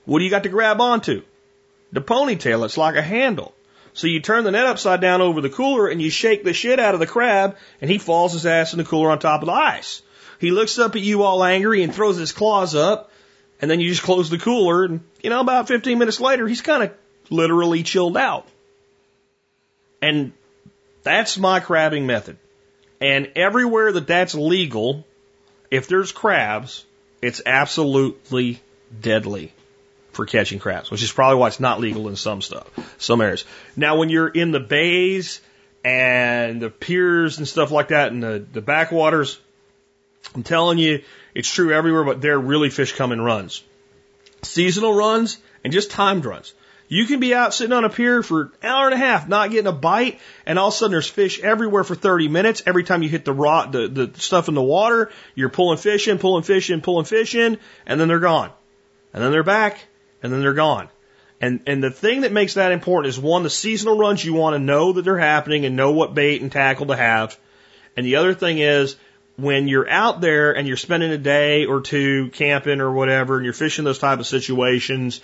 What 0.06 0.20
do 0.20 0.26
you 0.26 0.30
got 0.30 0.44
to 0.44 0.50
grab 0.50 0.80
onto? 0.80 1.24
The 1.92 2.02
ponytail. 2.02 2.64
It's 2.64 2.78
like 2.78 2.96
a 2.96 3.02
handle. 3.02 3.56
So 3.94 4.06
you 4.06 4.20
turn 4.20 4.44
the 4.44 4.52
net 4.52 4.68
upside 4.68 5.02
down 5.02 5.22
over 5.22 5.42
the 5.42 5.50
cooler 5.50 5.88
and 5.88 6.00
you 6.00 6.12
shake 6.12 6.44
the 6.44 6.54
shit 6.54 6.80
out 6.80 6.94
of 6.94 7.00
the 7.00 7.08
crab 7.08 7.58
and 7.82 7.90
he 7.90 7.98
falls 7.98 8.34
his 8.34 8.46
ass 8.46 8.74
in 8.74 8.78
the 8.78 8.86
cooler 8.86 9.10
on 9.10 9.18
top 9.18 9.42
of 9.42 9.48
the 9.48 9.54
ice. 9.54 10.04
He 10.40 10.52
looks 10.52 10.78
up 10.78 10.96
at 10.96 11.02
you 11.02 11.24
all 11.24 11.44
angry 11.44 11.82
and 11.82 11.94
throws 11.94 12.18
his 12.18 12.32
claws 12.32 12.76
up 12.76 13.11
and 13.62 13.70
then 13.70 13.80
you 13.80 13.90
just 13.90 14.04
close 14.04 14.30
the 14.30 14.40
cooler 14.40 14.84
and, 14.84 15.02
you 15.22 15.30
know, 15.30 15.40
about 15.40 15.68
15 15.68 15.98
minutes 15.98 16.20
later, 16.20 16.48
he's 16.48 16.62
kind 16.62 16.84
of 16.84 16.94
literally 17.30 17.84
chilled 17.84 18.18
out. 18.18 18.48
And 20.02 20.34
that's 21.04 21.38
my 21.38 21.60
crabbing 21.60 22.08
method. 22.08 22.38
And 23.00 23.32
everywhere 23.36 23.92
that 23.92 24.08
that's 24.08 24.36
legal, 24.36 25.06
if 25.70 25.88
there's 25.88 26.12
crabs, 26.12 26.86
it's 27.22 27.42
absolutely 27.46 28.62
deadly 29.00 29.54
for 30.12 30.26
catching 30.26 30.60
crabs, 30.60 30.92
which 30.92 31.04
is 31.04 31.12
probably 31.12 31.40
why 31.40 31.48
it's 31.48 31.60
not 31.60 31.80
legal 31.80 32.10
in 32.10 32.16
some 32.16 32.42
stuff, 32.42 32.68
some 32.98 33.22
areas. 33.22 33.46
Now, 33.76 33.98
when 33.98 34.10
you're 34.10 34.28
in 34.28 34.52
the 34.52 34.60
bays 34.60 35.40
and 35.86 36.62
the 36.62 36.70
piers 36.70 37.38
and 37.38 37.48
stuff 37.48 37.72
like 37.72 37.90
that 37.90 38.12
and 38.12 38.22
the, 38.22 38.46
the 38.52 38.62
backwaters, 38.62 39.40
I'm 40.36 40.44
telling 40.44 40.78
you, 40.78 41.04
it's 41.34 41.52
true 41.52 41.74
everywhere, 41.74 42.04
but 42.04 42.22
there 42.22 42.40
really 42.40 42.70
fish 42.70 42.94
come 42.94 43.12
in 43.12 43.22
runs. 43.22 43.64
Seasonal 44.44 44.94
runs 44.94 45.38
and 45.64 45.72
just 45.72 45.92
timed 45.92 46.26
runs. 46.26 46.54
You 46.88 47.06
can 47.06 47.22
be 47.22 47.34
out 47.34 47.54
sitting 47.54 47.72
on 47.72 47.86
a 47.86 47.90
pier 47.90 48.22
for 48.22 48.42
an 48.42 48.52
hour 48.64 48.86
and 48.88 48.94
a 48.94 48.98
half, 48.98 49.26
not 49.26 49.50
getting 49.50 49.68
a 49.68 49.72
bite, 49.72 50.20
and 50.46 50.60
all 50.60 50.68
of 50.68 50.74
a 50.74 50.78
sudden 50.78 50.92
there's 50.92 51.08
fish 51.08 51.40
everywhere 51.40 51.86
for 51.86 51.96
30 51.96 52.28
minutes. 52.28 52.64
Every 52.66 52.84
time 52.84 53.02
you 53.02 53.08
hit 53.08 53.24
the 53.24 53.32
raw, 53.32 53.66
the, 53.66 53.88
the 53.88 54.12
stuff 54.20 54.50
in 54.50 54.56
the 54.56 54.62
water, 54.62 55.10
you're 55.34 55.48
pulling 55.48 55.78
fish 55.78 56.10
in, 56.10 56.20
pulling 56.20 56.44
fish 56.44 56.70
in, 56.70 56.82
pulling 56.82 57.06
fish 57.06 57.34
in, 57.34 57.60
and 57.86 57.98
then 57.98 58.10
they're 58.10 58.20
gone. 58.20 58.52
And 59.14 59.24
then 59.24 59.32
they're 59.32 59.42
back, 59.42 59.80
and 60.22 60.34
then 60.34 60.42
they're 60.42 60.54
gone. 60.54 60.90
And, 61.40 61.62
and 61.66 61.82
the 61.82 61.92
thing 61.92 62.22
that 62.22 62.34
makes 62.34 62.56
that 62.56 62.74
important 62.74 63.08
is 63.08 63.18
one, 63.18 63.44
the 63.44 63.50
seasonal 63.50 63.98
runs, 63.98 64.26
you 64.26 64.34
want 64.34 64.56
to 64.56 64.60
know 64.60 64.92
that 64.92 65.04
they're 65.04 65.18
happening 65.18 65.66
and 65.66 65.78
know 65.78 65.92
what 65.94 66.14
bait 66.14 66.42
and 66.42 66.52
tackle 66.52 66.88
to 66.88 66.96
have. 66.98 67.40
And 67.96 68.06
the 68.06 68.18
other 68.18 68.34
thing 68.34 68.60
is, 68.60 68.98
when 69.42 69.68
you're 69.68 69.90
out 69.90 70.22
there 70.22 70.56
and 70.56 70.68
you're 70.68 70.78
spending 70.78 71.12
a 71.12 71.18
day 71.18 71.66
or 71.66 71.82
two 71.82 72.30
camping 72.34 72.82
or 72.82 72.92
whatever, 72.92 73.36
and 73.36 73.46
you're 73.46 73.54
fishing 73.54 73.86
those 73.86 74.00
type 74.00 74.20
of 74.20 74.28
situations, 74.28 75.22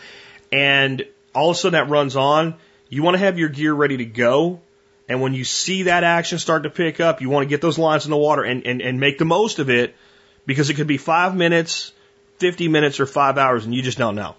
and 0.51 1.05
all 1.33 1.51
of 1.51 1.55
a 1.55 1.59
sudden 1.59 1.73
that 1.73 1.91
runs 1.91 2.15
on, 2.15 2.55
you 2.89 3.03
want 3.03 3.15
to 3.15 3.19
have 3.19 3.37
your 3.37 3.49
gear 3.49 3.73
ready 3.73 3.97
to 3.97 4.05
go. 4.05 4.61
And 5.09 5.21
when 5.21 5.33
you 5.33 5.43
see 5.43 5.83
that 5.83 6.03
action 6.03 6.37
start 6.39 6.63
to 6.63 6.69
pick 6.69 6.99
up, 6.99 7.21
you 7.21 7.29
want 7.29 7.43
to 7.43 7.49
get 7.49 7.61
those 7.61 7.77
lines 7.77 8.05
in 8.05 8.11
the 8.11 8.17
water 8.17 8.43
and, 8.43 8.65
and, 8.65 8.81
and 8.81 8.99
make 8.99 9.17
the 9.17 9.25
most 9.25 9.59
of 9.59 9.69
it 9.69 9.95
because 10.45 10.69
it 10.69 10.73
could 10.73 10.87
be 10.87 10.97
five 10.97 11.35
minutes, 11.35 11.93
50 12.39 12.67
minutes, 12.67 12.99
or 12.99 13.05
five 13.05 13.37
hours, 13.37 13.65
and 13.65 13.73
you 13.73 13.81
just 13.81 13.97
don't 13.97 14.15
know. 14.15 14.35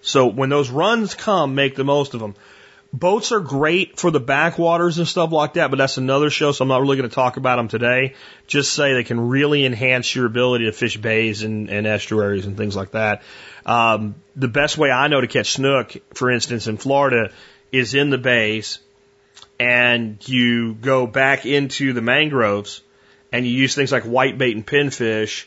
So 0.00 0.26
when 0.26 0.48
those 0.48 0.70
runs 0.70 1.14
come, 1.14 1.54
make 1.54 1.76
the 1.76 1.84
most 1.84 2.14
of 2.14 2.20
them. 2.20 2.34
Boats 2.92 3.32
are 3.32 3.40
great 3.40 3.98
for 3.98 4.10
the 4.10 4.20
backwaters 4.20 4.98
and 4.98 5.08
stuff 5.08 5.32
like 5.32 5.54
that, 5.54 5.70
but 5.70 5.78
that's 5.78 5.96
another 5.96 6.28
show, 6.28 6.52
so 6.52 6.62
I'm 6.62 6.68
not 6.68 6.82
really 6.82 6.98
going 6.98 7.08
to 7.08 7.14
talk 7.14 7.38
about 7.38 7.56
them 7.56 7.68
today. 7.68 8.14
Just 8.46 8.74
say 8.74 8.92
they 8.92 9.02
can 9.02 9.28
really 9.28 9.64
enhance 9.64 10.14
your 10.14 10.26
ability 10.26 10.66
to 10.66 10.72
fish 10.72 10.98
bays 10.98 11.42
and, 11.42 11.70
and 11.70 11.86
estuaries 11.86 12.44
and 12.44 12.56
things 12.56 12.76
like 12.76 12.90
that. 12.90 13.22
Um, 13.64 14.16
the 14.36 14.48
best 14.48 14.76
way 14.76 14.90
I 14.90 15.08
know 15.08 15.22
to 15.22 15.26
catch 15.26 15.52
snook, 15.52 15.96
for 16.12 16.30
instance, 16.30 16.66
in 16.66 16.76
Florida, 16.76 17.32
is 17.70 17.94
in 17.94 18.10
the 18.10 18.18
bays, 18.18 18.78
and 19.58 20.18
you 20.28 20.74
go 20.74 21.06
back 21.06 21.46
into 21.46 21.94
the 21.94 22.02
mangroves, 22.02 22.82
and 23.32 23.46
you 23.46 23.52
use 23.52 23.74
things 23.74 23.90
like 23.90 24.04
white 24.04 24.36
bait 24.36 24.54
and 24.54 24.66
pinfish, 24.66 25.46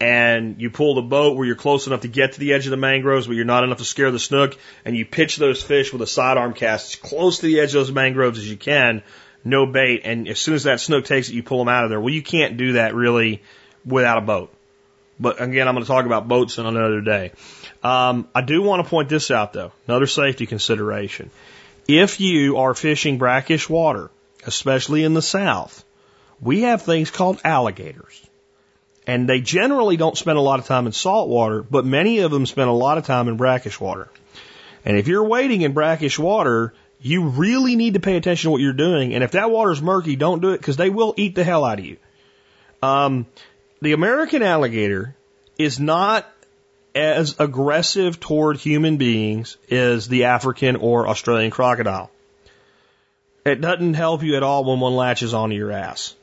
and 0.00 0.60
you 0.60 0.70
pull 0.70 0.94
the 0.94 1.02
boat 1.02 1.36
where 1.36 1.46
you're 1.46 1.56
close 1.56 1.86
enough 1.86 2.02
to 2.02 2.08
get 2.08 2.32
to 2.32 2.40
the 2.40 2.52
edge 2.52 2.66
of 2.66 2.70
the 2.70 2.76
mangroves, 2.76 3.26
but 3.26 3.34
you're 3.34 3.44
not 3.44 3.64
enough 3.64 3.78
to 3.78 3.84
scare 3.84 4.10
the 4.10 4.18
snook, 4.18 4.56
and 4.84 4.96
you 4.96 5.06
pitch 5.06 5.36
those 5.36 5.62
fish 5.62 5.92
with 5.92 6.02
a 6.02 6.06
sidearm 6.06 6.52
cast 6.52 6.94
as 6.94 6.96
close 6.96 7.38
to 7.38 7.46
the 7.46 7.60
edge 7.60 7.70
of 7.70 7.86
those 7.86 7.92
mangroves 7.92 8.38
as 8.38 8.48
you 8.48 8.56
can, 8.56 9.02
no 9.44 9.64
bait, 9.64 10.02
and 10.04 10.28
as 10.28 10.38
soon 10.38 10.54
as 10.54 10.64
that 10.64 10.80
snook 10.80 11.04
takes 11.04 11.28
it, 11.28 11.34
you 11.34 11.42
pull 11.42 11.58
them 11.58 11.68
out 11.68 11.84
of 11.84 11.90
there. 11.90 12.00
Well, 12.00 12.12
you 12.12 12.22
can't 12.22 12.56
do 12.56 12.74
that 12.74 12.94
really 12.94 13.42
without 13.84 14.18
a 14.18 14.22
boat. 14.22 14.52
But 15.18 15.40
again, 15.40 15.66
I'm 15.66 15.74
going 15.74 15.84
to 15.84 15.90
talk 15.90 16.04
about 16.04 16.28
boats 16.28 16.58
another 16.58 17.00
day. 17.00 17.32
Um, 17.82 18.28
I 18.34 18.42
do 18.42 18.62
want 18.62 18.84
to 18.84 18.90
point 18.90 19.08
this 19.08 19.30
out 19.30 19.52
though, 19.52 19.72
another 19.86 20.06
safety 20.06 20.46
consideration. 20.46 21.30
If 21.88 22.20
you 22.20 22.58
are 22.58 22.74
fishing 22.74 23.16
brackish 23.16 23.68
water, 23.68 24.10
especially 24.44 25.04
in 25.04 25.14
the 25.14 25.22
south, 25.22 25.84
we 26.40 26.62
have 26.62 26.82
things 26.82 27.10
called 27.10 27.40
alligators. 27.44 28.26
And 29.06 29.28
they 29.28 29.40
generally 29.40 29.96
don't 29.96 30.16
spend 30.16 30.36
a 30.36 30.40
lot 30.40 30.58
of 30.58 30.66
time 30.66 30.86
in 30.86 30.92
salt 30.92 31.28
water, 31.28 31.62
but 31.62 31.84
many 31.84 32.20
of 32.20 32.30
them 32.30 32.44
spend 32.44 32.68
a 32.68 32.72
lot 32.72 32.98
of 32.98 33.06
time 33.06 33.28
in 33.28 33.36
brackish 33.36 33.78
water. 33.78 34.08
And 34.84 34.96
if 34.96 35.06
you're 35.06 35.24
wading 35.24 35.62
in 35.62 35.72
brackish 35.72 36.18
water, 36.18 36.74
you 37.00 37.28
really 37.28 37.76
need 37.76 37.94
to 37.94 38.00
pay 38.00 38.16
attention 38.16 38.48
to 38.48 38.50
what 38.50 38.60
you're 38.60 38.72
doing. 38.72 39.14
And 39.14 39.22
if 39.22 39.32
that 39.32 39.50
water's 39.50 39.80
murky, 39.80 40.16
don't 40.16 40.40
do 40.40 40.50
it 40.50 40.58
because 40.58 40.76
they 40.76 40.90
will 40.90 41.14
eat 41.16 41.34
the 41.34 41.44
hell 41.44 41.64
out 41.64 41.78
of 41.78 41.84
you. 41.84 41.98
Um, 42.82 43.26
the 43.80 43.92
American 43.92 44.42
alligator 44.42 45.14
is 45.58 45.78
not 45.78 46.26
as 46.94 47.36
aggressive 47.38 48.18
toward 48.18 48.56
human 48.56 48.96
beings 48.96 49.56
as 49.70 50.08
the 50.08 50.24
African 50.24 50.76
or 50.76 51.08
Australian 51.08 51.50
crocodile. 51.50 52.10
It 53.44 53.60
doesn't 53.60 53.94
help 53.94 54.22
you 54.22 54.36
at 54.36 54.42
all 54.42 54.64
when 54.64 54.80
one 54.80 54.96
latches 54.96 55.34
onto 55.34 55.54
your 55.54 55.70
ass. 55.70 56.16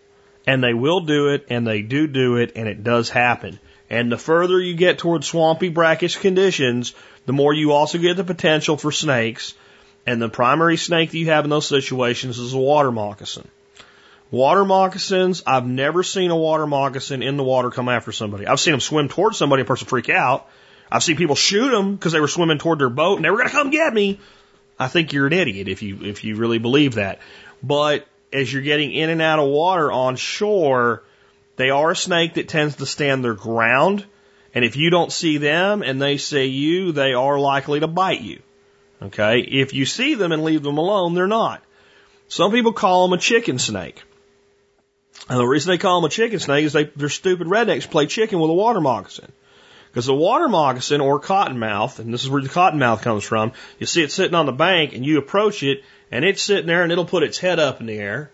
And 0.45 0.63
they 0.63 0.73
will 0.73 1.01
do 1.01 1.29
it, 1.29 1.47
and 1.49 1.65
they 1.65 1.81
do 1.81 2.07
do 2.07 2.35
it, 2.37 2.53
and 2.55 2.67
it 2.67 2.83
does 2.83 3.09
happen. 3.09 3.59
And 3.89 4.11
the 4.11 4.17
further 4.17 4.59
you 4.59 4.75
get 4.75 4.97
towards 4.97 5.27
swampy, 5.27 5.69
brackish 5.69 6.17
conditions, 6.17 6.93
the 7.25 7.33
more 7.33 7.53
you 7.53 7.71
also 7.71 7.97
get 7.97 8.17
the 8.17 8.23
potential 8.23 8.75
for 8.75 8.91
snakes. 8.91 9.53
And 10.05 10.21
the 10.21 10.29
primary 10.29 10.77
snake 10.77 11.11
that 11.11 11.17
you 11.17 11.27
have 11.27 11.45
in 11.45 11.49
those 11.49 11.67
situations 11.67 12.39
is 12.39 12.53
a 12.53 12.57
water 12.57 12.91
moccasin. 12.91 13.47
Water 14.31 14.65
moccasins, 14.65 15.43
I've 15.45 15.67
never 15.67 16.01
seen 16.01 16.31
a 16.31 16.35
water 16.35 16.65
moccasin 16.65 17.21
in 17.21 17.37
the 17.37 17.43
water 17.43 17.69
come 17.69 17.87
after 17.87 18.11
somebody. 18.11 18.47
I've 18.47 18.59
seen 18.59 18.71
them 18.71 18.79
swim 18.79 19.07
towards 19.07 19.37
somebody 19.37 19.61
and 19.61 19.67
person 19.67 19.87
freak 19.87 20.09
out. 20.09 20.49
I've 20.91 21.03
seen 21.03 21.17
people 21.17 21.35
shoot 21.35 21.69
them 21.69 21.95
because 21.95 22.13
they 22.13 22.19
were 22.19 22.27
swimming 22.27 22.57
toward 22.57 22.79
their 22.79 22.89
boat 22.89 23.17
and 23.17 23.25
they 23.25 23.29
were 23.29 23.37
going 23.37 23.49
to 23.49 23.55
come 23.55 23.69
get 23.69 23.93
me. 23.93 24.19
I 24.79 24.87
think 24.87 25.13
you're 25.13 25.27
an 25.27 25.33
idiot 25.33 25.67
if 25.67 25.83
you 25.83 26.03
if 26.03 26.23
you 26.23 26.35
really 26.35 26.57
believe 26.57 26.95
that. 26.95 27.19
But 27.61 28.07
as 28.33 28.51
you're 28.51 28.61
getting 28.61 28.91
in 28.91 29.09
and 29.09 29.21
out 29.21 29.39
of 29.39 29.49
water 29.49 29.91
on 29.91 30.15
shore, 30.15 31.03
they 31.55 31.69
are 31.69 31.91
a 31.91 31.95
snake 31.95 32.35
that 32.35 32.47
tends 32.47 32.77
to 32.77 32.85
stand 32.85 33.23
their 33.23 33.33
ground. 33.33 34.05
And 34.53 34.65
if 34.65 34.75
you 34.75 34.89
don't 34.89 35.11
see 35.11 35.37
them 35.37 35.81
and 35.81 36.01
they 36.01 36.17
see 36.17 36.45
you, 36.45 36.91
they 36.91 37.13
are 37.13 37.39
likely 37.39 37.79
to 37.79 37.87
bite 37.87 38.21
you. 38.21 38.41
Okay? 39.01 39.39
If 39.39 39.73
you 39.73 39.85
see 39.85 40.15
them 40.15 40.31
and 40.31 40.43
leave 40.43 40.63
them 40.63 40.77
alone, 40.77 41.13
they're 41.13 41.27
not. 41.27 41.63
Some 42.27 42.51
people 42.51 42.73
call 42.73 43.07
them 43.07 43.17
a 43.17 43.21
chicken 43.21 43.59
snake. 43.59 44.01
And 45.29 45.39
the 45.39 45.45
reason 45.45 45.71
they 45.71 45.77
call 45.77 46.01
them 46.01 46.07
a 46.07 46.11
chicken 46.11 46.39
snake 46.39 46.65
is 46.65 46.73
they, 46.73 46.85
they're 46.85 47.09
stupid 47.09 47.47
rednecks 47.47 47.89
play 47.89 48.07
chicken 48.07 48.39
with 48.39 48.49
a 48.49 48.53
water 48.53 48.81
moccasin. 48.81 49.31
Because 49.93 50.07
the 50.07 50.15
water 50.15 50.49
moccasin 50.49 51.01
or 51.01 51.19
cottonmouth, 51.19 51.99
and 51.99 52.11
this 52.11 52.23
is 52.23 52.29
where 52.29 52.41
the 52.41 52.49
cottonmouth 52.49 53.03
comes 53.03 53.23
from, 53.23 53.51
you 53.77 53.85
see 53.85 54.01
it 54.01 54.11
sitting 54.11 54.33
on 54.33 54.47
the 54.47 54.51
bank 54.51 54.93
and 54.93 55.05
you 55.05 55.19
approach 55.19 55.61
it 55.61 55.83
and 56.11 56.25
it's 56.25 56.41
sitting 56.41 56.65
there 56.65 56.81
and 56.81 56.91
it'll 56.91 57.05
put 57.05 57.21
its 57.21 57.37
head 57.37 57.59
up 57.59 57.79
in 57.79 57.85
the 57.85 57.99
air. 57.99 58.31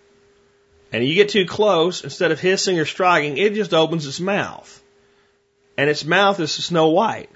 And 0.94 1.06
you 1.06 1.16
get 1.16 1.30
too 1.30 1.46
close, 1.46 2.06
instead 2.06 2.32
of 2.32 2.40
hissing 2.40 2.80
or 2.80 2.86
striking, 2.86 3.38
it 3.38 3.56
just 3.56 3.74
opens 3.74 4.08
its 4.08 4.22
mouth. 4.22 4.82
And 5.78 5.90
its 5.90 6.06
mouth 6.06 6.40
is 6.40 6.54
snow 6.54 6.88
white. 6.88 7.30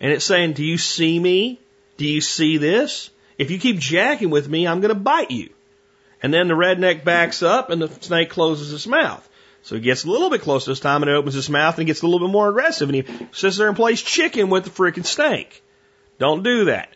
And 0.00 0.12
it's 0.12 0.24
saying, 0.24 0.52
Do 0.52 0.64
you 0.64 0.76
see 0.76 1.18
me? 1.18 1.58
Do 1.96 2.06
you 2.06 2.20
see 2.20 2.58
this? 2.58 3.08
If 3.38 3.50
you 3.50 3.58
keep 3.58 3.78
jacking 3.78 4.28
with 4.28 4.48
me, 4.48 4.68
I'm 4.68 4.82
going 4.82 4.94
to 4.94 5.00
bite 5.00 5.30
you. 5.30 5.48
And 6.22 6.32
then 6.32 6.48
the 6.48 6.54
redneck 6.54 7.04
backs 7.04 7.42
up 7.42 7.70
and 7.70 7.80
the 7.80 7.88
snake 7.88 8.30
closes 8.30 8.72
its 8.72 8.86
mouth. 8.86 9.26
So 9.62 9.76
he 9.76 9.80
gets 9.80 10.04
a 10.04 10.10
little 10.10 10.30
bit 10.30 10.42
closer 10.42 10.70
this 10.70 10.80
time 10.80 11.02
and 11.02 11.10
it 11.10 11.14
opens 11.14 11.34
his 11.34 11.48
mouth 11.48 11.78
and 11.78 11.86
gets 11.86 12.02
a 12.02 12.06
little 12.06 12.26
bit 12.26 12.32
more 12.32 12.48
aggressive 12.48 12.88
and 12.88 12.96
he 12.96 13.28
sits 13.32 13.56
there 13.56 13.68
and 13.68 13.76
plays 13.76 14.02
chicken 14.02 14.50
with 14.50 14.64
the 14.64 14.70
freaking 14.70 15.06
snake. 15.06 15.62
Don't 16.18 16.42
do 16.42 16.66
that. 16.66 16.88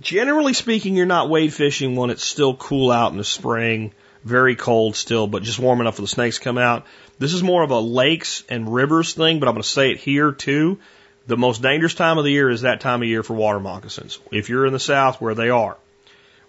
Generally 0.00 0.54
speaking, 0.54 0.96
you're 0.96 1.06
not 1.06 1.28
wade 1.28 1.52
fishing 1.52 1.96
when 1.96 2.10
it's 2.10 2.24
still 2.24 2.56
cool 2.56 2.90
out 2.90 3.12
in 3.12 3.18
the 3.18 3.24
spring, 3.24 3.92
very 4.24 4.56
cold 4.56 4.96
still, 4.96 5.26
but 5.26 5.42
just 5.42 5.58
warm 5.58 5.80
enough 5.80 5.96
for 5.96 6.02
the 6.02 6.08
snakes 6.08 6.38
to 6.38 6.44
come 6.44 6.58
out. 6.58 6.86
This 7.18 7.34
is 7.34 7.42
more 7.42 7.62
of 7.62 7.70
a 7.70 7.78
lakes 7.78 8.42
and 8.48 8.72
rivers 8.72 9.12
thing, 9.14 9.40
but 9.40 9.48
I'm 9.48 9.54
going 9.54 9.62
to 9.62 9.68
say 9.68 9.90
it 9.90 9.98
here 9.98 10.32
too. 10.32 10.78
The 11.26 11.36
most 11.36 11.62
dangerous 11.62 11.94
time 11.94 12.18
of 12.18 12.24
the 12.24 12.32
year 12.32 12.50
is 12.50 12.62
that 12.62 12.80
time 12.80 13.02
of 13.02 13.08
year 13.08 13.22
for 13.22 13.34
water 13.34 13.60
moccasins. 13.60 14.18
If 14.32 14.48
you're 14.48 14.66
in 14.66 14.72
the 14.72 14.80
south 14.80 15.20
where 15.20 15.34
they 15.34 15.50
are. 15.50 15.76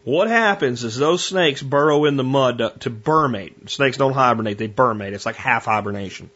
What 0.04 0.28
happens 0.28 0.84
is 0.84 0.97
those 0.97 1.24
snakes 1.24 1.62
burrow 1.62 2.06
in 2.06 2.18
the 2.18 2.24
mud 2.24 2.58
to, 2.58 2.74
to 2.80 2.89
brumate. 2.89 3.70
Snakes 3.70 3.97
don't 3.97 4.14
hibernate, 4.14 4.58
they 4.58 4.68
brumate. 4.68 5.14
It's 5.14 5.26
like 5.26 5.36
half 5.36 5.66
hibernation. 5.66 6.32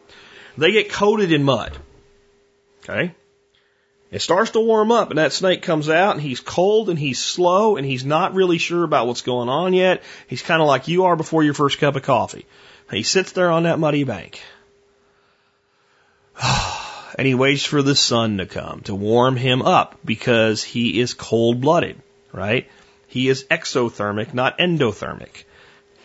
They 0.56 0.72
get 0.72 0.92
coated 0.92 1.32
in 1.32 1.42
mud. 1.42 1.76
Okay? 2.84 3.14
It 4.12 4.22
starts 4.22 4.52
to 4.52 4.60
warm 4.60 4.92
up 4.92 5.10
and 5.10 5.18
that 5.18 5.32
snake 5.32 5.62
comes 5.62 5.90
out 5.90 6.14
and 6.14 6.22
he's 6.22 6.38
cold 6.38 6.88
and 6.88 6.98
he's 6.98 7.18
slow 7.18 7.76
and 7.76 7.84
he's 7.84 8.04
not 8.04 8.34
really 8.34 8.58
sure 8.58 8.84
about 8.84 9.08
what's 9.08 9.22
going 9.22 9.48
on 9.48 9.74
yet. 9.74 10.02
He's 10.28 10.42
kind 10.42 10.62
of 10.62 10.68
like 10.68 10.86
you 10.86 11.04
are 11.04 11.16
before 11.16 11.42
your 11.42 11.54
first 11.54 11.78
cup 11.78 11.96
of 11.96 12.02
coffee. 12.02 12.46
He 12.90 13.02
sits 13.02 13.32
there 13.32 13.50
on 13.50 13.64
that 13.64 13.80
muddy 13.80 14.04
bank. 14.04 14.40
and 17.18 17.26
he 17.26 17.34
waits 17.34 17.64
for 17.64 17.82
the 17.82 17.96
sun 17.96 18.38
to 18.38 18.46
come 18.46 18.82
to 18.82 18.94
warm 18.94 19.34
him 19.34 19.60
up 19.62 19.98
because 20.04 20.62
he 20.62 21.00
is 21.00 21.12
cold 21.12 21.60
blooded, 21.60 22.00
right? 22.32 22.68
He 23.16 23.30
is 23.30 23.44
exothermic, 23.44 24.34
not 24.34 24.58
endothermic. 24.58 25.44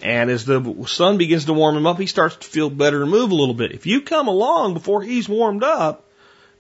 And 0.02 0.32
as 0.32 0.46
the 0.46 0.86
sun 0.88 1.18
begins 1.18 1.44
to 1.44 1.54
warm 1.54 1.76
him 1.76 1.86
up, 1.86 2.00
he 2.00 2.06
starts 2.06 2.38
to 2.38 2.48
feel 2.48 2.70
better 2.70 3.02
and 3.02 3.12
move 3.12 3.32
a 3.32 3.36
little 3.36 3.54
bit. 3.54 3.74
If 3.74 3.86
you 3.86 4.00
come 4.00 4.30
along 4.30 4.76
before 4.76 5.02
he's 5.02 5.28
warmed 5.28 5.62
up, 5.62 6.10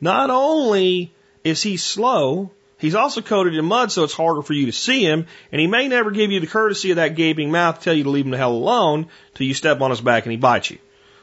not 0.01 0.29
only 0.29 1.13
is 1.45 1.63
he 1.63 1.77
slow, 1.77 2.51
he's 2.79 2.95
also 2.95 3.21
coated 3.21 3.55
in 3.55 3.63
mud, 3.63 3.93
so 3.93 4.03
it's 4.03 4.11
harder 4.11 4.41
for 4.41 4.51
you 4.51 4.65
to 4.65 4.73
see 4.73 5.05
him, 5.05 5.25
and 5.53 5.61
he 5.61 5.67
may 5.67 5.87
never 5.87 6.11
give 6.11 6.31
you 6.31 6.41
the 6.41 6.47
courtesy 6.47 6.89
of 6.89 6.97
that 6.97 7.15
gaping 7.15 7.49
mouth 7.49 7.79
to 7.79 7.85
tell 7.85 7.93
you 7.93 8.03
to 8.03 8.09
leave 8.09 8.25
him 8.25 8.31
the 8.31 8.37
hell 8.37 8.51
alone 8.51 9.07
till 9.35 9.47
you 9.47 9.53
step 9.53 9.79
on 9.79 9.91
his 9.91 10.01
back 10.01 10.25
and 10.25 10.33
he 10.33 10.37
bites 10.37 10.69
you. 10.69 10.79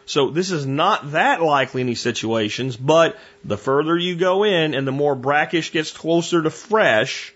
So 0.07 0.31
this 0.31 0.51
is 0.51 0.64
not 0.64 1.12
that 1.12 1.43
likely 1.43 1.83
in 1.83 1.87
these 1.87 2.01
situations, 2.01 2.79
but 2.79 3.18
the 3.45 3.59
further 3.59 3.95
you 3.95 4.16
go 4.16 4.45
in 4.45 4.72
and 4.72 4.87
the 4.87 4.91
more 4.91 5.14
brackish 5.14 5.70
gets 5.70 5.91
closer 5.91 6.41
to 6.41 6.49
fresh, 6.49 7.35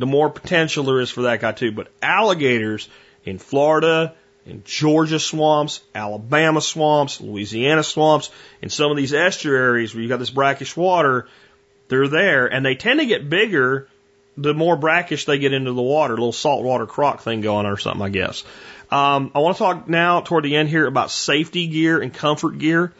the 0.00 0.06
more 0.06 0.30
potential 0.30 0.82
there 0.84 0.98
is 0.98 1.10
for 1.10 1.22
that 1.22 1.40
guy 1.40 1.52
too. 1.52 1.72
But 1.72 1.88
alligators 2.02 2.88
in 3.24 3.38
Florida, 3.38 4.14
in 4.46 4.62
Georgia 4.64 5.20
swamps, 5.20 5.82
Alabama 5.94 6.62
swamps, 6.62 7.20
Louisiana 7.20 7.82
swamps, 7.82 8.30
in 8.62 8.70
some 8.70 8.90
of 8.90 8.96
these 8.96 9.12
estuaries 9.12 9.94
where 9.94 10.00
you've 10.00 10.08
got 10.08 10.18
this 10.18 10.30
brackish 10.30 10.74
water, 10.74 11.28
they're 11.88 12.08
there 12.08 12.46
and 12.46 12.64
they 12.64 12.76
tend 12.76 13.00
to 13.00 13.06
get 13.06 13.28
bigger 13.28 13.88
the 14.38 14.54
more 14.54 14.74
brackish 14.74 15.26
they 15.26 15.38
get 15.38 15.52
into 15.52 15.72
the 15.72 15.82
water, 15.82 16.14
a 16.14 16.16
little 16.16 16.32
saltwater 16.32 16.86
croc 16.86 17.20
thing 17.20 17.42
going 17.42 17.66
on 17.66 17.72
or 17.72 17.76
something, 17.76 18.00
I 18.00 18.08
guess. 18.08 18.42
Um, 18.90 19.32
I 19.34 19.40
want 19.40 19.58
to 19.58 19.62
talk 19.62 19.88
now 19.88 20.22
toward 20.22 20.44
the 20.44 20.56
end 20.56 20.70
here 20.70 20.86
about 20.86 21.10
safety 21.10 21.66
gear 21.66 22.00
and 22.00 22.12
comfort 22.14 22.56
gear. 22.56 22.94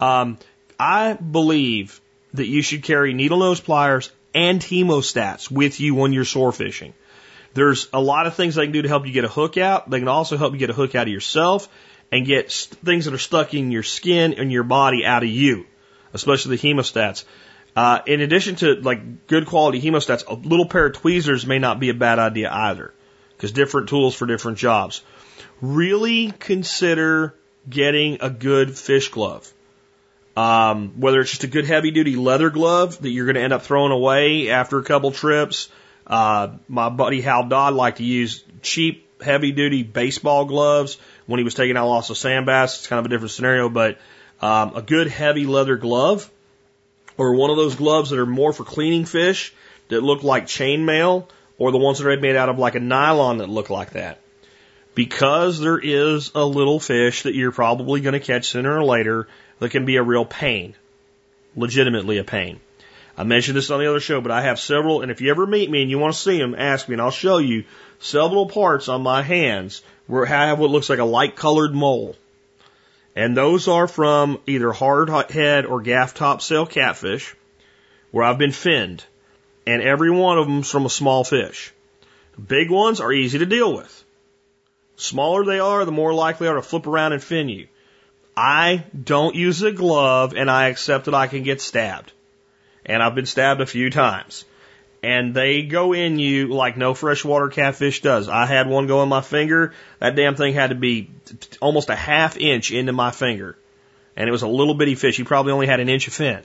Um, 0.00 0.38
I 0.78 1.14
believe 1.14 2.00
that 2.34 2.46
you 2.46 2.62
should 2.62 2.84
carry 2.84 3.12
needle 3.12 3.40
nose 3.40 3.60
pliers 3.60 4.12
and 4.34 4.60
hemostats 4.60 5.50
with 5.50 5.80
you 5.80 5.94
when 5.94 6.12
you're 6.12 6.24
sore 6.24 6.52
fishing. 6.52 6.94
There's 7.54 7.88
a 7.92 8.00
lot 8.00 8.26
of 8.26 8.34
things 8.34 8.56
they 8.56 8.64
can 8.64 8.72
do 8.72 8.82
to 8.82 8.88
help 8.88 9.06
you 9.06 9.12
get 9.12 9.24
a 9.24 9.28
hook 9.28 9.56
out. 9.56 9.88
They 9.88 10.00
can 10.00 10.08
also 10.08 10.36
help 10.36 10.52
you 10.52 10.58
get 10.58 10.70
a 10.70 10.74
hook 10.74 10.94
out 10.94 11.06
of 11.06 11.12
yourself 11.12 11.68
and 12.10 12.26
get 12.26 12.52
things 12.52 13.04
that 13.04 13.14
are 13.14 13.18
stuck 13.18 13.54
in 13.54 13.70
your 13.70 13.84
skin 13.84 14.34
and 14.34 14.50
your 14.50 14.64
body 14.64 15.06
out 15.06 15.22
of 15.22 15.28
you, 15.28 15.66
especially 16.12 16.56
the 16.56 16.68
hemostats. 16.68 17.24
Uh, 17.76 18.00
in 18.06 18.20
addition 18.20 18.56
to 18.56 18.74
like 18.74 19.26
good 19.28 19.46
quality 19.46 19.80
hemostats, 19.80 20.26
a 20.26 20.34
little 20.34 20.66
pair 20.66 20.86
of 20.86 20.94
tweezers 20.94 21.46
may 21.46 21.58
not 21.58 21.80
be 21.80 21.90
a 21.90 21.94
bad 21.94 22.18
idea 22.18 22.50
either, 22.52 22.92
because 23.36 23.52
different 23.52 23.88
tools 23.88 24.14
for 24.14 24.26
different 24.26 24.58
jobs. 24.58 25.02
Really 25.60 26.32
consider 26.32 27.34
getting 27.68 28.18
a 28.20 28.30
good 28.30 28.76
fish 28.76 29.08
glove. 29.08 29.53
Um, 30.36 31.00
whether 31.00 31.20
it's 31.20 31.30
just 31.30 31.44
a 31.44 31.48
good 31.48 31.64
heavy 31.64 31.92
duty 31.92 32.16
leather 32.16 32.50
glove 32.50 33.00
that 33.00 33.10
you're 33.10 33.26
going 33.26 33.36
to 33.36 33.42
end 33.42 33.52
up 33.52 33.62
throwing 33.62 33.92
away 33.92 34.50
after 34.50 34.78
a 34.78 34.82
couple 34.82 35.12
trips. 35.12 35.68
Uh, 36.06 36.56
my 36.68 36.88
buddy 36.88 37.20
Hal 37.20 37.48
Dodd 37.48 37.74
liked 37.74 37.98
to 37.98 38.04
use 38.04 38.42
cheap, 38.60 39.22
heavy 39.22 39.52
duty 39.52 39.84
baseball 39.84 40.44
gloves 40.44 40.98
when 41.26 41.38
he 41.38 41.44
was 41.44 41.54
taking 41.54 41.76
out 41.76 41.88
lots 41.88 42.10
of 42.10 42.18
sand 42.18 42.46
bass. 42.46 42.78
It's 42.78 42.86
kind 42.88 42.98
of 42.98 43.06
a 43.06 43.08
different 43.08 43.30
scenario, 43.30 43.68
but 43.68 43.98
um, 44.40 44.76
a 44.76 44.82
good 44.82 45.06
heavy 45.06 45.46
leather 45.46 45.76
glove 45.76 46.28
or 47.16 47.34
one 47.34 47.50
of 47.50 47.56
those 47.56 47.76
gloves 47.76 48.10
that 48.10 48.18
are 48.18 48.26
more 48.26 48.52
for 48.52 48.64
cleaning 48.64 49.04
fish 49.04 49.54
that 49.88 50.02
look 50.02 50.22
like 50.22 50.46
chainmail 50.46 51.28
or 51.58 51.70
the 51.70 51.78
ones 51.78 51.98
that 51.98 52.08
are 52.08 52.20
made 52.20 52.36
out 52.36 52.48
of 52.48 52.58
like 52.58 52.74
a 52.74 52.80
nylon 52.80 53.38
that 53.38 53.48
look 53.48 53.70
like 53.70 53.90
that. 53.90 54.20
Because 54.94 55.58
there 55.60 55.78
is 55.78 56.32
a 56.34 56.44
little 56.44 56.78
fish 56.78 57.22
that 57.22 57.34
you're 57.34 57.52
probably 57.52 58.00
going 58.00 58.12
to 58.12 58.20
catch 58.20 58.48
sooner 58.48 58.76
or 58.76 58.84
later 58.84 59.28
that 59.58 59.70
can 59.70 59.84
be 59.84 59.96
a 59.96 60.02
real 60.02 60.24
pain. 60.24 60.74
Legitimately 61.56 62.18
a 62.18 62.24
pain. 62.24 62.60
I 63.16 63.22
mentioned 63.22 63.56
this 63.56 63.70
on 63.70 63.78
the 63.78 63.88
other 63.88 64.00
show, 64.00 64.20
but 64.20 64.32
I 64.32 64.42
have 64.42 64.58
several, 64.58 65.02
and 65.02 65.10
if 65.10 65.20
you 65.20 65.30
ever 65.30 65.46
meet 65.46 65.70
me 65.70 65.82
and 65.82 65.90
you 65.90 65.98
want 65.98 66.14
to 66.14 66.20
see 66.20 66.38
them, 66.38 66.56
ask 66.58 66.88
me 66.88 66.94
and 66.94 67.02
I'll 67.02 67.12
show 67.12 67.38
you 67.38 67.64
several 68.00 68.46
parts 68.46 68.88
on 68.88 69.02
my 69.02 69.22
hands 69.22 69.82
where 70.06 70.26
I 70.26 70.48
have 70.48 70.58
what 70.58 70.70
looks 70.70 70.90
like 70.90 70.98
a 70.98 71.04
light 71.04 71.36
colored 71.36 71.74
mole. 71.74 72.16
And 73.14 73.36
those 73.36 73.68
are 73.68 73.86
from 73.86 74.40
either 74.46 74.72
hard 74.72 75.08
head 75.30 75.66
or 75.66 75.80
gaff 75.80 76.14
topsail 76.14 76.66
catfish 76.66 77.36
where 78.10 78.24
I've 78.24 78.38
been 78.38 78.52
finned. 78.52 79.04
And 79.66 79.80
every 79.80 80.10
one 80.10 80.38
of 80.38 80.46
them's 80.46 80.70
from 80.70 80.84
a 80.84 80.90
small 80.90 81.22
fish. 81.22 81.72
Big 82.48 82.70
ones 82.70 83.00
are 83.00 83.12
easy 83.12 83.38
to 83.38 83.46
deal 83.46 83.74
with. 83.74 84.04
Smaller 84.96 85.44
they 85.44 85.60
are, 85.60 85.84
the 85.84 85.92
more 85.92 86.12
likely 86.12 86.46
they 86.46 86.50
are 86.50 86.56
to 86.56 86.62
flip 86.62 86.86
around 86.86 87.12
and 87.12 87.22
fin 87.22 87.48
you. 87.48 87.68
I 88.36 88.84
don't 89.00 89.34
use 89.34 89.62
a 89.62 89.72
glove 89.72 90.34
and 90.34 90.50
I 90.50 90.68
accept 90.68 91.06
that 91.06 91.14
I 91.14 91.26
can 91.26 91.42
get 91.42 91.60
stabbed. 91.60 92.12
And 92.84 93.02
I've 93.02 93.14
been 93.14 93.26
stabbed 93.26 93.60
a 93.60 93.66
few 93.66 93.90
times. 93.90 94.44
And 95.02 95.34
they 95.34 95.62
go 95.62 95.92
in 95.92 96.18
you 96.18 96.48
like 96.48 96.76
no 96.76 96.94
freshwater 96.94 97.48
catfish 97.48 98.00
does. 98.00 98.28
I 98.28 98.46
had 98.46 98.66
one 98.66 98.86
go 98.86 99.02
in 99.02 99.08
my 99.08 99.20
finger. 99.20 99.74
That 100.00 100.16
damn 100.16 100.34
thing 100.34 100.54
had 100.54 100.70
to 100.70 100.76
be 100.76 101.10
almost 101.60 101.90
a 101.90 101.94
half 101.94 102.36
inch 102.38 102.70
into 102.70 102.92
my 102.92 103.10
finger. 103.10 103.56
And 104.16 104.28
it 104.28 104.32
was 104.32 104.42
a 104.42 104.48
little 104.48 104.74
bitty 104.74 104.94
fish. 104.94 105.16
He 105.16 105.24
probably 105.24 105.52
only 105.52 105.66
had 105.66 105.80
an 105.80 105.88
inch 105.88 106.08
of 106.08 106.14
fin. 106.14 106.42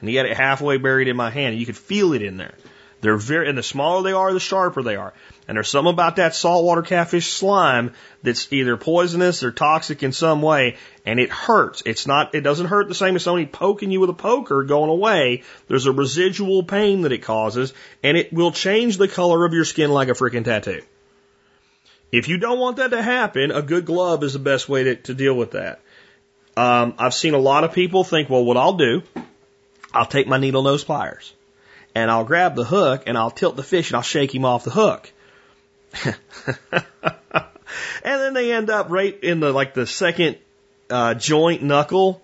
And 0.00 0.08
he 0.08 0.16
had 0.16 0.26
it 0.26 0.36
halfway 0.36 0.76
buried 0.76 1.08
in 1.08 1.16
my 1.16 1.30
hand. 1.30 1.52
And 1.52 1.60
You 1.60 1.66
could 1.66 1.76
feel 1.76 2.12
it 2.12 2.22
in 2.22 2.36
there. 2.36 2.54
They're 3.02 3.16
very, 3.16 3.48
and 3.48 3.58
the 3.58 3.64
smaller 3.64 4.04
they 4.04 4.12
are, 4.12 4.32
the 4.32 4.38
sharper 4.38 4.80
they 4.80 4.94
are. 4.94 5.12
And 5.48 5.56
there's 5.56 5.68
something 5.68 5.92
about 5.92 6.16
that 6.16 6.36
saltwater 6.36 6.82
catfish 6.82 7.32
slime 7.32 7.94
that's 8.22 8.50
either 8.52 8.76
poisonous 8.76 9.42
or 9.42 9.50
toxic 9.50 10.04
in 10.04 10.12
some 10.12 10.40
way, 10.40 10.76
and 11.04 11.18
it 11.18 11.28
hurts. 11.28 11.82
It's 11.84 12.06
not, 12.06 12.32
it 12.36 12.42
doesn't 12.42 12.66
hurt 12.66 12.86
the 12.86 12.94
same 12.94 13.16
as 13.16 13.24
somebody 13.24 13.46
poking 13.46 13.90
you 13.90 13.98
with 13.98 14.10
a 14.10 14.14
poker 14.14 14.62
going 14.62 14.88
away. 14.88 15.42
There's 15.66 15.86
a 15.86 15.92
residual 15.92 16.62
pain 16.62 17.02
that 17.02 17.10
it 17.10 17.24
causes, 17.24 17.74
and 18.04 18.16
it 18.16 18.32
will 18.32 18.52
change 18.52 18.98
the 18.98 19.08
color 19.08 19.44
of 19.44 19.52
your 19.52 19.64
skin 19.64 19.90
like 19.90 20.08
a 20.08 20.12
freaking 20.12 20.44
tattoo. 20.44 20.82
If 22.12 22.28
you 22.28 22.38
don't 22.38 22.60
want 22.60 22.76
that 22.76 22.92
to 22.92 23.02
happen, 23.02 23.50
a 23.50 23.62
good 23.62 23.84
glove 23.84 24.22
is 24.22 24.34
the 24.34 24.38
best 24.38 24.68
way 24.68 24.84
to, 24.84 24.94
to 24.94 25.14
deal 25.14 25.34
with 25.34 25.52
that. 25.52 25.80
Um, 26.56 26.94
I've 26.98 27.14
seen 27.14 27.34
a 27.34 27.38
lot 27.38 27.64
of 27.64 27.72
people 27.72 28.04
think, 28.04 28.30
well, 28.30 28.44
what 28.44 28.56
I'll 28.56 28.76
do, 28.76 29.02
I'll 29.92 30.06
take 30.06 30.28
my 30.28 30.38
needle 30.38 30.62
nose 30.62 30.84
pliers 30.84 31.32
and 31.94 32.10
I'll 32.10 32.24
grab 32.24 32.54
the 32.54 32.64
hook 32.64 33.04
and 33.06 33.16
I'll 33.16 33.30
tilt 33.30 33.56
the 33.56 33.62
fish 33.62 33.90
and 33.90 33.96
I'll 33.96 34.02
shake 34.02 34.34
him 34.34 34.44
off 34.44 34.64
the 34.64 34.70
hook. 34.70 35.12
and 36.04 36.16
then 38.02 38.34
they 38.34 38.52
end 38.52 38.70
up 38.70 38.90
right 38.90 39.18
in 39.22 39.40
the 39.40 39.52
like 39.52 39.74
the 39.74 39.86
second 39.86 40.38
uh, 40.90 41.14
joint 41.14 41.62
knuckle 41.62 42.22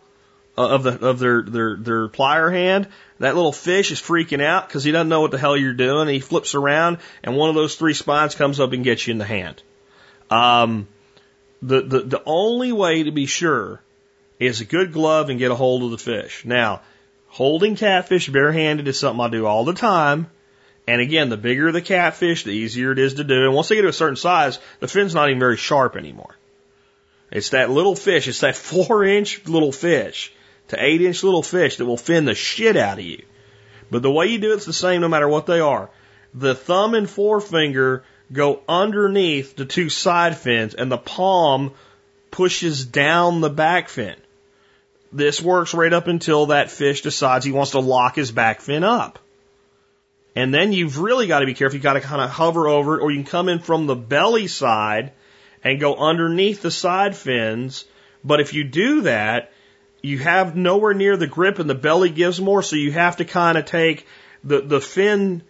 uh, 0.56 0.68
of 0.68 0.82
the 0.82 1.06
of 1.06 1.18
their 1.18 1.42
their 1.42 1.76
their 1.76 2.08
plier 2.08 2.52
hand. 2.52 2.88
That 3.18 3.34
little 3.34 3.52
fish 3.52 3.90
is 3.90 4.00
freaking 4.00 4.42
out 4.42 4.68
because 4.68 4.84
he 4.84 4.92
doesn't 4.92 5.08
know 5.08 5.20
what 5.20 5.32
the 5.32 5.38
hell 5.38 5.56
you're 5.56 5.74
doing. 5.74 6.08
He 6.08 6.20
flips 6.20 6.54
around 6.54 6.98
and 7.22 7.36
one 7.36 7.48
of 7.48 7.54
those 7.54 7.74
three 7.74 7.94
spines 7.94 8.34
comes 8.34 8.60
up 8.60 8.72
and 8.72 8.84
gets 8.84 9.06
you 9.06 9.12
in 9.12 9.18
the 9.18 9.24
hand. 9.24 9.62
Um, 10.30 10.88
the 11.60 11.82
the 11.82 12.00
the 12.00 12.22
only 12.24 12.72
way 12.72 13.02
to 13.02 13.10
be 13.10 13.26
sure 13.26 13.82
is 14.38 14.60
a 14.60 14.64
good 14.64 14.92
glove 14.92 15.30
and 15.30 15.38
get 15.38 15.50
a 15.50 15.54
hold 15.54 15.82
of 15.82 15.90
the 15.90 15.98
fish. 15.98 16.44
Now, 16.44 16.80
holding 17.28 17.76
catfish 17.76 18.28
barehanded 18.28 18.88
is 18.88 18.98
something 18.98 19.24
I 19.24 19.28
do 19.28 19.46
all 19.46 19.64
the 19.64 19.74
time. 19.74 20.28
And 20.86 21.00
again, 21.00 21.28
the 21.28 21.36
bigger 21.36 21.70
the 21.70 21.82
catfish, 21.82 22.44
the 22.44 22.50
easier 22.50 22.92
it 22.92 22.98
is 22.98 23.14
to 23.14 23.24
do. 23.24 23.44
And 23.44 23.54
once 23.54 23.68
they 23.68 23.74
get 23.74 23.82
to 23.82 23.88
a 23.88 23.92
certain 23.92 24.16
size, 24.16 24.58
the 24.80 24.88
fin's 24.88 25.14
not 25.14 25.28
even 25.28 25.38
very 25.38 25.58
sharp 25.58 25.96
anymore. 25.96 26.34
It's 27.30 27.50
that 27.50 27.70
little 27.70 27.94
fish, 27.94 28.26
it's 28.26 28.40
that 28.40 28.56
four 28.70 29.04
inch 29.04 29.46
little 29.46 29.72
fish 29.72 30.32
to 30.68 30.82
eight 30.82 31.02
inch 31.02 31.22
little 31.22 31.42
fish 31.42 31.76
that 31.76 31.86
will 31.86 31.96
fin 31.96 32.24
the 32.24 32.34
shit 32.34 32.76
out 32.76 32.98
of 32.98 33.04
you. 33.04 33.22
But 33.90 34.02
the 34.02 34.10
way 34.10 34.26
you 34.26 34.38
do 34.38 34.52
it's 34.52 34.66
the 34.66 34.72
same 34.72 35.00
no 35.00 35.08
matter 35.08 35.28
what 35.28 35.46
they 35.46 35.60
are. 35.60 35.90
The 36.34 36.54
thumb 36.54 36.94
and 36.94 37.08
forefinger 37.08 38.04
go 38.32 38.62
underneath 38.68 39.56
the 39.56 39.64
two 39.64 39.88
side 39.88 40.36
fins 40.36 40.74
and 40.74 40.92
the 40.92 40.98
palm 40.98 41.72
pushes 42.30 42.84
down 42.84 43.40
the 43.40 43.50
back 43.50 43.88
fin. 43.88 44.16
This 45.12 45.40
works 45.40 45.74
right 45.74 45.92
up 45.92 46.06
until 46.06 46.46
that 46.46 46.70
fish 46.70 47.00
decides 47.02 47.44
he 47.44 47.52
wants 47.52 47.72
to 47.72 47.80
lock 47.80 48.16
his 48.16 48.30
back 48.30 48.60
fin 48.60 48.84
up. 48.84 49.18
And 50.36 50.54
then 50.54 50.72
you've 50.72 50.98
really 50.98 51.26
got 51.26 51.40
to 51.40 51.46
be 51.46 51.54
careful. 51.54 51.76
You've 51.76 51.82
got 51.82 51.94
to 51.94 52.00
kind 52.00 52.22
of 52.22 52.30
hover 52.30 52.68
over 52.68 52.98
it, 52.98 53.02
or 53.02 53.10
you 53.10 53.16
can 53.16 53.30
come 53.30 53.48
in 53.48 53.58
from 53.58 53.86
the 53.86 53.96
belly 53.96 54.46
side 54.46 55.12
and 55.64 55.80
go 55.80 55.96
underneath 55.96 56.62
the 56.62 56.70
side 56.70 57.16
fins. 57.16 57.84
But 58.22 58.40
if 58.40 58.54
you 58.54 58.64
do 58.64 59.02
that, 59.02 59.52
you 60.02 60.18
have 60.18 60.54
nowhere 60.54 60.94
near 60.94 61.16
the 61.16 61.26
grip 61.26 61.58
and 61.58 61.68
the 61.68 61.74
belly 61.74 62.10
gives 62.10 62.40
more, 62.40 62.62
so 62.62 62.76
you 62.76 62.92
have 62.92 63.16
to 63.16 63.24
kind 63.24 63.58
of 63.58 63.64
take 63.64 64.06
the, 64.44 64.60
the 64.60 64.80
fin 64.80 65.42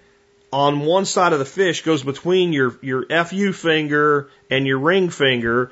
on 0.52 0.80
one 0.80 1.04
side 1.04 1.32
of 1.32 1.38
the 1.38 1.44
fish 1.44 1.82
goes 1.82 2.02
between 2.02 2.52
your, 2.52 2.78
your 2.80 3.04
FU 3.24 3.52
finger 3.52 4.30
and 4.50 4.66
your 4.66 4.78
ring 4.78 5.10
finger, 5.10 5.70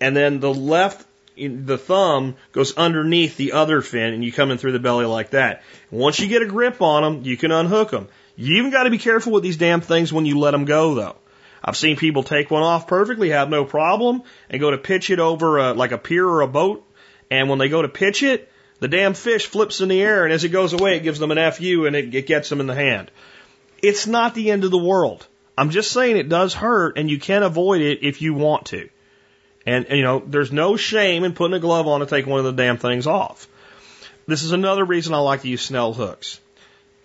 and 0.00 0.16
then 0.16 0.40
the 0.40 0.52
left, 0.52 1.06
the 1.48 1.78
thumb 1.78 2.36
goes 2.52 2.76
underneath 2.76 3.36
the 3.36 3.52
other 3.52 3.80
fin, 3.80 4.14
and 4.14 4.24
you 4.24 4.32
come 4.32 4.50
in 4.50 4.58
through 4.58 4.72
the 4.72 4.78
belly 4.78 5.06
like 5.06 5.30
that. 5.30 5.62
Once 5.90 6.20
you 6.20 6.28
get 6.28 6.42
a 6.42 6.46
grip 6.46 6.80
on 6.82 7.02
them, 7.02 7.24
you 7.24 7.36
can 7.36 7.50
unhook 7.50 7.90
them. 7.90 8.08
You 8.36 8.56
even 8.56 8.70
got 8.70 8.84
to 8.84 8.90
be 8.90 8.98
careful 8.98 9.32
with 9.32 9.42
these 9.42 9.56
damn 9.56 9.80
things 9.80 10.12
when 10.12 10.26
you 10.26 10.38
let 10.38 10.52
them 10.52 10.64
go, 10.64 10.94
though. 10.94 11.16
I've 11.62 11.76
seen 11.76 11.96
people 11.96 12.22
take 12.22 12.50
one 12.50 12.62
off 12.62 12.86
perfectly, 12.86 13.30
have 13.30 13.50
no 13.50 13.64
problem, 13.64 14.22
and 14.48 14.60
go 14.60 14.70
to 14.70 14.78
pitch 14.78 15.10
it 15.10 15.20
over 15.20 15.58
a, 15.58 15.72
like 15.74 15.92
a 15.92 15.98
pier 15.98 16.26
or 16.26 16.40
a 16.40 16.48
boat. 16.48 16.86
And 17.30 17.48
when 17.48 17.58
they 17.58 17.68
go 17.68 17.82
to 17.82 17.88
pitch 17.88 18.22
it, 18.22 18.50
The 18.80 18.88
damn 18.88 19.12
fish 19.12 19.46
flips 19.46 19.80
in 19.80 19.88
the 19.88 20.00
air, 20.00 20.24
and 20.24 20.32
as 20.32 20.42
it 20.42 20.48
goes 20.48 20.72
away, 20.72 20.96
it 20.96 21.02
gives 21.02 21.18
them 21.18 21.30
an 21.30 21.52
FU 21.52 21.84
and 21.86 21.94
it, 21.94 22.14
it 22.14 22.26
gets 22.26 22.48
them 22.48 22.60
in 22.60 22.66
the 22.66 22.74
hand. 22.74 23.10
It's 23.82 24.06
not 24.06 24.34
the 24.34 24.50
end 24.50 24.64
of 24.64 24.70
the 24.70 24.78
world. 24.78 25.26
I'm 25.56 25.70
just 25.70 25.92
saying 25.92 26.16
it 26.16 26.30
does 26.30 26.54
hurt, 26.54 26.96
and 26.96 27.10
you 27.10 27.18
can 27.18 27.42
avoid 27.42 27.82
it 27.82 28.02
if 28.02 28.22
you 28.22 28.32
want 28.32 28.66
to. 28.66 28.88
And, 29.66 29.86
and, 29.86 29.98
you 29.98 30.02
know, 30.02 30.22
there's 30.26 30.52
no 30.52 30.76
shame 30.76 31.24
in 31.24 31.34
putting 31.34 31.54
a 31.54 31.60
glove 31.60 31.86
on 31.86 32.00
to 32.00 32.06
take 32.06 32.26
one 32.26 32.38
of 32.38 32.44
the 32.44 32.52
damn 32.52 32.78
things 32.78 33.06
off. 33.06 33.46
This 34.26 34.42
is 34.42 34.52
another 34.52 34.84
reason 34.84 35.12
I 35.12 35.18
like 35.18 35.42
to 35.42 35.48
use 35.48 35.62
snell 35.62 35.92
hooks. 35.92 36.40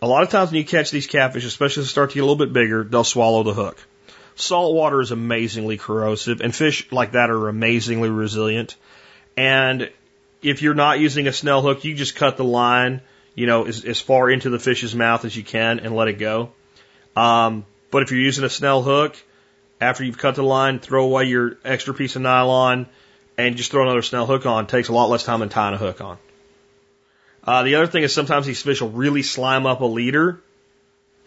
A 0.02 0.08
lot 0.08 0.24
of 0.24 0.30
times 0.30 0.52
when 0.52 0.60
you 0.60 0.66
catch 0.66 0.92
these 0.92 1.08
catfish, 1.08 1.46
especially 1.46 1.82
as 1.82 1.88
they 1.88 1.92
start 1.92 2.12
to 2.12 2.16
get 2.16 2.22
a 2.22 2.26
little 2.26 2.46
bit 2.46 2.54
bigger, 2.54 2.84
they'll 2.84 3.04
swallow 3.04 3.44
the 3.44 3.54
hook. 3.54 3.78
Salt 4.36 4.76
water 4.76 5.00
is 5.00 5.12
amazingly 5.12 5.78
corrosive, 5.78 6.42
and 6.42 6.54
fish 6.54 6.92
like 6.92 7.14
that 7.14 7.30
are 7.30 7.48
amazingly 7.48 8.10
resilient. 8.10 8.76
And 9.38 9.90
if 10.42 10.62
you're 10.62 10.76
not 10.76 11.00
using 11.00 11.28
a 11.28 11.34
snell 11.34 11.62
hook, 11.62 11.86
you 11.86 11.96
just 11.96 12.16
cut 12.16 12.38
the 12.38 12.44
line, 12.44 13.02
you 13.34 13.48
know, 13.48 13.66
as, 13.66 13.86
as 13.86 14.00
far 14.00 14.30
into 14.30 14.50
the 14.50 14.60
fish's 14.60 14.94
mouth 14.94 15.26
as 15.26 15.36
you 15.36 15.44
can 15.44 15.80
and 15.80 15.96
let 15.96 16.10
it 16.10 16.20
go. 16.20 16.52
Um, 17.16 17.66
but 17.92 18.04
if 18.04 18.12
you're 18.12 18.20
using 18.20 18.44
a 18.44 18.50
snell 18.50 18.84
hook, 18.84 19.16
after 19.80 20.04
you've 20.04 20.18
cut 20.18 20.36
the 20.36 20.44
line, 20.44 20.80
throw 20.80 21.06
away 21.06 21.26
your 21.26 21.58
extra 21.64 21.94
piece 21.94 22.16
of 22.16 22.22
nylon 22.22 22.88
and 23.38 23.58
just 23.58 23.72
throw 23.72 23.84
another 23.84 24.02
snell 24.02 24.26
hook 24.26 24.46
on. 24.46 24.66
It 24.66 24.70
takes 24.70 24.88
a 24.88 24.94
lot 24.94 25.10
less 25.10 25.24
time 25.24 25.42
than 25.42 25.50
tying 25.50 25.74
a 25.74 25.78
hook 25.78 26.02
on. 26.02 26.18
Uh, 27.44 27.64
the 27.64 27.76
other 27.76 27.88
thing 27.88 28.04
is 28.04 28.14
sometimes 28.14 28.46
these 28.46 28.62
fish 28.62 28.82
will 28.82 28.90
really 28.90 29.22
slime 29.22 29.66
up 29.66 29.82
a 29.82 29.86
leader, 29.86 30.42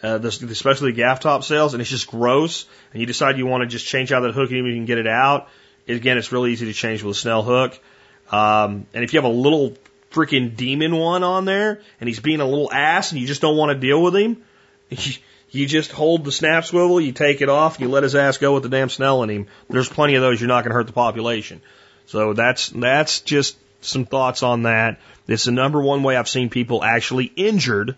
uh, 0.02 0.18
especially 0.22 0.90
the 0.90 0.96
gaff 0.96 1.20
top 1.20 1.44
sails, 1.44 1.74
and 1.74 1.80
it's 1.80 1.90
just 1.90 2.08
gross. 2.08 2.66
And 2.92 3.00
you 3.00 3.06
decide 3.06 3.38
you 3.38 3.46
want 3.46 3.62
to 3.62 3.68
just 3.68 3.86
change 3.86 4.10
out 4.12 4.20
that 4.20 4.32
hook 4.32 4.50
and 4.50 4.66
you 4.66 4.74
can 4.74 4.86
get 4.86 4.98
it 4.98 5.06
out. 5.06 5.48
Again, 5.86 6.18
it's 6.18 6.32
really 6.32 6.52
easy 6.52 6.66
to 6.66 6.72
change 6.72 7.02
with 7.02 7.16
a 7.16 7.18
snell 7.18 7.42
hook. 7.42 7.78
Um, 8.30 8.86
and 8.92 9.04
if 9.04 9.12
you 9.12 9.20
have 9.20 9.30
a 9.30 9.34
little 9.34 9.74
freaking 10.10 10.56
demon 10.56 10.96
one 10.96 11.22
on 11.22 11.44
there 11.44 11.80
and 12.00 12.08
he's 12.08 12.20
being 12.20 12.40
a 12.40 12.46
little 12.46 12.70
ass 12.72 13.12
and 13.12 13.20
you 13.20 13.26
just 13.26 13.40
don't 13.40 13.56
want 13.56 13.70
to 13.70 13.78
deal 13.78 14.02
with 14.02 14.16
him, 14.16 14.42
you 15.50 15.66
just 15.66 15.92
hold 15.92 16.24
the 16.24 16.32
snap 16.32 16.64
swivel, 16.64 17.00
you 17.00 17.12
take 17.12 17.40
it 17.40 17.48
off, 17.48 17.80
you 17.80 17.88
let 17.88 18.02
his 18.02 18.14
ass 18.14 18.38
go 18.38 18.54
with 18.54 18.62
the 18.62 18.68
damn 18.68 18.90
snell 18.90 19.22
in 19.22 19.30
him. 19.30 19.46
There's 19.68 19.88
plenty 19.88 20.14
of 20.14 20.22
those. 20.22 20.40
You're 20.40 20.48
not 20.48 20.62
going 20.64 20.70
to 20.70 20.76
hurt 20.76 20.86
the 20.86 20.92
population. 20.92 21.60
So 22.06 22.32
that's 22.32 22.68
that's 22.68 23.20
just 23.20 23.56
some 23.80 24.04
thoughts 24.04 24.42
on 24.42 24.62
that. 24.62 24.98
It's 25.26 25.44
the 25.44 25.52
number 25.52 25.80
one 25.80 26.02
way 26.02 26.16
I've 26.16 26.28
seen 26.28 26.48
people 26.48 26.82
actually 26.82 27.26
injured, 27.26 27.96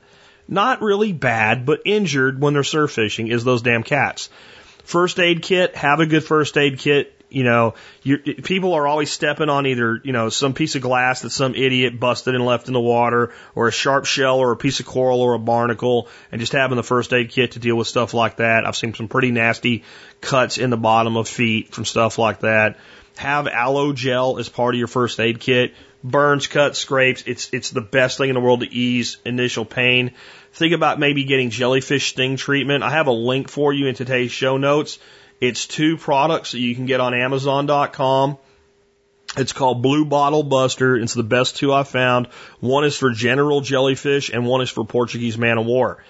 not 0.48 0.82
really 0.82 1.12
bad, 1.12 1.64
but 1.64 1.82
injured 1.84 2.40
when 2.40 2.54
they're 2.54 2.64
surf 2.64 2.92
fishing 2.92 3.28
is 3.28 3.44
those 3.44 3.62
damn 3.62 3.82
cats. 3.82 4.28
First 4.84 5.20
aid 5.20 5.42
kit, 5.42 5.76
have 5.76 6.00
a 6.00 6.06
good 6.06 6.24
first 6.24 6.56
aid 6.56 6.78
kit. 6.78 7.19
You 7.30 7.44
know, 7.44 7.74
people 8.42 8.74
are 8.74 8.88
always 8.88 9.10
stepping 9.10 9.48
on 9.48 9.66
either, 9.66 10.00
you 10.02 10.12
know, 10.12 10.30
some 10.30 10.52
piece 10.52 10.74
of 10.74 10.82
glass 10.82 11.22
that 11.22 11.30
some 11.30 11.54
idiot 11.54 11.98
busted 11.98 12.34
and 12.34 12.44
left 12.44 12.66
in 12.66 12.74
the 12.74 12.80
water, 12.80 13.32
or 13.54 13.68
a 13.68 13.72
sharp 13.72 14.04
shell, 14.04 14.38
or 14.38 14.50
a 14.50 14.56
piece 14.56 14.80
of 14.80 14.86
coral, 14.86 15.20
or 15.20 15.34
a 15.34 15.38
barnacle, 15.38 16.08
and 16.32 16.40
just 16.40 16.52
having 16.52 16.76
the 16.76 16.82
first 16.82 17.12
aid 17.12 17.30
kit 17.30 17.52
to 17.52 17.60
deal 17.60 17.76
with 17.76 17.86
stuff 17.86 18.14
like 18.14 18.38
that. 18.38 18.66
I've 18.66 18.76
seen 18.76 18.94
some 18.94 19.06
pretty 19.06 19.30
nasty 19.30 19.84
cuts 20.20 20.58
in 20.58 20.70
the 20.70 20.76
bottom 20.76 21.16
of 21.16 21.28
feet 21.28 21.72
from 21.72 21.84
stuff 21.84 22.18
like 22.18 22.40
that. 22.40 22.78
Have 23.16 23.46
aloe 23.46 23.92
gel 23.92 24.38
as 24.38 24.48
part 24.48 24.74
of 24.74 24.78
your 24.78 24.88
first 24.88 25.20
aid 25.20 25.38
kit. 25.38 25.74
Burns, 26.02 26.46
cuts, 26.46 26.78
scrapes. 26.78 27.22
It's 27.26 27.50
it's 27.52 27.70
the 27.70 27.82
best 27.82 28.18
thing 28.18 28.30
in 28.30 28.34
the 28.34 28.40
world 28.40 28.60
to 28.60 28.72
ease 28.72 29.18
initial 29.24 29.64
pain. 29.64 30.12
Think 30.52 30.74
about 30.74 30.98
maybe 30.98 31.24
getting 31.24 31.50
jellyfish 31.50 32.08
sting 32.08 32.36
treatment. 32.36 32.82
I 32.82 32.90
have 32.90 33.06
a 33.06 33.12
link 33.12 33.48
for 33.48 33.72
you 33.72 33.86
in 33.86 33.94
today's 33.94 34.32
show 34.32 34.56
notes 34.56 34.98
it's 35.40 35.66
two 35.66 35.96
products 35.96 36.52
that 36.52 36.60
you 36.60 36.74
can 36.74 36.86
get 36.86 37.00
on 37.00 37.14
Amazon.com. 37.14 38.38
It's 39.36 39.52
called 39.52 39.82
Blue 39.82 40.04
Bottle 40.04 40.42
Buster. 40.42 40.96
It's 40.96 41.14
the 41.14 41.22
best 41.22 41.56
two 41.56 41.72
I've 41.72 41.88
found. 41.88 42.26
One 42.58 42.84
is 42.84 42.96
for 42.96 43.10
general 43.10 43.60
jellyfish 43.60 44.30
and 44.30 44.44
one 44.44 44.60
is 44.60 44.70
for 44.70 44.84
Portuguese 44.84 45.38
man 45.38 45.56
of 45.56 45.66
war. 45.66 46.02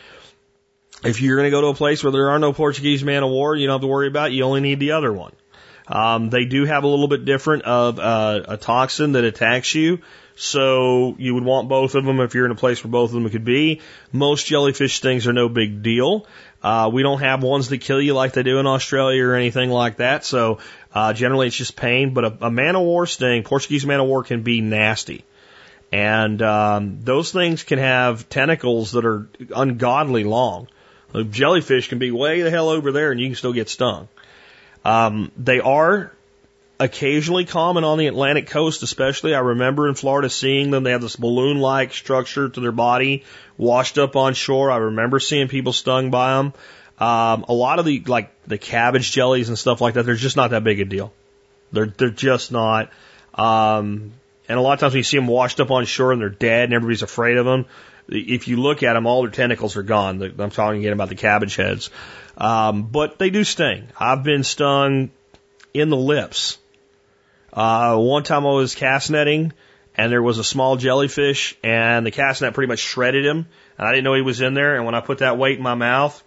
If 1.05 1.21
you're 1.21 1.37
going 1.37 1.47
to 1.47 1.51
go 1.51 1.61
to 1.61 1.69
a 1.69 1.75
place 1.75 2.03
where 2.03 2.13
there 2.13 2.31
are 2.31 2.39
no 2.39 2.53
Portuguese 2.53 3.05
man 3.05 3.23
of 3.23 3.31
war, 3.31 3.55
you 3.55 3.67
don't 3.67 3.75
have 3.75 3.81
to 3.83 3.87
worry 3.87 4.09
about 4.09 4.31
it. 4.31 4.35
You 4.35 4.45
only 4.45 4.61
need 4.61 4.81
the 4.81 4.93
other 4.93 5.13
one. 5.13 5.33
Um, 5.87 6.31
they 6.31 6.45
do 6.45 6.65
have 6.65 6.85
a 6.85 6.87
little 6.87 7.09
bit 7.09 7.25
different 7.25 7.65
of 7.65 7.99
uh, 7.99 8.43
a 8.49 8.57
toxin 8.57 9.13
that 9.13 9.25
attacks 9.25 9.75
you. 9.75 10.01
So 10.37 11.17
you 11.19 11.35
would 11.35 11.45
want 11.45 11.69
both 11.69 11.95
of 11.95 12.05
them 12.05 12.21
if 12.21 12.35
you're 12.35 12.47
in 12.47 12.51
a 12.51 12.57
place 12.57 12.83
where 12.83 12.91
both 12.91 13.11
of 13.11 13.15
them 13.15 13.29
could 13.29 13.45
be. 13.45 13.81
Most 14.13 14.47
jellyfish 14.47 14.95
stings 14.95 15.27
are 15.27 15.33
no 15.33 15.49
big 15.49 15.83
deal. 15.83 16.27
Uh, 16.63 16.91
we 16.93 17.03
don't 17.03 17.21
have 17.21 17.43
ones 17.43 17.69
that 17.71 17.79
kill 17.79 18.01
you 18.01 18.13
like 18.15 18.33
they 18.33 18.43
do 18.43 18.59
in 18.59 18.67
Australia 18.67 19.25
or 19.25 19.35
anything 19.35 19.71
like 19.71 19.97
that. 19.97 20.25
So 20.25 20.59
uh, 20.95 21.13
generally 21.13 21.47
it's 21.47 21.57
just 21.57 21.77
pain. 21.77 22.13
But 22.13 22.25
a, 22.25 22.47
a 22.47 22.51
man 22.51 22.77
of 22.77 22.83
war 22.83 23.07
sting, 23.07 23.45
Portuguese 23.45 23.87
man 23.87 24.01
of 24.01 24.07
war, 24.07 24.25
can 24.25 24.43
be 24.43 24.61
nasty. 24.61 25.25
And 25.93 26.41
um, 26.43 27.01
those 27.03 27.33
things 27.33 27.63
can 27.63 27.79
have 27.79 28.29
tentacles 28.29 28.93
that 28.93 29.05
are 29.05 29.29
ungodly 29.55 30.25
long. 30.25 30.69
A 31.15 31.25
jellyfish 31.25 31.89
can 31.89 31.99
be 31.99 32.11
way 32.11 32.43
the 32.43 32.51
hell 32.51 32.69
over 32.69 32.93
there 32.93 33.11
and 33.11 33.21
you 33.21 33.29
can 33.29 33.37
still 33.37 33.53
get 33.53 33.69
stung. 33.69 34.09
Um, 34.85 35.33
they 35.37 35.61
are 35.61 36.13
occasionally 36.81 37.45
common 37.45 37.85
on 37.85 37.99
the 37.99 38.07
Atlantic 38.07 38.49
coast, 38.49 38.83
especially. 38.83 39.35
I 39.35 39.41
remember 39.41 39.87
in 39.87 39.95
Florida 39.95 40.31
seeing 40.31 40.71
them. 40.71 40.83
They 40.83 40.93
have 40.93 41.03
this 41.03 41.15
balloon 41.15 41.59
like 41.59 41.93
structure 41.93 42.49
to 42.49 42.61
their 42.61 42.73
body 42.73 43.25
washed 43.59 43.99
up 43.99 44.17
on 44.17 44.33
shore. 44.33 44.71
I 44.71 44.79
remember 44.79 45.21
seeing 45.21 45.49
people 45.49 45.75
stung 45.75 46.11
by 46.11 46.37
them. 46.37 46.55
Um, 46.99 47.45
a 47.49 47.53
lot 47.53 47.79
of 47.79 47.85
the, 47.85 48.03
like, 48.07 48.31
the 48.47 48.59
cabbage 48.59 49.13
jellies 49.13 49.49
and 49.49 49.59
stuff 49.59 49.81
like 49.81 49.95
that, 49.95 50.05
they're 50.05 50.17
just 50.17 50.37
not 50.37 50.51
that 50.51 50.65
big 50.65 50.81
a 50.81 50.85
deal. 50.85 51.13
They're, 51.71 51.87
they're 51.87 52.11
just 52.11 52.51
not. 52.51 52.91
Um, 53.35 54.13
and 54.49 54.59
a 54.59 54.61
lot 54.61 54.73
of 54.75 54.81
times 54.81 54.95
when 54.95 54.99
you 54.99 55.05
see 55.05 55.17
them 55.19 55.27
washed 55.27 55.61
up 55.61 55.71
on 55.71 55.85
shore 55.85 56.13
and 56.13 56.21
they're 56.21 56.29
dead 56.31 56.65
and 56.65 56.75
everybody's 56.75 57.03
afraid 57.03 57.37
of 57.37 57.45
them, 57.47 57.67
if 58.09 58.49
you 58.49 58.57
look 58.57 58.83
at 58.83 58.95
them, 58.95 59.07
all 59.07 59.23
their 59.23 59.31
tentacles 59.31 59.77
are 59.77 59.83
gone. 59.83 60.23
I'm 60.23 60.51
talking 60.51 60.81
again 60.81 60.93
about 60.93 61.11
the 61.11 61.15
cabbage 61.15 61.57
heads. 61.57 61.91
Um, 62.37 62.85
but 62.85 63.19
they 63.19 63.31
do 63.31 63.45
sting. 63.45 63.89
I've 63.99 64.23
been 64.23 64.45
stung 64.45 65.11
in 65.73 65.91
the 65.91 65.97
lips 65.97 66.59
uh, 67.53 67.97
one 67.97 68.23
time 68.23 68.47
I 68.47 68.51
was 68.51 68.75
cast 68.75 69.11
netting 69.11 69.53
and 69.97 70.13
there 70.13 70.23
was 70.23 70.39
a 70.39 70.45
small 70.45 70.77
jellyfish 70.77 71.57
and 71.63 72.07
the 72.07 72.11
cast 72.11 72.43
net 72.43 72.55
pretty 72.55 72.69
much 72.69 72.79
shredded 72.79 73.25
him 73.25 73.47
and 73.79 73.89
I 73.89 73.91
didn't 73.93 74.05
know 74.05 74.15
he 74.15 74.23
was 74.23 74.41
in 74.41 74.55
there. 74.55 74.77
And 74.77 74.85
when 74.85 74.95
I 74.95 75.01
put 75.01 75.19
that 75.19 75.39
weight 75.39 75.59
in 75.59 75.63
my 75.63 75.75
mouth, 75.75 76.23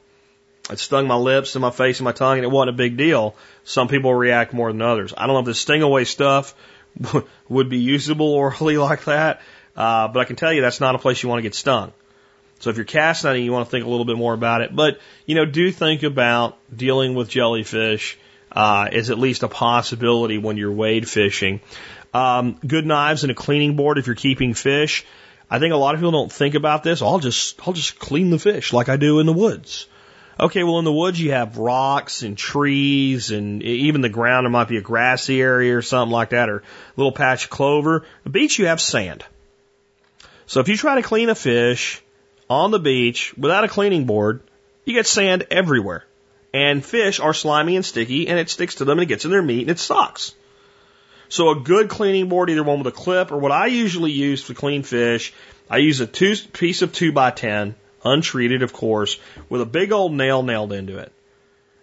it 0.69 0.79
stung 0.79 1.07
my 1.07 1.15
lips 1.15 1.55
and 1.55 1.61
my 1.61 1.71
face 1.71 1.99
and 1.99 2.05
my 2.05 2.11
tongue 2.11 2.37
and 2.37 2.45
it 2.45 2.51
wasn't 2.51 2.71
a 2.71 2.77
big 2.77 2.97
deal. 2.97 3.35
Some 3.63 3.87
people 3.87 4.13
react 4.13 4.53
more 4.53 4.71
than 4.71 4.81
others. 4.81 5.13
I 5.15 5.27
don't 5.27 5.35
know 5.35 5.39
if 5.39 5.45
the 5.45 5.53
sting 5.53 5.81
away 5.81 6.03
stuff 6.03 6.55
would 7.49 7.69
be 7.69 7.79
usable 7.79 8.27
orally 8.33 8.77
like 8.77 9.05
that. 9.05 9.41
Uh, 9.75 10.07
but 10.07 10.19
I 10.19 10.25
can 10.25 10.35
tell 10.35 10.53
you 10.53 10.61
that's 10.61 10.79
not 10.79 10.95
a 10.95 10.99
place 10.99 11.23
you 11.23 11.29
want 11.29 11.39
to 11.39 11.43
get 11.43 11.55
stung. 11.55 11.93
So 12.59 12.69
if 12.69 12.77
you're 12.77 12.85
cast 12.85 13.23
netting, 13.23 13.43
you 13.43 13.51
want 13.51 13.67
to 13.67 13.71
think 13.71 13.85
a 13.85 13.89
little 13.89 14.05
bit 14.05 14.17
more 14.17 14.33
about 14.33 14.61
it. 14.61 14.73
But, 14.73 14.99
you 15.25 15.35
know, 15.35 15.45
do 15.45 15.71
think 15.71 16.03
about 16.03 16.57
dealing 16.73 17.13
with 17.13 17.27
jellyfish 17.27 18.17
uh, 18.53 18.89
is 18.91 19.09
at 19.09 19.19
least 19.19 19.43
a 19.43 19.47
possibility 19.47 20.37
when 20.37 20.57
you're 20.57 20.71
wade 20.71 21.07
fishing. 21.09 21.61
Um, 22.13 22.59
good 22.65 22.85
knives 22.85 23.23
and 23.23 23.31
a 23.31 23.35
cleaning 23.35 23.75
board 23.75 23.97
if 23.97 24.07
you're 24.07 24.15
keeping 24.15 24.53
fish. 24.53 25.05
I 25.49 25.59
think 25.59 25.73
a 25.73 25.77
lot 25.77 25.95
of 25.95 25.99
people 25.99 26.11
don't 26.11 26.31
think 26.31 26.55
about 26.55 26.83
this. 26.83 27.01
I'll 27.01 27.19
just 27.19 27.59
I'll 27.67 27.73
just 27.73 27.99
clean 27.99 28.29
the 28.29 28.39
fish 28.39 28.73
like 28.73 28.89
I 28.89 28.97
do 28.97 29.19
in 29.19 29.25
the 29.25 29.33
woods. 29.33 29.87
Okay, 30.39 30.63
well 30.63 30.79
in 30.79 30.85
the 30.85 30.91
woods 30.91 31.19
you 31.19 31.31
have 31.31 31.57
rocks 31.57 32.23
and 32.23 32.37
trees 32.37 33.29
and 33.31 33.61
even 33.61 34.01
the 34.01 34.09
ground 34.09 34.45
there 34.45 34.51
might 34.51 34.67
be 34.67 34.77
a 34.77 34.81
grassy 34.81 35.41
area 35.41 35.77
or 35.77 35.81
something 35.81 36.11
like 36.11 36.31
that 36.31 36.49
or 36.49 36.57
a 36.57 36.63
little 36.95 37.11
patch 37.11 37.45
of 37.45 37.49
clover. 37.49 38.05
The 38.23 38.29
beach 38.29 38.57
you 38.57 38.67
have 38.67 38.81
sand. 38.81 39.23
So 40.45 40.59
if 40.59 40.67
you 40.67 40.77
try 40.77 40.95
to 40.95 41.01
clean 41.01 41.29
a 41.29 41.35
fish 41.35 42.01
on 42.49 42.71
the 42.71 42.79
beach 42.79 43.35
without 43.37 43.63
a 43.63 43.67
cleaning 43.67 44.05
board, 44.05 44.41
you 44.85 44.93
get 44.93 45.07
sand 45.07 45.47
everywhere. 45.49 46.05
And 46.53 46.85
fish 46.85 47.19
are 47.19 47.33
slimy 47.33 47.75
and 47.75 47.85
sticky, 47.85 48.27
and 48.27 48.37
it 48.37 48.49
sticks 48.49 48.75
to 48.75 48.85
them 48.85 48.99
and 48.99 49.03
it 49.03 49.07
gets 49.07 49.25
in 49.25 49.31
their 49.31 49.41
meat 49.41 49.61
and 49.61 49.71
it 49.71 49.79
sucks. 49.79 50.35
So 51.29 51.49
a 51.49 51.59
good 51.59 51.89
cleaning 51.89 52.29
board, 52.29 52.51
either 52.51 52.63
one 52.63 52.77
with 52.77 52.87
a 52.87 52.95
clip 52.95 53.31
or 53.31 53.37
what 53.37 53.51
I 53.51 53.65
usually 53.65 54.11
use 54.11 54.45
to 54.47 54.53
clean 54.53 54.83
fish, 54.83 55.33
I 55.67 55.77
use 55.77 55.99
a 55.99 56.05
two, 56.05 56.35
piece 56.53 56.83
of 56.83 56.93
two 56.93 57.11
by 57.11 57.31
ten, 57.31 57.73
untreated 58.05 58.61
of 58.61 58.71
course, 58.71 59.17
with 59.49 59.61
a 59.61 59.65
big 59.65 59.91
old 59.91 60.13
nail 60.13 60.43
nailed 60.43 60.73
into 60.73 60.99
it. 60.99 61.11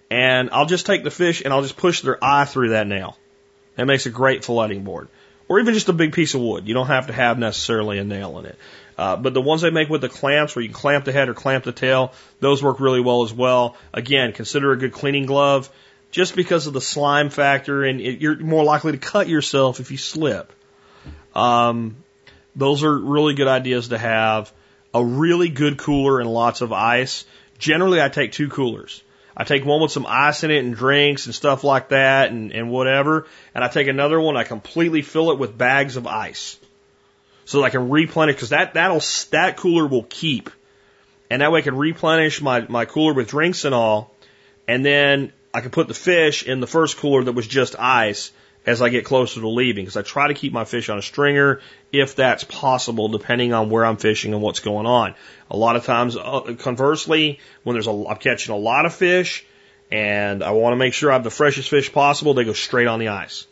And 0.09 0.51
I'll 0.53 0.67
just 0.67 0.87
take 0.87 1.03
the 1.03 1.11
fish 1.11 1.43
and 1.45 1.53
I'll 1.53 1.63
just 1.63 1.77
push 1.77 2.03
their 2.03 2.23
eye 2.23 2.45
through 2.45 2.71
that 2.71 2.87
nail. 2.87 3.17
That 3.75 3.87
makes 3.87 4.07
a 4.07 4.11
great 4.11 4.43
filleting 4.43 4.85
board. 4.85 5.09
Or 5.49 5.59
even 5.59 5.75
just 5.75 5.89
a 5.89 5.93
big 5.93 6.13
piece 6.13 6.35
of 6.35 6.41
wood. 6.41 6.69
You 6.69 6.75
don't 6.75 6.87
have 6.87 7.09
to 7.09 7.13
have 7.13 7.39
necessarily 7.39 7.99
a 7.99 8.05
nail 8.05 8.39
in 8.39 8.47
it. 8.47 8.57
Uh, 9.01 9.17
but 9.17 9.33
the 9.33 9.41
ones 9.41 9.63
they 9.63 9.71
make 9.71 9.89
with 9.89 10.03
the 10.03 10.11
clamps, 10.11 10.55
where 10.55 10.63
you 10.63 10.69
can 10.69 10.75
clamp 10.75 11.07
the 11.07 11.13
head 11.13 11.31
or 11.31 11.33
clamp 11.33 11.65
the 11.65 11.73
tail, 11.73 12.13
those 12.41 12.63
work 12.63 12.81
really 12.81 13.01
well 13.01 13.23
as 13.23 13.33
well. 13.33 13.79
Again, 13.95 14.35
consider 14.35 14.73
a 14.73 14.77
good 14.77 14.93
cleaning 14.93 15.25
glove, 15.25 15.71
just 16.11 16.37
because 16.37 16.67
of 16.67 16.75
the 16.75 16.83
slime 16.83 17.31
factor, 17.31 17.83
and 17.83 17.99
it, 17.99 18.21
you're 18.21 18.37
more 18.37 18.63
likely 18.63 18.93
to 18.93 18.99
cut 18.99 19.27
yourself 19.27 19.81
if 19.81 19.91
you 19.91 19.97
slip. 19.97 20.53
Um, 21.35 21.97
those 22.55 22.85
are 22.85 22.95
really 22.95 23.33
good 23.33 23.49
ideas 23.49 23.89
to 23.89 23.97
have. 23.97 24.53
A 24.93 25.03
really 25.03 25.49
good 25.49 25.79
cooler 25.79 26.21
and 26.21 26.31
lots 26.31 26.61
of 26.61 26.71
ice. 26.71 27.25
Generally, 27.59 28.03
I 28.03 28.11
take 28.11 28.33
two 28.33 28.51
coolers. 28.51 29.03
I 29.35 29.45
take 29.45 29.65
one 29.65 29.81
with 29.81 29.93
some 29.93 30.05
ice 30.07 30.45
in 30.45 30.51
it 30.51 30.63
and 30.63 30.77
drinks 30.77 31.25
and 31.25 31.35
stuff 31.35 31.65
like 31.65 31.89
that 31.89 32.33
and, 32.33 32.53
and 32.53 32.71
whatever. 32.71 33.27
And 33.55 33.65
I 33.65 33.69
take 33.69 33.89
another 33.89 34.21
one, 34.21 34.37
I 34.37 34.45
completely 34.45 35.01
fill 35.01 35.31
it 35.31 35.39
with 35.39 35.57
bags 35.57 35.97
of 35.97 36.07
ice. 36.07 36.59
So 37.51 37.59
that 37.59 37.65
I 37.65 37.71
can 37.71 37.91
replenish 37.91 38.37
because 38.37 38.51
that 38.51 38.75
that'll 38.75 39.03
that 39.33 39.57
cooler 39.57 39.85
will 39.85 40.05
keep, 40.05 40.51
and 41.29 41.43
that 41.43 41.51
way 41.51 41.59
I 41.59 41.63
can 41.63 41.77
replenish 41.77 42.41
my 42.41 42.61
my 42.61 42.85
cooler 42.85 43.13
with 43.13 43.27
drinks 43.27 43.65
and 43.65 43.75
all, 43.75 44.15
and 44.69 44.87
then 44.87 45.33
I 45.53 45.61
can 45.61 45.73
put 45.73 45.89
the 45.89 45.95
fish 45.95 46.45
in 46.45 46.61
the 46.61 46.69
first 46.69 46.99
cooler 46.99 47.25
that 47.25 47.33
was 47.33 47.49
just 47.49 47.75
ice 47.77 48.31
as 48.65 48.81
I 48.81 48.89
get 48.89 49.05
closer 49.05 49.41
to 49.41 49.49
leaving 49.49 49.85
because 49.85 49.97
I 49.97 50.03
try 50.03 50.29
to 50.29 50.35
keep 50.35 50.53
my 50.53 50.65
fish 50.65 50.89
on 50.91 50.99
a 50.99 51.03
stringer 51.03 51.61
if 51.91 52.15
that's 52.15 52.45
possible, 52.45 53.09
depending 53.09 53.53
on 53.53 53.69
where 53.69 53.85
I'm 53.85 53.97
fishing 53.97 54.33
and 54.33 54.41
what's 54.41 54.61
going 54.61 54.87
on. 54.87 55.17
A 55.51 55.57
lot 55.57 55.75
of 55.75 55.85
times, 55.85 56.17
uh, 56.17 56.55
conversely, 56.57 57.41
when 57.65 57.75
there's 57.75 57.89
a, 57.89 58.05
I'm 58.11 58.19
catching 58.19 58.55
a 58.55 58.59
lot 58.59 58.87
of 58.87 58.95
fish 58.95 59.45
and 59.91 60.45
I 60.45 60.53
want 60.53 60.75
to 60.75 60.77
make 60.77 60.95
sure 60.95 61.11
I 61.11 61.15
have 61.15 61.25
the 61.25 61.31
freshest 61.31 61.69
fish 61.69 61.93
possible, 61.93 62.33
they 62.33 62.45
go 62.45 62.53
straight 62.53 62.87
on 62.87 63.01
the 63.01 63.09
ice. 63.09 63.49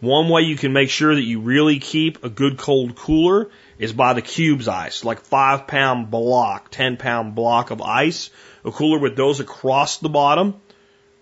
One 0.00 0.30
way 0.30 0.42
you 0.42 0.56
can 0.56 0.72
make 0.72 0.88
sure 0.88 1.14
that 1.14 1.22
you 1.22 1.40
really 1.40 1.78
keep 1.78 2.24
a 2.24 2.30
good 2.30 2.56
cold 2.56 2.96
cooler 2.96 3.50
is 3.78 3.92
by 3.92 4.14
the 4.14 4.22
cubes 4.22 4.66
ice, 4.66 5.04
like 5.04 5.20
five 5.20 5.66
pound 5.66 6.10
block, 6.10 6.70
10 6.70 6.96
pound 6.96 7.34
block 7.34 7.70
of 7.70 7.82
ice. 7.82 8.30
A 8.64 8.70
cooler 8.70 8.98
with 8.98 9.16
those 9.16 9.40
across 9.40 9.98
the 9.98 10.08
bottom 10.08 10.60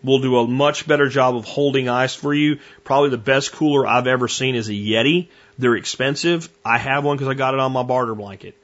will 0.03 0.21
do 0.21 0.39
a 0.39 0.47
much 0.47 0.87
better 0.87 1.09
job 1.09 1.35
of 1.35 1.45
holding 1.45 1.89
ice 1.89 2.15
for 2.15 2.33
you. 2.33 2.59
Probably 2.85 3.11
the 3.11 3.19
best 3.19 3.53
cooler 3.53 3.87
I've 3.87 4.07
ever 4.07 4.29
seen 4.29 4.55
is 4.55 4.69
a 4.69 4.73
Yeti. 4.73 5.29
They're 5.59 5.77
expensive. 5.77 6.49
I 6.65 6.79
have 6.79 7.05
one 7.05 7.17
because 7.17 7.29
I 7.29 7.35
got 7.35 7.55
it 7.55 7.61
on 7.61 7.73
my 7.73 7.83
barter 7.83 8.15
blanket. 8.15 8.55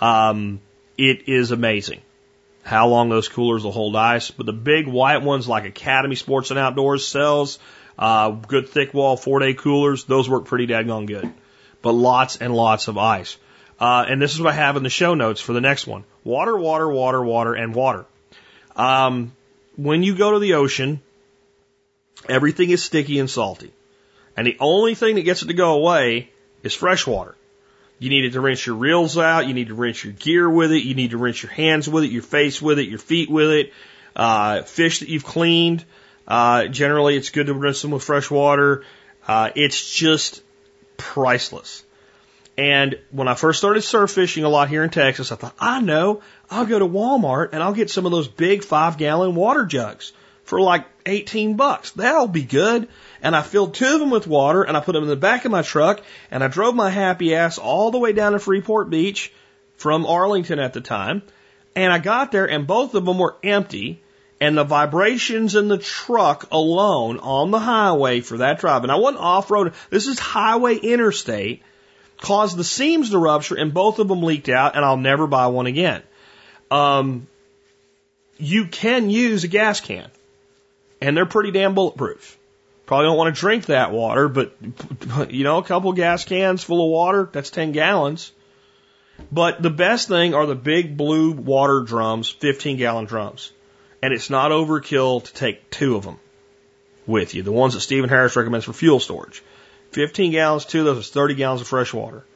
Um, 0.00 0.60
it 0.98 1.28
is 1.28 1.50
amazing 1.50 2.02
how 2.62 2.88
long 2.88 3.08
those 3.08 3.28
coolers 3.28 3.64
will 3.64 3.72
hold 3.72 3.96
ice. 3.96 4.30
But 4.30 4.46
the 4.46 4.52
big 4.52 4.86
white 4.86 5.22
ones 5.22 5.48
like 5.48 5.64
Academy 5.64 6.14
Sports 6.14 6.50
and 6.50 6.58
Outdoors 6.58 7.06
sells, 7.06 7.58
uh, 7.98 8.30
good 8.30 8.68
thick 8.68 8.94
wall 8.94 9.16
four 9.16 9.40
day 9.40 9.54
coolers, 9.54 10.04
those 10.04 10.28
work 10.28 10.46
pretty 10.46 10.66
daggone 10.66 11.06
good. 11.06 11.32
But 11.82 11.92
lots 11.92 12.36
and 12.36 12.54
lots 12.54 12.88
of 12.88 12.96
ice. 12.96 13.36
Uh, 13.80 14.04
and 14.08 14.22
this 14.22 14.34
is 14.34 14.40
what 14.40 14.52
I 14.52 14.56
have 14.56 14.76
in 14.76 14.84
the 14.84 14.90
show 14.90 15.14
notes 15.14 15.40
for 15.40 15.52
the 15.52 15.60
next 15.60 15.86
one. 15.86 16.04
Water, 16.22 16.56
water, 16.56 16.88
water, 16.88 17.22
water, 17.22 17.54
and 17.54 17.74
water. 17.74 18.06
Um, 18.76 19.32
when 19.76 20.02
you 20.02 20.14
go 20.14 20.32
to 20.32 20.38
the 20.38 20.54
ocean, 20.54 21.00
everything 22.28 22.70
is 22.70 22.84
sticky 22.84 23.18
and 23.18 23.28
salty. 23.28 23.72
And 24.36 24.46
the 24.46 24.56
only 24.60 24.94
thing 24.94 25.16
that 25.16 25.22
gets 25.22 25.42
it 25.42 25.46
to 25.46 25.54
go 25.54 25.74
away 25.74 26.30
is 26.62 26.74
fresh 26.74 27.06
water. 27.06 27.34
You 27.98 28.10
need 28.10 28.32
to 28.32 28.40
rinse 28.40 28.66
your 28.66 28.76
reels 28.76 29.18
out. 29.18 29.46
You 29.46 29.54
need 29.54 29.68
to 29.68 29.74
rinse 29.74 30.02
your 30.02 30.12
gear 30.12 30.48
with 30.48 30.72
it. 30.72 30.84
You 30.84 30.94
need 30.94 31.10
to 31.10 31.18
rinse 31.18 31.42
your 31.42 31.52
hands 31.52 31.88
with 31.88 32.04
it, 32.04 32.10
your 32.10 32.22
face 32.22 32.60
with 32.60 32.78
it, 32.78 32.88
your 32.88 32.98
feet 32.98 33.30
with 33.30 33.50
it. 33.50 33.72
Uh, 34.14 34.62
fish 34.62 35.00
that 35.00 35.08
you've 35.08 35.24
cleaned. 35.24 35.84
Uh, 36.26 36.66
generally, 36.66 37.16
it's 37.16 37.30
good 37.30 37.46
to 37.46 37.54
rinse 37.54 37.82
them 37.82 37.90
with 37.90 38.04
fresh 38.04 38.30
water. 38.30 38.84
Uh, 39.26 39.50
it's 39.54 39.92
just 39.92 40.42
priceless. 40.96 41.84
And 42.56 42.98
when 43.10 43.28
I 43.28 43.34
first 43.34 43.58
started 43.58 43.82
surf 43.82 44.10
fishing 44.10 44.44
a 44.44 44.48
lot 44.48 44.68
here 44.68 44.84
in 44.84 44.90
Texas, 44.90 45.32
I 45.32 45.36
thought, 45.36 45.54
I 45.58 45.80
know, 45.80 46.20
I'll 46.50 46.66
go 46.66 46.78
to 46.78 46.86
Walmart 46.86 47.50
and 47.52 47.62
I'll 47.62 47.72
get 47.72 47.90
some 47.90 48.04
of 48.04 48.12
those 48.12 48.28
big 48.28 48.62
five 48.62 48.98
gallon 48.98 49.34
water 49.34 49.64
jugs 49.64 50.12
for 50.44 50.60
like 50.60 50.86
18 51.06 51.56
bucks. 51.56 51.92
That'll 51.92 52.28
be 52.28 52.42
good. 52.42 52.88
And 53.22 53.34
I 53.34 53.42
filled 53.42 53.74
two 53.74 53.94
of 53.94 54.00
them 54.00 54.10
with 54.10 54.26
water 54.26 54.62
and 54.62 54.76
I 54.76 54.80
put 54.80 54.92
them 54.92 55.04
in 55.04 55.08
the 55.08 55.16
back 55.16 55.44
of 55.44 55.50
my 55.50 55.62
truck 55.62 56.02
and 56.30 56.44
I 56.44 56.48
drove 56.48 56.74
my 56.74 56.90
happy 56.90 57.34
ass 57.34 57.56
all 57.56 57.90
the 57.90 57.98
way 57.98 58.12
down 58.12 58.32
to 58.32 58.38
Freeport 58.38 58.90
Beach 58.90 59.32
from 59.76 60.04
Arlington 60.04 60.58
at 60.58 60.74
the 60.74 60.80
time. 60.82 61.22
And 61.74 61.90
I 61.90 61.98
got 61.98 62.32
there 62.32 62.48
and 62.48 62.66
both 62.66 62.94
of 62.94 63.06
them 63.06 63.18
were 63.18 63.36
empty 63.42 64.02
and 64.42 64.58
the 64.58 64.64
vibrations 64.64 65.54
in 65.54 65.68
the 65.68 65.78
truck 65.78 66.48
alone 66.50 67.20
on 67.20 67.52
the 67.52 67.60
highway 67.60 68.20
for 68.20 68.38
that 68.38 68.58
drive. 68.58 68.82
And 68.82 68.90
I 68.90 68.96
wasn't 68.96 69.22
off 69.22 69.52
road. 69.52 69.72
This 69.88 70.08
is 70.08 70.18
highway 70.18 70.74
interstate 70.74 71.62
caused 72.18 72.56
the 72.56 72.64
seams 72.64 73.10
to 73.10 73.18
rupture 73.18 73.54
and 73.54 73.72
both 73.72 74.00
of 74.00 74.08
them 74.08 74.20
leaked 74.24 74.48
out 74.48 74.74
and 74.74 74.84
I'll 74.84 74.96
never 74.96 75.28
buy 75.28 75.46
one 75.46 75.66
again. 75.66 76.02
Um, 76.72 77.28
you 78.36 78.66
can 78.66 79.10
use 79.10 79.44
a 79.44 79.48
gas 79.48 79.80
can 79.80 80.10
and 81.00 81.16
they're 81.16 81.24
pretty 81.24 81.52
damn 81.52 81.74
bulletproof. 81.74 82.36
Probably 82.86 83.06
don't 83.06 83.16
want 83.16 83.32
to 83.32 83.40
drink 83.40 83.66
that 83.66 83.92
water, 83.92 84.26
but 84.28 84.56
you 85.30 85.44
know, 85.44 85.58
a 85.58 85.62
couple 85.62 85.92
gas 85.92 86.24
cans 86.24 86.64
full 86.64 86.84
of 86.84 86.90
water, 86.90 87.28
that's 87.30 87.50
10 87.50 87.70
gallons. 87.70 88.32
But 89.30 89.62
the 89.62 89.70
best 89.70 90.08
thing 90.08 90.34
are 90.34 90.46
the 90.46 90.56
big 90.56 90.96
blue 90.96 91.30
water 91.30 91.82
drums, 91.82 92.28
15 92.28 92.76
gallon 92.76 93.04
drums. 93.04 93.52
And 94.02 94.12
it's 94.12 94.30
not 94.30 94.50
overkill 94.50 95.24
to 95.24 95.32
take 95.32 95.70
two 95.70 95.96
of 95.96 96.04
them 96.04 96.18
with 97.06 97.34
you. 97.34 97.42
The 97.42 97.52
ones 97.52 97.74
that 97.74 97.80
Steven 97.80 98.10
Harris 98.10 98.36
recommends 98.36 98.66
for 98.66 98.72
fuel 98.72 99.00
storage. 99.00 99.42
15 99.92 100.32
gallons, 100.32 100.64
two 100.64 100.80
of 100.80 100.96
those 100.96 101.06
is 101.06 101.10
30 101.10 101.34
gallons 101.34 101.60
of 101.60 101.68
fresh 101.68 101.92
water. 101.92 102.24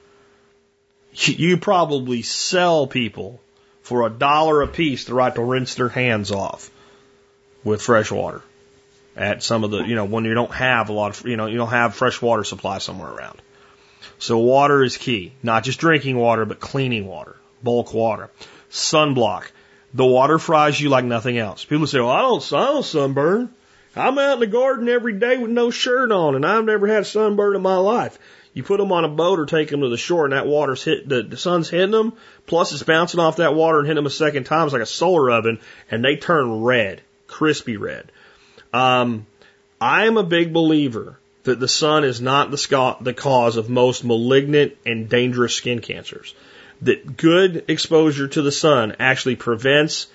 You 1.13 1.57
probably 1.57 2.21
sell 2.21 2.87
people 2.87 3.41
for 3.83 4.07
a 4.07 4.11
dollar 4.11 4.61
a 4.61 4.67
piece 4.67 5.05
the 5.05 5.15
right 5.15 5.35
to 5.35 5.43
rinse 5.43 5.75
their 5.75 5.89
hands 5.89 6.31
off 6.31 6.71
with 7.65 7.81
fresh 7.81 8.11
water 8.11 8.43
at 9.17 9.43
some 9.43 9.65
of 9.65 9.71
the, 9.71 9.79
you 9.79 9.95
know, 9.95 10.05
when 10.05 10.25
you 10.25 10.35
don't 10.35 10.53
have 10.53 10.91
a 10.91 10.93
lot 10.93 11.19
of, 11.19 11.27
you 11.27 11.37
know, 11.37 11.47
you 11.47 11.57
don't 11.57 11.71
have 11.71 11.95
fresh 11.95 12.21
water 12.21 12.45
supply 12.45 12.79
somewhere 12.79 13.11
around. 13.11 13.41
So 14.19 14.39
water 14.39 14.83
is 14.83 14.97
key, 14.97 15.33
not 15.43 15.65
just 15.65 15.81
drinking 15.81 16.17
water, 16.17 16.45
but 16.45 16.61
cleaning 16.61 17.07
water, 17.07 17.37
bulk 17.63 17.95
water. 17.95 18.31
Sunblock. 18.71 19.45
The 19.97 20.05
water 20.05 20.39
fries 20.39 20.79
you 20.79 20.91
like 20.91 21.07
nothing 21.07 21.39
else. 21.39 21.65
People 21.65 21.87
say, 21.87 22.01
well, 22.01 22.11
I 22.11 22.21
don't, 22.21 22.53
I 22.53 22.67
don't 22.67 22.85
sunburn. 22.85 23.49
I'm 23.97 24.19
out 24.19 24.35
in 24.35 24.41
the 24.41 24.47
garden 24.47 24.91
every 24.91 25.15
day 25.15 25.39
with 25.39 25.51
no 25.51 25.71
shirt 25.71 26.13
on, 26.13 26.35
and 26.35 26.45
I've 26.45 26.67
never 26.67 26.87
had 26.87 27.03
a 27.03 27.07
sunburn 27.07 27.57
in 27.57 27.63
my 27.63 27.79
life. 27.79 28.19
You 28.53 28.63
put 28.63 28.77
them 28.77 28.93
on 28.93 29.07
a 29.07 29.09
boat 29.09 29.39
or 29.39 29.47
take 29.47 29.71
them 29.71 29.81
to 29.81 29.89
the 29.89 29.97
shore, 29.97 30.25
and 30.25 30.35
that 30.35 30.47
water's 30.47 30.85
hit, 30.85 31.09
the, 31.09 31.23
the 31.23 31.39
sun's 31.39 31.71
hitting 31.71 31.93
them, 31.93 32.13
plus 32.47 32.73
it's 32.73 32.83
bouncing 32.83 33.21
off 33.21 33.37
that 33.37 33.55
water 33.55 33.79
and 33.79 33.87
hitting 33.87 33.97
them 33.97 34.07
a 34.07 34.11
second 34.11 34.45
time. 34.45 34.67
It's 34.67 34.75
like 34.75 34.83
a 34.83 34.87
solar 34.87 35.31
oven, 35.31 35.61
and 35.91 36.05
they 36.05 36.17
turn 36.17 36.63
red, 36.63 37.01
crispy 37.27 37.79
red. 37.79 38.13
Um, 38.75 39.27
I'm 39.81 40.19
a 40.19 40.23
big 40.23 40.53
believer 40.53 41.19
that 41.45 41.59
the 41.59 41.69
sun 41.69 42.05
is 42.05 42.21
not 42.21 42.51
the, 42.51 42.97
the 43.01 43.15
cause 43.15 43.57
of 43.57 43.71
most 43.71 44.05
malignant 44.05 44.77
and 44.85 45.09
dangerous 45.09 45.55
skin 45.55 45.81
cancers. 45.81 46.35
That 46.83 47.17
good 47.17 47.65
exposure 47.69 48.29
to 48.29 48.43
the 48.43 48.53
sun 48.53 48.97
actually 48.99 49.37
prevents 49.37 50.09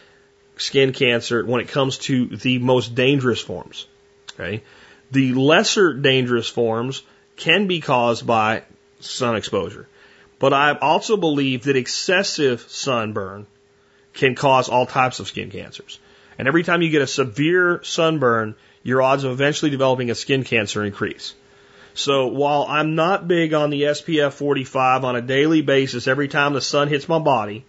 skin 0.57 0.93
cancer 0.93 1.43
when 1.43 1.61
it 1.61 1.69
comes 1.69 1.97
to 1.99 2.27
the 2.27 2.59
most 2.59 2.95
dangerous 2.95 3.41
forms. 3.41 3.87
Okay? 4.33 4.63
The 5.11 5.33
lesser 5.33 5.93
dangerous 5.93 6.47
forms 6.47 7.03
can 7.35 7.67
be 7.67 7.81
caused 7.81 8.25
by 8.25 8.63
sun 8.99 9.35
exposure. 9.35 9.87
But 10.39 10.53
I 10.53 10.73
also 10.73 11.17
believe 11.17 11.63
that 11.63 11.75
excessive 11.75 12.61
sunburn 12.67 13.47
can 14.13 14.35
cause 14.35 14.69
all 14.69 14.85
types 14.85 15.19
of 15.19 15.27
skin 15.27 15.51
cancers. 15.51 15.99
And 16.37 16.47
every 16.47 16.63
time 16.63 16.81
you 16.81 16.89
get 16.89 17.01
a 17.01 17.07
severe 17.07 17.81
sunburn, 17.83 18.55
your 18.83 19.01
odds 19.01 19.23
of 19.23 19.31
eventually 19.31 19.71
developing 19.71 20.09
a 20.09 20.15
skin 20.15 20.43
cancer 20.43 20.83
increase. 20.83 21.33
So 21.93 22.27
while 22.27 22.65
I'm 22.67 22.95
not 22.95 23.27
big 23.27 23.53
on 23.53 23.69
the 23.69 23.83
SPF 23.83 24.33
45 24.33 25.03
on 25.03 25.15
a 25.15 25.21
daily 25.21 25.61
basis 25.61 26.07
every 26.07 26.27
time 26.27 26.53
the 26.53 26.61
sun 26.61 26.87
hits 26.87 27.09
my 27.09 27.19
body, 27.19 27.65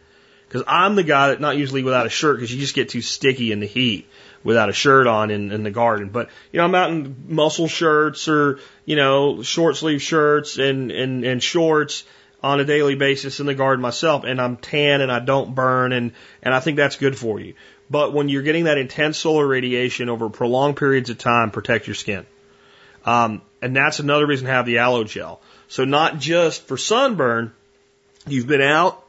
because 0.48 0.64
I'm 0.66 0.94
the 0.94 1.02
guy 1.02 1.28
that 1.28 1.40
not 1.40 1.56
usually 1.56 1.82
without 1.82 2.06
a 2.06 2.10
shirt 2.10 2.36
because 2.36 2.52
you 2.52 2.60
just 2.60 2.74
get 2.74 2.90
too 2.90 3.00
sticky 3.00 3.52
in 3.52 3.60
the 3.60 3.66
heat 3.66 4.06
without 4.44 4.68
a 4.68 4.72
shirt 4.72 5.06
on 5.06 5.30
in, 5.30 5.50
in 5.50 5.62
the 5.62 5.70
garden. 5.70 6.10
But 6.10 6.28
you 6.52 6.58
know, 6.58 6.64
I'm 6.64 6.74
out 6.74 6.90
in 6.90 7.24
muscle 7.28 7.68
shirts 7.68 8.28
or 8.28 8.58
you 8.84 8.96
know 8.96 9.42
short 9.42 9.76
sleeve 9.76 10.02
shirts 10.02 10.58
and 10.58 10.90
and 10.90 11.24
and 11.24 11.42
shorts 11.42 12.04
on 12.42 12.60
a 12.60 12.64
daily 12.64 12.96
basis 12.96 13.40
in 13.40 13.46
the 13.46 13.54
garden 13.54 13.80
myself, 13.80 14.24
and 14.24 14.40
I'm 14.40 14.56
tan 14.56 15.00
and 15.00 15.10
I 15.10 15.20
don't 15.20 15.54
burn, 15.54 15.92
and 15.92 16.12
and 16.42 16.54
I 16.54 16.60
think 16.60 16.76
that's 16.76 16.96
good 16.96 17.16
for 17.18 17.40
you. 17.40 17.54
But 17.90 18.12
when 18.12 18.28
you're 18.28 18.42
getting 18.42 18.64
that 18.64 18.78
intense 18.78 19.18
solar 19.18 19.46
radiation 19.46 20.08
over 20.08 20.28
prolonged 20.28 20.76
periods 20.76 21.10
of 21.10 21.18
time, 21.18 21.50
protect 21.50 21.86
your 21.86 21.94
skin. 21.94 22.26
Um, 23.04 23.42
and 23.60 23.74
that's 23.76 23.98
another 23.98 24.26
reason 24.26 24.46
to 24.46 24.52
have 24.52 24.66
the 24.66 24.78
aloe 24.78 25.04
gel. 25.04 25.40
So 25.68 25.84
not 25.84 26.18
just 26.18 26.66
for 26.66 26.76
sunburn, 26.76 27.52
you've 28.26 28.46
been 28.46 28.60
out, 28.62 29.02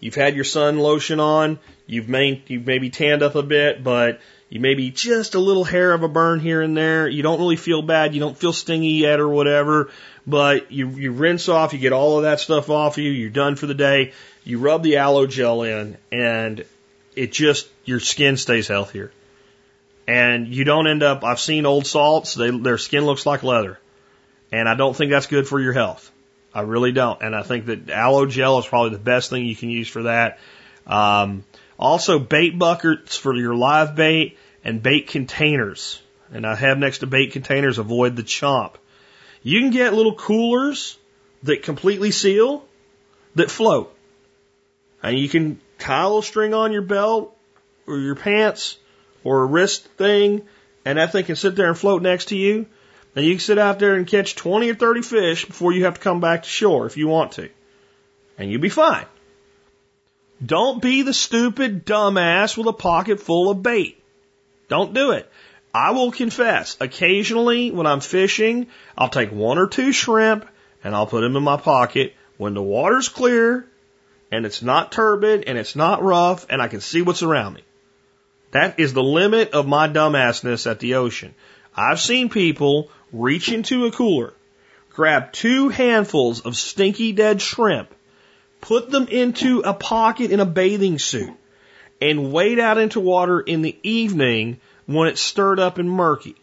You've 0.00 0.14
had 0.14 0.34
your 0.34 0.44
sun 0.44 0.78
lotion 0.78 1.20
on. 1.20 1.58
You've 1.86 2.08
main, 2.08 2.42
you've 2.46 2.66
maybe 2.66 2.90
tanned 2.90 3.22
up 3.22 3.34
a 3.34 3.42
bit, 3.42 3.84
but 3.84 4.20
you 4.48 4.58
maybe 4.58 4.90
just 4.90 5.34
a 5.34 5.38
little 5.38 5.64
hair 5.64 5.92
of 5.92 6.02
a 6.02 6.08
burn 6.08 6.40
here 6.40 6.62
and 6.62 6.76
there. 6.76 7.06
You 7.06 7.22
don't 7.22 7.38
really 7.38 7.56
feel 7.56 7.82
bad. 7.82 8.14
You 8.14 8.20
don't 8.20 8.36
feel 8.36 8.52
stingy 8.52 8.92
yet 8.92 9.20
or 9.20 9.28
whatever, 9.28 9.90
but 10.26 10.72
you, 10.72 10.88
you 10.88 11.12
rinse 11.12 11.48
off. 11.48 11.72
You 11.74 11.78
get 11.78 11.92
all 11.92 12.16
of 12.16 12.22
that 12.22 12.40
stuff 12.40 12.70
off 12.70 12.96
you. 12.96 13.10
You're 13.10 13.30
done 13.30 13.56
for 13.56 13.66
the 13.66 13.74
day. 13.74 14.12
You 14.42 14.58
rub 14.58 14.82
the 14.82 14.96
aloe 14.96 15.26
gel 15.26 15.62
in 15.62 15.98
and 16.10 16.64
it 17.14 17.32
just, 17.32 17.68
your 17.84 18.00
skin 18.00 18.36
stays 18.38 18.68
healthier. 18.68 19.12
And 20.10 20.48
you 20.48 20.64
don't 20.64 20.88
end 20.88 21.04
up, 21.04 21.22
I've 21.22 21.38
seen 21.38 21.66
old 21.66 21.86
salts, 21.86 22.34
they, 22.34 22.50
their 22.50 22.78
skin 22.78 23.06
looks 23.06 23.26
like 23.26 23.44
leather. 23.44 23.78
And 24.50 24.68
I 24.68 24.74
don't 24.74 24.96
think 24.96 25.12
that's 25.12 25.28
good 25.28 25.46
for 25.46 25.60
your 25.60 25.72
health. 25.72 26.10
I 26.52 26.62
really 26.62 26.90
don't. 26.90 27.22
And 27.22 27.32
I 27.32 27.44
think 27.44 27.66
that 27.66 27.88
aloe 27.90 28.26
gel 28.26 28.58
is 28.58 28.66
probably 28.66 28.90
the 28.90 29.04
best 29.04 29.30
thing 29.30 29.44
you 29.46 29.54
can 29.54 29.70
use 29.70 29.86
for 29.86 30.02
that. 30.02 30.40
Um, 30.84 31.44
also, 31.78 32.18
bait 32.18 32.58
buckets 32.58 33.16
for 33.16 33.36
your 33.36 33.54
live 33.54 33.94
bait 33.94 34.36
and 34.64 34.82
bait 34.82 35.06
containers. 35.06 36.02
And 36.32 36.44
I 36.44 36.56
have 36.56 36.76
next 36.76 36.98
to 36.98 37.06
bait 37.06 37.30
containers, 37.30 37.78
avoid 37.78 38.16
the 38.16 38.24
chomp. 38.24 38.74
You 39.44 39.60
can 39.60 39.70
get 39.70 39.94
little 39.94 40.16
coolers 40.16 40.98
that 41.44 41.62
completely 41.62 42.10
seal 42.10 42.64
that 43.36 43.48
float. 43.48 43.96
And 45.04 45.16
you 45.16 45.28
can 45.28 45.60
tie 45.78 46.02
a 46.02 46.06
little 46.06 46.22
string 46.22 46.52
on 46.52 46.72
your 46.72 46.82
belt 46.82 47.32
or 47.86 47.96
your 47.96 48.16
pants 48.16 48.76
or 49.24 49.42
a 49.42 49.46
wrist 49.46 49.86
thing, 49.96 50.42
and 50.84 50.98
that 50.98 51.12
thing 51.12 51.24
can 51.24 51.36
sit 51.36 51.56
there 51.56 51.68
and 51.68 51.78
float 51.78 52.02
next 52.02 52.26
to 52.26 52.36
you. 52.36 52.66
And 53.14 53.24
you 53.24 53.32
can 53.32 53.40
sit 53.40 53.58
out 53.58 53.78
there 53.78 53.94
and 53.94 54.06
catch 54.06 54.36
20 54.36 54.70
or 54.70 54.74
30 54.74 55.02
fish 55.02 55.44
before 55.44 55.72
you 55.72 55.84
have 55.84 55.94
to 55.94 56.00
come 56.00 56.20
back 56.20 56.44
to 56.44 56.48
shore 56.48 56.86
if 56.86 56.96
you 56.96 57.08
want 57.08 57.32
to. 57.32 57.48
And 58.38 58.50
you'll 58.50 58.60
be 58.60 58.68
fine. 58.68 59.06
Don't 60.44 60.80
be 60.80 61.02
the 61.02 61.12
stupid 61.12 61.84
dumbass 61.84 62.56
with 62.56 62.66
a 62.66 62.72
pocket 62.72 63.20
full 63.20 63.50
of 63.50 63.62
bait. 63.62 64.02
Don't 64.68 64.94
do 64.94 65.10
it. 65.10 65.30
I 65.74 65.90
will 65.90 66.10
confess, 66.10 66.76
occasionally 66.80 67.70
when 67.70 67.86
I'm 67.86 68.00
fishing, 68.00 68.68
I'll 68.96 69.08
take 69.08 69.30
one 69.30 69.58
or 69.58 69.66
two 69.66 69.92
shrimp 69.92 70.48
and 70.82 70.94
I'll 70.94 71.06
put 71.06 71.20
them 71.20 71.36
in 71.36 71.42
my 71.42 71.58
pocket 71.58 72.14
when 72.38 72.54
the 72.54 72.62
water's 72.62 73.08
clear 73.08 73.66
and 74.32 74.46
it's 74.46 74.62
not 74.62 74.92
turbid 74.92 75.44
and 75.44 75.58
it's 75.58 75.76
not 75.76 76.02
rough 76.02 76.46
and 76.48 76.62
I 76.62 76.68
can 76.68 76.80
see 76.80 77.02
what's 77.02 77.22
around 77.22 77.54
me. 77.54 77.62
That 78.52 78.80
is 78.80 78.92
the 78.92 79.02
limit 79.02 79.52
of 79.52 79.66
my 79.66 79.88
dumbassness 79.88 80.68
at 80.68 80.80
the 80.80 80.94
ocean. 80.94 81.34
I've 81.74 82.00
seen 82.00 82.28
people 82.28 82.90
reach 83.12 83.50
into 83.50 83.86
a 83.86 83.92
cooler, 83.92 84.34
grab 84.90 85.32
two 85.32 85.68
handfuls 85.68 86.40
of 86.40 86.56
stinky 86.56 87.12
dead 87.12 87.40
shrimp, 87.40 87.94
put 88.60 88.90
them 88.90 89.06
into 89.08 89.60
a 89.60 89.72
pocket 89.72 90.30
in 90.30 90.40
a 90.40 90.46
bathing 90.46 90.98
suit, 90.98 91.32
and 92.00 92.32
wade 92.32 92.58
out 92.58 92.78
into 92.78 93.00
water 93.00 93.40
in 93.40 93.62
the 93.62 93.76
evening 93.82 94.60
when 94.86 95.08
it's 95.08 95.20
stirred 95.20 95.60
up 95.60 95.78
and 95.78 95.90
murky. 95.90 96.34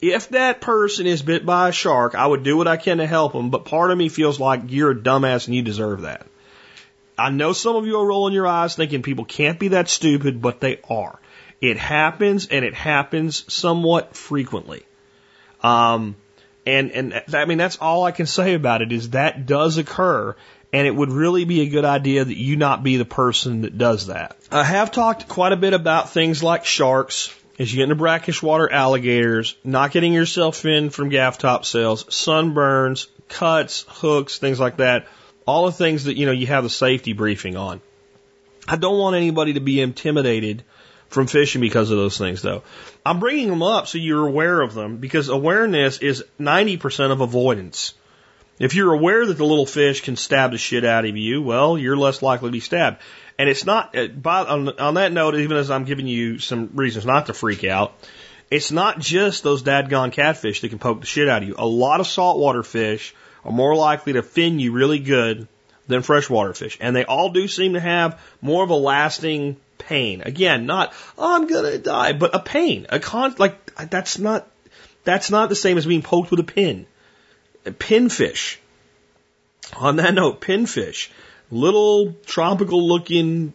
If 0.00 0.28
that 0.28 0.60
person 0.60 1.08
is 1.08 1.22
bit 1.22 1.44
by 1.44 1.70
a 1.70 1.72
shark, 1.72 2.14
I 2.14 2.26
would 2.26 2.44
do 2.44 2.56
what 2.56 2.68
I 2.68 2.76
can 2.76 2.98
to 2.98 3.06
help 3.06 3.32
them, 3.32 3.50
but 3.50 3.64
part 3.64 3.90
of 3.90 3.98
me 3.98 4.08
feels 4.08 4.38
like 4.38 4.62
you're 4.68 4.92
a 4.92 4.96
dumbass 4.96 5.46
and 5.46 5.56
you 5.56 5.62
deserve 5.62 6.02
that. 6.02 6.24
I 7.18 7.30
know 7.30 7.52
some 7.52 7.76
of 7.76 7.86
you 7.86 7.98
are 7.98 8.06
rolling 8.06 8.34
your 8.34 8.46
eyes 8.46 8.74
thinking 8.74 9.02
people 9.02 9.24
can't 9.24 9.58
be 9.58 9.68
that 9.68 9.88
stupid, 9.88 10.40
but 10.40 10.60
they 10.60 10.80
are. 10.88 11.18
It 11.60 11.76
happens 11.76 12.46
and 12.48 12.64
it 12.64 12.74
happens 12.74 13.52
somewhat 13.52 14.16
frequently. 14.16 14.84
Um, 15.62 16.16
and, 16.64 16.92
and 16.92 17.22
I 17.34 17.44
mean, 17.46 17.58
that's 17.58 17.78
all 17.78 18.04
I 18.04 18.12
can 18.12 18.26
say 18.26 18.54
about 18.54 18.82
it 18.82 18.92
is 18.92 19.10
that 19.10 19.46
does 19.46 19.78
occur 19.78 20.36
and 20.72 20.86
it 20.86 20.94
would 20.94 21.10
really 21.10 21.44
be 21.44 21.62
a 21.62 21.68
good 21.68 21.84
idea 21.84 22.24
that 22.24 22.36
you 22.36 22.56
not 22.56 22.82
be 22.82 22.96
the 22.96 23.04
person 23.04 23.62
that 23.62 23.78
does 23.78 24.08
that. 24.08 24.36
I 24.50 24.64
have 24.64 24.92
talked 24.92 25.28
quite 25.28 25.52
a 25.52 25.56
bit 25.56 25.72
about 25.72 26.10
things 26.10 26.42
like 26.42 26.64
sharks, 26.64 27.34
as 27.58 27.72
you 27.72 27.78
get 27.78 27.84
into 27.84 27.94
brackish 27.94 28.42
water 28.42 28.70
alligators, 28.70 29.56
not 29.64 29.92
getting 29.92 30.12
yourself 30.12 30.64
in 30.64 30.90
from 30.90 31.08
gaff 31.08 31.38
top 31.38 31.60
topsails, 31.60 32.04
sunburns, 32.04 33.08
cuts, 33.28 33.84
hooks, 33.88 34.38
things 34.38 34.60
like 34.60 34.76
that. 34.76 35.06
All 35.48 35.64
the 35.64 35.72
things 35.72 36.04
that, 36.04 36.18
you 36.18 36.26
know, 36.26 36.32
you 36.32 36.46
have 36.48 36.62
the 36.62 36.68
safety 36.68 37.14
briefing 37.14 37.56
on. 37.56 37.80
I 38.68 38.76
don't 38.76 38.98
want 38.98 39.16
anybody 39.16 39.54
to 39.54 39.60
be 39.60 39.80
intimidated 39.80 40.62
from 41.08 41.26
fishing 41.26 41.62
because 41.62 41.90
of 41.90 41.96
those 41.96 42.18
things 42.18 42.42
though. 42.42 42.64
I'm 43.06 43.18
bringing 43.18 43.48
them 43.48 43.62
up 43.62 43.86
so 43.86 43.96
you're 43.96 44.26
aware 44.26 44.60
of 44.60 44.74
them 44.74 44.98
because 44.98 45.30
awareness 45.30 46.00
is 46.00 46.22
90% 46.38 47.12
of 47.12 47.22
avoidance. 47.22 47.94
If 48.58 48.74
you're 48.74 48.92
aware 48.92 49.24
that 49.24 49.38
the 49.38 49.46
little 49.46 49.64
fish 49.64 50.02
can 50.02 50.16
stab 50.16 50.50
the 50.50 50.58
shit 50.58 50.84
out 50.84 51.06
of 51.06 51.16
you, 51.16 51.40
well, 51.40 51.78
you're 51.78 51.96
less 51.96 52.20
likely 52.20 52.48
to 52.48 52.52
be 52.52 52.60
stabbed. 52.60 52.98
And 53.38 53.48
it's 53.48 53.64
not, 53.64 53.96
uh, 53.96 54.08
on, 54.26 54.68
on 54.78 54.94
that 54.94 55.12
note, 55.12 55.34
even 55.36 55.56
as 55.56 55.70
I'm 55.70 55.84
giving 55.84 56.08
you 56.08 56.40
some 56.40 56.72
reasons 56.74 57.06
not 57.06 57.24
to 57.26 57.32
freak 57.32 57.64
out, 57.64 57.94
it's 58.50 58.72
not 58.72 58.98
just 58.98 59.42
those 59.42 59.62
dadgone 59.62 60.12
catfish 60.12 60.60
that 60.60 60.68
can 60.68 60.78
poke 60.78 61.00
the 61.00 61.06
shit 61.06 61.28
out 61.28 61.42
of 61.42 61.48
you. 61.48 61.54
A 61.58 61.66
lot 61.66 62.00
of 62.00 62.06
saltwater 62.06 62.62
fish 62.62 63.14
are 63.44 63.52
more 63.52 63.74
likely 63.74 64.14
to 64.14 64.22
fin 64.22 64.58
you 64.58 64.72
really 64.72 64.98
good 64.98 65.46
than 65.86 66.02
freshwater 66.02 66.54
fish. 66.54 66.78
And 66.80 66.94
they 66.94 67.04
all 67.04 67.30
do 67.30 67.48
seem 67.48 67.74
to 67.74 67.80
have 67.80 68.20
more 68.40 68.64
of 68.64 68.70
a 68.70 68.74
lasting 68.74 69.56
pain. 69.78 70.22
Again, 70.22 70.66
not, 70.66 70.92
oh, 71.16 71.36
I'm 71.36 71.46
gonna 71.46 71.78
die, 71.78 72.12
but 72.12 72.34
a 72.34 72.40
pain. 72.40 72.86
A 72.90 73.00
con, 73.00 73.34
like, 73.38 73.74
that's 73.90 74.18
not, 74.18 74.48
that's 75.04 75.30
not 75.30 75.48
the 75.48 75.54
same 75.54 75.78
as 75.78 75.86
being 75.86 76.02
poked 76.02 76.30
with 76.30 76.40
a 76.40 76.44
pin. 76.44 76.86
Pinfish. 77.64 78.56
On 79.76 79.96
that 79.96 80.14
note, 80.14 80.40
pinfish. 80.40 81.10
Little 81.50 82.14
tropical 82.26 82.86
looking, 82.86 83.54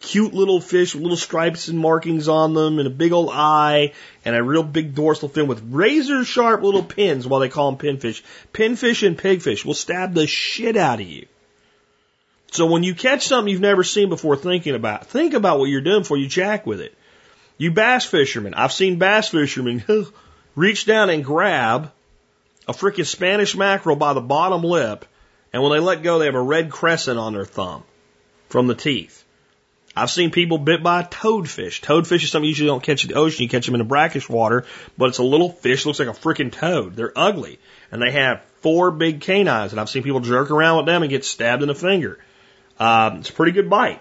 cute 0.00 0.32
little 0.32 0.60
fish 0.60 0.94
with 0.94 1.02
little 1.02 1.16
stripes 1.16 1.68
and 1.68 1.78
markings 1.78 2.26
on 2.26 2.54
them 2.54 2.78
and 2.78 2.86
a 2.86 2.90
big 2.90 3.12
old 3.12 3.28
eye 3.30 3.92
and 4.24 4.34
a 4.34 4.42
real 4.42 4.62
big 4.62 4.94
dorsal 4.94 5.28
fin 5.28 5.46
with 5.46 5.62
razor 5.70 6.24
sharp 6.24 6.62
little 6.62 6.82
pins 6.82 7.26
while 7.26 7.40
they 7.40 7.48
call 7.48 7.70
them 7.70 7.78
pinfish. 7.78 8.22
Pinfish 8.52 9.06
and 9.06 9.18
pigfish 9.18 9.64
will 9.64 9.74
stab 9.74 10.14
the 10.14 10.26
shit 10.26 10.76
out 10.76 11.00
of 11.00 11.06
you. 11.06 11.26
So 12.52 12.66
when 12.66 12.82
you 12.82 12.94
catch 12.94 13.26
something 13.26 13.50
you've 13.50 13.60
never 13.60 13.84
seen 13.84 14.08
before 14.08 14.36
thinking 14.36 14.74
about, 14.74 15.06
think 15.06 15.34
about 15.34 15.58
what 15.58 15.66
you're 15.66 15.82
doing 15.82 16.00
before 16.00 16.16
you 16.16 16.26
jack 16.26 16.66
with 16.66 16.80
it. 16.80 16.94
You 17.58 17.70
bass 17.70 18.04
fishermen, 18.04 18.54
I've 18.54 18.72
seen 18.72 18.98
bass 18.98 19.28
fishermen 19.28 19.84
reach 20.56 20.86
down 20.86 21.10
and 21.10 21.24
grab 21.24 21.92
a 22.66 22.72
freaking 22.72 23.06
Spanish 23.06 23.54
mackerel 23.54 23.96
by 23.96 24.14
the 24.14 24.20
bottom 24.20 24.62
lip, 24.62 25.04
and 25.52 25.62
when 25.62 25.72
they 25.72 25.80
let 25.80 26.02
go, 26.02 26.18
they 26.18 26.26
have 26.26 26.34
a 26.34 26.40
red 26.40 26.70
crescent 26.70 27.18
on 27.18 27.34
their 27.34 27.44
thumb 27.44 27.82
from 28.48 28.66
the 28.66 28.74
teeth. 28.74 29.19
I've 29.96 30.10
seen 30.10 30.30
people 30.30 30.58
bit 30.58 30.82
by 30.82 31.00
a 31.00 31.06
toadfish. 31.06 31.80
Toadfish 31.80 32.22
is 32.22 32.30
something 32.30 32.44
you 32.44 32.50
usually 32.50 32.68
don't 32.68 32.82
catch 32.82 33.04
in 33.04 33.10
the 33.10 33.16
ocean. 33.16 33.42
You 33.42 33.48
catch 33.48 33.66
them 33.66 33.74
in 33.74 33.80
the 33.80 33.84
brackish 33.84 34.28
water, 34.28 34.64
but 34.96 35.08
it's 35.08 35.18
a 35.18 35.24
little 35.24 35.50
fish, 35.50 35.84
looks 35.84 35.98
like 35.98 36.08
a 36.08 36.12
freaking 36.12 36.52
toad. 36.52 36.94
They're 36.94 37.12
ugly, 37.16 37.58
and 37.90 38.00
they 38.00 38.12
have 38.12 38.44
four 38.60 38.92
big 38.92 39.20
canines, 39.20 39.72
and 39.72 39.80
I've 39.80 39.90
seen 39.90 40.04
people 40.04 40.20
jerk 40.20 40.50
around 40.50 40.78
with 40.78 40.86
them 40.86 41.02
and 41.02 41.10
get 41.10 41.24
stabbed 41.24 41.62
in 41.62 41.68
the 41.68 41.74
finger. 41.74 42.18
Um, 42.78 43.18
it's 43.18 43.30
a 43.30 43.32
pretty 43.32 43.52
good 43.52 43.68
bite. 43.68 44.00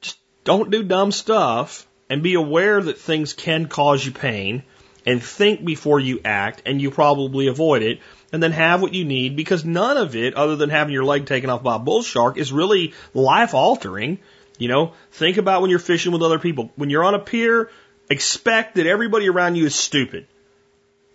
Just 0.00 0.18
don't 0.44 0.70
do 0.70 0.84
dumb 0.84 1.10
stuff, 1.10 1.86
and 2.08 2.22
be 2.22 2.34
aware 2.34 2.80
that 2.80 2.98
things 2.98 3.32
can 3.32 3.66
cause 3.66 4.04
you 4.04 4.12
pain 4.12 4.62
and 5.04 5.22
think 5.22 5.64
before 5.64 5.98
you 5.98 6.20
act, 6.24 6.62
and 6.66 6.80
you 6.80 6.90
probably 6.90 7.48
avoid 7.48 7.82
it, 7.82 7.98
and 8.32 8.42
then 8.42 8.52
have 8.52 8.80
what 8.80 8.94
you 8.94 9.04
need 9.04 9.34
because 9.34 9.64
none 9.64 9.96
of 9.96 10.14
it, 10.14 10.34
other 10.34 10.54
than 10.54 10.70
having 10.70 10.94
your 10.94 11.04
leg 11.04 11.26
taken 11.26 11.50
off 11.50 11.62
by 11.62 11.76
a 11.76 11.80
bull 11.80 12.02
shark, 12.02 12.38
is 12.38 12.52
really 12.52 12.94
life 13.12 13.54
altering. 13.54 14.20
You 14.62 14.68
know, 14.68 14.92
think 15.10 15.38
about 15.38 15.60
when 15.60 15.70
you're 15.70 15.80
fishing 15.80 16.12
with 16.12 16.22
other 16.22 16.38
people. 16.38 16.70
When 16.76 16.88
you're 16.88 17.02
on 17.02 17.14
a 17.14 17.18
pier, 17.18 17.68
expect 18.08 18.76
that 18.76 18.86
everybody 18.86 19.28
around 19.28 19.56
you 19.56 19.66
is 19.66 19.74
stupid. 19.74 20.28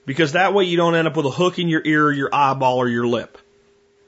Because 0.05 0.33
that 0.33 0.53
way 0.53 0.65
you 0.65 0.75
don't 0.75 0.95
end 0.95 1.07
up 1.07 1.15
with 1.15 1.25
a 1.25 1.31
hook 1.31 1.57
in 1.57 1.69
your 1.69 1.81
ear, 1.85 2.11
your 2.11 2.29
eyeball, 2.33 2.77
or 2.77 2.89
your 2.89 3.07
lip. 3.07 3.37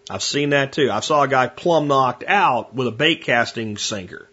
I've 0.10 0.24
seen 0.24 0.49
that 0.49 0.74
too. 0.74 0.91
I 0.91 0.99
saw 0.99 1.22
a 1.22 1.28
guy 1.30 1.48
plumb 1.48 1.88
knocked 1.88 2.26
out 2.28 2.76
with 2.76 2.88
a 2.88 2.91
bait 2.91 3.24
casting 3.24 3.78
sinker 3.78 4.28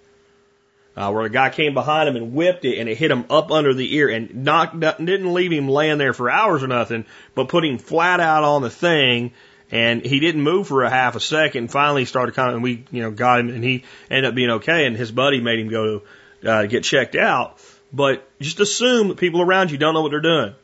uh, 0.97 1.11
where 1.12 1.24
a 1.24 1.31
guy 1.31 1.51
came 1.51 1.74
behind 1.74 2.09
him 2.09 2.16
and 2.16 2.33
whipped 2.33 2.65
it 2.65 2.78
and 2.78 2.89
it 2.89 2.97
hit 2.97 3.11
him 3.11 3.27
up 3.28 3.53
under 3.53 3.74
the 3.74 3.95
ear 3.95 4.09
and 4.09 4.45
knocked, 4.45 4.81
didn't 4.81 5.33
leave 5.33 5.53
him 5.53 5.69
laying 5.69 5.99
there 5.99 6.15
for 6.15 6.31
hours 6.31 6.65
or 6.65 6.69
nothing, 6.69 7.05
but 7.35 7.49
put 7.49 7.65
him 7.65 7.78
flat 7.78 8.19
out 8.19 8.43
on 8.43 8.62
the 8.62 8.70
thing 8.70 9.33
and 9.71 10.05
he 10.05 10.21
didn't 10.21 10.43
move 10.43 10.69
for 10.69 10.85
a 10.85 10.91
half 10.91 11.17
a 11.17 11.21
second. 11.21 11.71
Finally, 11.71 12.03
he 12.03 12.07
started 12.07 12.39
of, 12.39 12.55
and 12.55 12.63
we, 12.63 12.85
you 12.91 13.03
know, 13.03 13.11
got 13.11 13.41
him, 13.41 13.49
and 13.49 13.65
he 13.65 13.85
ended 14.11 14.27
up 14.27 14.35
being 14.35 14.51
okay. 14.51 14.87
And 14.87 14.97
his 14.97 15.11
buddy 15.11 15.41
made 15.41 15.59
him 15.59 15.69
go 15.69 16.03
uh, 16.47 16.67
get 16.67 16.85
checked 16.85 17.17
out. 17.17 17.59
But 17.93 18.29
just 18.41 18.61
assume 18.61 19.09
that 19.09 19.17
people 19.17 19.41
around 19.43 19.71
you 19.71 19.79
don't 19.79 19.95
know 19.95 20.03
what 20.03 20.11
they're 20.11 20.21
doing, 20.21 20.55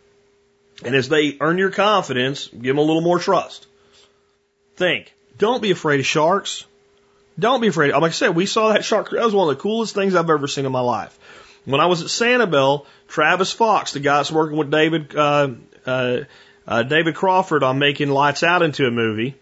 and 0.85 0.95
as 0.95 1.09
they 1.09 1.37
earn 1.41 1.59
your 1.59 1.71
confidence, 1.71 2.49
give 2.49 2.63
them 2.63 2.79
a 2.79 2.83
little 2.83 3.03
more 3.03 3.19
trust. 3.19 3.67
Think. 4.77 5.13
Don't 5.39 5.63
be 5.63 5.71
afraid 5.71 6.01
of 6.01 6.07
sharks. 6.07 6.65
Don't 7.39 7.61
be 7.61 7.69
afraid. 7.69 7.93
Like 7.93 8.03
I 8.03 8.11
said, 8.11 8.35
we 8.35 8.47
saw 8.47 8.73
that 8.73 8.85
shark. 8.85 9.11
That 9.11 9.25
was 9.25 9.35
one 9.35 9.49
of 9.49 9.57
the 9.57 9.63
coolest 9.63 9.95
things 9.95 10.15
I've 10.15 10.29
ever 10.29 10.47
seen 10.47 10.67
in 10.67 10.73
my 10.73 10.81
life. 10.81 11.19
When 11.65 11.81
I 11.81 11.87
was 11.87 12.03
at 12.03 12.09
Sanibel, 12.09 12.87
Travis 13.09 13.53
Fox, 13.53 13.93
the 13.93 14.01
guy 14.01 14.17
that's 14.17 14.33
working 14.33 14.59
with 14.59 14.71
David 14.71 15.15
uh, 15.15 15.51
uh, 15.87 16.19
uh, 16.67 16.83
David 16.83 17.15
Crawford 17.15 17.63
on 17.63 17.79
making 17.79 18.09
Lights 18.09 18.43
Out 18.43 18.63
into 18.63 18.87
a 18.87 18.91
movie, 18.91 19.35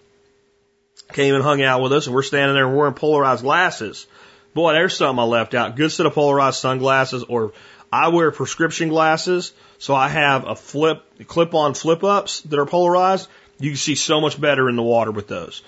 came 1.13 1.35
and 1.35 1.43
hung 1.43 1.63
out 1.63 1.83
with 1.83 1.93
us, 1.93 2.07
and 2.07 2.15
we're 2.15 2.23
standing 2.23 2.55
there 2.55 2.69
wearing 2.69 2.95
polarized 2.95 3.43
glasses. 3.43 4.07
Boy, 4.55 4.73
there's 4.73 4.97
something 4.97 5.19
I 5.19 5.25
left 5.25 5.55
out. 5.55 5.77
Good 5.77 5.93
set 5.93 6.07
of 6.07 6.15
polarized 6.15 6.59
sunglasses, 6.59 7.23
or 7.25 7.53
I 7.93 8.09
wear 8.09 8.31
prescription 8.31 8.89
glasses, 8.89 9.53
so 9.79 9.95
I 9.95 10.09
have 10.09 10.47
a 10.47 10.55
flip 10.55 11.03
clip-on 11.27 11.75
flip-ups 11.75 12.43
that 12.43 12.59
are 12.59 12.67
polarized. 12.67 13.29
You 13.59 13.71
can 13.71 13.77
see 13.77 13.95
so 13.95 14.21
much 14.21 14.41
better 14.41 14.69
in 14.69 14.77
the 14.77 14.83
water 14.83 15.11
with 15.11 15.29
those. 15.29 15.63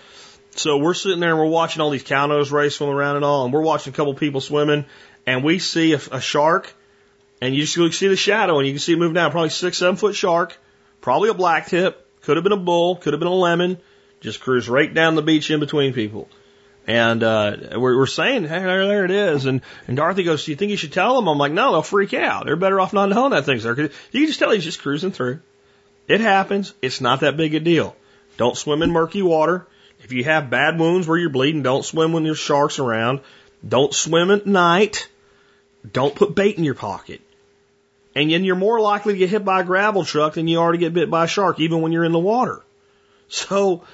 So 0.55 0.79
we're 0.79 0.95
sitting 0.95 1.21
there 1.21 1.31
and 1.31 1.39
we're 1.39 1.47
watching 1.47 1.81
all 1.81 1.91
these 1.91 2.03
cow 2.03 2.27
nose 2.27 2.53
rays 2.53 2.75
swim 2.75 2.91
around 2.91 3.17
and 3.17 3.25
all, 3.25 3.45
and 3.45 3.53
we're 3.53 3.63
watching 3.63 3.93
a 3.93 3.97
couple 3.97 4.15
people 4.15 4.41
swimming, 4.41 4.85
and 5.27 5.43
we 5.43 5.59
see 5.59 5.95
a, 5.95 6.01
a 6.11 6.21
shark, 6.21 6.73
and 7.41 7.55
you 7.55 7.65
just 7.65 7.99
see 7.99 8.09
the 8.09 8.17
shadow, 8.17 8.59
and 8.59 8.67
you 8.67 8.73
can 8.73 8.81
see 8.81 8.93
it 8.93 8.99
move 8.99 9.15
down, 9.15 9.31
probably 9.31 9.51
six, 9.51 9.79
seven 9.79 9.97
foot 9.97 10.15
shark, 10.15 10.57
probably 11.03 11.29
a 11.29 11.35
black 11.35 11.67
tip, 11.67 12.09
could 12.23 12.39
have 12.39 12.45
been 12.45 12.53
a 12.53 12.57
bull, 12.57 12.97
could 12.97 13.13
have 13.13 13.21
been 13.21 13.29
a 13.29 13.35
lemon, 13.35 13.79
just 14.21 14.41
cruise 14.41 14.69
right 14.69 14.93
down 14.93 15.17
the 15.17 15.23
beach 15.23 15.51
in 15.51 15.61
between 15.61 15.93
people. 15.93 16.31
And 16.87 17.23
uh, 17.23 17.57
we're, 17.73 17.97
we're 17.97 18.07
saying, 18.07 18.45
hey, 18.45 18.61
there, 18.61 19.05
it 19.05 19.11
is. 19.11 19.47
And, 19.47 19.61
and 19.87 19.97
Dorothy 19.97 20.25
goes, 20.25 20.45
do 20.45 20.51
you 20.51 20.57
think 20.57 20.71
you 20.71 20.77
should 20.77 20.93
tell 20.93 21.15
them? 21.15 21.29
I'm 21.29 21.39
like, 21.39 21.53
no, 21.53 21.73
they'll 21.73 21.83
freak 21.83 22.15
out. 22.15 22.47
They're 22.47 22.57
better 22.57 22.81
off 22.81 22.93
not 22.93 23.11
knowing 23.11 23.33
that 23.33 23.45
thing's 23.45 23.63
there. 23.63 23.75
Cause 23.75 23.91
you 24.11 24.21
can 24.21 24.27
just 24.29 24.39
tell 24.39 24.51
he's 24.51 24.65
just 24.65 24.81
cruising 24.81 25.13
through. 25.13 25.41
It 26.09 26.21
happens. 26.21 26.75
It's 26.83 27.01
not 27.01 27.21
that 27.21 27.37
big 27.37 27.55
a 27.55 27.61
deal. 27.61 27.95
Don't 28.37 28.57
swim 28.57 28.83
in 28.83 28.91
murky 28.91 29.23
water. 29.23 29.67
If 30.03 30.13
you 30.13 30.25
have 30.25 30.51
bad 30.51 30.81
wounds 30.81 31.07
where 31.07 31.19
you're 31.19 31.31
bleeding, 31.31 31.63
don't 31.63 31.85
swim 31.85 32.13
when 32.13 32.25
there's 32.25 32.39
sharks 32.39 32.81
around. 32.81 33.21
Don't 33.67 33.95
swim 33.95 34.33
at 34.33 34.47
night. 34.47 35.09
Don't 35.91 36.15
put 36.15 36.35
bait 36.35 36.59
in 36.59 36.65
your 36.65 36.75
pocket. 36.75 37.21
And 38.15 38.31
then 38.31 38.45
you're 38.45 38.57
more 38.57 38.81
likely 38.81 39.15
to 39.15 39.19
get 39.19 39.31
hit 39.31 39.45
by 39.45 39.61
a 39.61 39.65
gravel 39.65 40.05
truck 40.05 40.35
than 40.35 40.49
you 40.49 40.61
are 40.61 40.73
to 40.73 40.79
get 40.79 40.93
bit 40.93 41.11
by 41.11 41.25
a 41.25 41.29
shark, 41.29 41.61
even 41.61 41.81
when 41.81 41.93
you're 41.93 42.05
in 42.05 42.13
the 42.13 42.19
water. 42.19 42.63
So, 43.29 43.85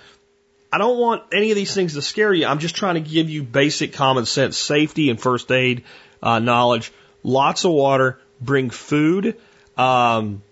I 0.72 0.78
don't 0.78 0.98
want 0.98 1.22
any 1.32 1.50
of 1.50 1.56
these 1.56 1.72
things 1.72 1.94
to 1.94 2.02
scare 2.02 2.32
you. 2.32 2.46
I'm 2.46 2.58
just 2.58 2.76
trying 2.76 2.94
to 2.94 3.00
give 3.00 3.30
you 3.30 3.42
basic 3.42 3.94
common 3.94 4.26
sense 4.26 4.58
safety 4.58 5.08
and 5.08 5.20
first 5.20 5.50
aid 5.50 5.84
uh, 6.22 6.40
knowledge. 6.40 6.92
Lots 7.22 7.64
of 7.64 7.72
water. 7.72 8.18
Bring 8.40 8.70
food. 8.70 9.36
Um, 9.76 10.42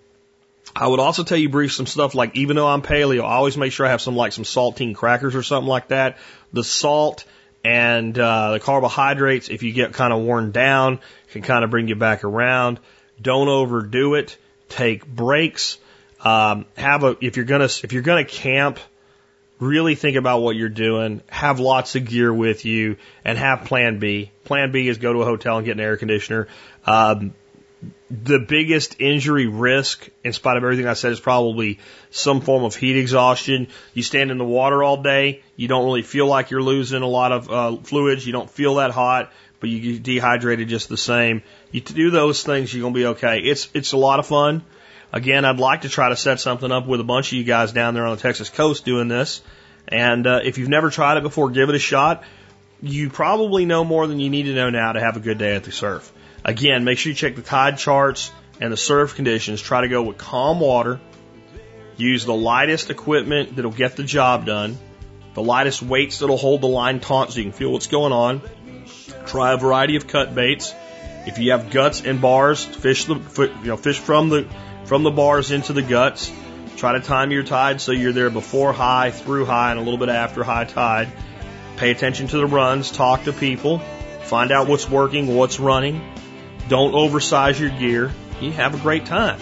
I 0.75 0.87
would 0.87 1.01
also 1.01 1.23
tell 1.23 1.39
you 1.39 1.49
brief 1.49 1.73
some 1.73 1.87
stuff 1.87 2.15
like 2.15 2.37
even 2.37 2.57
though 2.57 2.67
I'm 2.67 2.83
paleo, 2.83 3.21
I 3.21 3.35
always 3.35 3.57
make 3.57 3.73
sure 3.73 3.87
I 3.87 3.91
have 3.91 4.01
some 4.01 4.17
like 4.17 4.33
some 4.33 4.45
saltine 4.45 4.95
crackers 4.95 5.35
or 5.35 5.43
something 5.43 5.69
like 5.69 5.89
that. 5.89 6.19
The 6.53 6.65
salt 6.65 7.25
and 7.65 8.19
uh, 8.19 8.53
the 8.53 8.61
carbohydrates, 8.61 9.49
if 9.49 9.63
you 9.63 9.73
get 9.73 9.93
kind 9.93 10.13
of 10.13 10.23
worn 10.23 10.51
down, 10.51 11.01
can 11.31 11.43
kind 11.43 11.65
of 11.65 11.71
bring 11.71 11.89
you 11.89 11.95
back 11.95 12.25
around. 12.25 12.81
Don't 13.21 13.49
overdo 13.49 14.15
it. 14.15 14.37
Take 14.69 15.07
breaks. 15.07 15.79
Um, 16.21 16.67
have 16.77 17.05
a 17.05 17.17
if 17.21 17.37
you're 17.37 17.47
gonna 17.47 17.65
if 17.65 17.93
you're 17.93 18.03
gonna 18.03 18.25
camp, 18.25 18.79
really 19.59 19.95
think 19.95 20.17
about 20.17 20.41
what 20.41 20.57
you're 20.57 20.69
doing. 20.69 21.23
Have 21.29 21.61
lots 21.61 21.95
of 21.97 22.05
gear 22.05 22.33
with 22.33 22.65
you, 22.65 22.97
and 23.25 23.39
have 23.39 23.65
Plan 23.65 23.99
B. 23.99 24.31
Plan 24.45 24.73
B 24.73 24.89
is 24.89 24.99
go 24.99 25.13
to 25.13 25.23
a 25.23 25.25
hotel 25.25 25.57
and 25.57 25.65
get 25.65 25.73
an 25.73 25.81
air 25.81 25.97
conditioner. 25.97 26.49
Um, 26.85 27.35
the 28.11 28.39
biggest 28.39 29.01
injury 29.01 29.47
risk, 29.47 30.09
in 30.23 30.33
spite 30.33 30.57
of 30.57 30.63
everything 30.63 30.87
I 30.87 30.95
said, 30.95 31.13
is 31.13 31.21
probably 31.21 31.81
some 32.11 32.41
form 32.41 32.65
of 32.65 32.75
heat 32.77 32.97
exhaustion. 32.97 33.69
You 33.95 34.03
stand 34.03 34.31
in 34.31 34.39
the 34.39 34.45
water 34.45 34.83
all 34.83 35.03
day, 35.03 35.43
you 35.57 35.67
don't 35.67 35.85
really 35.85 36.03
feel 36.03 36.27
like 36.27 36.51
you're 36.51 36.63
losing 36.63 37.03
a 37.03 37.09
lot 37.09 37.33
of 37.33 37.51
uh, 37.51 37.77
fluids, 37.83 38.25
you 38.25 38.33
don't 38.33 38.51
feel 38.51 38.77
that 38.77 38.93
hot, 38.93 39.33
but 39.59 39.71
you 39.71 39.95
get 39.95 40.03
dehydrated 40.05 40.69
just 40.69 40.89
the 40.89 40.97
same. 40.97 41.43
You 41.71 41.81
do 41.81 42.11
those 42.11 42.43
things, 42.43 42.73
you're 42.73 42.83
gonna 42.83 42.95
be 42.95 43.07
okay. 43.07 43.41
It's 43.41 43.69
it's 43.75 43.93
a 43.93 43.97
lot 43.97 44.19
of 44.19 44.27
fun. 44.27 44.63
Again, 45.13 45.45
I'd 45.45 45.59
like 45.59 45.83
to 45.83 45.89
try 45.89 46.09
to 46.09 46.17
set 46.17 46.41
something 46.41 46.71
up 46.71 46.87
with 46.87 47.01
a 47.01 47.05
bunch 47.05 47.33
of 47.33 47.39
you 47.39 47.45
guys 47.45 47.73
down 47.73 47.95
there 47.95 48.07
on 48.07 48.17
the 48.17 48.23
Texas 48.23 48.51
coast 48.51 48.85
doing 48.85 49.09
this. 49.09 49.41
And 49.89 50.27
uh, 50.27 50.41
if 50.43 50.59
you've 50.59 50.69
never 50.69 50.91
tried 50.91 51.17
it 51.17 51.23
before, 51.23 51.51
give 51.51 51.69
it 51.69 51.75
a 51.75 51.79
shot. 51.79 52.25
You 52.83 53.09
probably 53.09 53.65
know 53.65 53.85
more 53.85 54.07
than 54.07 54.21
you 54.21 54.29
need 54.31 54.45
to 54.45 54.55
know 54.55 54.69
now 54.69 54.93
to 54.93 55.01
have 55.01 55.17
a 55.17 55.21
good 55.21 55.39
day 55.39 55.55
at 55.55 55.65
the 55.65 55.73
surf. 55.73 56.13
Again, 56.45 56.85
make 56.85 56.99
sure 56.99 57.11
you 57.11 57.17
check 57.17 57.37
the 57.37 57.43
tide 57.43 57.79
charts 57.79 58.31
and 58.61 58.73
the 58.73 58.77
surf 58.77 59.15
conditions. 59.15 59.61
Try 59.61 59.83
to 59.83 59.89
go 59.89 60.03
with 60.03 60.19
calm 60.19 60.61
water. 60.61 61.01
Use 61.97 62.25
the 62.25 62.35
lightest 62.35 62.91
equipment 62.91 63.57
that'll 63.57 63.71
get 63.71 63.97
the 63.97 64.03
job 64.03 64.45
done. 64.45 64.77
The 65.35 65.43
lightest 65.43 65.83
weights 65.83 66.19
that'll 66.19 66.37
hold 66.37 66.61
the 66.61 66.69
line 66.69 67.01
taut 67.01 67.33
so 67.33 67.39
you 67.39 67.45
can 67.45 67.53
feel 67.53 67.73
what's 67.73 67.87
going 67.87 68.13
on. 68.13 68.43
Try 69.27 69.53
a 69.53 69.57
variety 69.57 69.97
of 69.97 70.07
cut 70.07 70.35
baits. 70.35 70.75
If 71.27 71.39
you 71.39 71.51
have 71.51 71.71
guts 71.71 72.03
and 72.03 72.21
bars, 72.21 72.65
fish 72.65 73.05
the 73.07 73.17
you 73.63 73.69
know 73.69 73.77
fish 73.77 73.99
from 73.99 74.29
the 74.29 74.49
from 74.85 75.03
the 75.03 75.11
bars 75.11 75.51
into 75.51 75.73
the 75.73 75.83
guts. 75.83 76.33
Try 76.77 76.93
to 76.93 77.01
time 77.01 77.33
your 77.33 77.43
tide 77.43 77.81
so 77.81 77.93
you're 77.93 78.13
there 78.13 78.31
before 78.31 78.73
high, 78.73 79.11
through 79.11 79.47
high, 79.47 79.71
and 79.71 79.81
a 79.81 79.83
little 79.83 79.99
bit 79.99 80.09
after 80.09 80.45
high 80.45 80.65
tide. 80.65 81.09
Pay 81.79 81.91
attention 81.91 82.29
to 82.29 82.39
the 82.39 82.47
runs. 82.47 82.91
Talk 82.91 83.25
to 83.25 83.33
people. 83.33 83.79
Find 84.23 84.53
out 84.53 84.69
what's 84.69 84.89
working, 84.89 85.35
what's 85.35 85.59
running. 85.59 86.01
Don't 86.69 86.95
oversize 86.95 87.59
your 87.59 87.71
gear. 87.71 88.13
You 88.41 88.53
have 88.53 88.75
a 88.75 88.79
great 88.79 89.07
time. 89.07 89.41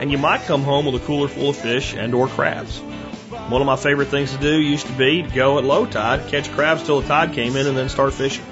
And 0.00 0.10
you 0.10 0.18
might 0.18 0.42
come 0.42 0.62
home 0.62 0.86
with 0.86 1.00
a 1.00 1.06
cooler 1.06 1.28
full 1.28 1.50
of 1.50 1.56
fish 1.56 1.94
and 1.94 2.14
or 2.14 2.26
crabs. 2.26 2.78
One 2.78 3.60
of 3.60 3.66
my 3.66 3.76
favorite 3.76 4.08
things 4.08 4.32
to 4.32 4.38
do 4.38 4.60
used 4.60 4.86
to 4.86 4.92
be 4.92 5.22
go 5.22 5.58
at 5.58 5.64
low 5.64 5.86
tide, 5.86 6.28
catch 6.28 6.50
crabs 6.52 6.82
till 6.82 7.00
the 7.00 7.08
tide 7.08 7.32
came 7.32 7.56
in 7.56 7.66
and 7.66 7.76
then 7.76 7.88
start 7.88 8.12
fishing. 8.12 8.44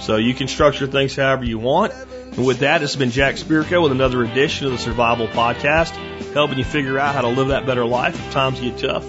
So 0.00 0.16
you 0.16 0.34
can 0.34 0.48
structure 0.48 0.86
things 0.86 1.14
however 1.14 1.44
you 1.44 1.58
want. 1.58 1.92
And 2.40 2.46
with 2.46 2.60
that, 2.60 2.80
has 2.80 2.96
been 2.96 3.10
Jack 3.10 3.34
Spirko 3.34 3.82
with 3.82 3.92
another 3.92 4.24
edition 4.24 4.64
of 4.64 4.72
the 4.72 4.78
Survival 4.78 5.28
Podcast, 5.28 5.90
helping 6.32 6.56
you 6.56 6.64
figure 6.64 6.98
out 6.98 7.14
how 7.14 7.20
to 7.20 7.28
live 7.28 7.48
that 7.48 7.66
better 7.66 7.84
life 7.84 8.14
if 8.14 8.32
times 8.32 8.58
get 8.58 8.78
tough, 8.78 9.04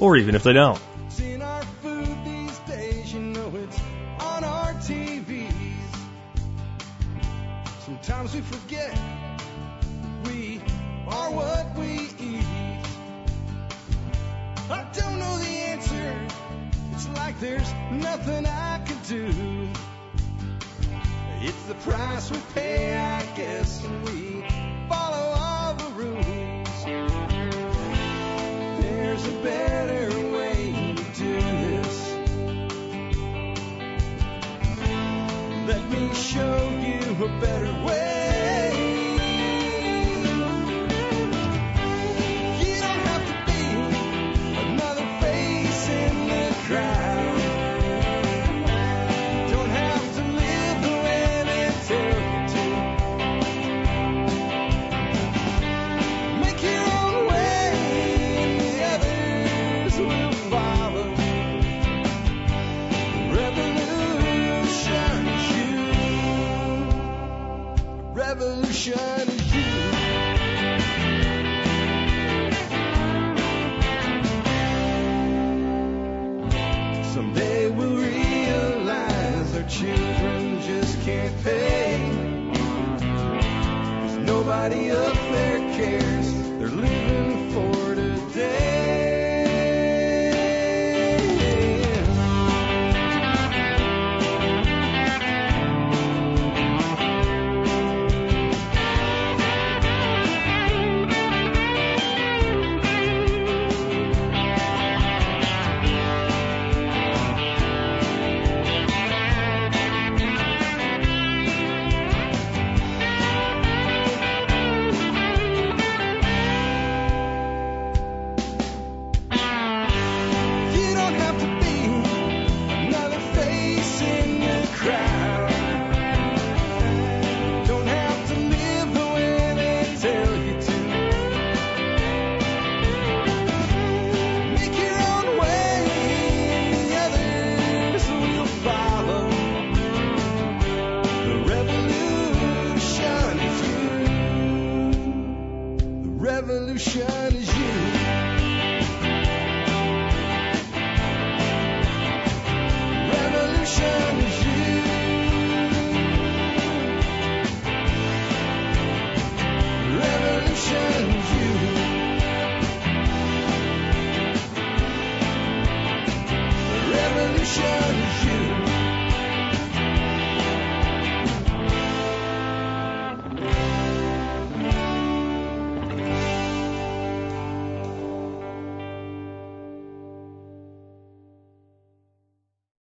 or 0.00 0.16
even 0.16 0.34
if 0.34 0.42
they 0.42 0.54
don't. 0.54 0.82
Sometimes 7.84 8.34
we 8.34 8.40
forget 8.40 8.98
we 10.24 10.60
are 11.06 11.30
what 11.30 11.78
we 11.78 12.08
eat. 12.18 12.44
I 14.68 14.84
don't 14.92 15.20
know 15.20 15.38
the 15.38 15.46
answer. 15.46 16.26
It's 16.92 17.08
like 17.10 17.38
there's 17.38 17.72
nothing 17.92 18.46
I 18.46 18.82
can 18.84 18.98
do. 19.06 19.93
It's 21.46 21.62
the 21.64 21.74
price 21.74 22.30
we 22.30 22.38
pay, 22.54 22.96
I 22.96 23.22
guess, 23.36 23.84
and 23.84 24.02
we 24.06 24.42
follow 24.88 25.34
all 25.36 25.74
the 25.74 25.90
rules. 25.90 26.84
There's 28.80 29.26
a 29.26 29.32
better 29.42 30.08
way 30.32 30.94
to 30.96 31.04
do 31.12 31.40
this. 31.42 32.14
Let 35.68 35.84
me 35.90 36.14
show 36.14 36.70
you 36.80 37.24
a 37.26 37.28
better 37.42 37.84
way. 37.84 38.13